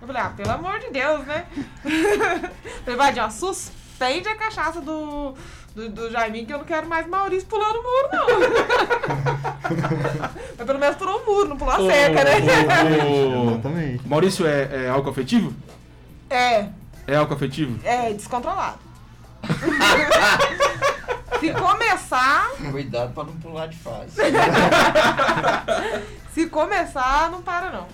Eu 0.00 0.06
falei, 0.06 0.22
ah, 0.22 0.30
pelo 0.36 0.52
amor 0.52 0.78
de 0.78 0.90
Deus, 0.90 1.26
né? 1.26 1.46
falei, 2.84 2.96
Vadinho, 2.96 3.26
ó, 3.26 3.30
suspende 3.30 4.28
a 4.28 4.36
cachaça 4.36 4.80
do, 4.80 5.34
do, 5.78 5.88
do 5.90 6.10
Jaiminho, 6.10 6.46
que 6.46 6.52
eu 6.52 6.58
não 6.58 6.64
quero 6.64 6.88
mais 6.88 7.06
Maurício 7.06 7.46
pulando 7.48 7.76
o 7.78 7.82
muro, 7.82 8.08
não. 8.12 8.26
Mas 10.58 10.66
pelo 10.66 10.78
menos 10.78 10.96
pulou 10.96 11.20
o 11.20 11.26
muro, 11.26 11.48
não 11.50 11.56
pulou 11.56 11.74
a 11.74 11.78
Ô, 11.80 11.90
cerca, 11.90 12.24
né? 12.24 12.32
Exatamente. 13.50 14.08
Maurício 14.08 14.46
é, 14.46 14.86
é 14.86 14.88
álcool 14.88 15.10
afetivo? 15.10 15.52
É, 16.30 16.66
É 17.06 17.16
álcool 17.16 17.34
afetivo? 17.34 17.78
é 17.84 18.12
descontrolado. 18.12 18.78
Se 21.40 21.52
começar, 21.52 22.50
Cuidado 22.72 23.12
pra 23.14 23.22
não 23.24 23.36
pular 23.36 23.68
de 23.68 23.76
fase. 23.76 24.10
se 26.34 26.46
começar, 26.48 27.30
não 27.30 27.40
para 27.42 27.70
não. 27.70 27.86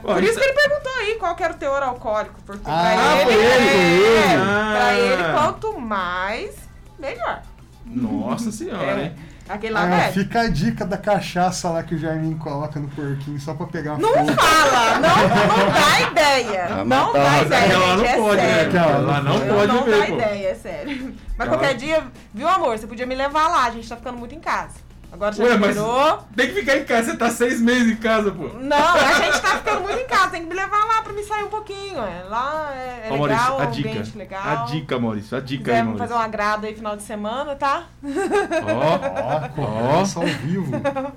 Por 0.00 0.22
isso- 0.22 0.32
isso 0.32 0.40
que 0.40 0.46
ele 0.46 0.54
perguntou 0.54 0.92
aí 1.00 1.16
qual 1.16 1.34
que 1.36 1.42
era 1.42 1.52
o 1.52 1.56
teor 1.56 1.82
alcoólico. 1.82 2.40
Porque 2.46 2.62
Ah, 2.64 2.92
pra 2.94 3.16
foi 3.24 3.34
ele, 3.34 3.44
ele, 3.44 3.68
é, 3.68 4.32
ele. 4.32 4.42
pra 4.42 4.86
Ah. 4.86 4.94
ele, 4.94 5.22
quanto 5.34 5.78
mais, 5.78 6.54
melhor. 6.98 7.42
Nossa 7.84 8.50
senhora, 8.52 9.00
É, 9.00 9.04
hein? 9.04 9.12
aquele 9.48 9.72
lá 9.74 9.82
Ah, 9.84 9.94
é. 10.08 10.12
fica 10.12 10.40
a 10.40 10.48
dica 10.48 10.84
da 10.84 10.96
cachaça 10.98 11.70
lá 11.70 11.82
que 11.84 11.94
o 11.94 11.98
Jaiminho 11.98 12.36
coloca 12.36 12.80
no 12.80 12.88
porquinho 12.88 13.38
só 13.38 13.54
pra 13.54 13.66
pegar 13.66 13.96
Não 13.96 14.12
fogo. 14.12 14.32
fala, 14.32 14.98
não, 14.98 15.08
não 15.08 15.72
dá 15.72 16.10
ideia. 16.10 16.66
Ah, 16.68 16.84
não 16.84 17.12
dá 17.12 17.42
ideia, 17.42 17.62
gente, 17.62 17.78
não 17.98 18.04
é 18.04 18.16
pode, 18.16 18.36
né? 18.42 18.48
sério. 18.48 18.68
Aquela 18.80 18.98
lá 18.98 19.20
não 19.22 19.34
Eu 19.36 19.54
pode 19.54 19.72
não 19.72 19.84
ver, 19.84 20.00
dá 20.00 20.06
pô. 20.06 20.14
ideia, 20.14 20.48
é 20.48 20.54
sério. 20.56 20.96
Mas 21.14 21.48
Aquela- 21.48 21.48
qualquer 21.58 21.74
dia, 21.76 22.02
viu, 22.34 22.48
amor? 22.48 22.76
Você 22.76 22.86
podia 22.88 23.06
me 23.06 23.14
levar 23.14 23.46
lá, 23.48 23.64
a 23.66 23.70
gente 23.70 23.88
tá 23.88 23.96
ficando 23.96 24.18
muito 24.18 24.34
em 24.34 24.40
casa. 24.40 24.85
Agora 25.16 25.32
já 25.32 25.42
Ué, 25.44 26.18
tem 26.36 26.48
que 26.48 26.54
ficar 26.60 26.76
em 26.76 26.84
casa, 26.84 27.10
você 27.12 27.16
tá 27.16 27.30
seis 27.30 27.58
meses 27.58 27.90
em 27.90 27.96
casa, 27.96 28.30
pô. 28.30 28.48
Não, 28.58 28.76
a 28.76 29.12
gente 29.14 29.40
tá 29.40 29.56
ficando 29.56 29.80
muito 29.80 29.98
em 29.98 30.06
casa, 30.06 30.28
tem 30.28 30.42
que 30.42 30.48
me 30.48 30.54
levar 30.54 30.84
lá 30.84 31.00
pra 31.02 31.12
me 31.14 31.22
sair 31.24 31.42
um 31.42 31.48
pouquinho. 31.48 31.98
É. 32.02 32.22
Lá 32.28 32.70
é, 32.74 33.08
é 33.08 33.10
Ó, 33.10 33.24
legal, 33.24 33.38
Maurício, 33.38 33.54
um 33.54 33.60
a 33.60 33.64
dica. 33.66 33.88
ambiente 33.88 34.18
legal. 34.18 34.42
A 34.44 34.54
dica, 34.66 34.98
Maurício, 34.98 35.36
a 35.36 35.40
dica 35.40 35.64
quiser 35.64 35.76
aí, 35.76 35.82
fazer 35.84 35.92
um 35.92 35.96
Maurício. 35.96 36.16
agrado 36.18 36.66
aí 36.66 36.74
final 36.74 36.96
de 36.96 37.02
semana, 37.02 37.56
tá? 37.56 37.84
Ó, 38.04 39.46
Ó, 39.46 39.48
conversa 39.48 40.20
ao 40.20 40.26
vivo. 40.26 40.70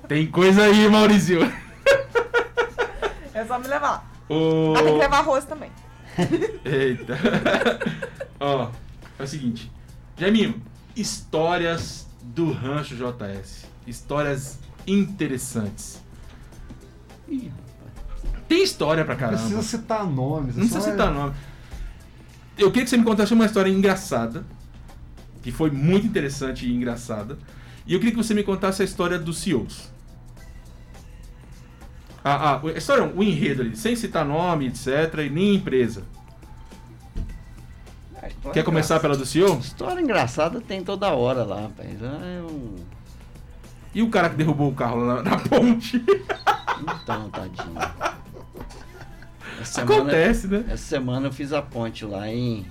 tem 0.08 0.26
coisa 0.26 0.62
aí, 0.64 0.88
Maurício. 0.88 1.40
É 3.34 3.44
só 3.44 3.58
me 3.58 3.68
levar 3.68 3.90
lá. 3.90 4.04
Ô, 4.28 4.74
Ah, 4.76 4.82
tem 4.82 4.92
que 4.94 4.98
levar 4.98 5.18
arroz 5.18 5.44
também. 5.44 5.70
Eita. 6.64 7.18
Ó, 8.40 8.68
é 9.18 9.22
o 9.22 9.26
seguinte. 9.26 9.70
Jaiminho, 10.16 10.60
histórias 10.96 12.06
do 12.22 12.52
Rancho 12.52 12.94
JS. 12.96 13.66
Histórias 13.86 14.58
interessantes. 14.86 16.00
Ih, 17.28 17.50
Tem 18.48 18.62
história 18.64 19.04
pra 19.04 19.14
Não 19.14 19.20
caramba. 19.20 19.38
precisa 19.38 19.62
citar 19.62 20.04
nomes. 20.06 20.56
Não 20.56 20.64
é 20.64 20.66
precisa 20.66 20.80
só- 20.80 20.90
citar 20.90 21.12
nome. 21.12 21.34
Eu 22.58 22.68
queria 22.70 22.84
que 22.84 22.90
você 22.90 22.96
me 22.96 23.04
contasse 23.04 23.32
uma 23.32 23.46
história 23.46 23.70
engraçada, 23.70 24.44
que 25.42 25.50
foi 25.52 25.70
muito 25.70 26.06
interessante 26.06 26.66
e 26.66 26.74
engraçada. 26.74 27.38
E 27.86 27.94
eu 27.94 27.98
queria 28.00 28.12
que 28.12 28.18
você 28.22 28.34
me 28.34 28.42
contasse 28.42 28.82
a 28.82 28.84
história 28.84 29.18
dos 29.18 29.38
CEOs. 29.38 29.88
Ah, 32.22 32.54
ah, 32.56 32.60
a 32.62 32.70
história, 32.78 33.04
o 33.04 33.22
enredo 33.22 33.62
ali, 33.62 33.74
sem 33.76 33.96
citar 33.96 34.24
nome, 34.26 34.66
etc, 34.66 34.86
e 35.26 35.30
nem 35.30 35.54
empresa. 35.54 36.02
A 38.22 38.28
história 38.28 38.52
Quer 38.52 38.62
começar 38.64 38.96
engraçada- 38.96 39.00
pela 39.00 39.16
do 39.16 39.24
senhor? 39.24 39.58
História 39.58 40.00
engraçada 40.02 40.60
tem 40.60 40.84
toda 40.84 41.08
hora 41.14 41.44
lá, 41.44 41.62
rapaz. 41.62 41.90
É 42.02 42.42
um... 42.42 42.74
E 43.94 44.02
o 44.02 44.08
cara 44.10 44.28
que 44.30 44.36
derrubou 44.36 44.70
o 44.70 44.74
carro 44.74 44.96
lá 45.04 45.22
na, 45.22 45.30
na 45.30 45.36
ponte? 45.48 46.02
Então, 47.02 47.28
tadinho. 47.30 47.74
Essa 49.60 49.72
semana, 49.80 49.94
Acontece, 50.00 50.46
né? 50.48 50.64
essa 50.68 50.76
semana 50.84 51.26
eu 51.28 51.32
fiz 51.32 51.52
a 51.52 51.60
ponte 51.60 52.04
lá 52.04 52.26
em, 52.28 52.66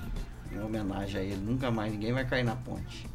em 0.52 0.60
homenagem 0.64 1.22
a 1.22 1.24
ele. 1.24 1.38
Nunca 1.38 1.70
mais 1.70 1.92
ninguém 1.92 2.12
vai 2.14 2.26
cair 2.26 2.44
na 2.44 2.56
ponte. 2.56 3.08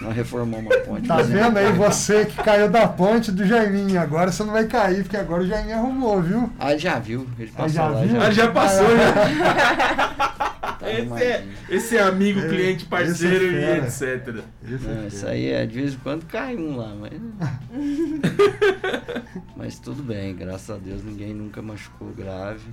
Nós 0.00 0.14
reformamos 0.14 0.70
a 0.72 0.80
ponte. 0.80 1.08
Tá 1.08 1.16
vendo 1.22 1.56
aí 1.56 1.72
você 1.72 2.26
que 2.26 2.36
caiu 2.42 2.70
da 2.70 2.86
ponte 2.86 3.32
do 3.32 3.44
Jaiminho? 3.46 4.00
Agora 4.00 4.30
você 4.30 4.44
não 4.44 4.52
vai 4.52 4.66
cair, 4.66 5.02
porque 5.02 5.16
agora 5.16 5.42
o 5.42 5.46
Jaiminho 5.46 5.76
arrumou, 5.78 6.20
viu? 6.22 6.52
Ah, 6.60 6.70
ele 6.72 6.78
já 6.80 6.98
viu. 6.98 7.26
Ele 7.38 7.50
passou 7.50 7.68
já 7.70 7.86
lá. 7.88 8.00
viu? 8.02 8.20
Ah, 8.20 8.30
já 8.30 8.50
passou, 8.52 8.86
já. 8.96 10.53
Tá 10.84 10.92
Esse 10.92 11.24
é, 11.24 11.46
esse 11.70 11.96
é 11.96 12.02
amigo, 12.02 12.40
É, 12.40 12.48
cliente, 12.48 12.84
parceiro 12.86 13.46
é 13.46 13.48
e 13.48 13.52
fera. 13.52 13.86
etc. 13.86 14.44
Esse 14.64 14.84
Não, 14.86 15.02
é 15.02 15.06
isso 15.06 15.26
aí 15.26 15.50
é 15.50 15.66
de 15.66 15.74
vez 15.74 15.94
em 15.94 15.98
quando 15.98 16.24
cai 16.26 16.56
um 16.56 16.76
lá, 16.76 16.94
mas. 16.94 17.12
mas 19.56 19.78
tudo 19.78 20.02
bem, 20.02 20.34
graças 20.34 20.70
a 20.70 20.78
Deus 20.78 21.02
ninguém 21.04 21.34
nunca 21.34 21.60
machucou 21.62 22.08
grave. 22.08 22.68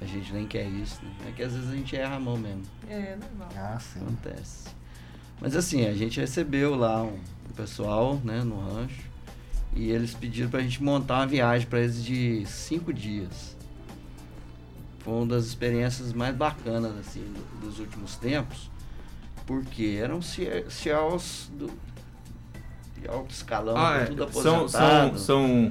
A 0.00 0.04
gente 0.06 0.32
nem 0.32 0.46
quer 0.46 0.66
isso, 0.66 1.00
né? 1.04 1.10
É 1.28 1.32
que 1.32 1.42
às 1.42 1.52
vezes 1.52 1.68
a 1.68 1.76
gente 1.76 1.94
erra 1.94 2.16
a 2.16 2.20
mão 2.20 2.36
mesmo. 2.36 2.62
É, 2.88 3.16
normal. 3.16 3.48
Ah, 3.54 3.78
sim. 3.78 4.00
Acontece. 4.00 4.68
Mas 5.40 5.54
assim, 5.54 5.86
a 5.86 5.92
gente 5.92 6.18
recebeu 6.18 6.74
lá 6.74 7.02
um, 7.02 7.18
um 7.48 7.52
pessoal, 7.54 8.18
né, 8.24 8.42
no 8.42 8.58
rancho. 8.60 9.10
E 9.74 9.90
eles 9.90 10.14
pediram 10.14 10.48
pra 10.50 10.60
gente 10.60 10.82
montar 10.82 11.16
uma 11.18 11.26
viagem 11.26 11.66
pra 11.68 11.80
eles 11.80 12.02
de 12.02 12.44
cinco 12.46 12.92
dias. 12.92 13.56
Foi 15.00 15.14
uma 15.14 15.26
das 15.26 15.46
experiências 15.46 16.12
mais 16.12 16.34
bacanas, 16.36 16.92
assim, 16.98 17.20
do- 17.22 17.66
dos 17.66 17.78
últimos 17.78 18.16
tempos. 18.16 18.70
Porque 19.46 19.98
eram 20.00 20.20
ce- 20.22 20.64
CEOs 20.68 21.50
do, 21.54 21.66
de 23.00 23.08
alto 23.08 23.32
escalão, 23.32 23.76
Ah, 23.76 23.96
é. 23.98 24.04
tudo 24.06 24.30
São, 24.32 24.56
aposentado. 24.58 25.18
são, 25.18 25.70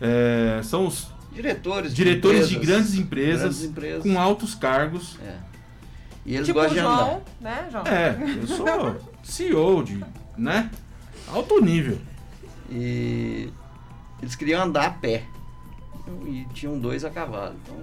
é, 0.00 0.60
são 0.62 0.86
os 0.86 1.08
diretores, 1.32 1.94
diretores 1.94 2.48
de 2.48 2.56
empresas, 2.56 2.76
grandes 2.76 2.94
empresas, 2.94 3.40
grandes 3.42 3.64
empresas. 3.64 4.02
com 4.02 4.20
altos 4.20 4.54
cargos. 4.54 5.18
É. 5.22 5.38
E 6.24 6.34
eles 6.34 6.46
tipo 6.46 6.58
o 6.58 6.62
gostam 6.62 6.74
de 6.74 6.80
andar. 6.80 6.96
João, 7.06 7.22
né, 7.40 7.68
João? 7.70 7.84
É, 7.86 8.16
eu 8.40 8.46
sou 8.46 8.96
CEO 9.22 9.82
de, 9.82 10.04
né? 10.36 10.70
Alto 11.28 11.60
nível. 11.60 11.98
E 12.70 13.48
eles 14.20 14.34
queriam 14.34 14.62
andar 14.62 14.86
a 14.86 14.90
pé. 14.90 15.24
E 16.26 16.46
tinham 16.54 16.78
dois 16.78 17.04
a 17.04 17.10
cavalo. 17.10 17.56
Então 17.62 17.76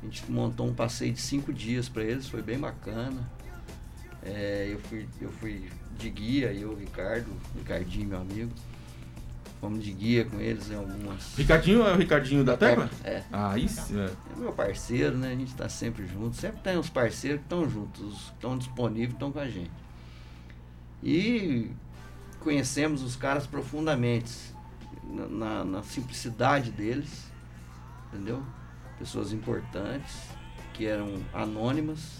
a 0.00 0.04
gente 0.04 0.30
montou 0.30 0.66
um 0.68 0.74
passeio 0.74 1.12
de 1.12 1.20
cinco 1.20 1.52
dias 1.52 1.88
para 1.88 2.02
eles, 2.04 2.28
foi 2.28 2.42
bem 2.42 2.58
bacana. 2.58 3.20
É, 4.22 4.68
eu, 4.70 4.78
fui, 4.80 5.08
eu 5.20 5.30
fui 5.32 5.68
de 5.98 6.10
guia, 6.10 6.52
eu, 6.52 6.70
o 6.72 6.74
Ricardo, 6.76 7.28
o 7.54 7.58
Ricardinho, 7.58 8.08
meu 8.08 8.20
amigo. 8.20 8.50
Fomos 9.60 9.82
de 9.82 9.90
guia 9.92 10.24
com 10.24 10.38
eles 10.40 10.70
em 10.70 10.76
algumas. 10.76 11.34
Ricardinho 11.36 11.82
é 11.82 11.92
o 11.92 11.96
Ricardinho 11.96 12.44
da 12.44 12.56
Tecla? 12.56 12.88
É. 13.02 13.24
Ah, 13.32 13.58
isso. 13.58 13.98
É. 13.98 14.04
É 14.06 14.38
meu 14.38 14.52
parceiro, 14.52 15.16
né? 15.18 15.32
A 15.32 15.34
gente 15.34 15.52
tá 15.54 15.68
sempre 15.68 16.06
junto. 16.06 16.36
Sempre 16.36 16.60
tem 16.60 16.78
os 16.78 16.88
parceiros 16.88 17.40
que 17.40 17.46
estão 17.46 17.68
juntos, 17.68 18.30
estão 18.34 18.56
disponíveis 18.56 19.14
estão 19.14 19.32
com 19.32 19.40
a 19.40 19.48
gente. 19.48 19.70
E 21.02 21.70
conhecemos 22.40 23.02
os 23.02 23.16
caras 23.16 23.46
profundamente, 23.48 24.32
na, 25.04 25.26
na- 25.26 25.64
na 25.64 25.82
simplicidade 25.82 26.70
deles, 26.70 27.24
entendeu? 28.12 28.42
Pessoas 28.98 29.32
importantes, 29.32 30.16
que 30.74 30.86
eram 30.86 31.14
anônimas. 31.32 32.18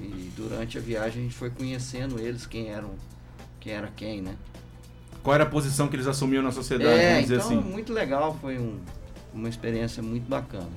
E 0.00 0.30
durante 0.36 0.78
a 0.78 0.80
viagem 0.80 1.20
a 1.20 1.24
gente 1.24 1.34
foi 1.34 1.50
conhecendo 1.50 2.18
eles, 2.18 2.46
quem 2.46 2.68
eram, 2.70 2.90
quem 3.60 3.72
era 3.72 3.88
quem, 3.94 4.22
né? 4.22 4.36
Qual 5.22 5.34
era 5.34 5.44
a 5.44 5.46
posição 5.48 5.86
que 5.88 5.94
eles 5.96 6.06
assumiam 6.06 6.42
na 6.42 6.50
sociedade, 6.50 6.98
É, 6.98 7.08
vamos 7.14 7.22
dizer 7.28 7.34
então, 7.36 7.46
assim? 7.46 7.70
muito 7.70 7.92
legal, 7.92 8.36
foi 8.40 8.58
um- 8.58 8.80
uma 9.32 9.48
experiência 9.48 10.02
muito 10.02 10.28
bacana. 10.28 10.70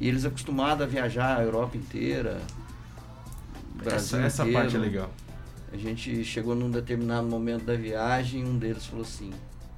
E 0.00 0.08
eles 0.08 0.24
acostumados 0.24 0.82
a 0.82 0.86
viajar 0.86 1.38
a 1.38 1.42
Europa 1.42 1.76
inteira, 1.76 2.40
Essa, 3.80 3.84
Brasil 3.84 4.18
essa 4.20 4.42
inteiro. 4.42 4.60
parte 4.62 4.76
é 4.76 4.78
legal. 4.78 5.10
A 5.72 5.76
gente 5.76 6.24
chegou 6.24 6.54
num 6.54 6.70
determinado 6.70 7.26
momento 7.26 7.64
da 7.64 7.74
viagem 7.74 8.42
e 8.42 8.44
um 8.44 8.56
deles 8.56 8.86
falou 8.86 9.02
assim, 9.04 9.32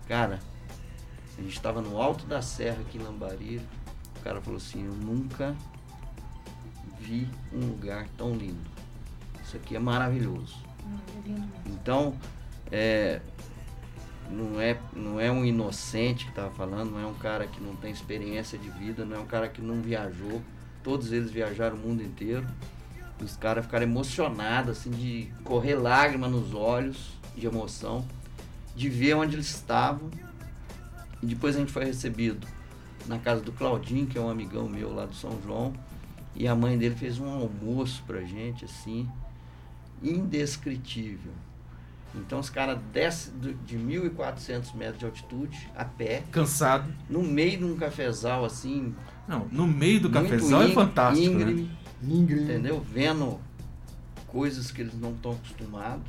cara, 0.07 0.39
a 1.39 1.43
gente 1.43 1.55
estava 1.57 1.81
no 1.81 2.01
alto 2.01 2.27
da 2.27 2.43
serra 2.43 2.79
aqui 2.87 2.99
em 2.99 3.03
Lambari, 3.03 3.61
cara 4.27 4.41
falou 4.41 4.57
assim, 4.57 4.85
eu 4.85 4.93
nunca 4.93 5.55
vi 6.99 7.29
um 7.53 7.61
lugar 7.61 8.09
tão 8.19 8.35
lindo. 8.35 8.59
Isso 9.43 9.57
aqui 9.57 9.77
é 9.77 9.79
maravilhoso. 9.79 10.57
Então, 11.67 12.17
é, 12.73 13.21
não, 14.29 14.61
é, 14.61 14.77
não 14.93 15.21
é 15.21 15.31
um 15.31 15.45
inocente 15.45 16.25
que 16.25 16.31
estava 16.31 16.51
falando, 16.51 16.91
não 16.91 17.01
é 17.01 17.07
um 17.07 17.15
cara 17.15 17.47
que 17.47 17.61
não 17.61 17.77
tem 17.77 17.93
experiência 17.93 18.59
de 18.59 18.69
vida, 18.69 19.05
não 19.05 19.17
é 19.17 19.21
um 19.21 19.27
cara 19.27 19.49
que 19.49 19.63
não 19.63 19.81
viajou. 19.81 20.43
Todos 20.83 21.13
eles 21.13 21.31
viajaram 21.31 21.77
o 21.77 21.79
mundo 21.79 22.03
inteiro. 22.03 22.47
Os 23.23 23.37
caras 23.37 23.65
ficaram 23.65 23.85
emocionados, 23.85 24.79
assim, 24.79 24.91
de 24.91 25.33
correr 25.45 25.77
lágrima 25.77 26.27
nos 26.27 26.53
olhos, 26.53 27.13
de 27.37 27.47
emoção, 27.47 28.05
de 28.75 28.89
ver 28.89 29.15
onde 29.15 29.37
eles 29.37 29.47
estavam. 29.47 30.11
E 31.23 31.27
depois 31.27 31.55
a 31.55 31.61
gente 31.61 31.73
foi 31.73 31.85
recebido 31.85 32.56
na 33.09 33.19
casa 33.19 33.41
do 33.43 33.53
Claudinho, 33.53 34.07
que 34.07 34.17
é 34.19 34.21
um 34.21 34.29
amigão 34.31 34.69
meu 34.69 34.95
lá 34.95 35.07
do 35.07 35.15
São 35.15 35.39
João. 35.45 35.73
E 36.35 36.47
a 36.47 36.55
mãe 36.55 36.77
dele 36.77 36.95
fez 36.95 37.19
um 37.19 37.29
almoço 37.31 38.03
pra 38.07 38.21
gente, 38.23 38.65
assim, 38.65 39.09
indescritível. 40.03 41.33
Então 42.15 42.39
os 42.39 42.49
caras 42.49 42.79
descem 42.93 43.33
de 43.67 43.77
1.400 43.79 44.75
metros 44.75 44.99
de 44.99 45.05
altitude, 45.05 45.69
a 45.77 45.85
pé, 45.85 46.23
Cansado. 46.33 46.91
no 47.11 47.23
meio 47.23 47.59
de 47.59 47.65
um 47.65 47.77
cafezal 47.77 48.45
assim. 48.45 48.95
Não, 49.29 49.47
no 49.53 49.67
meio 49.67 50.01
do 50.01 50.11
cafezal 50.11 50.63
é 50.63 50.69
fantástico, 50.71 51.27
né? 51.35 51.43
íngreme, 51.43 51.71
Íngreme. 52.03 52.43
entendeu? 52.45 52.81
Vendo 52.91 53.39
coisas 54.29 54.71
que 54.71 54.81
eles 54.81 54.99
não 54.99 55.11
estão 55.13 55.33
acostumados, 55.33 56.05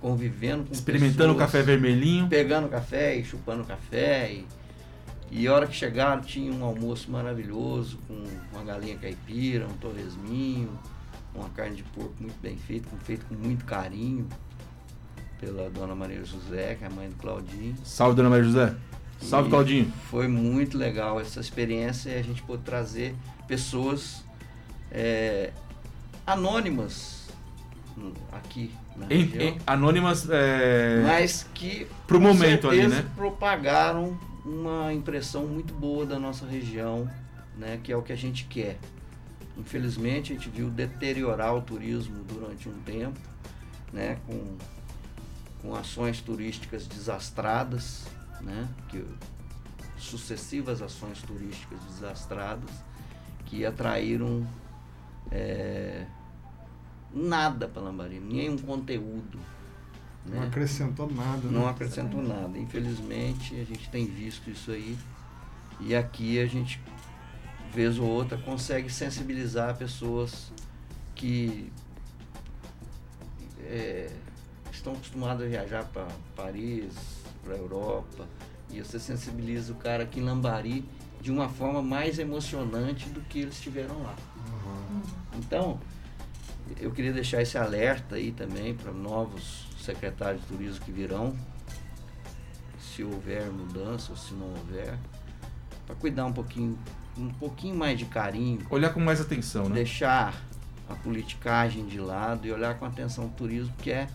convivendo 0.00 0.64
com 0.64 0.72
Experimentando 0.72 1.32
o 1.32 1.36
pessoas, 1.36 1.52
café 1.52 1.62
vermelhinho. 1.62 2.28
pegando 2.28 2.68
café 2.68 3.16
e 3.16 3.24
chupando 3.24 3.64
café. 3.64 4.32
E, 4.32 4.46
e 5.30 5.46
a 5.46 5.52
hora 5.54 5.66
que 5.66 5.74
chegaram 5.76 6.22
tinha 6.22 6.52
um 6.52 6.64
almoço 6.64 7.10
maravilhoso 7.10 7.98
com 8.08 8.22
uma 8.52 8.64
galinha 8.64 8.96
caipira, 8.96 9.66
um 9.66 9.74
torresminho, 9.78 10.70
uma 11.34 11.48
carne 11.50 11.76
de 11.76 11.82
porco 11.82 12.14
muito 12.20 12.40
bem 12.40 12.56
feita, 12.56 12.88
feito 13.04 13.24
com 13.26 13.34
muito 13.34 13.64
carinho 13.64 14.26
pela 15.40 15.68
dona 15.70 15.94
Maria 15.94 16.24
José, 16.24 16.74
que 16.74 16.84
é 16.84 16.86
a 16.86 16.90
mãe 16.90 17.08
do 17.08 17.14
Claudinho. 17.16 17.76
Salve, 17.84 18.16
dona 18.16 18.28
Maria 18.30 18.44
José. 18.44 18.74
Salve, 19.20 19.48
E 19.48 19.50
Claudinho. 19.50 19.92
Foi 20.10 20.26
muito 20.28 20.76
legal 20.78 21.20
essa 21.20 21.40
experiência 21.40 22.10
e 22.10 22.18
a 22.18 22.22
gente 22.22 22.42
pôde 22.42 22.62
trazer 22.62 23.14
pessoas 23.46 24.24
é, 24.90 25.52
anônimas 26.26 27.28
aqui 28.32 28.72
na 28.96 29.06
Em- 29.12 29.22
em- 29.42 29.58
anônimas 29.66 30.28
é, 30.30 31.02
mas 31.04 31.46
que 31.54 31.86
pro 32.06 32.20
momento 32.20 32.68
ali, 32.68 32.86
né? 32.86 33.04
propagaram 33.16 34.16
uma 34.48 34.92
impressão 34.92 35.46
muito 35.46 35.74
boa 35.74 36.06
da 36.06 36.18
nossa 36.18 36.46
região, 36.46 37.08
né, 37.56 37.78
que 37.82 37.92
é 37.92 37.96
o 37.96 38.02
que 38.02 38.12
a 38.12 38.16
gente 38.16 38.44
quer. 38.44 38.78
Infelizmente 39.56 40.32
a 40.32 40.36
gente 40.36 40.48
viu 40.48 40.70
deteriorar 40.70 41.54
o 41.54 41.60
turismo 41.60 42.24
durante 42.24 42.68
um 42.68 42.80
tempo, 42.82 43.20
né, 43.92 44.18
com, 44.26 44.56
com 45.60 45.74
ações 45.74 46.20
turísticas 46.20 46.86
desastradas, 46.86 48.06
né, 48.40 48.68
que 48.88 49.04
sucessivas 49.98 50.80
ações 50.80 51.20
turísticas 51.22 51.80
desastradas 51.90 52.70
que 53.44 53.66
atraíram 53.66 54.46
é, 55.30 56.06
nada 57.12 57.68
para 57.68 57.82
Lambari, 57.82 58.20
nenhum 58.20 58.56
conteúdo. 58.56 59.38
Não 60.28 60.40
né? 60.40 60.46
acrescentou 60.46 61.10
nada. 61.10 61.48
Não 61.48 61.62
né? 61.62 61.70
acrescentou 61.70 62.22
nada. 62.22 62.58
Infelizmente, 62.58 63.54
a 63.54 63.64
gente 63.64 63.88
tem 63.90 64.06
visto 64.06 64.50
isso 64.50 64.70
aí. 64.70 64.96
E 65.80 65.94
aqui 65.94 66.40
a 66.40 66.46
gente, 66.46 66.80
vez 67.72 67.98
ou 67.98 68.06
outra, 68.06 68.36
consegue 68.38 68.90
sensibilizar 68.90 69.76
pessoas 69.76 70.52
que 71.14 71.72
é, 73.64 74.10
estão 74.72 74.92
acostumadas 74.92 75.46
a 75.46 75.48
viajar 75.48 75.84
para 75.84 76.06
Paris, 76.36 76.92
para 77.44 77.56
Europa. 77.56 78.26
E 78.70 78.80
você 78.80 78.98
sensibiliza 78.98 79.72
o 79.72 79.76
cara 79.76 80.02
aqui 80.02 80.20
em 80.20 80.24
Lambari 80.24 80.84
de 81.20 81.30
uma 81.30 81.48
forma 81.48 81.82
mais 81.82 82.18
emocionante 82.18 83.08
do 83.08 83.20
que 83.22 83.40
eles 83.40 83.54
estiveram 83.54 84.02
lá. 84.02 84.14
Uhum. 84.36 85.02
Então, 85.38 85.80
eu 86.80 86.90
queria 86.92 87.12
deixar 87.12 87.42
esse 87.42 87.56
alerta 87.56 88.16
aí 88.16 88.30
também 88.30 88.74
para 88.74 88.92
novos 88.92 89.67
secretários 89.92 90.42
de 90.42 90.48
turismo 90.48 90.84
que 90.84 90.92
virão, 90.92 91.34
se 92.78 93.02
houver 93.02 93.50
mudança 93.50 94.10
ou 94.12 94.16
se 94.18 94.34
não 94.34 94.48
houver, 94.50 94.98
para 95.86 95.94
cuidar 95.96 96.26
um 96.26 96.32
pouquinho, 96.32 96.78
um 97.16 97.30
pouquinho 97.30 97.74
mais 97.74 97.98
de 97.98 98.04
carinho, 98.04 98.66
Olhar 98.68 98.92
com 98.92 99.00
mais 99.00 99.18
atenção, 99.20 99.68
né? 99.68 99.76
deixar 99.76 100.34
a 100.88 100.94
politicagem 100.94 101.86
de 101.86 101.98
lado 101.98 102.46
e 102.46 102.52
olhar 102.52 102.78
com 102.78 102.84
atenção 102.84 103.26
o 103.26 103.30
turismo, 103.30 103.72
que 103.78 103.90
é 103.90 104.08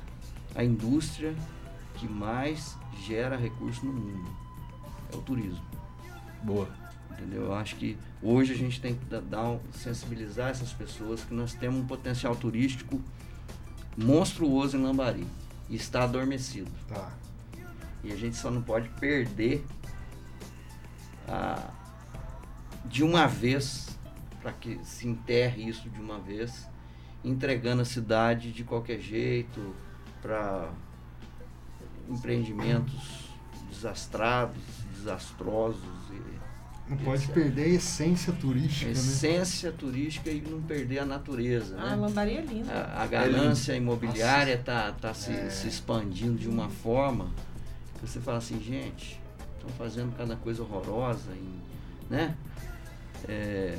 a 0.55 0.63
indústria 0.63 1.33
que 1.95 2.07
mais 2.07 2.77
gera 3.07 3.35
recurso 3.35 3.83
no 3.85 3.93
mundo. 3.93 4.29
É 5.11 5.15
o 5.15 5.21
turismo. 5.21 5.63
Boa. 6.43 6.67
Entendeu? 7.11 7.43
Eu 7.45 7.53
acho 7.55 7.75
que 7.77 7.97
hoje 8.21 8.53
a 8.53 8.55
gente 8.57 8.79
tem 8.81 8.95
que 8.95 9.05
da- 9.05 9.19
dar 9.19 9.43
um- 9.49 9.59
sensibilizar 9.71 10.49
essas 10.49 10.71
pessoas 10.73 11.23
que 11.23 11.33
nós 11.33 11.53
temos 11.53 11.79
um 11.81 11.85
potencial 11.85 12.35
turístico 12.35 12.99
monstruoso 13.97 14.75
em 14.77 14.81
Lambari 14.83 15.25
está 15.69 16.03
adormecido. 16.03 16.71
Tá. 16.87 17.11
E 18.03 18.11
a 18.11 18.15
gente 18.15 18.35
só 18.35 18.51
não 18.51 18.61
pode 18.61 18.89
perder 18.89 19.65
a- 21.27 21.69
de 22.85 23.03
uma 23.03 23.27
vez, 23.27 23.97
para 24.41 24.51
que 24.51 24.79
se 24.83 25.07
enterre 25.07 25.67
isso 25.67 25.89
de 25.89 26.01
uma 26.01 26.19
vez, 26.19 26.67
entregando 27.23 27.81
a 27.81 27.85
cidade 27.85 28.51
de 28.51 28.63
qualquer 28.63 28.99
jeito 28.99 29.73
para 30.21 30.69
empreendimentos 32.09 33.29
desastrados, 33.69 34.61
desastrosos. 34.93 36.02
E 36.85 36.89
Não 36.91 36.97
pode 36.97 37.23
Essa- 37.23 37.33
perder 37.33 37.63
a 37.63 37.67
essência 37.69 38.33
turística, 38.33 38.85
a 38.85 38.93
né? 38.93 38.99
essência 38.99 39.71
turística 39.71 40.29
e 40.29 40.41
não 40.41 40.61
perder 40.61 40.99
a 40.99 41.05
natureza. 41.05 41.75
Ah, 41.79 41.91
né? 41.91 41.95
Lambari 41.95 42.37
é 42.37 42.41
lindo. 42.41 42.69
A, 42.69 43.03
a 43.03 43.07
ganância 43.07 43.73
imobiliária 43.75 44.55
está 44.55 44.91
tá 44.91 45.13
se, 45.13 45.31
É. 45.31 45.49
se 45.49 45.67
expandindo 45.67 46.37
de 46.37 46.49
uma 46.49 46.69
forma 46.69 47.31
que 47.99 48.07
você 48.07 48.19
fala 48.19 48.37
assim, 48.39 48.59
gente, 48.61 49.19
estão 49.55 49.69
fazendo 49.77 50.13
cada 50.17 50.35
coisa 50.35 50.61
horrorosa, 50.61 51.31
em, 51.33 51.61
né? 52.09 52.35
É, 53.29 53.77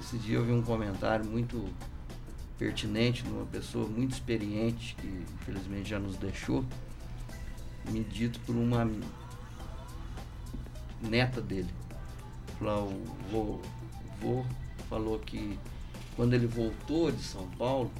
esse 0.00 0.16
dia 0.16 0.36
eu 0.36 0.44
vi 0.44 0.52
um 0.52 0.62
comentário 0.62 1.26
muito 1.26 1.68
pertinente 2.58 3.22
de 3.24 3.28
uma 3.28 3.44
pessoa 3.44 3.86
muito 3.86 4.12
experiente 4.12 4.94
que 4.98 5.06
infelizmente 5.42 5.90
já 5.90 5.98
nos 5.98 6.16
deixou, 6.16 6.64
me 7.90 8.02
dito 8.04 8.40
por 8.40 8.56
uma 8.56 8.88
neta 11.02 11.40
dele. 11.40 11.68
Falou, 12.62 12.92
o 12.92 13.28
vô, 13.28 13.60
vô 14.20 14.44
falou 14.88 15.18
que 15.18 15.58
quando 16.14 16.34
ele 16.34 16.46
voltou 16.46 17.10
de 17.10 17.20
São 17.20 17.48
Paulo, 17.58 17.90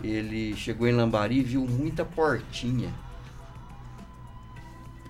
ele 0.00 0.54
chegou 0.54 0.86
em 0.86 0.92
Lambari 0.92 1.38
e 1.38 1.42
viu 1.42 1.66
muita 1.66 2.04
portinha. 2.04 2.94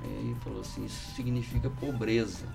Aí 0.02 0.34
falou 0.42 0.62
assim, 0.62 0.86
isso 0.86 1.14
significa 1.14 1.68
pobreza. 1.68 2.46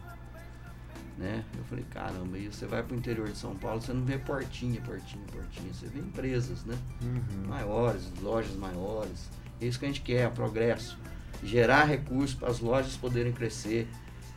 Né? 1.16 1.46
Eu 1.56 1.64
falei, 1.66 1.86
caramba, 1.92 2.40
e 2.40 2.48
você 2.48 2.66
vai 2.66 2.82
pro 2.82 2.96
interior 2.96 3.28
de 3.28 3.38
São 3.38 3.56
Paulo, 3.56 3.80
você 3.80 3.94
não 3.94 4.04
vê 4.04 4.18
portinha, 4.18 4.82
portinha, 4.82 5.24
portinha, 5.32 5.72
você 5.72 5.86
vê 5.86 6.00
empresas, 6.00 6.64
né? 6.64 6.76
Uhum. 7.04 7.50
Maiores, 7.50 8.10
lojas 8.22 8.56
maiores. 8.56 9.30
É 9.62 9.66
isso 9.68 9.78
que 9.78 9.86
a 9.86 9.90
gente 9.90 10.02
quer, 10.02 10.32
progresso. 10.32 10.98
Gerar 11.44 11.84
recursos 11.84 12.34
para 12.34 12.50
as 12.50 12.60
lojas 12.60 12.96
poderem 12.98 13.32
crescer, 13.32 13.88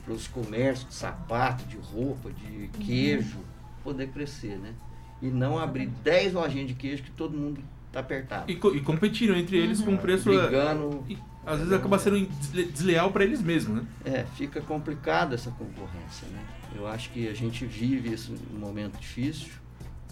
para 0.05 0.15
os 0.15 0.27
comércios 0.27 0.89
de 0.89 0.95
sapato, 0.95 1.65
de 1.65 1.77
roupa, 1.77 2.31
de 2.31 2.69
queijo, 2.85 3.39
poder 3.85 4.09
crescer, 4.09 4.57
né? 4.59 4.73
E 5.21 5.27
não 5.29 5.59
abrir 5.59 5.87
10 6.03 6.33
lojinhas 6.33 6.67
de 6.69 6.75
queijo 6.75 7.03
que 7.03 7.11
todo 7.13 7.37
mundo 7.37 7.63
tá 7.93 8.01
apertado. 8.01 8.51
E, 8.51 8.57
co- 8.57 8.75
e 8.75 8.81
competiram 8.81 9.37
entre 9.37 9.57
eles 9.57 9.81
com 9.81 9.93
um 9.93 9.97
preço. 9.97 10.31
é, 10.33 10.43
Brigando. 10.49 11.05
e 11.09 11.17
às 11.47 11.59
vezes 11.59 11.73
acaba 11.73 11.99
sendo 11.99 12.25
desle- 12.27 12.65
desleal 12.67 13.11
para 13.13 13.25
eles 13.25 13.41
mesmos, 13.41 13.83
né? 13.83 13.89
É, 14.05 14.25
fica 14.37 14.61
complicada 14.61 15.35
essa 15.35 15.51
concorrência, 15.51 16.27
né? 16.29 16.43
Eu 16.75 16.87
acho 16.89 17.11
que 17.11 17.29
a 17.29 17.35
gente 17.35 17.65
vive 17.67 18.13
esse 18.13 18.33
momento 18.59 18.99
difícil, 18.99 19.53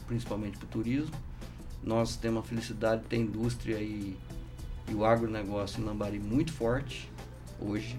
principalmente 0.07 0.59
para 0.59 0.67
o 0.67 0.69
turismo. 0.69 1.15
Nós 1.83 2.15
temos 2.17 2.41
a 2.45 2.47
felicidade 2.47 3.03
de 3.03 3.09
ter 3.09 3.17
indústria 3.17 3.77
e, 3.79 4.17
e 4.89 4.95
o 4.95 5.05
agronegócio 5.05 5.81
em 5.81 5.85
Lambari 5.85 6.19
muito 6.19 6.53
forte 6.53 7.11
hoje, 7.61 7.99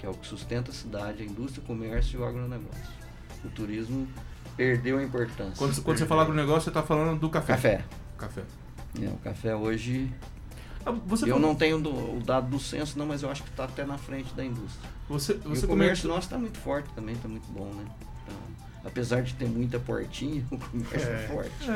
que 0.00 0.06
é 0.06 0.08
o 0.08 0.14
que 0.14 0.26
sustenta 0.26 0.70
a 0.70 0.74
cidade, 0.74 1.22
a 1.22 1.26
indústria, 1.26 1.62
o 1.62 1.66
comércio 1.66 2.18
e 2.18 2.22
o 2.22 2.26
agronegócio. 2.26 2.80
O 3.44 3.48
turismo 3.50 4.08
perdeu 4.56 4.96
a 4.98 5.02
importância. 5.02 5.54
Quando, 5.58 5.82
quando 5.82 5.98
você 5.98 6.06
fala 6.06 6.22
agronegócio, 6.22 6.62
você 6.62 6.70
está 6.70 6.82
falando 6.82 7.20
do 7.20 7.28
café. 7.28 7.52
Café. 7.54 7.84
Café. 8.16 8.42
É, 9.00 9.06
o 9.08 9.16
café 9.18 9.54
hoje. 9.54 10.10
Ah, 10.86 10.92
Você, 11.06 11.24
eu 11.26 11.34
falou- 11.34 11.42
não 11.48 11.54
tenho 11.54 11.78
do- 11.78 12.16
o 12.16 12.22
dado 12.24 12.48
do 12.48 12.58
censo, 12.58 12.98
não, 12.98 13.04
mas 13.04 13.22
eu 13.22 13.30
acho 13.30 13.42
que 13.42 13.50
está 13.50 13.64
até 13.64 13.84
na 13.84 13.98
frente 13.98 14.32
da 14.34 14.42
indústria. 14.42 14.88
você, 15.06 15.34
E 15.34 15.36
você 15.48 15.66
o 15.66 15.68
comércio 15.68 16.02
comentou- 16.04 16.08
nosso 16.08 16.26
está 16.28 16.38
muito 16.38 16.56
forte 16.58 16.88
também, 16.94 17.14
está 17.14 17.28
muito 17.28 17.46
bom, 17.52 17.66
né? 17.74 17.84
Então, 18.24 18.36
apesar 18.86 19.20
de 19.22 19.34
ter 19.34 19.46
muita 19.46 19.78
portinha, 19.78 20.42
o 20.50 20.56
comércio 20.56 21.10
é, 21.10 21.24
É. 21.24 21.28
forte. 21.28 21.50
É, 21.68 21.72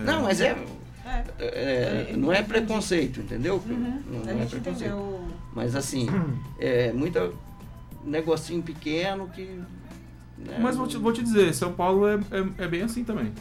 é. 0.00 0.04
Não, 0.04 0.22
mas 0.22 0.40
é, 0.40 0.56
É. 1.04 1.24
é- 1.38 2.06
É, 2.12 2.16
não 2.16 2.32
é 2.32 2.42
preconceito, 2.42 3.20
entendeu? 3.20 3.62
Uhum. 3.66 4.02
Não, 4.10 4.20
a 4.22 4.24
não 4.24 4.30
é 4.32 4.36
gente 4.38 4.50
preconceito. 4.60 4.90
entendeu. 4.92 5.28
Mas 5.54 5.74
assim, 5.76 6.06
é 6.58 6.92
muita 6.92 7.30
negocinho 8.06 8.62
pequeno 8.62 9.28
que. 9.28 9.42
né, 10.38 10.58
Mas 10.60 10.76
vou 10.76 10.86
te, 10.86 10.96
vou 10.96 11.12
te 11.12 11.22
dizer, 11.22 11.52
São 11.54 11.72
Paulo 11.72 12.06
é, 12.06 12.14
é, 12.14 12.64
é 12.64 12.68
bem 12.68 12.82
assim 12.82 13.04
também. 13.04 13.32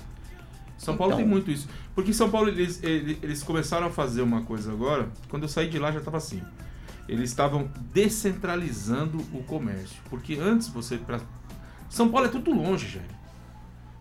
São 0.78 0.98
Paulo 0.98 1.14
Então. 1.14 1.24
tem 1.24 1.28
muito 1.30 1.50
isso. 1.50 1.68
Porque 1.94 2.12
São 2.14 2.30
Paulo 2.30 2.50
eles, 2.50 2.84
eles, 2.84 3.18
eles 3.24 3.44
começaram 3.44 3.88
a 3.88 3.90
fazer 3.90 4.22
uma 4.22 4.42
coisa 4.42 4.72
agora. 4.72 5.10
Quando 5.30 5.44
eu 5.44 5.50
saí 5.50 5.70
de 5.70 5.80
lá 5.80 5.92
já 5.92 6.00
estava 6.00 6.18
assim. 6.18 6.42
Eles 7.08 7.30
estavam 7.30 7.70
descentralizando 7.94 9.20
o 9.34 9.44
comércio. 9.44 9.98
Porque 10.10 10.36
antes 10.42 10.68
você. 10.68 10.98
Pra... 10.98 11.20
São 11.90 12.10
Paulo 12.10 12.26
é 12.28 12.30
tudo 12.30 12.52
longe, 12.52 12.88
gente. 12.88 13.16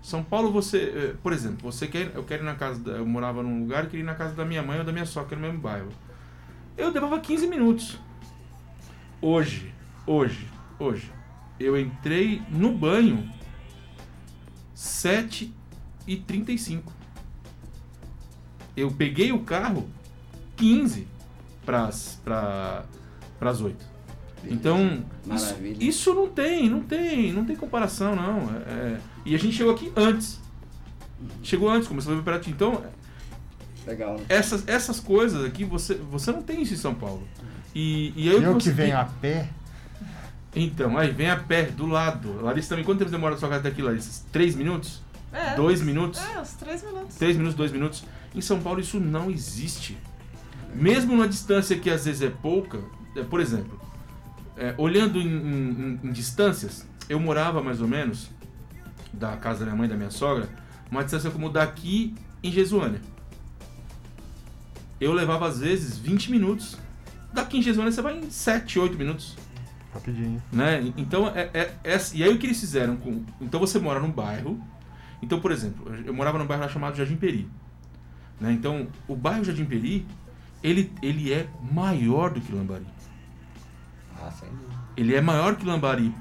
São 0.03 0.23
Paulo 0.25 0.51
você. 0.51 0.79
eh, 0.95 1.15
Por 1.23 1.33
exemplo, 1.33 1.71
você 1.71 1.87
quer. 1.87 2.11
Eu 2.15 2.25
quero 2.25 2.43
ir 2.43 2.47
na 2.47 2.55
casa. 2.55 2.81
Da, 2.81 2.93
eu 2.93 3.07
morava 3.07 3.43
num 3.43 3.61
lugar 3.61 3.85
e 3.85 3.87
queria 3.89 4.03
ir 4.03 4.07
na 4.07 4.15
casa 4.15 4.35
da 4.35 4.45
minha 4.45 4.63
mãe 4.63 4.79
ou 4.79 4.85
da 4.85 4.91
minha 4.93 5.07
sogra 5.07 5.37
no 5.37 5.43
mesmo 5.43 5.59
bairro. 5.61 5.89
Eu 6.77 6.91
levava 6.91 7.21
15 7.21 7.47
minutos. 7.47 7.99
Hoje, 9.23 9.73
hoje, 10.07 10.49
hoje. 10.79 11.11
Eu 11.59 11.79
entrei 11.79 12.43
no 12.49 12.73
banho 12.73 13.31
7 14.75 15.53
e 16.07 16.17
35. 16.17 16.93
Eu 18.77 18.91
peguei 18.91 19.33
o 19.33 19.41
carro 19.41 19.89
15 20.57 21.07
para 21.65 21.87
as 23.41 23.61
8. 23.61 23.95
Então, 24.47 25.05
isso, 25.33 25.57
isso 25.81 26.15
não 26.15 26.29
tem, 26.29 26.69
não 26.69 26.83
tem, 26.83 27.33
não 27.33 27.45
tem 27.45 27.57
comparação, 27.57 28.15
não. 28.15 28.41
É- 28.55 28.97
é- 28.97 29.01
e 29.25 29.35
a 29.35 29.39
gente 29.39 29.57
chegou 29.57 29.73
aqui 29.73 29.91
antes. 29.97 30.39
Chegou 31.43 31.71
antes, 31.71 31.89
começou 31.89 32.13
a 32.13 32.17
ver 32.17 32.23
para 32.23 32.39
ti. 32.39 32.51
Então, 32.51 32.83
Legal, 33.87 34.19
né? 34.19 34.25
essas, 34.29 34.67
essas 34.69 35.01
coisas 35.01 35.45
aqui, 35.45 35.65
você, 35.65 35.95
você 35.95 36.31
não 36.33 36.43
tem 36.43 36.61
isso 36.61 36.75
em 36.75 36.77
São 36.77 36.95
Paulo. 36.95 37.27
E, 37.75 38.13
e 38.17 38.29
aí 38.29 38.37
o 38.37 38.43
Eu 38.43 38.53
você 38.55 38.71
que 38.71 38.77
venho 38.77 38.99
a 38.99 39.05
pé, 39.05 39.49
Então, 40.57 40.97
aí 40.97 41.11
vem 41.11 41.29
a 41.31 41.37
pé, 41.37 41.65
do 41.65 41.87
lado. 41.87 42.41
Larissa 42.43 42.71
também, 42.71 42.85
quanto 42.85 42.99
tempo 43.01 43.11
demora 43.11 43.35
da 43.35 43.41
sua 43.41 43.49
casa 43.49 43.63
daqui, 43.65 43.83
Larissa? 43.83 44.25
Três 44.31 44.55
minutos? 44.55 45.03
É, 45.33 45.57
Dois 45.57 45.83
minutos? 45.83 46.21
É, 46.21 46.41
uns 46.41 46.53
três 46.53 46.83
minutos. 46.85 47.17
Três 47.17 47.37
minutos, 47.37 47.57
dois 47.57 47.73
minutos. 47.73 48.05
Em 48.35 48.41
São 48.41 48.61
Paulo 48.61 48.79
isso 48.81 49.01
não 49.01 49.31
existe. 49.31 49.99
Mesmo 50.73 51.17
na 51.17 51.27
distância 51.27 51.77
que 51.77 51.91
às 51.91 52.05
vezes 52.05 52.23
é 52.23 52.31
pouca, 52.31 52.79
é, 53.17 53.23
por 53.25 53.41
exemplo, 53.41 53.81
é, 54.57 54.75
olhando 54.79 55.19
em, 55.21 55.27
em- 55.27 56.01
em 56.05 56.13
distâncias, 56.13 56.87
eu 57.09 57.19
morava 57.19 57.61
mais 57.63 57.81
ou 57.81 57.89
menos 57.89 58.31
da 59.13 59.37
casa 59.37 59.61
da 59.61 59.65
minha 59.67 59.77
mãe 59.77 59.87
e 59.87 59.91
da 59.91 59.97
minha 59.97 60.11
sogra, 60.11 60.49
uma 60.91 61.03
distância 61.03 61.31
como 61.33 61.51
daqui 61.51 62.15
em 62.43 62.53
Jesuânia. 62.53 63.01
Eu 65.01 65.13
levava 65.13 65.47
às 65.49 65.59
vezes 65.59 65.99
20 65.99 66.31
minutos. 66.31 66.77
Daqui 67.33 67.59
em 67.59 67.63
Jesuânia 67.63 67.91
você 67.93 68.01
vai 68.03 68.17
em 68.19 68.31
7, 68.31 68.79
8 68.79 68.97
minutos. 68.97 69.37
Rapidinho. 69.95 70.43
Né? 70.53 70.93
Então, 70.97 71.29
é, 71.29 71.49
é- 71.55 71.75
é- 71.85 72.01
e 72.15 72.23
aí 72.23 72.33
o 72.35 72.39
que 72.39 72.47
eles 72.47 72.61
fizeram 72.61 72.97
com. 72.97 73.25
Então 73.41 73.59
você 73.61 73.79
mora 73.79 74.01
num 74.01 74.11
bairro. 74.11 74.61
Então, 75.23 75.41
por 75.41 75.51
exemplo, 75.53 75.95
eu 76.05 76.13
morava 76.13 76.37
num 76.39 76.47
bairro 76.47 76.63
lá 76.65 76.69
chamado 76.69 76.97
Jardim 76.97 77.17
Peri. 77.17 77.49
Né? 78.41 78.53
Então, 78.53 78.89
o 79.09 79.17
bairro 79.17 79.45
Jardim 79.45 79.65
Peri, 79.65 80.07
ele, 80.63 80.93
ele 81.03 81.33
é 81.33 81.49
maior 81.73 82.31
do 82.31 82.41
que 82.41 82.53
Lambari. 82.53 82.85
Ah, 84.21 84.31
sem 84.31 84.49
dúvida. 84.49 84.75
Ele 84.97 85.15
é 85.15 85.21
maior 85.21 85.57
que 85.57 85.65
Lambari 85.65 86.15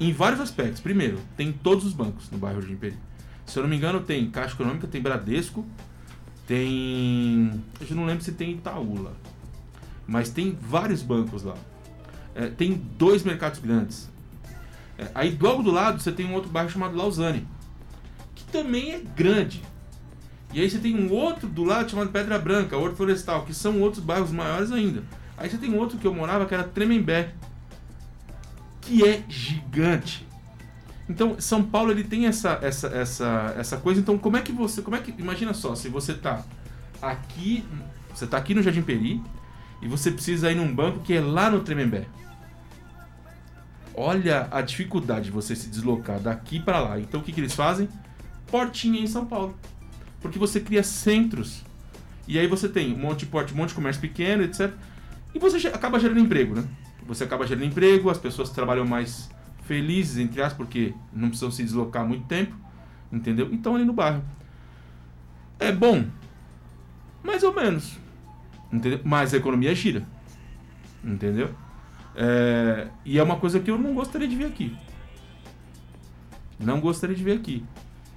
em 0.00 0.12
vários 0.12 0.40
aspectos. 0.40 0.80
Primeiro, 0.80 1.18
tem 1.36 1.52
todos 1.52 1.84
os 1.84 1.92
bancos 1.92 2.30
no 2.30 2.38
bairro 2.38 2.60
Jardim 2.62 2.76
Peri. 2.76 2.98
Se 3.44 3.58
eu 3.58 3.62
não 3.62 3.68
me 3.70 3.76
engano, 3.76 4.00
tem 4.00 4.30
Caixa 4.30 4.54
Econômica, 4.54 4.86
tem 4.86 5.02
Bradesco, 5.02 5.66
tem. 6.46 7.62
Eu 7.80 7.96
não 7.96 8.06
lembro 8.06 8.24
se 8.24 8.32
tem 8.32 8.52
Itaú 8.52 9.02
lá. 9.02 9.12
Mas 10.06 10.30
tem 10.30 10.56
vários 10.60 11.02
bancos 11.02 11.42
lá. 11.42 11.54
É, 12.34 12.46
tem 12.46 12.74
dois 12.98 13.22
mercados 13.22 13.60
grandes. 13.60 14.10
É, 14.98 15.08
aí 15.14 15.36
logo 15.40 15.62
do 15.62 15.70
lado 15.70 16.00
você 16.00 16.12
tem 16.12 16.26
um 16.26 16.34
outro 16.34 16.50
bairro 16.50 16.70
chamado 16.70 16.96
Lausanne, 16.96 17.46
que 18.34 18.44
também 18.44 18.92
é 18.92 19.02
grande. 19.16 19.62
E 20.52 20.60
aí 20.60 20.70
você 20.70 20.78
tem 20.78 20.94
um 20.94 21.12
outro 21.12 21.48
do 21.48 21.64
lado 21.64 21.90
chamado 21.90 22.10
Pedra 22.10 22.38
Branca, 22.38 22.76
Horto 22.76 22.96
Florestal, 22.96 23.44
que 23.44 23.52
são 23.52 23.80
outros 23.80 24.02
bairros 24.02 24.30
maiores 24.30 24.70
ainda. 24.70 25.02
Aí 25.36 25.50
você 25.50 25.58
tem 25.58 25.74
outro 25.76 25.98
que 25.98 26.06
eu 26.06 26.14
morava 26.14 26.46
que 26.46 26.54
era 26.54 26.62
Tremembé, 26.62 27.32
que 28.80 29.04
é 29.04 29.24
gigante. 29.28 30.26
Então, 31.08 31.36
São 31.38 31.62
Paulo 31.62 31.90
ele 31.90 32.04
tem 32.04 32.26
essa, 32.26 32.58
essa, 32.62 32.86
essa, 32.88 33.54
essa 33.58 33.76
coisa. 33.76 34.00
Então, 34.00 34.16
como 34.16 34.36
é 34.36 34.40
que 34.40 34.52
você. 34.52 34.80
Como 34.80 34.96
é 34.96 35.00
que. 35.00 35.14
Imagina 35.18 35.52
só, 35.52 35.74
se 35.74 35.88
você 35.88 36.14
tá 36.14 36.44
aqui. 37.02 37.64
Você 38.14 38.26
tá 38.26 38.36
aqui 38.36 38.54
no 38.54 38.62
Jardim 38.62 38.82
Peri 38.82 39.20
e 39.82 39.88
você 39.88 40.10
precisa 40.10 40.52
ir 40.52 40.54
num 40.54 40.72
banco 40.72 41.00
que 41.00 41.14
é 41.14 41.20
lá 41.20 41.50
no 41.50 41.60
Tremembé. 41.60 42.06
Olha 43.94 44.48
a 44.50 44.60
dificuldade 44.60 45.26
de 45.26 45.30
você 45.30 45.54
se 45.54 45.68
deslocar 45.68 46.18
daqui 46.18 46.60
para 46.60 46.80
lá. 46.80 46.98
Então, 46.98 47.20
o 47.20 47.22
que, 47.22 47.32
que 47.32 47.40
eles 47.40 47.54
fazem? 47.54 47.88
Portinha 48.50 49.00
em 49.00 49.06
São 49.06 49.24
Paulo. 49.24 49.56
Porque 50.20 50.38
você 50.38 50.60
cria 50.60 50.82
centros. 50.82 51.62
E 52.26 52.38
aí 52.38 52.46
você 52.46 52.68
tem 52.68 52.92
um 52.92 52.98
monte 52.98 53.20
de 53.20 53.26
porte, 53.26 53.54
um 53.54 53.56
monte 53.56 53.68
de 53.68 53.74
comércio 53.74 54.00
pequeno, 54.00 54.42
etc. 54.42 54.72
E 55.34 55.38
você 55.38 55.68
acaba 55.68 56.00
gerando 56.00 56.20
emprego, 56.20 56.54
né? 56.54 56.64
Você 57.06 57.24
acaba 57.24 57.46
gerando 57.46 57.66
emprego, 57.66 58.10
as 58.10 58.18
pessoas 58.18 58.50
trabalham 58.50 58.86
mais 58.86 59.30
felizes, 59.64 60.18
entre 60.18 60.40
aspas, 60.42 60.56
porque 60.56 60.94
não 61.12 61.28
precisam 61.28 61.50
se 61.50 61.62
deslocar 61.62 62.06
muito 62.06 62.26
tempo, 62.26 62.54
entendeu? 63.12 63.48
Então 63.52 63.74
ali 63.74 63.84
no 63.84 63.92
bairro. 63.92 64.24
É 65.58 65.70
bom, 65.70 66.04
mais 67.22 67.42
ou 67.42 67.54
menos, 67.54 67.98
entendeu? 68.72 69.00
Mas 69.04 69.32
a 69.32 69.36
economia 69.36 69.74
gira, 69.74 70.04
entendeu? 71.02 71.54
É, 72.16 72.88
e 73.04 73.18
é 73.18 73.22
uma 73.22 73.36
coisa 73.36 73.60
que 73.60 73.70
eu 73.70 73.78
não 73.78 73.94
gostaria 73.94 74.28
de 74.28 74.36
ver 74.36 74.46
aqui. 74.46 74.76
Não 76.58 76.80
gostaria 76.80 77.16
de 77.16 77.22
ver 77.22 77.38
aqui, 77.38 77.64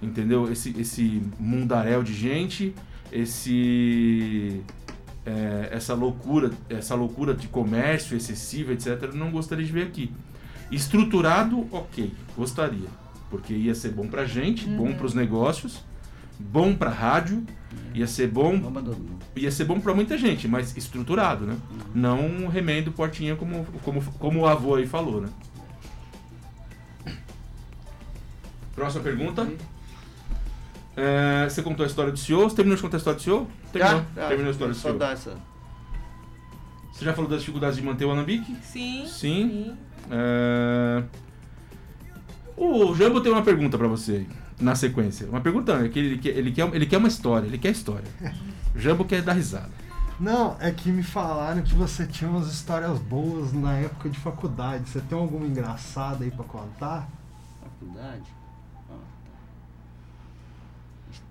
entendeu? 0.01 0.51
Esse, 0.51 0.79
esse 0.79 1.21
mundaréu 1.39 2.03
de 2.03 2.13
gente, 2.13 2.73
esse 3.11 4.63
é, 5.25 5.69
essa 5.71 5.93
loucura, 5.93 6.51
essa 6.69 6.95
loucura 6.95 7.33
de 7.33 7.47
comércio 7.47 8.15
excessiva, 8.15 8.71
etc. 8.71 9.03
Eu 9.03 9.15
não 9.15 9.31
gostaria 9.31 9.65
de 9.65 9.71
ver 9.71 9.83
aqui. 9.87 10.11
Estruturado, 10.71 11.67
ok, 11.71 12.11
gostaria, 12.35 12.87
porque 13.29 13.53
ia 13.53 13.75
ser 13.75 13.91
bom 13.91 14.07
pra 14.07 14.25
gente, 14.25 14.65
bom 14.65 14.93
pros 14.93 15.13
negócios, 15.13 15.83
bom 16.39 16.76
pra 16.76 16.89
rádio, 16.89 17.45
ia 17.93 18.07
ser 18.07 18.27
bom, 18.27 18.59
ia 19.35 19.51
ser 19.51 19.65
bom 19.65 19.80
pra 19.80 19.93
muita 19.93 20.18
gente, 20.18 20.47
mas 20.47 20.76
estruturado, 20.77 21.45
né? 21.45 21.57
Não 21.93 22.26
um 22.26 22.47
remendo 22.47 22.91
portinha 22.91 23.35
como, 23.35 23.65
como, 23.84 24.03
como 24.14 24.41
o 24.41 24.47
avô 24.47 24.76
aí 24.76 24.85
falou, 24.85 25.22
né? 25.22 25.30
Próxima 28.76 29.03
pergunta. 29.03 29.47
É, 30.95 31.47
você 31.49 31.61
contou 31.61 31.84
a 31.84 31.88
história 31.88 32.11
do 32.11 32.18
senhor? 32.18 32.49
Você 32.49 32.55
terminou 32.55 32.76
de 32.76 32.81
contar 32.81 32.97
a 32.97 32.99
história 32.99 33.18
do 33.18 33.23
senhor? 33.23 33.47
Terminou. 33.72 34.05
Já, 34.15 34.27
terminou 34.27 34.47
a 34.47 34.51
história 34.51 34.73
do 34.73 34.80
só 34.80 34.93
dar 34.93 35.14
essa. 35.14 35.38
Você 36.91 37.05
já 37.05 37.14
falou 37.14 37.30
das 37.30 37.41
dificuldades 37.41 37.77
de 37.77 37.84
manter 37.84 38.05
o 38.05 38.11
Alambique? 38.11 38.55
Sim. 38.64 39.05
Sim. 39.05 39.77
É... 40.09 41.03
O 42.55 42.95
Jambo 42.95 43.22
tem 43.22 43.31
uma 43.31 43.43
pergunta 43.43 43.77
pra 43.77 43.88
você 43.88 44.14
aí, 44.14 44.27
na 44.59 44.75
sequência. 44.75 45.27
Uma 45.27 45.41
pergunta, 45.41 45.77
não, 45.77 45.85
é 45.85 45.89
que 45.89 45.99
ele 45.99 46.17
quer, 46.17 46.29
ele, 46.29 46.51
quer, 46.51 46.75
ele 46.75 46.85
quer 46.85 46.97
uma 46.97 47.07
história, 47.07 47.45
ele 47.47 47.57
quer 47.57 47.71
história. 47.71 48.07
O 48.75 48.79
Jambo 48.79 49.05
quer 49.05 49.23
dar 49.23 49.34
risada. 49.34 49.71
Não, 50.19 50.55
é 50.59 50.71
que 50.71 50.91
me 50.91 51.01
falaram 51.01 51.63
que 51.63 51.73
você 51.73 52.05
tinha 52.05 52.29
umas 52.29 52.47
histórias 52.47 52.99
boas 52.99 53.51
na 53.51 53.73
época 53.73 54.07
de 54.07 54.19
faculdade. 54.19 54.88
Você 54.88 55.01
tem 55.01 55.17
alguma 55.17 55.47
engraçada 55.47 56.23
aí 56.23 56.29
pra 56.29 56.43
contar? 56.43 57.09
Faculdade? 57.63 58.25
Ah, 58.88 58.93
tá. 58.93 59.39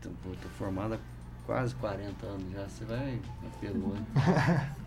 Tô, 0.02 0.08
pô, 0.08 0.30
tô 0.40 0.48
formado 0.58 0.94
há 0.94 0.98
quase 1.46 1.74
40 1.76 2.26
anos 2.26 2.52
já. 2.52 2.68
Você 2.68 2.84
vai 2.84 3.20
apelou, 3.46 3.94
né? 3.94 4.70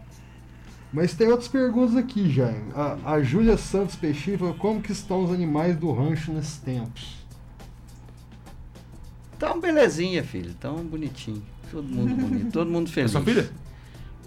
Mas 0.91 1.13
tem 1.13 1.27
outras 1.27 1.47
perguntas 1.47 1.95
aqui, 1.95 2.29
Jaime. 2.29 2.71
A, 2.73 3.13
a 3.13 3.21
Júlia 3.21 3.57
Santos 3.57 3.95
Peixinho 3.95 4.39
falou, 4.39 4.55
como 4.55 4.81
que 4.81 4.91
estão 4.91 5.23
os 5.23 5.31
animais 5.31 5.77
do 5.77 5.91
rancho 5.91 6.33
nesses 6.33 6.57
tempos? 6.57 7.18
Tão 9.39 9.59
belezinha, 9.59 10.23
filho. 10.23 10.53
Tão 10.59 10.75
bonitinho. 10.83 11.41
Todo 11.71 11.87
mundo 11.87 12.13
bonito. 12.15 12.51
Todo 12.53 12.69
mundo 12.69 12.87
É 12.89 12.91
feliz. 12.91 13.11
sua 13.11 13.21
filha? 13.21 13.49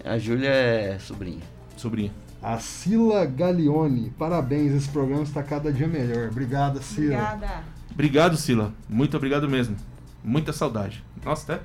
A 0.03 0.17
Júlia 0.17 0.49
é 0.49 0.97
sobrinha. 0.99 1.41
Sobrinha. 1.77 2.11
A 2.41 2.59
Sila 2.59 3.25
Galione, 3.25 4.11
parabéns, 4.17 4.73
esse 4.73 4.89
programa 4.89 5.23
está 5.23 5.41
cada 5.41 5.71
dia 5.71 5.87
melhor. 5.87 6.27
Obrigada, 6.29 6.81
Sila. 6.81 7.15
Obrigada. 7.15 7.63
Obrigado, 7.91 8.37
Sila. 8.37 8.73
Muito 8.89 9.15
obrigado 9.15 9.49
mesmo. 9.49 9.77
Muita 10.23 10.51
saudade. 10.51 11.03
Nossa, 11.23 11.53
até 11.53 11.63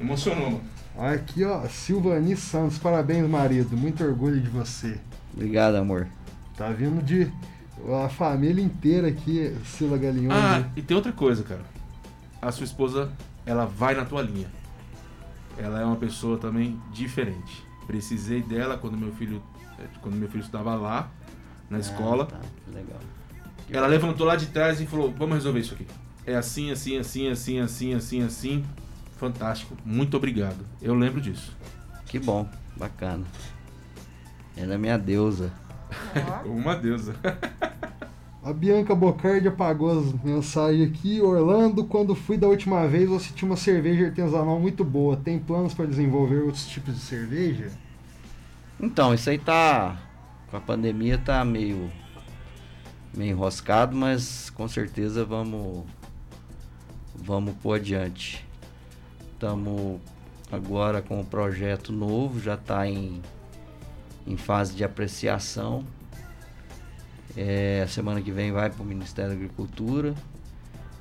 emocionou, 0.00 0.50
mano. 0.52 0.60
Aqui, 0.96 1.44
ó, 1.44 1.66
Silvani 1.68 2.36
Santos, 2.36 2.78
parabéns, 2.78 3.28
marido. 3.28 3.76
Muito 3.76 4.04
orgulho 4.04 4.40
de 4.40 4.48
você. 4.48 4.98
Obrigado, 5.34 5.76
amor. 5.76 6.06
Tá 6.56 6.70
vindo 6.70 7.02
de 7.02 7.30
a 8.04 8.08
família 8.08 8.62
inteira 8.62 9.08
aqui, 9.08 9.52
Sila 9.64 9.96
Galione. 9.96 10.28
Ah, 10.32 10.68
e 10.76 10.82
tem 10.82 10.96
outra 10.96 11.12
coisa, 11.12 11.42
cara. 11.42 11.62
A 12.40 12.52
sua 12.52 12.64
esposa, 12.64 13.10
ela 13.44 13.64
vai 13.64 13.94
na 13.94 14.04
tua 14.04 14.22
linha. 14.22 14.48
Ela 15.56 15.80
é 15.80 15.84
uma 15.84 15.96
pessoa 15.96 16.38
também 16.38 16.80
diferente. 16.92 17.66
Precisei 17.86 18.42
dela 18.42 18.78
quando 18.78 18.96
meu 18.96 19.12
filho, 19.12 19.42
eh, 19.78 19.86
quando 20.00 20.14
meu 20.14 20.28
filho 20.28 20.44
estava 20.44 20.74
lá 20.76 21.10
na 21.68 21.78
escola. 21.78 22.28
Ah, 22.30 22.36
tá. 22.36 22.40
Que 22.64 22.70
legal. 22.70 23.00
Ela 23.70 23.86
levantou 23.86 24.26
lá 24.26 24.36
de 24.36 24.46
trás 24.46 24.80
e 24.80 24.86
falou: 24.86 25.12
"Vamos 25.18 25.36
resolver 25.36 25.60
isso 25.60 25.74
aqui. 25.74 25.86
É 26.24 26.36
assim, 26.36 26.70
assim, 26.70 26.98
assim, 26.98 27.28
assim, 27.28 27.58
assim, 27.58 27.94
assim, 27.94 28.22
assim. 28.22 28.64
Fantástico. 29.16 29.76
Muito 29.84 30.16
obrigado. 30.16 30.64
Eu 30.80 30.94
lembro 30.94 31.20
disso. 31.20 31.56
Que 32.06 32.18
bom. 32.18 32.48
Bacana. 32.76 33.24
Ela 34.56 34.74
é 34.74 34.78
minha 34.78 34.96
deusa. 34.96 35.52
Uma 36.46 36.76
deusa. 36.76 37.14
A 38.42 38.52
Bianca 38.52 38.94
Bocardi 38.94 39.48
apagou 39.48 39.98
as 39.98 40.12
mensagens 40.22 40.88
aqui. 40.88 41.20
Orlando, 41.20 41.84
quando 41.84 42.14
fui 42.14 42.36
da 42.36 42.46
última 42.46 42.86
vez, 42.86 43.08
você 43.08 43.32
tinha 43.34 43.50
uma 43.50 43.56
cerveja 43.56 44.06
artesanal 44.06 44.60
muito 44.60 44.84
boa. 44.84 45.16
Tem 45.16 45.38
planos 45.38 45.74
para 45.74 45.86
desenvolver 45.86 46.42
outros 46.42 46.66
tipos 46.66 46.94
de 46.94 47.00
cerveja? 47.00 47.70
Então, 48.80 49.12
isso 49.12 49.28
aí 49.28 49.38
tá. 49.38 50.00
Com 50.50 50.56
a 50.56 50.60
pandemia 50.60 51.18
tá 51.18 51.44
meio. 51.44 51.90
meio 53.12 53.32
enroscado, 53.32 53.96
mas 53.96 54.50
com 54.50 54.68
certeza 54.68 55.24
vamos. 55.24 55.84
Vamos 57.16 57.54
por 57.56 57.74
adiante. 57.74 58.46
Estamos 59.32 60.00
agora 60.50 61.02
com 61.02 61.20
um 61.20 61.24
projeto 61.24 61.92
novo, 61.92 62.40
já 62.40 62.54
está 62.54 62.88
em, 62.88 63.20
em 64.26 64.36
fase 64.36 64.74
de 64.74 64.84
apreciação. 64.84 65.84
É, 67.40 67.86
semana 67.86 68.20
que 68.20 68.32
vem 68.32 68.50
vai 68.50 68.68
para 68.68 68.82
o 68.82 68.84
Ministério 68.84 69.30
da 69.30 69.36
Agricultura 69.36 70.12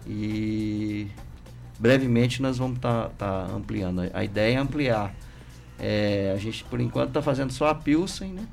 e 0.05 1.07
brevemente 1.79 2.43
nós 2.43 2.59
vamos 2.59 2.75
estar 2.75 3.49
ampliando. 3.51 4.03
A 4.13 4.23
ideia 4.23 4.57
é 4.57 4.59
ampliar. 4.59 5.15
É, 5.79 6.31
a 6.35 6.37
gente 6.37 6.63
por 6.65 6.79
enquanto 6.79 7.07
está 7.07 7.23
fazendo 7.23 7.51
só 7.51 7.69
a 7.69 7.73
Pilsen, 7.73 8.33
né? 8.33 8.45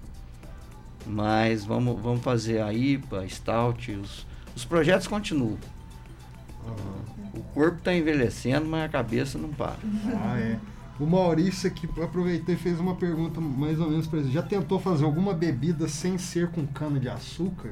Mas 1.07 1.63
vamos, 1.67 2.01
vamos 2.01 2.23
fazer 2.25 2.63
a 2.63 2.73
IPA, 2.73 3.21
a 3.21 3.29
Stout, 3.29 3.93
os, 3.93 4.27
os 4.57 4.65
projetos 4.65 5.07
continuam. 5.07 5.59
O 7.35 7.43
corpo 7.53 7.77
está 7.77 7.93
envelhecendo, 7.93 8.65
mas 8.67 8.85
a 8.85 8.89
cabeça 8.89 9.37
não 9.37 9.51
para. 9.51 9.77
Ah, 10.23 10.41
é. 10.41 10.59
O 10.99 11.07
Maurício 11.07 11.69
aqui 11.69 11.89
aproveitou 12.01 12.55
e 12.55 12.59
fez 12.59 12.79
uma 12.79 12.95
pergunta 12.95 13.41
mais 13.41 13.81
ou 13.81 13.91
menos 13.91 14.07
para 14.07 14.21
ele. 14.21 14.31
Já 14.31 14.43
tentou 14.43 14.79
fazer 14.79 15.05
alguma 15.05 15.35
bebida 15.35 15.89
sem 15.89 16.17
ser 16.19 16.49
com 16.51 16.65
cana 16.67 17.01
de 17.01 17.09
açúcar? 17.09 17.71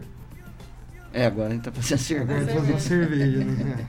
É, 1.13 1.27
agora 1.27 1.49
a 1.49 1.53
gente 1.53 1.63
tá 1.63 1.71
fazendo 1.73 2.23
Agora 2.23 2.39
cerveja. 2.41 2.61
fazer 2.61 2.81
cerveja, 2.81 3.45
né? 3.45 3.87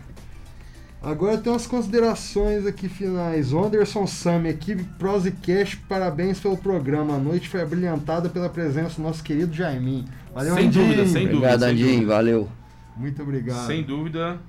Agora 1.01 1.37
tem 1.37 1.51
umas 1.51 1.67
considerações 1.67 2.65
aqui 2.65 2.87
finais. 2.87 3.51
O 3.51 3.63
Anderson 3.63 4.05
Sami, 4.07 4.49
equipe 4.49 4.83
Pros 4.97 5.25
e 5.25 5.31
Cash, 5.31 5.75
parabéns 5.89 6.39
pelo 6.39 6.55
programa. 6.57 7.15
A 7.15 7.19
noite 7.19 7.49
foi 7.49 7.61
abrilhantada 7.61 8.29
pela 8.29 8.47
presença 8.49 8.95
do 8.97 9.01
nosso 9.01 9.21
querido 9.23 9.53
Jaimin. 9.53 10.05
Valeu, 10.33 10.53
Sem 10.55 10.67
Andinho. 10.67 10.85
dúvida, 10.85 11.05
sem 11.07 11.13
dúvida. 11.27 11.35
Obrigado, 11.37 11.63
Andinho. 11.63 11.89
dúvida. 11.95 12.13
Valeu. 12.13 12.49
Muito 12.95 13.21
obrigado. 13.21 13.67
Sem 13.67 13.83
dúvida. 13.83 14.39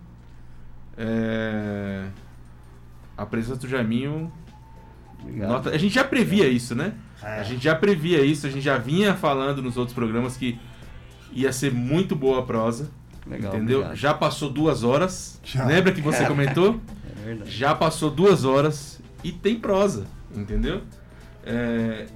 é, 0.96 2.04
A 3.16 3.26
presença 3.26 3.56
do 3.56 3.68
Jaiminho. 3.68 4.30
Obrigado. 5.24 5.48
nota- 5.50 5.70
A 5.70 5.78
gente 5.78 5.94
já 5.94 6.04
previa 6.04 6.46
isso, 6.48 6.74
né? 6.74 6.92
É. 7.22 7.40
A 7.40 7.42
gente 7.42 7.64
já 7.64 7.74
previa 7.74 8.20
isso, 8.24 8.46
a 8.46 8.50
gente 8.50 8.62
já 8.62 8.76
vinha 8.76 9.14
falando 9.14 9.62
nos 9.62 9.76
outros 9.76 9.94
programas 9.94 10.36
que 10.36 10.58
ia 11.32 11.52
ser 11.52 11.72
muito 11.72 12.14
boa 12.14 12.40
a 12.40 12.42
prosa. 12.42 12.90
Legal, 13.26 13.54
entendeu? 13.54 13.78
obrigado. 13.78 13.96
Já 13.96 14.12
passou 14.12 14.50
duas 14.50 14.84
horas. 14.84 15.40
Já. 15.42 15.64
Lembra 15.64 15.92
que 15.92 16.00
você 16.02 16.24
comentou? 16.28 16.80
É 17.22 17.26
verdade. 17.26 17.50
Já 17.50 17.74
passou 17.74 18.10
duas 18.10 18.44
horas 18.44 19.00
e 19.22 19.32
tem 19.32 19.58
prosa, 19.58 20.04
entendeu? 20.36 20.82
É, 21.46 22.06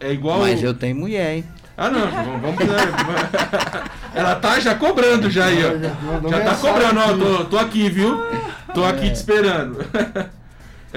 é 0.00 0.12
igual. 0.12 0.40
Mas 0.40 0.62
eu 0.62 0.74
tenho 0.74 0.96
mulher, 0.96 1.36
hein? 1.36 1.44
Ah, 1.76 1.90
não, 1.90 2.08
vamos. 2.10 2.40
vamos 2.40 2.58
Ela 4.14 4.36
tá 4.36 4.60
já 4.60 4.74
cobrando 4.76 5.28
já 5.30 5.46
aí, 5.46 5.58
ó. 5.64 5.70
Já 5.78 5.90
tá 5.90 6.20
mensagem 6.20 6.60
cobrando, 6.60 7.00
ó. 7.00 7.16
Tô, 7.38 7.44
tô 7.46 7.58
aqui, 7.58 7.88
viu? 7.90 8.16
Tô 8.72 8.84
aqui 8.84 9.10
te 9.10 9.14
esperando. 9.16 9.78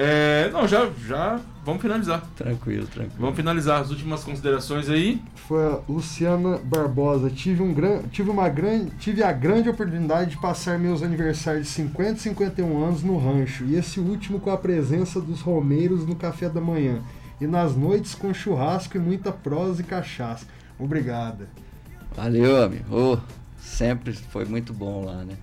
É, 0.00 0.48
não, 0.52 0.68
já, 0.68 0.88
já 1.08 1.40
vamos 1.64 1.82
finalizar. 1.82 2.24
Tranquilo, 2.36 2.86
tranquilo. 2.86 3.16
Vamos 3.18 3.34
finalizar 3.34 3.80
as 3.80 3.90
últimas 3.90 4.22
considerações 4.22 4.88
aí. 4.88 5.20
Foi 5.34 5.60
a 5.60 5.80
Luciana 5.88 6.56
Barbosa. 6.58 7.28
Tive, 7.28 7.64
um 7.64 7.74
gran... 7.74 8.02
tive, 8.02 8.30
uma 8.30 8.48
grande... 8.48 8.92
Tive 9.00 9.24
a 9.24 9.32
grande 9.32 9.68
oportunidade 9.68 10.30
de 10.30 10.40
passar 10.40 10.78
meus 10.78 11.02
aniversários 11.02 11.66
de 11.66 11.72
50 11.72 12.12
e 12.12 12.18
51 12.20 12.84
anos 12.84 13.02
no 13.02 13.18
rancho. 13.18 13.64
E 13.64 13.74
esse 13.74 13.98
último 13.98 14.38
com 14.38 14.52
a 14.52 14.56
presença 14.56 15.20
dos 15.20 15.40
romeiros 15.40 16.06
no 16.06 16.14
café 16.14 16.48
da 16.48 16.60
manhã. 16.60 17.02
E 17.40 17.46
nas 17.48 17.74
noites 17.74 18.14
com 18.14 18.32
churrasco 18.32 18.96
e 18.96 19.00
muita 19.00 19.32
prosa 19.32 19.82
e 19.82 19.84
cachaça. 19.84 20.46
Obrigada. 20.78 21.48
Valeu, 22.14 22.62
amigo. 22.62 22.84
Oh, 22.88 23.18
sempre 23.58 24.12
foi 24.12 24.44
muito 24.44 24.72
bom 24.72 25.04
lá, 25.04 25.24
né? 25.24 25.34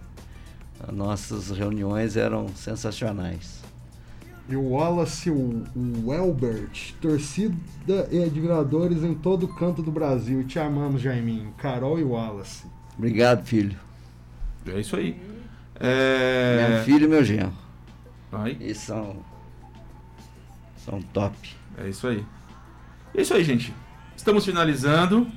As 0.80 0.96
nossas 0.96 1.50
reuniões 1.50 2.16
eram 2.16 2.48
sensacionais. 2.56 3.65
E 4.48 4.56
o 4.56 4.70
Wallace 4.70 5.32
o, 5.32 5.64
o 5.76 6.14
Elbert, 6.14 6.94
torcida 7.02 7.56
e 8.12 8.24
admiradores 8.24 9.04
em 9.04 9.16
todo 9.16 9.48
canto 9.48 9.82
do 9.82 9.92
Brasil. 9.92 10.46
Te 10.46 10.60
amamos, 10.60 11.02
Jaiminho. 11.02 11.52
Carol 11.58 12.00
e 12.00 12.04
Wallace. 12.04 12.66
Obrigado, 12.98 13.44
filho. 13.46 13.78
É 14.68 14.80
isso 14.80 14.96
aí. 14.96 15.20
É... 15.80 16.70
Meu 16.70 16.84
filho 16.84 17.06
e 17.06 17.08
meu 17.08 17.24
genro. 17.24 17.54
Vai. 18.32 18.52
Eles 18.52 18.78
são. 18.78 19.18
São 20.78 21.02
top. 21.02 21.36
É 21.78 21.90
isso 21.90 22.08
aí. 22.08 22.24
É 23.16 23.22
isso 23.22 23.34
aí, 23.34 23.44
gente. 23.44 23.74
Estamos 24.16 24.46
finalizando, 24.46 25.28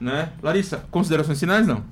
né? 0.00 0.32
Larissa, 0.42 0.78
considerações 0.90 1.38
finais 1.38 1.66
não? 1.66 1.84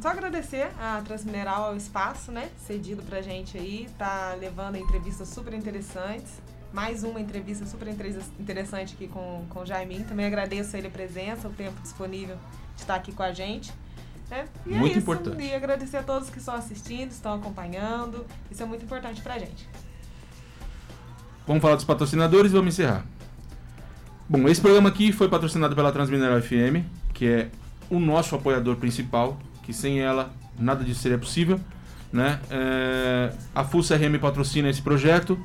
Só 0.00 0.08
agradecer 0.08 0.68
a 0.80 1.00
Transmineral 1.04 1.64
ao 1.64 1.76
espaço, 1.76 2.30
né? 2.30 2.50
Cedido 2.66 3.02
pra 3.02 3.22
gente 3.22 3.56
aí, 3.56 3.88
tá 3.98 4.36
levando 4.38 4.76
entrevistas 4.76 5.28
super 5.28 5.54
interessantes. 5.54 6.32
Mais 6.72 7.02
uma 7.04 7.20
entrevista 7.20 7.64
super 7.64 7.88
inter- 7.88 8.20
interessante 8.38 8.94
aqui 8.94 9.08
com, 9.08 9.44
com 9.48 9.60
o 9.60 9.66
Jaimin. 9.66 10.02
Também 10.04 10.26
agradeço 10.26 10.76
a 10.76 10.78
ele 10.78 10.88
a 10.88 10.90
presença, 10.90 11.48
o 11.48 11.52
tempo 11.52 11.80
disponível 11.80 12.36
de 12.74 12.82
estar 12.82 12.94
aqui 12.96 13.12
com 13.12 13.22
a 13.22 13.32
gente. 13.32 13.72
né? 14.30 14.46
E 14.66 14.74
é 14.74 14.78
Muito 14.78 14.90
isso. 14.92 14.98
importante. 15.00 15.42
E 15.42 15.54
agradecer 15.54 15.96
a 15.96 16.02
todos 16.02 16.28
que 16.28 16.38
estão 16.38 16.54
assistindo, 16.54 17.10
estão 17.10 17.34
acompanhando. 17.34 18.26
Isso 18.50 18.62
é 18.62 18.66
muito 18.66 18.84
importante 18.84 19.22
pra 19.22 19.38
gente. 19.38 19.66
Vamos 21.46 21.62
falar 21.62 21.76
dos 21.76 21.84
patrocinadores 21.84 22.50
e 22.52 22.54
vamos 22.54 22.74
encerrar. 22.74 23.04
Bom, 24.28 24.46
esse 24.48 24.60
programa 24.60 24.88
aqui 24.88 25.12
foi 25.12 25.28
patrocinado 25.28 25.74
pela 25.76 25.92
Transmineral 25.92 26.42
FM, 26.42 26.84
que 27.14 27.26
é 27.26 27.48
o 27.88 28.00
nosso 28.00 28.34
apoiador 28.34 28.76
principal, 28.76 29.38
que 29.66 29.72
sem 29.72 29.98
ela 29.98 30.32
nada 30.56 30.84
disso 30.84 31.00
seria 31.00 31.18
possível. 31.18 31.60
Né? 32.12 32.38
É, 32.48 33.32
a 33.52 33.64
Full 33.64 33.82
CRM 33.82 34.16
patrocina 34.20 34.70
esse 34.70 34.80
projeto, 34.80 35.36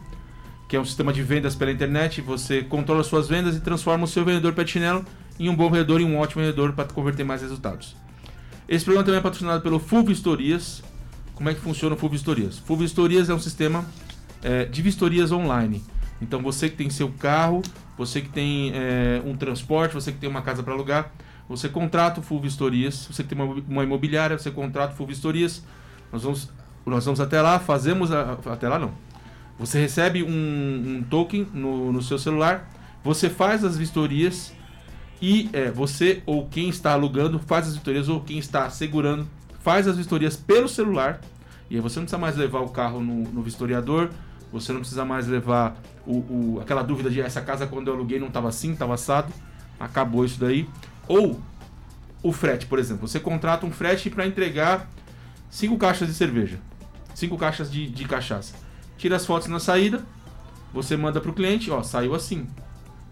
que 0.69 0.75
é 0.75 0.79
um 0.79 0.85
sistema 0.85 1.11
de 1.11 1.23
vendas 1.23 1.55
pela 1.55 1.71
internet. 1.71 2.21
Você 2.21 2.61
controla 2.61 3.03
suas 3.03 3.27
vendas 3.27 3.57
e 3.57 3.59
transforma 3.59 4.03
o 4.03 4.07
seu 4.07 4.23
vendedor 4.23 4.53
pet 4.53 4.69
chinelo 4.69 5.03
em 5.39 5.49
um 5.49 5.55
bom 5.55 5.71
vendedor 5.71 5.99
e 5.99 6.03
um 6.03 6.19
ótimo 6.19 6.43
vendedor 6.43 6.71
para 6.73 6.85
converter 6.85 7.23
mais 7.23 7.41
resultados. 7.41 7.95
Esse 8.69 8.85
programa 8.85 9.03
também 9.03 9.19
é 9.19 9.23
patrocinado 9.23 9.63
pelo 9.63 9.79
Full 9.79 10.03
Vistorias. 10.03 10.83
Como 11.33 11.49
é 11.49 11.55
que 11.55 11.59
funciona 11.59 11.95
o 11.95 11.97
Full 11.97 12.09
Vistorias? 12.09 12.59
Full 12.59 12.77
Vistorias 12.77 13.27
é 13.27 13.33
um 13.33 13.39
sistema 13.39 13.83
é, 14.43 14.65
de 14.65 14.83
vistorias 14.83 15.31
online. 15.31 15.83
Então 16.21 16.43
você 16.43 16.69
que 16.69 16.75
tem 16.75 16.91
seu 16.91 17.09
carro, 17.09 17.63
você 17.97 18.21
que 18.21 18.29
tem 18.29 18.71
é, 18.75 19.19
um 19.25 19.35
transporte, 19.35 19.95
você 19.95 20.11
que 20.11 20.19
tem 20.19 20.29
uma 20.29 20.43
casa 20.43 20.61
para 20.61 20.73
alugar, 20.73 21.11
você 21.51 21.69
contrata 21.69 22.19
o 22.19 22.23
Full 22.23 22.41
Vistorias. 22.41 23.07
Você 23.11 23.23
tem 23.23 23.39
uma, 23.39 23.53
uma 23.67 23.83
imobiliária, 23.83 24.37
você 24.37 24.49
contrata 24.51 24.93
o 24.93 24.97
Full 24.97 25.07
Vistorias. 25.07 25.63
Nós 26.11 26.23
vamos, 26.23 26.49
nós 26.85 27.05
vamos 27.05 27.19
até 27.21 27.41
lá, 27.41 27.59
fazemos 27.59 28.11
a, 28.11 28.33
até 28.45 28.67
lá 28.67 28.79
não. 28.79 28.91
Você 29.59 29.79
recebe 29.79 30.23
um, 30.23 30.27
um 30.97 31.03
token 31.09 31.47
no, 31.53 31.91
no 31.93 32.01
seu 32.01 32.17
celular, 32.17 32.67
você 33.03 33.29
faz 33.29 33.63
as 33.63 33.77
vistorias 33.77 34.51
e 35.21 35.49
é, 35.53 35.69
você 35.69 36.23
ou 36.25 36.47
quem 36.47 36.67
está 36.69 36.93
alugando 36.93 37.37
faz 37.37 37.67
as 37.67 37.73
vistorias 37.75 38.09
ou 38.09 38.21
quem 38.21 38.39
está 38.39 38.69
segurando 38.71 39.27
faz 39.59 39.87
as 39.87 39.97
vistorias 39.97 40.35
pelo 40.35 40.67
celular. 40.67 41.21
E 41.69 41.75
aí 41.75 41.81
você 41.81 41.99
não 41.99 42.05
precisa 42.05 42.17
mais 42.17 42.35
levar 42.35 42.61
o 42.61 42.69
carro 42.69 43.01
no, 43.01 43.23
no 43.31 43.43
vistoriador, 43.43 44.09
você 44.51 44.73
não 44.73 44.79
precisa 44.79 45.05
mais 45.05 45.27
levar 45.27 45.79
o, 46.07 46.17
o- 46.55 46.59
aquela 46.59 46.81
dúvida 46.81 47.09
de 47.09 47.21
essa 47.21 47.41
casa 47.41 47.67
quando 47.67 47.87
eu 47.87 47.93
aluguei 47.93 48.19
não 48.19 48.27
estava 48.27 48.49
assim, 48.49 48.73
estava 48.73 48.95
assado. 48.95 49.31
Acabou 49.79 50.25
isso 50.25 50.39
daí. 50.39 50.67
Ou 51.07 51.39
o 52.23 52.31
frete, 52.31 52.65
por 52.65 52.79
exemplo. 52.79 53.07
Você 53.07 53.19
contrata 53.19 53.65
um 53.65 53.71
frete 53.71 54.09
para 54.09 54.25
entregar 54.25 54.89
cinco 55.49 55.77
caixas 55.77 56.07
de 56.07 56.13
cerveja, 56.13 56.59
cinco 57.15 57.37
caixas 57.37 57.71
de, 57.71 57.87
de 57.89 58.05
cachaça. 58.05 58.53
Tira 58.97 59.15
as 59.15 59.25
fotos 59.25 59.47
na 59.47 59.59
saída, 59.59 60.03
você 60.73 60.95
manda 60.95 61.19
para 61.19 61.31
o 61.31 61.33
cliente, 61.33 61.69
ó, 61.71 61.81
saiu 61.83 62.13
assim. 62.15 62.47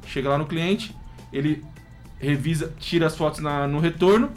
Chega 0.06 0.30
lá 0.30 0.38
no 0.38 0.46
cliente, 0.46 0.96
ele 1.34 1.64
revisa, 2.20 2.74
tira 2.80 3.08
as 3.08 3.16
fotos 3.18 3.40
na- 3.40 3.68
no 3.68 3.80
retorno, 3.80 4.30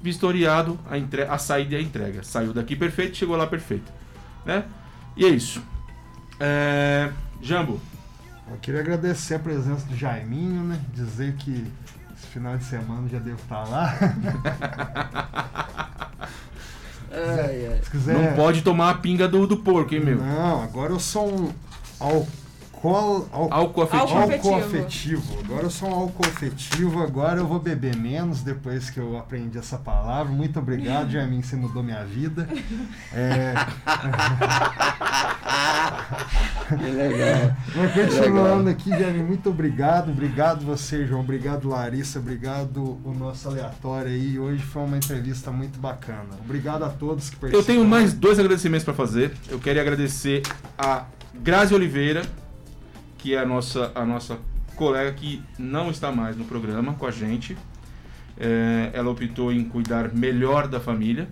vistoriado 0.00 0.78
a, 0.88 0.96
entre, 0.96 1.22
a 1.22 1.36
saída 1.38 1.74
e 1.74 1.78
a 1.78 1.82
entrega. 1.82 2.22
Saiu 2.22 2.52
daqui 2.52 2.76
perfeito, 2.76 3.16
chegou 3.16 3.36
lá 3.36 3.46
perfeito. 3.46 3.92
Né? 4.46 4.64
E 5.16 5.24
é 5.24 5.28
isso. 5.28 5.60
É, 6.40 7.10
Jambo, 7.42 7.80
Eu 8.50 8.56
queria 8.58 8.80
agradecer 8.80 9.34
a 9.34 9.38
presença 9.38 9.84
do 9.86 9.94
Jaiminho, 9.96 10.62
né? 10.64 10.80
Dizer 10.94 11.34
que 11.34 11.66
esse 12.18 12.26
final 12.26 12.58
de 12.58 12.64
semana 12.64 13.08
já 13.08 13.18
devo 13.18 13.40
estar 13.40 13.64
lá. 13.68 13.94
Ai, 17.10 17.66
ai. 17.66 17.80
Se 17.82 17.90
quiser. 17.90 18.14
não 18.18 18.36
pode 18.36 18.60
tomar 18.60 18.90
a 18.90 18.94
pinga 18.94 19.26
do, 19.26 19.46
do 19.46 19.56
porco, 19.56 19.94
hein, 19.94 20.00
meu? 20.04 20.18
Não, 20.18 20.62
agora 20.62 20.92
eu 20.92 21.00
sou 21.00 21.26
um 21.26 21.50
álcool. 22.86 23.28
Al, 23.32 23.52
Álcool 23.52 23.82
afetivo. 24.54 25.38
Agora 25.44 25.64
eu 25.64 25.70
sou 25.70 25.88
um 25.88 25.94
álcool 25.94 26.26
afetivo. 26.26 27.02
Agora 27.02 27.40
eu 27.40 27.46
vou 27.46 27.58
beber 27.58 27.96
menos 27.96 28.42
depois 28.42 28.90
que 28.90 28.98
eu 28.98 29.18
aprendi 29.18 29.58
essa 29.58 29.78
palavra. 29.78 30.32
Muito 30.32 30.58
obrigado, 30.58 31.10
Jaiminho, 31.10 31.42
você 31.42 31.56
mudou 31.56 31.82
minha 31.82 32.04
vida. 32.04 32.48
É, 33.12 33.54
Que 36.68 36.74
legal. 36.90 37.56
Mas 37.74 37.92
continuando 37.94 38.68
aqui, 38.70 38.90
Jaiminho, 38.90 39.26
muito 39.26 39.48
obrigado. 39.50 40.10
Obrigado 40.10 40.64
você, 40.64 41.06
João. 41.06 41.20
Obrigado, 41.20 41.68
Larissa. 41.68 42.18
Obrigado 42.18 42.98
o 43.04 43.14
nosso 43.14 43.48
aleatório 43.48 44.10
aí. 44.10 44.38
Hoje 44.38 44.62
foi 44.62 44.82
uma 44.82 44.96
entrevista 44.96 45.50
muito 45.50 45.78
bacana. 45.78 46.28
Obrigado 46.44 46.84
a 46.84 46.88
todos 46.88 47.30
que 47.30 47.36
participaram. 47.36 47.60
Eu 47.60 47.64
tenho 47.64 47.84
mais 47.88 48.12
dois 48.12 48.38
agradecimentos 48.38 48.84
para 48.84 48.94
fazer. 48.94 49.32
Eu 49.48 49.58
quero 49.58 49.80
agradecer 49.80 50.42
a 50.76 51.06
Grazi 51.34 51.74
Oliveira, 51.74 52.22
que 53.18 53.34
é 53.34 53.40
a 53.40 53.46
nossa, 53.46 53.92
a 53.94 54.04
nossa 54.06 54.38
colega 54.76 55.12
que 55.12 55.42
não 55.58 55.90
está 55.90 56.10
mais 56.12 56.36
no 56.36 56.44
programa 56.44 56.94
com 56.94 57.06
a 57.06 57.10
gente. 57.10 57.56
É, 58.40 58.90
ela 58.92 59.10
optou 59.10 59.52
em 59.52 59.64
cuidar 59.64 60.14
melhor 60.14 60.68
da 60.68 60.78
família. 60.78 61.28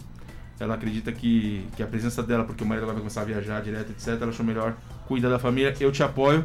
Ela 0.58 0.74
acredita 0.74 1.12
que, 1.12 1.66
que 1.76 1.82
a 1.82 1.86
presença 1.86 2.22
dela, 2.22 2.44
porque 2.44 2.64
o 2.64 2.66
marido 2.66 2.86
vai 2.86 2.96
começar 2.96 3.20
a 3.20 3.24
viajar 3.24 3.62
direto, 3.62 3.90
etc., 3.90 4.08
ela 4.20 4.28
achou 4.28 4.44
melhor 4.44 4.74
cuidar 5.06 5.28
da 5.28 5.38
família. 5.38 5.74
Eu 5.78 5.92
te 5.92 6.02
apoio. 6.02 6.44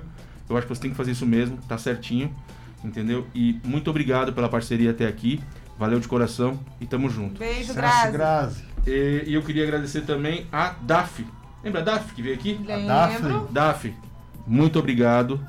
Eu 0.49 0.57
acho 0.57 0.68
que 0.68 0.76
você 0.76 0.81
tem 0.81 0.91
que 0.91 0.97
fazer 0.97 1.11
isso 1.11 1.26
mesmo, 1.26 1.57
tá 1.68 1.77
certinho. 1.77 2.34
Entendeu? 2.84 3.26
E 3.34 3.59
muito 3.63 3.89
obrigado 3.89 4.34
pela 4.34 4.49
parceria 4.49 4.91
até 4.91 5.07
aqui. 5.07 5.41
Valeu 5.77 5.99
de 5.99 6.07
coração 6.07 6.59
e 6.80 6.85
tamo 6.85 7.09
junto. 7.09 7.39
Beijo, 7.39 7.73
Grazi. 7.73 8.11
Grazi. 8.11 8.65
E, 8.85 9.23
e 9.27 9.34
eu 9.34 9.41
queria 9.41 9.63
agradecer 9.63 10.01
também 10.01 10.45
a 10.51 10.76
DAF. 10.81 11.26
Lembra 11.63 11.81
a 11.81 11.84
DAF 11.84 12.13
que 12.13 12.22
veio 12.22 12.35
aqui? 12.35 12.59
Lembro. 12.63 13.47
DAF, 13.51 13.95
muito 14.45 14.80
obrigado 14.80 15.39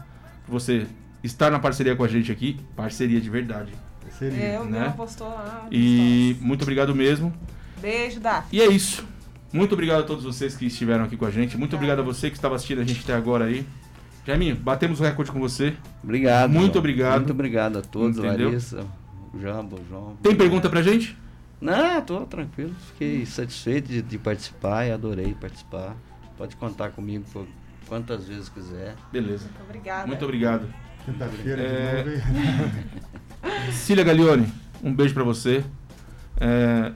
por 0.44 0.52
você 0.52 0.86
estar 1.22 1.50
na 1.50 1.58
parceria 1.58 1.94
com 1.96 2.04
a 2.04 2.08
gente 2.08 2.30
aqui. 2.30 2.58
Parceria 2.76 3.20
de 3.20 3.30
verdade. 3.30 3.72
Seria. 4.18 4.44
É, 4.44 4.60
o 4.60 4.64
né? 4.64 4.80
meu 4.80 4.92
postou 4.92 5.28
lá. 5.28 5.66
E 5.70 6.36
muito 6.40 6.62
obrigado 6.62 6.94
mesmo. 6.94 7.32
Beijo, 7.80 8.20
Dá. 8.20 8.44
E 8.52 8.60
é 8.60 8.66
isso. 8.68 9.04
Muito 9.52 9.72
obrigado 9.72 10.00
a 10.00 10.04
todos 10.04 10.24
vocês 10.24 10.56
que 10.56 10.66
estiveram 10.66 11.04
aqui 11.04 11.16
com 11.16 11.26
a 11.26 11.30
gente. 11.30 11.58
Muito 11.58 11.74
obrigado 11.74 11.98
a 12.00 12.02
você 12.02 12.30
que 12.30 12.36
estava 12.36 12.54
assistindo 12.54 12.80
a 12.80 12.84
gente 12.84 13.00
até 13.02 13.14
agora 13.14 13.46
aí. 13.46 13.66
Jaiminho, 14.26 14.54
batemos 14.56 15.00
o 15.00 15.02
recorde 15.02 15.32
com 15.32 15.40
você. 15.40 15.74
Obrigado. 16.02 16.50
Muito 16.50 16.74
João. 16.74 16.78
obrigado. 16.78 17.16
Muito 17.18 17.32
obrigado 17.32 17.78
a 17.78 17.82
todos, 17.82 18.18
Entendeu? 18.18 18.48
Larissa, 18.48 18.86
Jambo, 19.40 19.80
João. 19.88 20.16
Tem 20.22 20.34
pergunta 20.34 20.70
pra 20.70 20.80
gente? 20.80 21.16
Não, 21.60 22.00
tô 22.02 22.20
tranquilo. 22.20 22.74
Fiquei 22.92 23.26
satisfeito 23.26 23.88
de, 23.88 24.00
de 24.00 24.18
participar 24.18 24.86
e 24.86 24.92
adorei 24.92 25.34
participar. 25.34 25.96
Pode 26.38 26.56
contar 26.56 26.90
comigo 26.90 27.24
por 27.32 27.46
quantas 27.92 28.26
vezes 28.26 28.48
quiser. 28.48 28.94
Beleza. 29.12 29.44
Muito 29.44 29.62
obrigada. 29.68 30.06
Muito 30.06 30.24
obrigado. 30.24 30.66
Quinta-feira 31.04 31.60
É. 31.62 32.02
de 32.02 32.10
novo. 32.10 32.72
Cília 33.70 34.02
Gaglione, 34.02 34.50
um 34.82 34.94
beijo 34.94 35.12
pra 35.12 35.22
você. 35.22 35.62
É, 36.40 36.90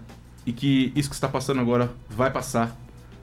e 0.47 0.55
que 0.55 0.93
isso 0.97 1.11
que 1.11 1.15
está 1.15 1.29
passando 1.29 1.61
agora 1.61 1.91
vai 2.09 2.31
passar. 2.31 2.75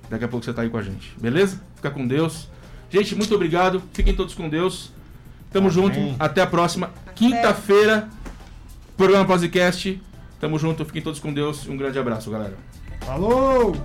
Daqui 0.08 0.24
a 0.24 0.28
pouco 0.28 0.46
você 0.46 0.54
tá 0.54 0.62
aí 0.62 0.70
com 0.70 0.78
a 0.78 0.84
gente. 0.84 1.16
Beleza? 1.20 1.60
Fica 1.76 1.90
com 1.90 2.06
Deus. 2.08 2.48
Gente, 2.92 3.16
muito 3.16 3.34
obrigado. 3.34 3.82
Fiquem 3.92 4.14
todos 4.16 4.36
com 4.36 4.48
Deus. 4.48 4.92
Tamo 5.52 5.68
Amém. 5.70 5.74
junto. 5.74 6.16
Até 6.20 6.44
a 6.44 6.48
próxima. 6.48 6.92
Quinta-feira, 7.16 8.08
programa 8.96 9.26
podcast. 9.26 10.00
Tamo 10.40 10.60
junto. 10.60 10.86
Fiquem 10.86 11.02
todos 11.02 11.20
com 11.20 11.34
Deus. 11.34 11.68
Um 11.68 11.76
grande 11.76 11.98
abraço, 11.98 12.30
galera. 12.30 12.56
Falou! 13.02 13.76